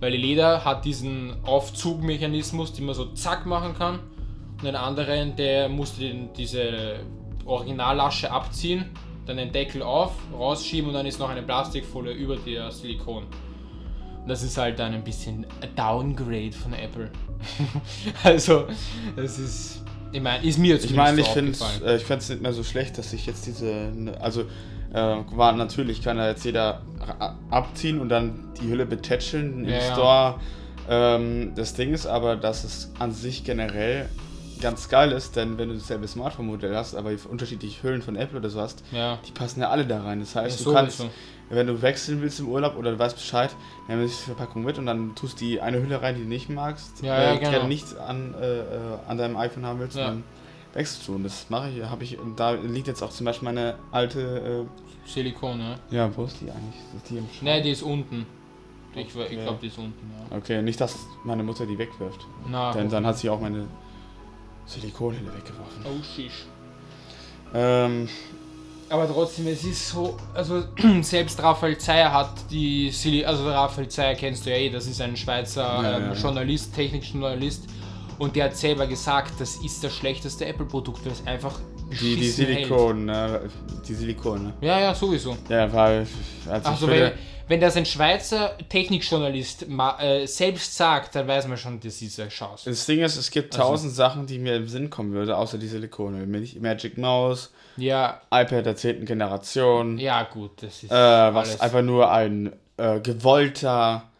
Weil 0.00 0.12
die 0.12 0.18
Leder 0.18 0.64
hat 0.64 0.84
diesen 0.84 1.36
Aufzugmechanismus, 1.44 2.72
den 2.72 2.86
man 2.86 2.94
so 2.94 3.06
zack 3.14 3.46
machen 3.46 3.74
kann. 3.74 3.98
Und 4.58 4.64
den 4.64 4.76
anderen, 4.76 5.36
der 5.36 5.68
musste 5.68 6.00
den, 6.00 6.32
diese 6.34 7.00
Originallasche 7.44 8.30
abziehen 8.30 8.86
dann 9.26 9.36
den 9.36 9.52
Deckel 9.52 9.82
auf, 9.82 10.12
rausschieben 10.32 10.88
und 10.88 10.94
dann 10.94 11.06
ist 11.06 11.18
noch 11.18 11.28
eine 11.28 11.42
Plastikfolie 11.42 12.12
über 12.12 12.36
der 12.36 12.70
Silikon. 12.70 13.24
Und 13.24 14.28
das 14.28 14.42
ist 14.42 14.56
halt 14.56 14.78
dann 14.78 14.94
ein 14.94 15.04
bisschen 15.04 15.46
ein 15.60 15.74
Downgrade 15.74 16.52
von 16.52 16.72
Apple. 16.72 17.10
also, 18.22 18.66
das 19.14 19.38
ist. 19.38 19.82
Ich 20.12 20.22
meine, 20.22 20.44
ist 20.44 20.58
mir 20.58 20.76
Ich 20.76 20.94
meine, 20.94 21.20
ich 21.20 21.26
finde 21.26 21.52
äh, 21.84 21.96
ich 21.96 22.08
es 22.08 22.28
nicht 22.28 22.40
mehr 22.40 22.52
so 22.52 22.62
schlecht, 22.62 22.96
dass 22.96 23.12
ich 23.12 23.26
jetzt 23.26 23.46
diese. 23.46 23.92
Also, 24.20 24.42
äh, 24.92 25.16
war 25.32 25.52
natürlich 25.52 26.02
kann 26.02 26.16
da 26.16 26.28
jetzt 26.28 26.44
jeder 26.44 26.82
abziehen 27.50 28.00
und 28.00 28.08
dann 28.08 28.52
die 28.60 28.68
Hülle 28.68 28.86
betätscheln 28.86 29.64
im 29.64 29.68
ja, 29.68 29.80
Store. 29.80 30.40
Ja. 30.88 31.16
Ähm, 31.16 31.52
das 31.56 31.74
Ding 31.74 31.92
ist 31.92 32.06
aber, 32.06 32.36
dass 32.36 32.64
es 32.64 32.92
an 32.98 33.12
sich 33.12 33.44
generell 33.44 34.08
ganz 34.60 34.88
geil 34.88 35.12
ist, 35.12 35.36
denn 35.36 35.58
wenn 35.58 35.68
du 35.68 35.74
dasselbe 35.74 36.06
Smartphone-Modell 36.08 36.74
hast, 36.74 36.94
aber 36.94 37.10
unterschiedliche 37.30 37.82
Hüllen 37.82 38.02
von 38.02 38.16
Apple 38.16 38.38
oder 38.38 38.50
so 38.50 38.60
hast, 38.60 38.82
ja. 38.92 39.18
die 39.26 39.32
passen 39.32 39.60
ja 39.60 39.70
alle 39.70 39.86
da 39.86 40.02
rein. 40.02 40.20
Das 40.20 40.34
heißt, 40.34 40.60
ja, 40.60 40.64
du 40.64 40.72
kannst, 40.72 40.98
so. 40.98 41.10
wenn 41.50 41.66
du 41.66 41.82
wechseln 41.82 42.22
willst 42.22 42.40
im 42.40 42.48
Urlaub 42.48 42.76
oder 42.76 42.92
du 42.92 42.98
weißt 42.98 43.16
Bescheid, 43.16 43.50
dann 43.88 43.98
nimmst 43.98 44.20
du 44.20 44.30
die 44.30 44.36
Verpackung 44.36 44.64
mit 44.64 44.78
und 44.78 44.86
dann 44.86 45.14
tust 45.14 45.40
die 45.40 45.60
eine 45.60 45.82
Hülle 45.82 46.00
rein, 46.02 46.16
die 46.16 46.22
du 46.22 46.28
nicht 46.28 46.48
magst, 46.48 47.02
ja, 47.02 47.16
äh, 47.16 47.42
ja, 47.42 47.50
genau. 47.50 47.66
nicht 47.66 47.96
an, 47.98 48.34
äh, 48.34 48.62
an 49.08 49.18
deinem 49.18 49.36
iPhone 49.36 49.66
haben 49.66 49.80
willst, 49.80 49.96
ja. 49.96 50.08
dann 50.08 50.24
wechselst 50.74 51.06
du. 51.08 51.14
Und 51.14 51.24
das 51.24 51.48
mache 51.50 51.70
ich, 51.70 51.82
habe 51.84 52.04
ich, 52.04 52.18
da 52.36 52.52
liegt 52.52 52.88
jetzt 52.88 53.02
auch 53.02 53.10
zum 53.10 53.26
Beispiel 53.26 53.46
meine 53.46 53.76
alte 53.90 54.66
äh, 54.66 55.08
Silikon, 55.08 55.58
ne? 55.58 55.78
Ja, 55.90 56.14
wo 56.16 56.24
ist 56.24 56.40
die 56.40 56.50
eigentlich? 56.50 56.80
Ist 56.96 57.10
die 57.10 57.18
im 57.18 57.26
Ne, 57.40 57.62
die 57.62 57.70
ist 57.70 57.82
unten. 57.82 58.26
Ich, 58.94 59.08
ich 59.08 59.12
glaube, 59.12 59.58
die 59.60 59.66
ist 59.66 59.78
unten, 59.78 60.10
ja. 60.30 60.36
Okay, 60.36 60.62
nicht, 60.62 60.80
dass 60.80 60.96
meine 61.22 61.42
Mutter 61.42 61.66
die 61.66 61.76
wegwirft. 61.76 62.26
Na, 62.48 62.72
Denn 62.72 62.82
okay. 62.82 62.90
dann 62.90 63.06
hat 63.06 63.18
sie 63.18 63.28
auch 63.28 63.40
meine 63.40 63.66
Silikonhülle 64.66 65.32
weggeworfen. 65.34 65.84
Oh, 65.84 66.02
shish. 66.02 66.46
Ähm, 67.54 68.08
aber 68.88 69.08
trotzdem, 69.08 69.48
es 69.48 69.64
ist 69.64 69.88
so, 69.88 70.16
also 70.34 70.64
selbst 71.02 71.42
Raphael 71.42 71.76
Zeyer 71.78 72.12
hat 72.12 72.34
die, 72.50 72.90
Sili 72.90 73.24
also 73.24 73.48
Raphael 73.48 73.88
Zeyer 73.88 74.14
kennst 74.14 74.46
du 74.46 74.50
ja 74.50 74.56
eh, 74.56 74.70
das 74.70 74.86
ist 74.86 75.00
ein 75.00 75.16
Schweizer 75.16 75.62
ja, 75.62 75.96
ähm, 75.96 76.12
ja, 76.12 76.12
Journalist, 76.12 76.74
Technikjournalist 76.74 77.64
und 78.18 78.36
der 78.36 78.46
hat 78.46 78.56
selber 78.56 78.86
gesagt, 78.86 79.40
das 79.40 79.56
ist 79.56 79.82
das 79.82 79.92
schlechteste 79.92 80.46
Apple-Produkt, 80.46 81.04
weil 81.04 81.12
es 81.12 81.26
einfach 81.26 81.58
die, 82.00 82.16
die 82.16 82.28
Silikon, 82.28 83.08
äh, 83.08 83.40
die 83.86 83.94
Silikon, 83.94 84.44
ne? 84.44 84.54
Ja, 84.60 84.80
ja, 84.80 84.94
sowieso. 84.94 85.36
Ja, 85.48 85.72
weil, 85.72 86.06
also, 86.48 86.68
also 86.68 86.88
wenn, 86.88 87.12
wenn 87.48 87.60
das 87.60 87.76
ein 87.76 87.86
Schweizer 87.86 88.56
Technikjournalist 88.68 89.66
äh, 90.00 90.26
selbst 90.26 90.76
sagt, 90.76 91.14
dann 91.14 91.28
weiß 91.28 91.46
man 91.46 91.56
schon, 91.56 91.78
das 91.80 92.02
ist 92.02 92.18
eine 92.18 92.28
Chance. 92.28 92.68
Das 92.68 92.86
Ding 92.86 93.00
ist, 93.00 93.16
es 93.16 93.30
gibt 93.30 93.54
also, 93.54 93.68
tausend 93.68 93.92
Sachen, 93.92 94.26
die 94.26 94.38
mir 94.38 94.56
im 94.56 94.68
Sinn 94.68 94.90
kommen 94.90 95.12
würden, 95.12 95.32
außer 95.32 95.58
die 95.58 95.68
Silikone. 95.68 96.26
Magic 96.26 96.98
Mouse, 96.98 97.52
ja. 97.76 98.20
iPad 98.32 98.66
der 98.66 98.76
zehnten 98.76 99.06
Generation. 99.06 99.98
Ja, 99.98 100.24
gut, 100.24 100.62
das 100.62 100.82
ist. 100.82 100.90
Äh, 100.90 100.94
was 100.94 101.48
alles. 101.48 101.60
einfach 101.60 101.82
nur 101.82 102.10
ein 102.10 102.52
äh, 102.76 103.00
gewollter 103.00 104.10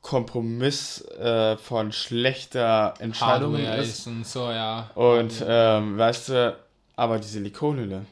Kompromiss 0.00 1.04
äh, 1.18 1.56
von 1.56 1.90
schlechter 1.90 2.94
Entscheidung 3.00 3.56
ist. 3.56 4.06
Und 4.06 4.24
so, 4.24 4.50
ja. 4.50 4.90
Und 4.94 5.44
ähm, 5.46 5.98
weißt 5.98 6.28
du, 6.28 6.56
aber 6.94 7.18
die 7.18 7.26
Silikonhülle. 7.26 8.06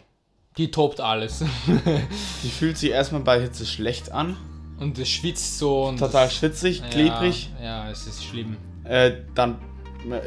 Die 0.56 0.70
topt 0.70 1.00
alles. 1.00 1.44
die 2.42 2.48
fühlt 2.48 2.76
sich 2.76 2.90
erstmal 2.90 3.22
bei 3.22 3.40
Hitze 3.40 3.66
schlecht 3.66 4.10
an. 4.10 4.36
Und 4.84 4.98
es 4.98 5.08
schwitzt 5.08 5.58
so. 5.58 5.86
Und 5.86 5.98
Total 5.98 6.30
schwitzig, 6.30 6.82
klebrig. 6.90 7.50
Ja, 7.58 7.86
ja, 7.86 7.90
es 7.90 8.06
ist 8.06 8.22
schlimm. 8.22 8.56
Äh, 8.84 9.12
dann, 9.34 9.56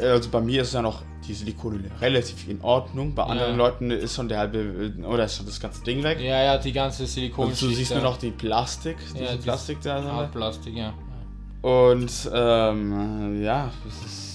also 0.02 0.30
bei 0.30 0.42
mir 0.42 0.64
ist 0.64 0.74
ja 0.74 0.82
noch 0.82 1.04
die 1.28 1.34
Silikonhülle 1.34 1.92
relativ 2.02 2.48
in 2.50 2.60
Ordnung. 2.62 3.14
Bei 3.14 3.24
anderen 3.24 3.52
ja. 3.52 3.58
Leuten 3.58 3.92
ist 3.92 4.16
schon 4.16 4.28
der 4.28 4.40
halbe, 4.40 4.94
oder 5.08 5.26
ist 5.26 5.38
schon 5.38 5.46
das 5.46 5.60
ganze 5.60 5.84
Ding 5.84 6.02
weg. 6.02 6.20
Ja, 6.20 6.42
ja, 6.42 6.58
die 6.58 6.72
ganze 6.72 7.06
Silikon. 7.06 7.50
Und 7.50 7.62
du 7.62 7.68
siehst 7.70 7.92
nur 7.92 8.02
noch 8.02 8.18
die 8.18 8.32
Plastik, 8.32 8.98
diese 9.14 9.26
ja, 9.26 9.36
Plastik 9.36 9.78
da. 9.82 10.30
Plastik, 10.32 10.76
ja. 10.76 10.94
Und 11.62 12.12
ähm, 12.34 13.44
ja, 13.44 13.72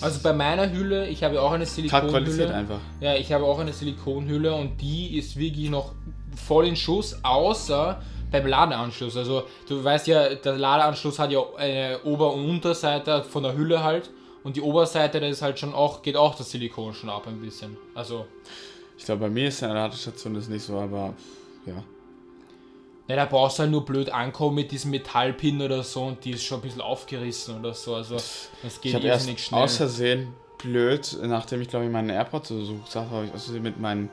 Also 0.00 0.20
bei 0.22 0.32
meiner 0.32 0.70
Hülle, 0.70 1.08
ich 1.08 1.24
habe 1.24 1.40
auch 1.40 1.52
eine 1.52 1.66
Silikonhülle. 1.66 2.54
einfach. 2.54 2.80
Ja, 3.00 3.14
ich 3.14 3.32
habe 3.32 3.44
auch 3.44 3.58
eine 3.58 3.72
Silikonhülle 3.72 4.54
und 4.54 4.80
die 4.80 5.16
ist 5.16 5.36
wirklich 5.36 5.70
noch 5.70 5.94
voll 6.36 6.66
in 6.66 6.76
Schuss, 6.76 7.18
außer 7.22 8.00
beim 8.32 8.46
Ladeanschluss. 8.46 9.16
Also 9.16 9.44
du 9.68 9.84
weißt 9.84 10.06
ja, 10.08 10.34
der 10.34 10.56
Ladeanschluss 10.56 11.18
hat 11.18 11.30
ja 11.30 11.42
eine 11.56 12.00
Ober- 12.04 12.32
und 12.32 12.48
Unterseite 12.48 13.22
von 13.22 13.42
der 13.42 13.56
Hülle 13.56 13.84
halt. 13.84 14.10
Und 14.42 14.56
die 14.56 14.60
Oberseite, 14.60 15.20
da 15.20 15.26
ist 15.28 15.42
halt 15.42 15.58
schon 15.58 15.72
auch, 15.72 16.02
geht 16.02 16.16
auch 16.16 16.34
das 16.34 16.50
Silikon 16.50 16.94
schon 16.94 17.10
ab 17.10 17.28
ein 17.28 17.40
bisschen. 17.40 17.76
Also. 17.94 18.26
Ich 18.98 19.04
glaube, 19.04 19.20
bei 19.20 19.30
mir 19.30 19.48
ist 19.48 19.62
eine 19.62 19.74
Ladestation 19.74 20.34
das 20.34 20.48
nicht 20.48 20.64
so, 20.64 20.78
aber 20.78 21.14
ja. 21.66 21.84
Ja, 23.08 23.16
da 23.16 23.24
brauchst 23.24 23.58
du 23.58 23.62
halt 23.62 23.70
nur 23.70 23.84
blöd 23.84 24.10
ankommen 24.10 24.56
mit 24.56 24.72
diesem 24.72 24.90
Metallpin 24.90 25.60
oder 25.60 25.82
so 25.82 26.04
und 26.04 26.24
die 26.24 26.30
ist 26.30 26.44
schon 26.44 26.58
ein 26.58 26.62
bisschen 26.62 26.80
aufgerissen 26.80 27.58
oder 27.58 27.74
so. 27.74 27.94
Also 27.94 28.14
das 28.14 28.80
geht 28.80 28.94
ich 28.94 29.04
erst 29.04 29.26
nicht 29.26 29.40
schnell. 29.40 29.62
Außersehen 29.62 30.28
blöd, 30.58 31.18
nachdem 31.22 31.60
ich 31.60 31.68
glaube 31.68 31.84
ich 31.84 31.90
meinen 31.90 32.10
AirPods 32.10 32.48
versucht 32.48 32.94
habe, 32.94 33.10
habe 33.10 33.24
ich 33.26 33.32
also 33.32 33.52
mit 33.54 33.80
meinen 33.80 34.08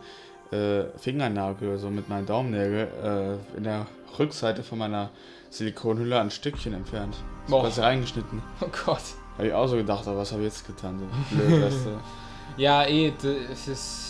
äh, 0.52 0.86
Fingernagel 0.98 1.70
oder 1.70 1.78
so, 1.78 1.90
mit 1.90 2.10
meinen 2.10 2.26
Daumennägel 2.26 3.40
äh, 3.54 3.58
in 3.58 3.64
der 3.64 3.86
Rückseite 4.18 4.64
von 4.64 4.80
meiner 4.80 5.10
Silikonhülle 5.50 6.20
ein 6.20 6.32
Stückchen 6.32 6.74
entfernt. 6.74 7.16
So 7.48 7.56
Boah. 7.56 7.64
quasi 7.64 7.82
reingeschnitten. 7.82 8.42
Oh 8.62 8.68
Gott. 8.86 9.02
Habe 9.38 9.48
ich 9.48 9.54
auch 9.54 9.68
so 9.68 9.76
gedacht, 9.76 10.08
aber 10.08 10.18
was 10.18 10.32
habe 10.32 10.42
ich 10.42 10.48
jetzt 10.48 10.66
getan? 10.66 11.00
So 11.00 11.36
blöd, 11.36 11.64
weißt 11.64 11.86
du. 11.86 12.62
Ja, 12.62 12.84
eh, 12.86 13.14
es 13.52 13.68
ist 13.68 14.10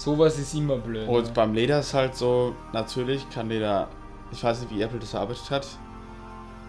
Sowas 0.00 0.38
ist 0.38 0.54
immer 0.54 0.78
blöd. 0.78 1.06
Und 1.06 1.26
ne? 1.26 1.32
beim 1.34 1.52
Leder 1.52 1.80
ist 1.80 1.92
halt 1.92 2.16
so, 2.16 2.54
natürlich 2.72 3.28
kann 3.28 3.50
Leder, 3.50 3.86
ich 4.32 4.42
weiß 4.42 4.60
nicht, 4.62 4.74
wie 4.74 4.80
Apple 4.80 4.98
das 4.98 5.12
erarbeitet 5.12 5.50
hat, 5.50 5.66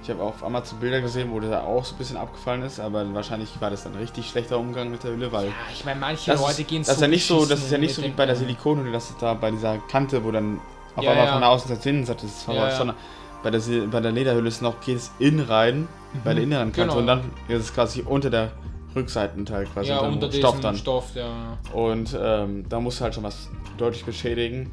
Ich 0.04 0.10
habe 0.10 0.22
auf 0.22 0.44
Amazon 0.44 0.82
Bilder 0.82 1.00
gesehen, 1.00 1.32
wo 1.32 1.40
der 1.40 1.64
auch 1.64 1.86
so 1.86 1.96
ein 1.96 1.98
bisschen 1.98 2.18
abgefallen 2.18 2.62
ist, 2.64 2.82
aber 2.82 3.06
wahrscheinlich 3.14 3.50
war 3.62 3.70
das 3.70 3.84
dann 3.84 3.96
richtig 3.96 4.28
schlechter 4.28 4.60
Umgang 4.60 4.92
mit 4.92 5.06
der 5.06 5.12
Hülle, 5.12 5.32
weil 5.32 5.46
Ja, 5.46 5.54
ich 5.72 5.86
meine, 5.86 6.02
manche 6.02 6.32
das 6.32 6.42
Leute 6.42 6.62
ist, 6.62 6.68
gehen 6.68 6.84
das 6.84 6.96
ist 6.96 7.02
ja 7.02 7.08
nicht 7.08 7.26
so, 7.26 7.46
das 7.46 7.60
ist 7.60 7.72
ja 7.72 7.78
nicht 7.78 7.96
so 7.96 8.04
wie 8.04 8.10
bei 8.10 8.26
der 8.26 8.36
Silikonhülle, 8.36 8.92
dass 8.92 9.12
es 9.12 9.18
da 9.18 9.34
bei 9.34 9.50
dieser 9.50 9.78
Kante, 9.78 10.22
wo 10.26 10.32
dann 10.32 10.60
auf 10.96 11.04
Ja, 11.04 11.12
einmal 11.12 11.26
ja. 11.28 11.34
von 11.34 11.44
außen 11.44 11.80
zur 11.82 11.92
Innenseite 11.92 12.26
ist, 12.26 12.48
Ja, 12.48 12.54
ja. 12.54 12.72
sondern 12.76 12.96
bei 13.44 13.50
der, 13.50 13.60
bei 13.92 14.00
der 14.00 14.12
Lederhülle 14.12 14.48
ist 14.48 14.62
noch, 14.62 14.80
geht 14.82 14.98
es 14.98 15.12
innen 15.20 15.40
rein, 15.46 15.88
bei 16.24 16.34
der 16.34 16.44
inneren 16.44 16.72
Kante 16.72 16.96
Genau. 16.96 17.00
und 17.00 17.08
dann 17.08 17.22
ist 17.48 17.60
es 17.62 17.74
quasi 17.74 18.02
unter 18.04 18.30
der 18.30 18.52
Rückseitenteil 18.96 19.66
quasi 19.66 19.90
Ja, 19.90 20.00
unter 20.00 20.32
Stoff 20.32 20.52
diesem 20.52 20.62
dann. 20.62 20.76
Stoff, 20.76 21.16
ja. 21.16 21.58
Und 21.74 22.16
ähm, 22.22 22.66
da 22.68 22.80
muss 22.80 23.00
halt 23.02 23.16
schon 23.16 23.24
was 23.24 23.50
deutlich 23.78 24.04
beschädigen. 24.06 24.70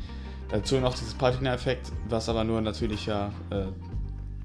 Dazu 0.50 0.76
noch 0.80 0.94
dieses 0.94 1.14
Patina-Effekt, 1.14 1.92
was 2.08 2.28
aber 2.28 2.42
nur 2.42 2.58
ein 2.58 2.64
natürlicher 2.64 3.30
äh, 3.50 3.66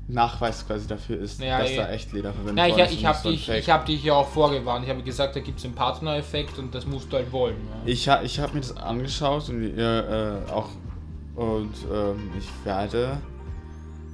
Nachweis 0.08 0.68
quasi 0.68 0.86
dafür 0.88 1.18
ist, 1.20 1.42
Ja, 1.42 1.60
dass 1.62 1.76
da 1.76 1.90
echt 1.90 2.12
Leder 2.12 2.34
verwendet 2.34 2.56
Na, 2.56 2.68
ich, 2.86 2.94
ich 3.00 3.06
habe 3.06 3.18
so 3.18 3.30
dich, 3.32 3.48
ich 3.50 3.70
hab 3.70 3.86
dich 3.86 4.04
ja 4.04 4.14
auch 4.14 4.28
vorgewarnt. 4.28 4.84
Ich 4.84 4.92
habe 4.92 5.02
gesagt, 5.02 5.36
da 5.36 5.40
gibt 5.40 5.60
es 5.60 5.66
einen 5.66 5.76
Partner-Effekt 5.76 6.60
und 6.60 6.76
das 6.76 6.86
musst 6.86 7.12
du 7.12 7.16
halt 7.18 7.32
wollen. 7.32 7.56
Ja. 7.70 7.92
Ich, 7.92 8.10
ha, 8.10 8.22
ich 8.22 8.40
habe 8.40 8.54
mir 8.54 8.60
das 8.60 8.76
angeschaut 8.76 9.48
und 9.50 9.64
äh, 9.78 10.00
äh, 10.00 10.52
auch 10.52 10.68
und 11.36 11.74
ähm, 11.92 12.30
ich 12.38 12.48
werde 12.66 13.18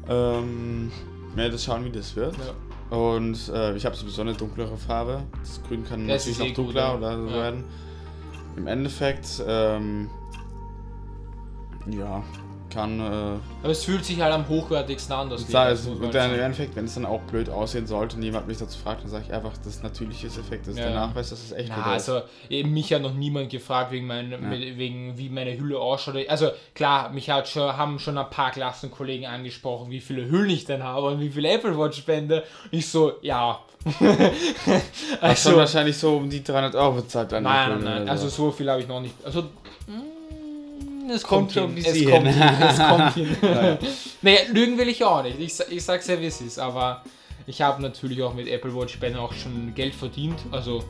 ähm, 0.07 0.91
mir 1.35 1.49
das 1.49 1.63
schauen, 1.63 1.85
wie 1.85 1.91
das 1.91 2.15
wird. 2.15 2.35
Ja. 2.37 2.97
Und 2.97 3.49
äh, 3.49 3.75
ich 3.75 3.85
habe 3.85 3.95
sowieso 3.95 4.21
eine 4.21 4.33
dunklere 4.33 4.77
Farbe. 4.77 5.23
Das 5.39 5.61
Grün 5.67 5.85
kann 5.85 6.07
Das 6.07 6.25
natürlich 6.25 6.39
noch 6.39 6.45
eh 6.45 6.49
gut, 6.49 6.57
dunkler 6.57 6.81
ja. 6.81 6.95
oder 6.95 7.17
so 7.17 7.29
werden. 7.31 7.63
Im 8.55 8.67
Endeffekt, 8.67 9.43
ähm, 9.47 10.09
ja, 11.87 12.23
kann. 12.69 12.99
Äh, 12.99 13.03
Aber 13.03 13.71
es 13.71 13.83
fühlt 13.83 14.05
sich 14.05 14.21
halt 14.21 14.33
am 14.33 14.47
hochwertigsten 14.47 15.13
an, 15.15 15.29
das 15.29 15.41
muss 15.41 15.51
man 15.51 15.67
und 15.67 16.03
halt 16.03 16.15
dann 16.15 16.25
im 16.25 16.31
sagen. 16.31 16.39
Endeffekt, 16.39 16.75
wenn 16.75 16.85
es 16.85 16.93
dann 16.93 17.05
auch 17.05 17.21
blöd 17.21 17.49
aussehen 17.49 17.87
sollte 17.87 18.15
und 18.15 18.23
jemand 18.23 18.47
mich 18.47 18.57
dazu 18.57 18.77
fragt, 18.79 19.03
dann 19.03 19.09
sage 19.09 19.25
ich 19.27 19.33
einfach, 19.33 19.51
das 19.57 19.67
ist 19.67 19.83
natürliches 19.83 20.37
Effekt, 20.37 20.67
das 20.67 20.73
ist 20.75 20.79
Ja. 20.79 20.85
der 20.87 20.95
Nachweis, 20.95 21.29
dass 21.29 21.43
es 21.43 21.51
echt 21.51 21.69
Na, 21.69 21.95
ist. 21.95 22.09
also 22.09 22.21
eben 22.49 22.71
mich 22.73 22.93
hat 22.93 23.01
noch 23.01 23.13
niemand 23.13 23.49
gefragt 23.49 23.91
wegen, 23.91 24.07
mein, 24.07 24.29
mit, 24.29 24.77
wegen 24.77 25.17
wie 25.17 25.29
meine 25.29 25.57
Hülle 25.57 25.79
ausschaut. 25.79 26.15
Also 26.29 26.49
klar, 26.73 27.09
mich 27.11 27.29
hat 27.29 27.47
schon, 27.47 27.75
haben 27.75 27.99
schon 27.99 28.17
ein 28.17 28.29
paar 28.29 28.51
Klassenkollegen 28.51 29.25
angesprochen, 29.27 29.89
wie 29.91 29.99
viele 29.99 30.29
Hüllen 30.29 30.49
ich 30.49 30.65
denn 30.65 30.83
habe 30.83 31.07
und 31.07 31.19
wie 31.19 31.29
viele 31.29 31.49
Apple 31.49 31.77
Watch 31.77 31.97
spende. 31.97 32.43
Ich 32.71 32.87
so, 32.87 33.13
ja. 33.21 33.59
Hast 33.85 35.21
also, 35.21 35.49
schon 35.51 35.59
wahrscheinlich 35.59 35.97
so 35.97 36.17
um 36.17 36.29
die 36.29 36.43
300 36.43 36.75
Euro 36.75 36.93
bezahlt 36.95 37.31
an 37.33 37.43
nein, 37.43 37.69
nein, 37.69 37.83
nein. 37.83 38.09
Also 38.09 38.27
so. 38.27 38.51
viel 38.51 38.69
habe 38.69 38.81
ich 38.81 38.87
noch 38.87 38.99
nicht. 38.99 39.15
Also 39.23 39.43
mm, 39.43 39.47
es 41.09 41.23
Kommt 41.23 41.51
hin. 41.53 41.63
ein 41.63 41.77
Es 41.77 41.83
bisschen 41.93 42.09
kommt 42.11 42.27
hin. 42.27 42.43
Es 42.61 42.77
kommt 42.77 43.13
hin. 43.13 43.37
Ja. 43.41 43.77
Nee, 44.21 44.37
lügen 44.51 44.77
will 44.77 44.89
ich 44.89 45.03
auch 45.03 45.23
nicht. 45.23 45.39
Ich, 45.39 45.57
ich 45.71 45.83
sag's 45.83 46.07
ja, 46.07 46.19
wie 46.19 46.25
es 46.25 46.41
ist. 46.41 46.59
Aber 46.59 47.03
ich 47.47 47.61
habe 47.61 47.81
natürlich 47.81 48.21
auch 48.21 48.33
mit 48.33 48.47
Apple 48.47 48.75
Watch 48.75 48.93
Spenden 48.93 49.17
auch 49.19 49.31
schon 49.33 49.73
Geld 49.73 49.95
verdient. 49.95 50.39
Also 50.51 50.83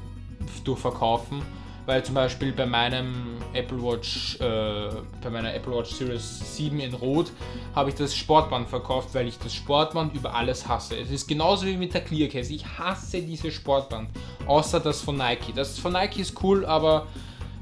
durch 0.64 0.80
Verkaufen. 0.80 1.41
Weil 1.86 2.04
zum 2.04 2.14
Beispiel 2.14 2.52
bei 2.52 2.68
meinem 2.68 3.38
Apple 3.54 3.82
Watch, 3.82 4.36
äh, 4.40 4.90
bei 5.24 5.30
meiner 5.32 5.56
Apple 5.56 5.74
Watch 5.76 5.91
Series 5.91 6.56
7 6.56 6.80
in 6.82 6.94
Rot, 6.94 7.32
habe 7.74 7.90
ich 7.90 7.96
das 7.96 8.16
Sportband 8.16 8.70
verkauft, 8.70 9.10
weil 9.14 9.28
ich 9.28 9.40
das 9.40 9.56
Sportband 9.56 10.14
über 10.14 10.36
alles 10.36 10.68
hasse. 10.68 10.96
Es 10.98 11.10
ist 11.10 11.28
genauso 11.28 11.66
wie 11.66 11.78
mit 11.78 11.94
der 11.96 12.02
Clear 12.02 12.30
Case. 12.30 12.54
Ich 12.54 12.64
hasse 12.78 13.22
dieses 13.24 13.56
Sportband. 13.56 14.10
Außer 14.46 14.80
das 14.80 15.02
von 15.02 15.18
Nike. 15.18 15.52
Das 15.56 15.80
von 15.80 15.94
Nike 15.94 16.22
ist 16.22 16.36
cool, 16.44 16.64
aber 16.64 17.08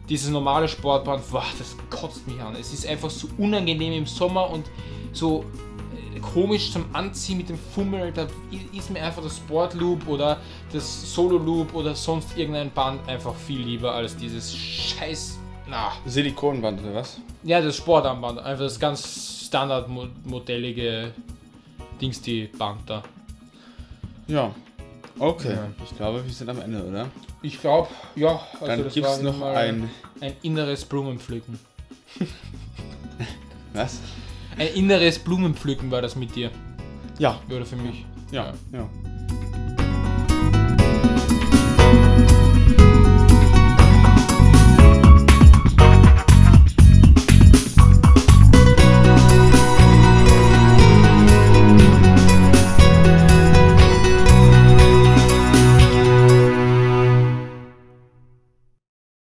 dieses 0.10 0.30
normale 0.30 0.68
Sportband, 0.68 1.30
boah, 1.32 1.44
das 1.58 1.76
kotzt 1.90 2.28
mich 2.28 2.40
an. 2.42 2.56
Es 2.56 2.74
ist 2.74 2.88
einfach 2.88 3.10
so 3.10 3.28
unangenehm 3.38 3.94
im 3.94 4.06
Sommer 4.06 4.50
und 4.50 4.66
so 5.12 5.46
äh, 6.16 6.20
komisch 6.20 6.72
zum 6.72 6.86
Anziehen 6.94 7.38
mit 7.38 7.50
dem 7.50 7.58
Fummel. 7.76 8.12
Da 8.12 8.28
ist 8.76 8.90
mir 8.90 9.02
einfach 9.02 9.22
das 9.24 9.38
Sportloop 9.38 10.08
oder 10.08 10.38
das 10.72 11.14
Solo 11.14 11.38
Loop 11.38 11.74
oder 11.74 11.94
sonst 11.96 12.38
irgendein 12.38 12.72
Band 12.72 13.08
einfach 13.08 13.36
viel 13.36 13.62
lieber 13.62 13.94
als 13.94 14.16
dieses 14.16 14.56
scheiß. 14.56 15.40
Na, 15.70 15.92
Silikonband 16.06 16.82
oder 16.82 16.96
was? 16.96 17.20
ja, 17.44 17.62
das 17.62 17.76
Sportarmband. 17.76 18.40
Einfach 18.40 18.64
das 18.64 18.80
ganz 18.80 19.46
standardmodellige 19.48 21.14
Dings, 22.00 22.22
die 22.22 22.46
Band 22.46 22.82
da. 22.86 23.04
Ja. 24.28 24.54
Okay. 25.20 25.54
Ja. 25.54 25.70
Ich 25.84 25.96
glaube, 25.96 26.24
wir 26.26 26.34
sind 26.34 26.50
am 26.50 26.62
Ende, 26.62 26.84
oder? 26.84 27.08
Ich 27.42 27.60
glaube, 27.60 27.90
ja. 28.16 28.40
Also 28.54 28.66
Dann 28.66 28.90
gibt 28.90 29.06
es 29.08 29.22
noch 29.22 29.38
mal 29.38 29.56
ein. 29.56 29.90
ein 30.22 30.34
inneres 30.42 30.86
Blumenpflücken. 30.86 31.60
Was? 33.74 34.00
Ein 34.58 34.68
inneres 34.74 35.20
Blumenpflücken 35.20 35.92
war 35.92 36.02
das 36.02 36.16
mit 36.16 36.36
dir. 36.36 36.52
Ja. 37.20 37.40
Oder 37.50 37.66
für 37.66 37.76
mich. 37.76 38.06
Ja. 38.32 38.54
ja. 38.72 38.90